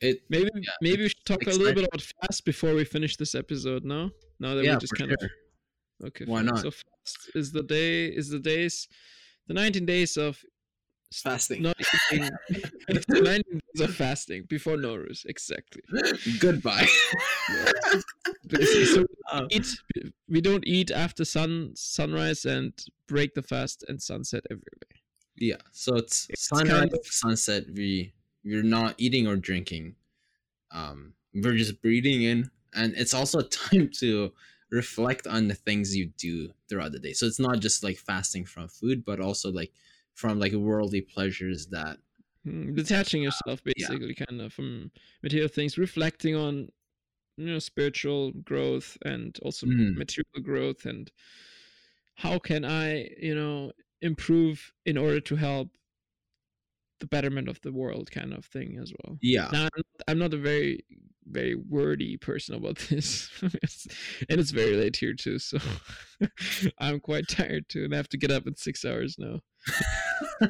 it. 0.00 0.22
maybe 0.28 0.50
Yeah, 0.54 0.70
maybe 0.80 1.02
we 1.02 1.08
should 1.08 1.24
talk 1.24 1.42
a 1.46 1.50
little 1.50 1.74
bit 1.74 1.86
about 1.88 2.02
fast 2.20 2.44
before 2.44 2.74
we 2.74 2.84
finish 2.84 3.16
this 3.16 3.34
episode 3.34 3.84
no 3.84 4.10
now 4.40 4.54
that 4.54 4.64
Yeah, 4.64 4.74
we 4.74 4.80
just 4.80 4.94
kind 4.94 5.10
sure. 5.18 5.28
of 6.02 6.08
okay 6.08 6.24
Why 6.26 6.38
fine. 6.38 6.46
not? 6.46 6.58
so 6.60 6.70
fast 6.70 7.30
is 7.34 7.52
the 7.52 7.62
day 7.62 8.06
is 8.06 8.28
the 8.30 8.38
days 8.40 8.88
the 9.46 9.54
19 9.54 9.86
days 9.86 10.16
of 10.16 10.38
Fasting. 11.22 11.62
not 11.62 11.76
eating 12.10 12.28
it's 12.88 13.06
the 13.14 13.20
19 13.20 13.42
days 13.52 13.88
of 13.88 13.94
fasting 13.94 14.44
before 14.48 14.76
Nowruz 14.76 15.24
exactly 15.26 15.80
Goodbye. 16.40 16.88
So 18.94 19.06
Uh, 19.32 19.46
eat 19.50 19.66
we 20.28 20.40
don't 20.40 20.66
eat 20.66 20.90
after 20.90 21.24
sun 21.24 21.72
sunrise 21.74 22.44
and 22.44 22.72
break 23.08 23.34
the 23.34 23.42
fast 23.42 23.84
and 23.88 24.00
sunset 24.02 24.44
every 24.50 24.62
day 24.82 24.96
yeah, 25.36 25.56
so 25.72 25.96
it's, 25.96 26.26
It's 26.30 26.48
sunrise, 26.48 26.70
kind 26.70 26.92
of- 26.92 27.06
sunset. 27.06 27.64
We 27.74 28.12
we're 28.44 28.62
not 28.62 28.94
eating 28.98 29.26
or 29.26 29.36
drinking. 29.36 29.96
Um, 30.70 31.14
we're 31.34 31.56
just 31.56 31.82
breathing 31.82 32.22
in, 32.22 32.50
and 32.74 32.94
it's 32.96 33.14
also 33.14 33.40
a 33.40 33.44
time 33.48 33.90
to 34.00 34.32
reflect 34.70 35.26
on 35.26 35.48
the 35.48 35.54
things 35.54 35.96
you 35.96 36.06
do 36.18 36.52
throughout 36.68 36.92
the 36.92 36.98
day. 36.98 37.12
So 37.12 37.26
it's 37.26 37.40
not 37.40 37.60
just 37.60 37.84
like 37.84 37.98
fasting 37.98 38.44
from 38.46 38.68
food, 38.68 39.04
but 39.04 39.20
also 39.20 39.52
like 39.52 39.72
from 40.14 40.38
like 40.40 40.52
worldly 40.52 41.00
pleasures 41.02 41.68
that 41.68 41.98
Mm, 42.46 42.74
detaching 42.76 43.22
yourself 43.22 43.62
yeah. 43.76 43.98
basically 43.98 44.14
kind 44.14 44.40
of 44.42 44.52
from 44.52 44.90
material 45.22 45.48
things 45.48 45.78
reflecting 45.78 46.34
on 46.36 46.68
you 47.38 47.46
know 47.46 47.58
spiritual 47.60 48.32
growth 48.32 48.98
and 49.04 49.38
also 49.42 49.66
Mm. 49.66 49.94
material 49.96 50.42
growth 50.42 50.86
and 50.86 51.12
how 52.16 52.38
can 52.38 52.64
i 52.64 53.08
you 53.18 53.34
know 53.34 53.72
improve 54.00 54.72
in 54.84 54.96
order 54.98 55.20
to 55.20 55.36
help 55.36 55.76
the 57.00 57.06
betterment 57.06 57.48
of 57.48 57.60
the 57.62 57.72
world 57.72 58.10
kind 58.10 58.32
of 58.32 58.44
thing 58.44 58.78
as 58.80 58.92
well 59.04 59.18
yeah 59.20 59.48
now 59.52 59.68
I'm, 60.08 60.18
not 60.18 60.32
a 60.34 60.38
very 60.38 60.84
very 61.26 61.54
wordy 61.54 62.16
person 62.16 62.54
about 62.54 62.76
this 62.90 63.28
It's- 63.42 63.86
and 64.28 64.40
it's 64.40 64.50
very 64.50 64.76
late 64.76 64.96
here 64.96 65.14
too 65.14 65.38
so 65.38 65.58
i'm 66.78 67.00
quite 67.00 67.28
tired 67.28 67.68
too 67.68 67.84
and 67.84 67.92
i 67.94 67.96
have 67.96 68.08
to 68.10 68.18
get 68.18 68.30
up 68.30 68.46
in 68.46 68.56
six 68.56 68.84
hours 68.84 69.16
now 69.18 69.40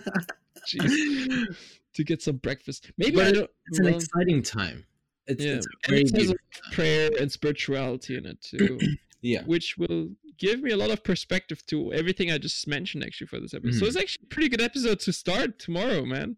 Jeez. 0.69 1.57
to 1.95 2.05
get 2.05 2.23
some 2.23 2.37
breakfast 2.37 2.91
maybe 2.99 3.17
But 3.17 3.27
i 3.27 3.33
don't 3.33 3.51
it's 3.69 3.79
an 3.79 3.85
well, 3.87 3.97
exciting 3.97 4.43
time. 4.43 4.85
It's, 5.27 5.43
Yeah, 5.43 5.53
it's 5.55 5.67
a 5.67 5.71
and 5.89 5.97
it 5.97 6.01
has 6.03 6.11
a 6.11 6.15
beautiful 6.15 6.29
lot 6.29 6.39
of 6.57 6.63
time. 6.63 6.73
prayer 6.73 7.11
and 7.21 7.33
spirituality 7.33 8.17
in 8.17 8.27
it 8.27 8.41
too 8.43 8.79
Yeah, 9.23 9.43
which 9.45 9.79
will 9.79 10.09
give 10.39 10.61
me 10.62 10.70
a 10.70 10.76
lot 10.76 10.91
of 10.91 11.03
perspective 11.05 11.64
to 11.66 11.93
everything 11.93 12.30
i 12.30 12.39
just 12.39 12.66
mentioned 12.66 13.03
actually 13.05 13.26
for 13.26 13.39
this 13.41 13.55
episode 13.55 13.70
Mm-hmm. 13.72 13.78
so 13.80 13.87
it's 13.87 13.97
actually 13.97 14.24
a 14.24 14.35
pretty 14.35 14.49
good 14.49 14.61
episode 14.61 15.01
to 15.01 15.12
start 15.12 15.59
tomorrow 15.59 16.05
man 16.05 16.37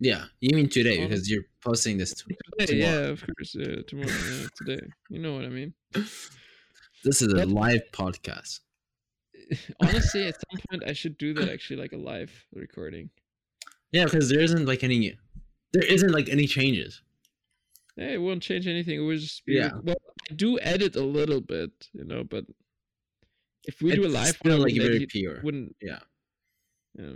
yeah. 0.00 0.24
You 0.40 0.56
mean 0.56 0.68
today 0.68 1.06
because 1.06 1.30
you're 1.30 1.44
posting 1.62 1.98
this. 1.98 2.12
To- 2.14 2.24
Today, 2.58 2.66
Tomorrow. 2.66 3.00
yeah 3.02 3.08
of 3.14 3.24
course 3.24 3.56
uh, 3.56 3.82
tomorrow 3.86 4.08
yeah, 4.10 4.46
today 4.60 4.86
you 5.08 5.18
know 5.20 5.34
what 5.36 5.44
i 5.44 5.48
mean 5.48 5.72
this 7.04 7.22
is 7.22 7.32
a 7.32 7.46
live 7.46 7.82
podcast. 7.92 8.60
honestly 9.80 10.26
at 10.26 10.34
some 10.34 10.60
point 10.70 10.82
i 10.86 10.92
should 10.92 11.16
do 11.18 11.32
that 11.34 11.48
actually 11.48 11.76
like 11.80 11.92
a 11.92 11.96
live 11.96 12.32
recording 12.54 13.10
Yeah, 13.92 14.04
because 14.04 14.28
there 14.28 14.40
isn't 14.40 14.66
like 14.66 14.82
any, 14.82 15.16
there 15.72 15.84
isn't 15.84 16.10
like 16.12 16.28
any 16.28 16.46
changes. 16.46 17.00
hey, 17.96 18.14
it 18.14 18.18
won't 18.20 18.42
change 18.42 18.66
anything 18.66 18.96
it 19.00 19.04
will 19.06 19.16
just 19.16 19.42
Yeah. 19.46 19.70
well 19.82 19.96
i 20.30 20.34
do 20.34 20.58
edit 20.60 20.96
a 20.96 21.04
little 21.18 21.40
bit 21.40 21.70
you 21.92 22.04
know 22.04 22.24
but 22.24 22.44
if 23.66 23.80
we 23.80 23.94
do 23.94 24.06
a 24.06 24.08
live 24.08 24.36
one, 24.42 24.60
like 24.60 24.72
wouldn't 24.72 24.82
very 24.82 25.06
pure. 25.06 25.40
wouldn't 25.42 25.76
Yeah. 25.80 26.00
Yeah. 26.98 27.14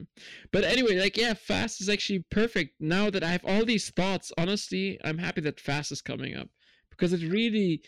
But 0.52 0.64
anyway, 0.64 0.98
like 0.98 1.16
yeah, 1.16 1.34
fast 1.34 1.80
is 1.80 1.88
actually 1.88 2.24
perfect. 2.30 2.74
Now 2.80 3.10
that 3.10 3.22
I 3.22 3.30
have 3.30 3.44
all 3.44 3.64
these 3.64 3.90
thoughts, 3.90 4.32
honestly, 4.36 4.98
I'm 5.04 5.18
happy 5.18 5.40
that 5.42 5.60
fast 5.60 5.92
is 5.92 6.02
coming 6.02 6.36
up 6.36 6.48
because 6.90 7.12
it 7.12 7.30
really 7.30 7.82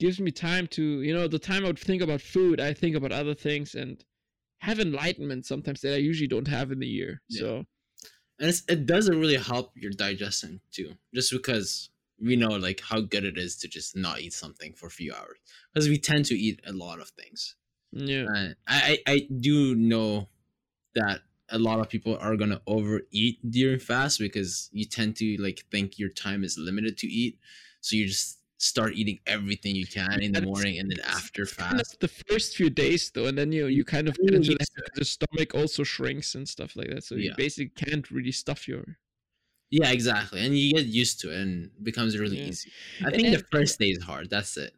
gives 0.00 0.20
me 0.20 0.30
time 0.30 0.66
to, 0.68 1.02
you 1.02 1.12
know, 1.12 1.28
the 1.28 1.38
time 1.38 1.64
I 1.64 1.68
would 1.68 1.78
think 1.78 2.02
about 2.02 2.20
food, 2.20 2.60
I 2.60 2.72
think 2.72 2.96
about 2.96 3.12
other 3.12 3.34
things 3.34 3.74
and 3.74 4.02
have 4.60 4.80
enlightenment 4.80 5.44
sometimes 5.44 5.80
that 5.82 5.94
I 5.94 5.98
usually 5.98 6.28
don't 6.28 6.48
have 6.48 6.72
in 6.72 6.78
the 6.78 6.86
year. 6.86 7.20
Yeah. 7.28 7.40
So 7.40 7.64
and 8.38 8.48
it's, 8.48 8.62
it 8.68 8.86
doesn't 8.86 9.18
really 9.18 9.36
help 9.36 9.72
your 9.74 9.92
digestion 9.92 10.60
too 10.70 10.92
just 11.14 11.32
because 11.32 11.90
we 12.20 12.36
know 12.36 12.48
like 12.48 12.80
how 12.80 13.00
good 13.00 13.24
it 13.24 13.38
is 13.38 13.56
to 13.56 13.68
just 13.68 13.96
not 13.96 14.20
eat 14.20 14.32
something 14.32 14.72
for 14.72 14.86
a 14.86 14.90
few 14.90 15.12
hours 15.12 15.38
because 15.72 15.88
we 15.88 15.98
tend 15.98 16.24
to 16.26 16.34
eat 16.34 16.60
a 16.66 16.72
lot 16.72 17.00
of 17.00 17.08
things 17.10 17.56
yeah. 17.92 18.24
Uh, 18.24 18.34
and 18.36 18.56
I, 18.66 18.98
I 19.06 19.28
do 19.40 19.74
know 19.74 20.28
that 20.94 21.20
a 21.50 21.58
lot 21.58 21.80
of 21.80 21.88
people 21.88 22.16
are 22.20 22.36
gonna 22.36 22.60
overeat 22.66 23.38
during 23.50 23.78
fast 23.78 24.18
because 24.18 24.68
you 24.72 24.84
tend 24.84 25.16
to 25.16 25.36
like 25.40 25.64
think 25.70 25.98
your 25.98 26.10
time 26.10 26.44
is 26.44 26.58
limited 26.58 26.98
to 26.98 27.06
eat, 27.06 27.38
so 27.80 27.96
you 27.96 28.06
just 28.06 28.38
start 28.58 28.94
eating 28.94 29.20
everything 29.26 29.74
you 29.76 29.86
can 29.86 30.20
in 30.20 30.32
the 30.32 30.42
morning 30.42 30.78
and 30.78 30.90
then 30.90 30.98
after 31.06 31.46
fast. 31.46 32.00
the 32.00 32.08
first 32.08 32.56
few 32.56 32.68
days 32.68 33.10
though, 33.14 33.26
and 33.26 33.38
then 33.38 33.52
you 33.52 33.66
you 33.66 33.84
kind 33.84 34.08
of 34.08 34.16
get 34.16 34.34
into 34.34 34.52
the, 34.52 34.66
the 34.94 35.04
stomach 35.04 35.54
also 35.54 35.84
shrinks 35.84 36.34
and 36.34 36.48
stuff 36.48 36.76
like 36.76 36.88
that. 36.88 37.04
So 37.04 37.14
you 37.14 37.32
basically 37.36 37.72
can't 37.84 38.10
really 38.10 38.32
stuff 38.32 38.68
your. 38.68 38.84
Yeah, 39.70 39.90
exactly, 39.90 40.44
and 40.44 40.56
you 40.56 40.74
get 40.74 40.86
used 40.86 41.20
to 41.20 41.30
it 41.30 41.40
and 41.40 41.66
it 41.66 41.84
becomes 41.84 42.18
really 42.18 42.38
yeah. 42.38 42.46
easy. 42.46 42.70
I 43.04 43.10
think 43.10 43.24
and, 43.24 43.34
the 43.34 43.44
first 43.52 43.78
day 43.78 43.88
is 43.88 44.02
hard. 44.02 44.30
That's 44.30 44.56
it. 44.56 44.74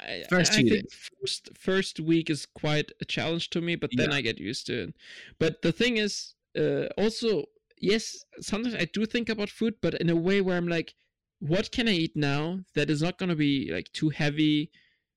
I, 0.00 0.24
first 0.28 0.52
I, 0.52 0.62
think 0.62 0.92
first 0.92 1.50
first 1.58 2.00
week 2.00 2.30
is 2.30 2.46
quite 2.46 2.92
a 3.00 3.04
challenge 3.04 3.50
to 3.50 3.60
me, 3.60 3.76
but 3.76 3.90
then 3.96 4.10
yeah. 4.10 4.16
I 4.16 4.20
get 4.20 4.38
used 4.38 4.66
to 4.66 4.84
it. 4.84 4.94
But 5.38 5.62
the 5.62 5.72
thing 5.72 5.96
is, 5.96 6.34
uh, 6.58 6.86
also 6.98 7.44
yes, 7.80 8.24
sometimes 8.40 8.74
I 8.74 8.86
do 8.92 9.06
think 9.06 9.28
about 9.28 9.50
food, 9.50 9.74
but 9.80 9.94
in 9.94 10.10
a 10.10 10.16
way 10.16 10.40
where 10.40 10.56
I'm 10.56 10.68
like, 10.68 10.94
what 11.40 11.72
can 11.72 11.88
I 11.88 11.92
eat 11.92 12.16
now 12.16 12.60
that 12.74 12.90
is 12.90 13.02
not 13.02 13.18
gonna 13.18 13.36
be 13.36 13.70
like 13.72 13.92
too 13.92 14.10
heavy, 14.10 14.70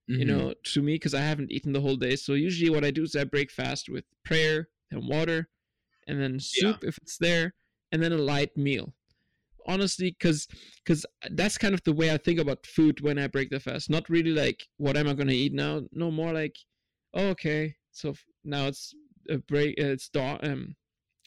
mm-hmm. 0.09 0.19
you 0.19 0.25
know, 0.25 0.53
to 0.73 0.81
me 0.81 0.95
because 0.95 1.13
I 1.13 1.21
haven't 1.21 1.51
eaten 1.51 1.73
the 1.73 1.81
whole 1.81 1.95
day. 1.95 2.15
So 2.15 2.33
usually 2.33 2.69
what 2.69 2.85
I 2.85 2.91
do 2.91 3.03
is 3.03 3.15
I 3.15 3.23
break 3.23 3.51
fast 3.51 3.89
with 3.89 4.05
prayer 4.23 4.69
and 4.91 5.07
water, 5.07 5.49
and 6.07 6.21
then 6.21 6.39
soup 6.39 6.79
yeah. 6.81 6.89
if 6.89 6.97
it's 6.97 7.17
there, 7.17 7.53
and 7.91 8.01
then 8.01 8.11
a 8.11 8.17
light 8.17 8.57
meal 8.57 8.93
honestly 9.65 10.15
because 10.17 10.47
because 10.83 11.05
that's 11.31 11.57
kind 11.57 11.73
of 11.73 11.83
the 11.83 11.93
way 11.93 12.11
i 12.11 12.17
think 12.17 12.39
about 12.39 12.65
food 12.65 13.01
when 13.01 13.17
i 13.17 13.27
break 13.27 13.49
the 13.49 13.59
fast. 13.59 13.89
Not 13.89 14.09
really 14.09 14.31
like 14.31 14.65
what 14.77 14.97
am 14.97 15.07
i 15.07 15.13
going 15.13 15.27
to 15.27 15.35
eat 15.35 15.53
now? 15.53 15.81
No 15.91 16.11
more 16.11 16.33
like 16.33 16.55
oh, 17.13 17.27
okay 17.29 17.75
so 17.91 18.13
now 18.43 18.67
it's 18.67 18.93
a 19.29 19.37
break 19.37 19.79
uh, 19.79 19.85
it's 19.85 20.09
dawn 20.09 20.39
um 20.43 20.75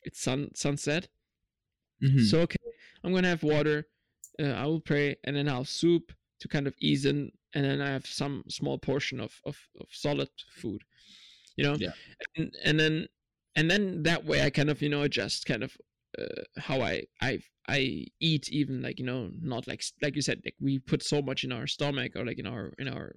it's 0.05 0.23
sun 0.23 0.51
sunset. 0.55 1.09
Mm-hmm. 2.03 2.23
so 2.23 2.41
okay 2.43 2.57
i'm 3.03 3.13
gonna 3.13 3.29
have 3.29 3.43
water 3.43 3.89
uh, 4.41 4.53
i 4.53 4.65
will 4.67 4.81
pray 4.81 5.17
and 5.25 5.35
then 5.35 5.49
i'll 5.49 5.65
soup 5.65 6.13
to 6.39 6.47
kind 6.47 6.69
of 6.69 6.75
ease 6.79 7.07
in 7.07 7.33
and 7.55 7.65
then 7.65 7.81
i 7.81 7.91
have 7.91 8.07
some 8.07 8.45
small 8.49 8.79
portion 8.79 9.19
of 9.19 9.33
of, 9.45 9.57
of 9.81 9.89
solid 9.91 10.29
food 10.55 10.85
you 11.59 11.65
know? 11.65 11.77
Yeah. 11.79 11.91
And, 12.37 12.55
and 12.65 12.81
then 12.81 13.07
and 13.57 13.71
then 13.71 14.05
that 14.05 14.25
way 14.25 14.43
i 14.43 14.49
kind 14.49 14.71
of 14.71 14.81
you 14.81 14.89
know 14.89 15.03
adjust 15.03 15.45
kind 15.45 15.63
of 15.63 15.77
uh, 16.19 16.43
how 16.59 16.81
I 16.81 17.05
I 17.21 17.41
I 17.69 18.07
eat 18.21 18.49
even 18.51 18.83
like 18.83 18.99
you 18.99 19.05
know 19.05 19.31
not 19.41 19.67
like 19.67 19.83
like 20.03 20.17
you 20.17 20.23
said 20.23 20.41
like 20.45 20.55
we 20.61 20.79
put 20.79 21.03
so 21.03 21.21
much 21.21 21.45
in 21.45 21.53
our 21.53 21.67
stomach 21.67 22.13
or 22.17 22.25
like 22.25 22.39
in 22.39 22.47
our 22.47 22.73
in 22.79 22.89
our 22.89 23.15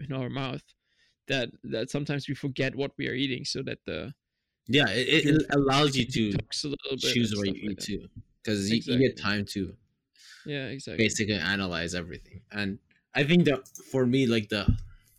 in 0.00 0.12
our 0.12 0.28
mouth 0.28 0.62
that 1.26 1.50
that 1.64 1.90
sometimes 1.90 2.28
we 2.28 2.34
forget 2.34 2.74
what 2.74 2.92
we 2.96 3.08
are 3.08 3.14
eating 3.14 3.44
so 3.44 3.62
that 3.62 3.78
the 3.86 4.12
yeah 4.66 4.88
it, 4.88 5.26
it 5.26 5.46
allows 5.50 5.96
you 5.96 6.04
to 6.04 6.32
choose 7.00 7.34
what 7.36 7.46
you 7.46 7.54
eat 7.54 7.68
like 7.68 7.78
too 7.78 8.06
because 8.42 8.70
exactly. 8.70 8.94
you, 8.94 9.00
you, 9.00 9.08
get 9.08 9.20
time 9.20 9.44
to 9.44 9.74
yeah 10.48 10.66
exactly. 10.66 11.04
basically 11.04 11.34
analyze 11.34 11.94
everything. 11.94 12.40
And 12.50 12.78
I 13.14 13.24
think 13.24 13.44
that 13.44 13.68
for 13.68 14.06
me 14.06 14.26
like 14.26 14.48
the 14.48 14.66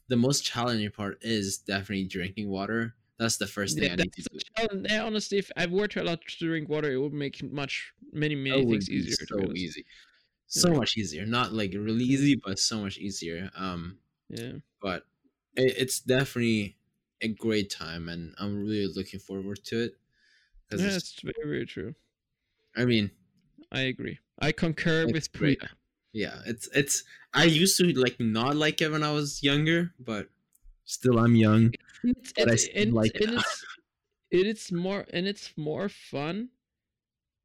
the 0.07 0.15
most 0.15 0.43
challenging 0.43 0.89
part 0.89 1.20
is 1.22 1.59
definitely 1.59 2.05
drinking 2.05 2.49
water 2.49 2.95
that's 3.20 3.38
the 3.38 3.47
first 3.47 3.78
thing 3.78 3.86
yeah, 3.88 3.93
I 3.93 3.95
need 3.97 4.13
to 4.13 4.24
do. 4.24 4.88
Yeah, 4.89 5.03
honestly, 5.03 5.38
if 5.38 5.51
I've 5.57 5.72
worked 5.72 5.97
a 5.97 6.03
lot 6.03 6.20
to 6.26 6.45
drink 6.45 6.70
water, 6.70 6.91
it 6.91 6.97
would 6.97 7.13
make 7.13 7.43
much 7.51 7.93
many 8.13 8.36
many 8.36 8.65
things 8.65 8.89
easier. 8.89 9.15
So 9.28 9.51
easy, 9.53 9.86
so 10.47 10.72
yeah. 10.72 10.78
much 10.78 10.97
easier. 10.97 11.26
Not 11.26 11.53
like 11.53 11.74
really 11.74 12.05
easy, 12.05 12.39
but 12.43 12.57
so 12.57 12.80
much 12.80 12.97
easier. 12.97 13.49
Um, 13.55 13.97
yeah. 14.30 14.53
But 14.82 15.03
it, 15.55 15.76
it's 15.78 15.99
definitely 15.99 16.78
a 17.22 17.28
great 17.28 17.70
time, 17.70 18.07
and 18.07 18.34
I'm 18.39 18.63
really 18.63 18.91
looking 18.95 19.20
forward 19.20 19.59
to 19.65 19.84
it. 19.84 19.91
Yeah, 20.72 20.86
it's, 20.86 20.95
it's 20.95 21.22
very 21.22 21.45
very 21.45 21.65
true. 21.65 21.95
I 22.76 22.86
mean, 22.86 23.11
I 23.72 23.82
agree. 23.82 24.20
I 24.39 24.53
concur 24.53 25.07
with 25.07 25.32
Puya. 25.34 25.67
Yeah, 26.13 26.39
it's 26.45 26.70
it's. 26.74 27.03
I 27.34 27.43
used 27.43 27.78
to 27.78 27.91
like 27.93 28.15
not 28.20 28.55
like 28.55 28.82
it 28.82 28.91
when 28.91 29.03
I 29.03 29.11
was 29.11 29.43
younger, 29.43 29.93
but 29.99 30.30
Still, 30.90 31.20
I'm 31.20 31.36
young, 31.36 31.72
it's, 32.04 32.34
but 32.34 32.48
it's, 32.48 32.68
I 32.76 32.86
like 32.86 33.12
it. 33.14 33.30
It's, 33.30 33.66
it's 34.32 34.72
more 34.72 35.06
and 35.14 35.28
it's 35.28 35.54
more 35.56 35.88
fun 35.88 36.50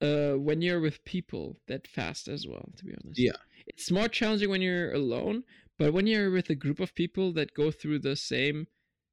uh, 0.00 0.32
when 0.32 0.62
you're 0.62 0.80
with 0.80 1.04
people 1.04 1.58
that 1.66 1.86
fast 1.86 2.26
as 2.26 2.46
well. 2.46 2.70
To 2.78 2.84
be 2.86 2.94
honest, 3.04 3.20
yeah, 3.20 3.36
it's 3.66 3.90
more 3.90 4.08
challenging 4.08 4.48
when 4.48 4.62
you're 4.62 4.94
alone, 4.94 5.44
but 5.78 5.92
when 5.92 6.06
you're 6.06 6.30
with 6.30 6.48
a 6.48 6.54
group 6.54 6.80
of 6.80 6.94
people 6.94 7.34
that 7.34 7.52
go 7.52 7.70
through 7.70 7.98
the 7.98 8.16
same 8.16 8.66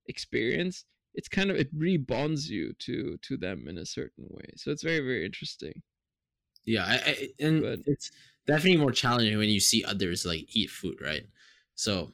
experience, 0.08 0.86
it's 1.14 1.28
kind 1.28 1.52
of 1.52 1.58
it 1.58 1.68
rebonds 1.76 2.50
you 2.50 2.72
to 2.80 3.18
to 3.24 3.36
them 3.36 3.68
in 3.68 3.78
a 3.78 3.86
certain 3.86 4.28
way. 4.30 4.54
So 4.56 4.72
it's 4.72 4.84
very 4.84 5.02
very 5.02 5.26
interesting. 5.26 5.82
Yeah, 6.64 6.86
I, 6.86 6.96
I 6.96 7.28
and 7.38 7.62
but, 7.64 7.80
it's 7.86 8.12
definitely 8.48 8.78
more 8.78 8.94
challenging 8.94 9.38
when 9.38 9.50
you 9.50 9.60
see 9.60 9.84
others 9.84 10.26
like 10.26 10.56
eat 10.56 10.70
food, 10.70 11.00
right? 11.02 11.24
So 11.76 12.14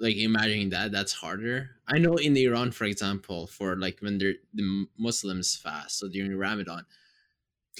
like 0.00 0.16
imagining 0.16 0.70
that 0.70 0.92
that's 0.92 1.12
harder. 1.12 1.70
I 1.86 1.98
know 1.98 2.14
in 2.16 2.36
iran 2.36 2.70
for 2.70 2.84
example 2.84 3.46
for 3.46 3.76
like 3.76 3.98
when 4.00 4.18
they're 4.18 4.34
the 4.54 4.86
muslims 4.98 5.56
fast 5.56 5.98
so 5.98 6.08
during 6.08 6.36
ramadan 6.36 6.84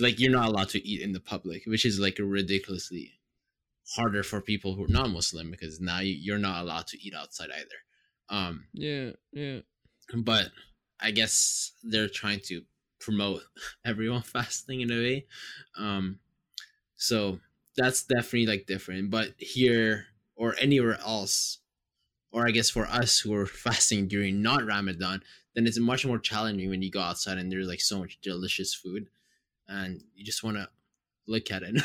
like 0.00 0.18
you're 0.18 0.32
not 0.32 0.48
allowed 0.48 0.68
to 0.70 0.86
eat 0.86 1.00
in 1.00 1.12
the 1.12 1.20
public 1.20 1.62
which 1.66 1.84
is 1.84 1.98
like 1.98 2.18
ridiculously 2.18 3.12
harder 3.96 4.22
for 4.22 4.40
people 4.40 4.74
who 4.74 4.84
are 4.84 4.88
not 4.88 5.10
muslim 5.10 5.50
because 5.50 5.80
now 5.80 6.00
you're 6.00 6.38
not 6.38 6.62
allowed 6.62 6.86
to 6.86 7.02
eat 7.02 7.14
outside 7.14 7.50
either. 7.54 7.80
Um 8.28 8.66
yeah 8.72 9.10
yeah. 9.32 9.60
but 10.14 10.48
i 11.00 11.10
guess 11.10 11.72
they're 11.82 12.08
trying 12.08 12.40
to 12.44 12.62
promote 13.00 13.42
everyone 13.84 14.22
fasting 14.34 14.80
in 14.80 14.90
a 14.90 14.96
way. 14.96 15.26
Um 15.76 16.18
so 16.96 17.40
that's 17.76 18.04
definitely 18.04 18.46
like 18.46 18.66
different 18.66 19.10
but 19.10 19.34
here 19.38 20.06
or 20.36 20.54
anywhere 20.58 20.98
else 21.00 21.58
or 22.30 22.46
I 22.46 22.50
guess 22.50 22.70
for 22.70 22.86
us 22.86 23.18
who 23.18 23.34
are 23.34 23.46
fasting 23.66 24.08
during 24.08 24.42
not 24.42 24.66
Ramadan, 24.66 25.22
then 25.54 25.66
it's 25.66 25.78
much 25.78 26.06
more 26.06 26.18
challenging 26.18 26.70
when 26.70 26.82
you 26.82 26.90
go 26.90 27.00
outside 27.00 27.38
and 27.38 27.50
there's 27.50 27.68
like 27.68 27.80
so 27.80 27.98
much 27.98 28.20
delicious 28.20 28.74
food, 28.74 29.08
and 29.66 30.02
you 30.14 30.24
just 30.24 30.42
want 30.42 30.56
to 30.56 30.68
look 31.26 31.50
at 31.50 31.62
it, 31.62 31.82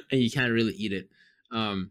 and 0.10 0.20
you 0.20 0.30
can't 0.30 0.52
really 0.52 0.74
eat 0.74 0.92
it. 0.92 1.08
Um, 1.50 1.90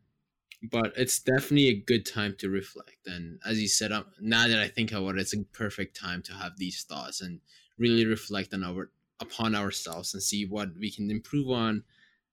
but 0.71 0.93
it's 0.95 1.19
definitely 1.19 1.67
a 1.67 1.79
good 1.79 2.05
time 2.05 2.35
to 2.39 2.49
reflect. 2.49 3.05
And 3.05 3.39
as 3.45 3.61
you 3.61 3.67
said, 3.67 3.91
um, 3.91 4.05
now 4.19 4.47
that 4.47 4.59
I 4.59 4.67
think 4.67 4.91
about 4.91 5.15
it, 5.15 5.21
it's 5.21 5.33
a 5.33 5.43
perfect 5.43 5.99
time 5.99 6.21
to 6.23 6.33
have 6.33 6.57
these 6.57 6.83
thoughts 6.83 7.21
and 7.21 7.41
really 7.77 8.05
reflect 8.05 8.53
on 8.53 8.63
our 8.63 8.89
upon 9.19 9.55
ourselves 9.55 10.13
and 10.13 10.21
see 10.21 10.45
what 10.45 10.69
we 10.79 10.91
can 10.91 11.09
improve 11.09 11.49
on, 11.49 11.83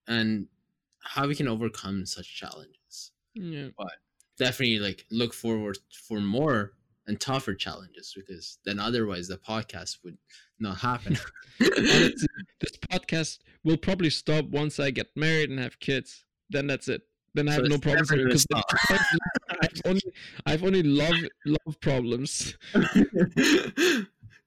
and 0.07 0.47
how 1.01 1.27
we 1.27 1.35
can 1.35 1.47
overcome 1.47 2.05
such 2.05 2.35
challenges. 2.35 3.11
Yeah. 3.33 3.67
But 3.77 3.91
definitely 4.37 4.79
like 4.79 5.05
look 5.11 5.33
forward 5.33 5.77
for 5.91 6.19
more 6.19 6.73
and 7.07 7.19
tougher 7.19 7.53
challenges 7.53 8.13
because 8.15 8.57
then 8.65 8.79
otherwise 8.79 9.27
the 9.27 9.37
podcast 9.37 9.97
would 10.03 10.17
not 10.59 10.77
happen. 10.79 11.17
This 11.59 12.77
podcast 12.91 13.39
will 13.63 13.77
probably 13.77 14.09
stop 14.09 14.45
once 14.45 14.79
I 14.79 14.89
get 14.91 15.07
married 15.15 15.49
and 15.49 15.59
have 15.59 15.79
kids. 15.79 16.25
Then 16.49 16.67
that's 16.67 16.87
it. 16.87 17.01
Then 17.33 17.47
I 17.47 17.53
have 17.53 17.65
so 17.65 17.67
no 17.67 17.77
problems 17.77 18.09
because 18.11 18.45
I've 19.61 19.81
only 19.85 20.01
I've 20.45 20.63
only 20.63 20.83
love 20.83 21.15
love 21.45 21.79
problems. 21.81 22.57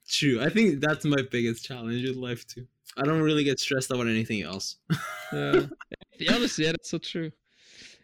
True. 0.09 0.41
I 0.41 0.49
think 0.49 0.81
that's 0.81 1.05
my 1.05 1.23
biggest 1.31 1.65
challenge 1.65 2.05
in 2.05 2.21
life 2.21 2.47
too. 2.47 2.67
I 2.97 3.03
don't 3.05 3.21
really 3.21 3.45
get 3.45 3.61
stressed 3.61 3.91
about 3.91 4.07
anything 4.07 4.43
else. 4.43 4.77
yeah. 5.33 5.67
Honestly, 6.31 6.65
yeah, 6.65 6.73
that's 6.73 6.91
so 6.91 6.99
true 6.99 7.31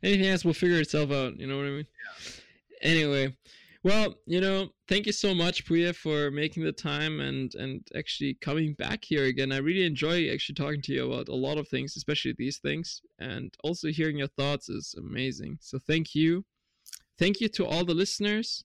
anything 0.05 0.27
else 0.27 0.45
will 0.45 0.53
figure 0.53 0.79
itself 0.79 1.11
out. 1.11 1.39
You 1.39 1.47
know 1.47 1.57
what 1.57 1.67
I 1.67 1.71
mean? 1.71 1.87
Yeah. 1.87 2.91
Anyway, 2.91 3.37
well, 3.83 4.15
you 4.27 4.41
know, 4.41 4.71
thank 4.89 5.07
you 5.07 5.13
so 5.13 5.35
much, 5.35 5.67
Puya, 5.67 5.95
for 5.95 6.31
making 6.31 6.65
the 6.65 6.73
time 6.73 7.21
and 7.21 7.55
and 7.55 7.87
actually 7.95 8.35
coming 8.41 8.75
back 8.75 9.05
here 9.05 9.25
again. 9.25 9.53
I 9.53 9.59
really 9.59 9.85
enjoy 9.85 10.31
actually 10.31 10.55
talking 10.55 10.83
to 10.83 10.93
you 10.93 11.13
about 11.13 11.29
a 11.29 11.35
lot 11.35 11.59
of 11.59 11.69
things, 11.69 11.97
especially 11.97 12.35
these 12.37 12.59
things, 12.59 13.01
and 13.19 13.55
also 13.65 13.89
hearing 13.89 14.19
your 14.19 14.29
thoughts 14.29 14.69
is 14.69 14.95
amazing. 14.97 15.59
So 15.61 15.79
thank 15.79 16.15
you, 16.15 16.45
thank 17.19 17.41
you 17.41 17.49
to 17.49 17.67
all 17.67 17.85
the 17.85 17.95
listeners. 17.95 18.65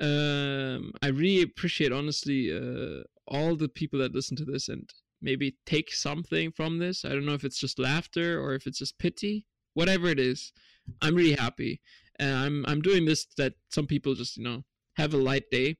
Um, 0.00 0.92
I 1.02 1.08
really 1.08 1.42
appreciate, 1.42 1.92
honestly, 1.92 2.50
uh, 2.50 3.02
all 3.26 3.54
the 3.54 3.68
people 3.68 3.98
that 3.98 4.14
listen 4.14 4.36
to 4.38 4.46
this 4.46 4.68
and 4.68 4.88
maybe 5.20 5.56
take 5.66 5.92
something 5.92 6.52
from 6.52 6.78
this. 6.78 7.04
I 7.04 7.10
don't 7.10 7.26
know 7.26 7.34
if 7.34 7.44
it's 7.44 7.58
just 7.60 7.78
laughter 7.78 8.40
or 8.42 8.54
if 8.54 8.66
it's 8.66 8.78
just 8.78 8.98
pity, 8.98 9.46
whatever 9.74 10.08
it 10.08 10.18
is. 10.18 10.52
I'm 11.00 11.14
really 11.14 11.34
happy. 11.34 11.80
And 12.18 12.36
I'm 12.36 12.64
I'm 12.66 12.82
doing 12.82 13.04
this 13.04 13.26
that 13.36 13.54
some 13.70 13.86
people 13.86 14.14
just 14.14 14.36
you 14.36 14.44
know 14.44 14.64
have 14.96 15.14
a 15.14 15.18
light 15.18 15.50
day. 15.50 15.76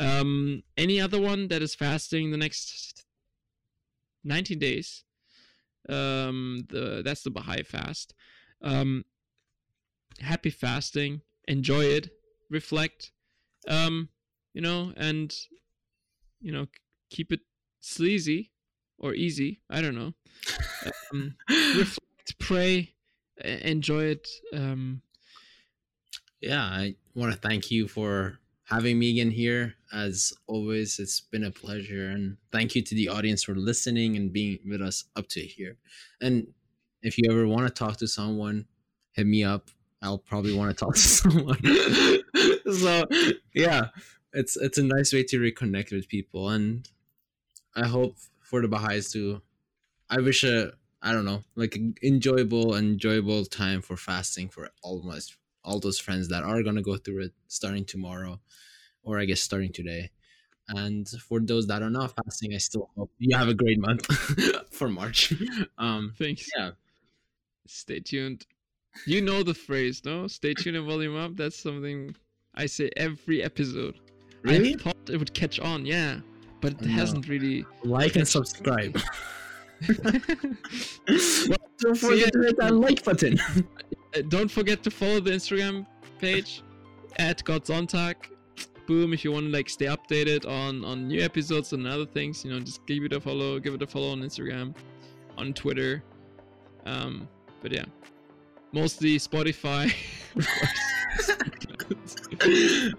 Um, 0.00 0.62
any 0.76 1.00
other 1.00 1.20
one 1.20 1.48
that 1.48 1.62
is 1.62 1.74
fasting 1.74 2.30
the 2.30 2.36
next 2.36 3.04
19 4.24 4.58
days? 4.58 5.04
Um, 5.88 6.66
the 6.68 7.02
that's 7.04 7.22
the 7.22 7.30
Baha'i 7.30 7.62
fast. 7.62 8.14
Um, 8.62 9.04
happy 10.20 10.50
fasting. 10.50 11.22
Enjoy 11.46 11.84
it. 11.84 12.10
Reflect. 12.50 13.12
Um, 13.66 14.08
you 14.54 14.60
know, 14.60 14.92
and 14.96 15.34
you 16.40 16.52
know, 16.52 16.66
keep 17.10 17.32
it 17.32 17.40
sleazy 17.80 18.52
or 18.98 19.14
easy. 19.14 19.60
I 19.70 19.80
don't 19.80 19.94
know. 19.94 20.14
Um, 21.12 21.36
reflect, 21.48 22.38
pray, 22.38 22.94
enjoy 23.44 24.04
it. 24.04 24.28
Um, 24.52 25.02
yeah, 26.40 26.62
I 26.62 26.94
want 27.14 27.32
to 27.32 27.38
thank 27.38 27.70
you 27.70 27.88
for 27.88 28.38
having 28.64 28.98
me 28.98 29.10
again 29.10 29.30
here. 29.30 29.74
As 29.92 30.32
always, 30.46 30.98
it's 30.98 31.20
been 31.20 31.44
a 31.44 31.50
pleasure, 31.50 32.10
and 32.10 32.36
thank 32.52 32.74
you 32.74 32.82
to 32.82 32.94
the 32.94 33.08
audience 33.08 33.42
for 33.42 33.54
listening 33.54 34.16
and 34.16 34.32
being 34.32 34.58
with 34.68 34.82
us 34.82 35.04
up 35.16 35.28
to 35.28 35.40
here. 35.40 35.76
And 36.20 36.48
if 37.02 37.18
you 37.18 37.30
ever 37.30 37.46
want 37.46 37.66
to 37.66 37.72
talk 37.72 37.96
to 37.98 38.08
someone, 38.08 38.66
hit 39.12 39.26
me 39.26 39.44
up. 39.44 39.70
I'll 40.02 40.18
probably 40.18 40.54
want 40.54 40.70
to 40.70 40.84
talk 40.84 40.94
to 40.94 41.00
someone. 41.00 41.58
so 42.72 43.04
yeah, 43.54 43.86
it's 44.32 44.56
it's 44.56 44.78
a 44.78 44.82
nice 44.82 45.12
way 45.12 45.24
to 45.24 45.40
reconnect 45.40 45.92
with 45.92 46.08
people, 46.08 46.50
and 46.50 46.88
I 47.74 47.86
hope 47.86 48.16
for 48.40 48.62
the 48.62 48.68
Baha'is 48.68 49.10
to. 49.12 49.42
I 50.10 50.20
wish 50.20 50.44
a 50.44 50.72
I 51.02 51.12
don't 51.12 51.24
know 51.24 51.44
like 51.54 51.78
enjoyable 52.02 52.74
enjoyable 52.76 53.44
time 53.44 53.82
for 53.82 53.96
fasting 53.96 54.48
for 54.48 54.68
all 54.82 55.02
my 55.02 55.20
all 55.64 55.78
those 55.80 55.98
friends 55.98 56.28
that 56.28 56.42
are 56.42 56.62
gonna 56.62 56.82
go 56.82 56.96
through 56.96 57.24
it 57.26 57.32
starting 57.46 57.84
tomorrow, 57.84 58.40
or 59.02 59.18
I 59.20 59.24
guess 59.24 59.40
starting 59.40 59.72
today. 59.72 60.10
And 60.68 61.08
for 61.08 61.40
those 61.40 61.66
that 61.68 61.82
are 61.82 61.88
not 61.90 62.14
fasting, 62.14 62.52
I 62.54 62.58
still 62.58 62.90
hope 62.96 63.10
you 63.18 63.36
have 63.36 63.48
a 63.48 63.54
great 63.54 63.78
month 63.78 64.06
for 64.70 64.88
March. 64.88 65.32
Um, 65.78 66.12
Thanks. 66.18 66.46
Yeah. 66.56 66.72
Stay 67.66 68.00
tuned. 68.00 68.46
You 69.06 69.20
know 69.22 69.42
the 69.42 69.54
phrase, 69.54 70.02
no? 70.04 70.26
Stay 70.26 70.52
tuned 70.54 70.76
and 70.76 70.86
volume 70.86 71.16
up. 71.16 71.36
That's 71.36 71.56
something 71.58 72.14
I 72.54 72.66
say 72.66 72.90
every 72.96 73.42
episode. 73.42 74.00
Really? 74.42 74.74
I 74.74 74.78
thought 74.78 74.96
it 75.10 75.16
would 75.18 75.32
catch 75.34 75.60
on, 75.60 75.86
yeah, 75.86 76.20
but 76.60 76.72
it 76.72 76.80
No. 76.82 76.88
hasn't 76.92 77.28
really. 77.28 77.64
Like 77.84 78.16
and 78.16 78.26
subscribe. 78.26 78.98
well, 79.86 81.58
Don't 81.78 81.96
forget 81.96 82.32
to 82.32 82.42
hit 82.42 82.56
that 82.58 82.74
like 82.74 83.04
button. 83.04 83.38
Uh, 84.16 84.22
don't 84.28 84.50
forget 84.50 84.82
to 84.82 84.90
follow 84.90 85.20
the 85.20 85.30
Instagram 85.30 85.86
page 86.18 86.62
at 87.18 87.44
Godsontag. 87.44 88.14
Boom! 88.86 89.12
If 89.12 89.22
you 89.22 89.32
want 89.32 89.44
to 89.44 89.52
like 89.52 89.68
stay 89.68 89.84
updated 89.84 90.48
on 90.48 90.82
on 90.82 91.08
new 91.08 91.20
episodes 91.20 91.74
and 91.74 91.86
other 91.86 92.06
things, 92.06 92.42
you 92.42 92.50
know, 92.50 92.58
just 92.58 92.86
give 92.86 93.04
it 93.04 93.12
a 93.12 93.20
follow. 93.20 93.60
Give 93.60 93.74
it 93.74 93.82
a 93.82 93.86
follow 93.86 94.12
on 94.12 94.22
Instagram, 94.22 94.74
on 95.36 95.52
Twitter. 95.52 96.02
Um, 96.86 97.28
but 97.60 97.70
yeah, 97.70 97.84
mostly 98.72 99.18
Spotify. 99.18 99.92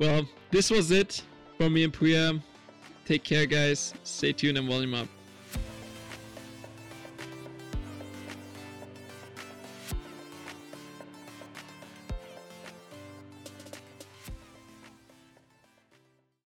well, 0.00 0.26
this 0.50 0.68
was 0.68 0.90
it 0.90 1.22
from 1.58 1.74
me 1.74 1.84
and 1.84 1.92
Puya. 1.92 2.42
Take 3.06 3.22
care, 3.22 3.46
guys. 3.46 3.94
Stay 4.02 4.32
tuned 4.32 4.58
and 4.58 4.68
volume 4.68 4.94
up. 4.94 5.15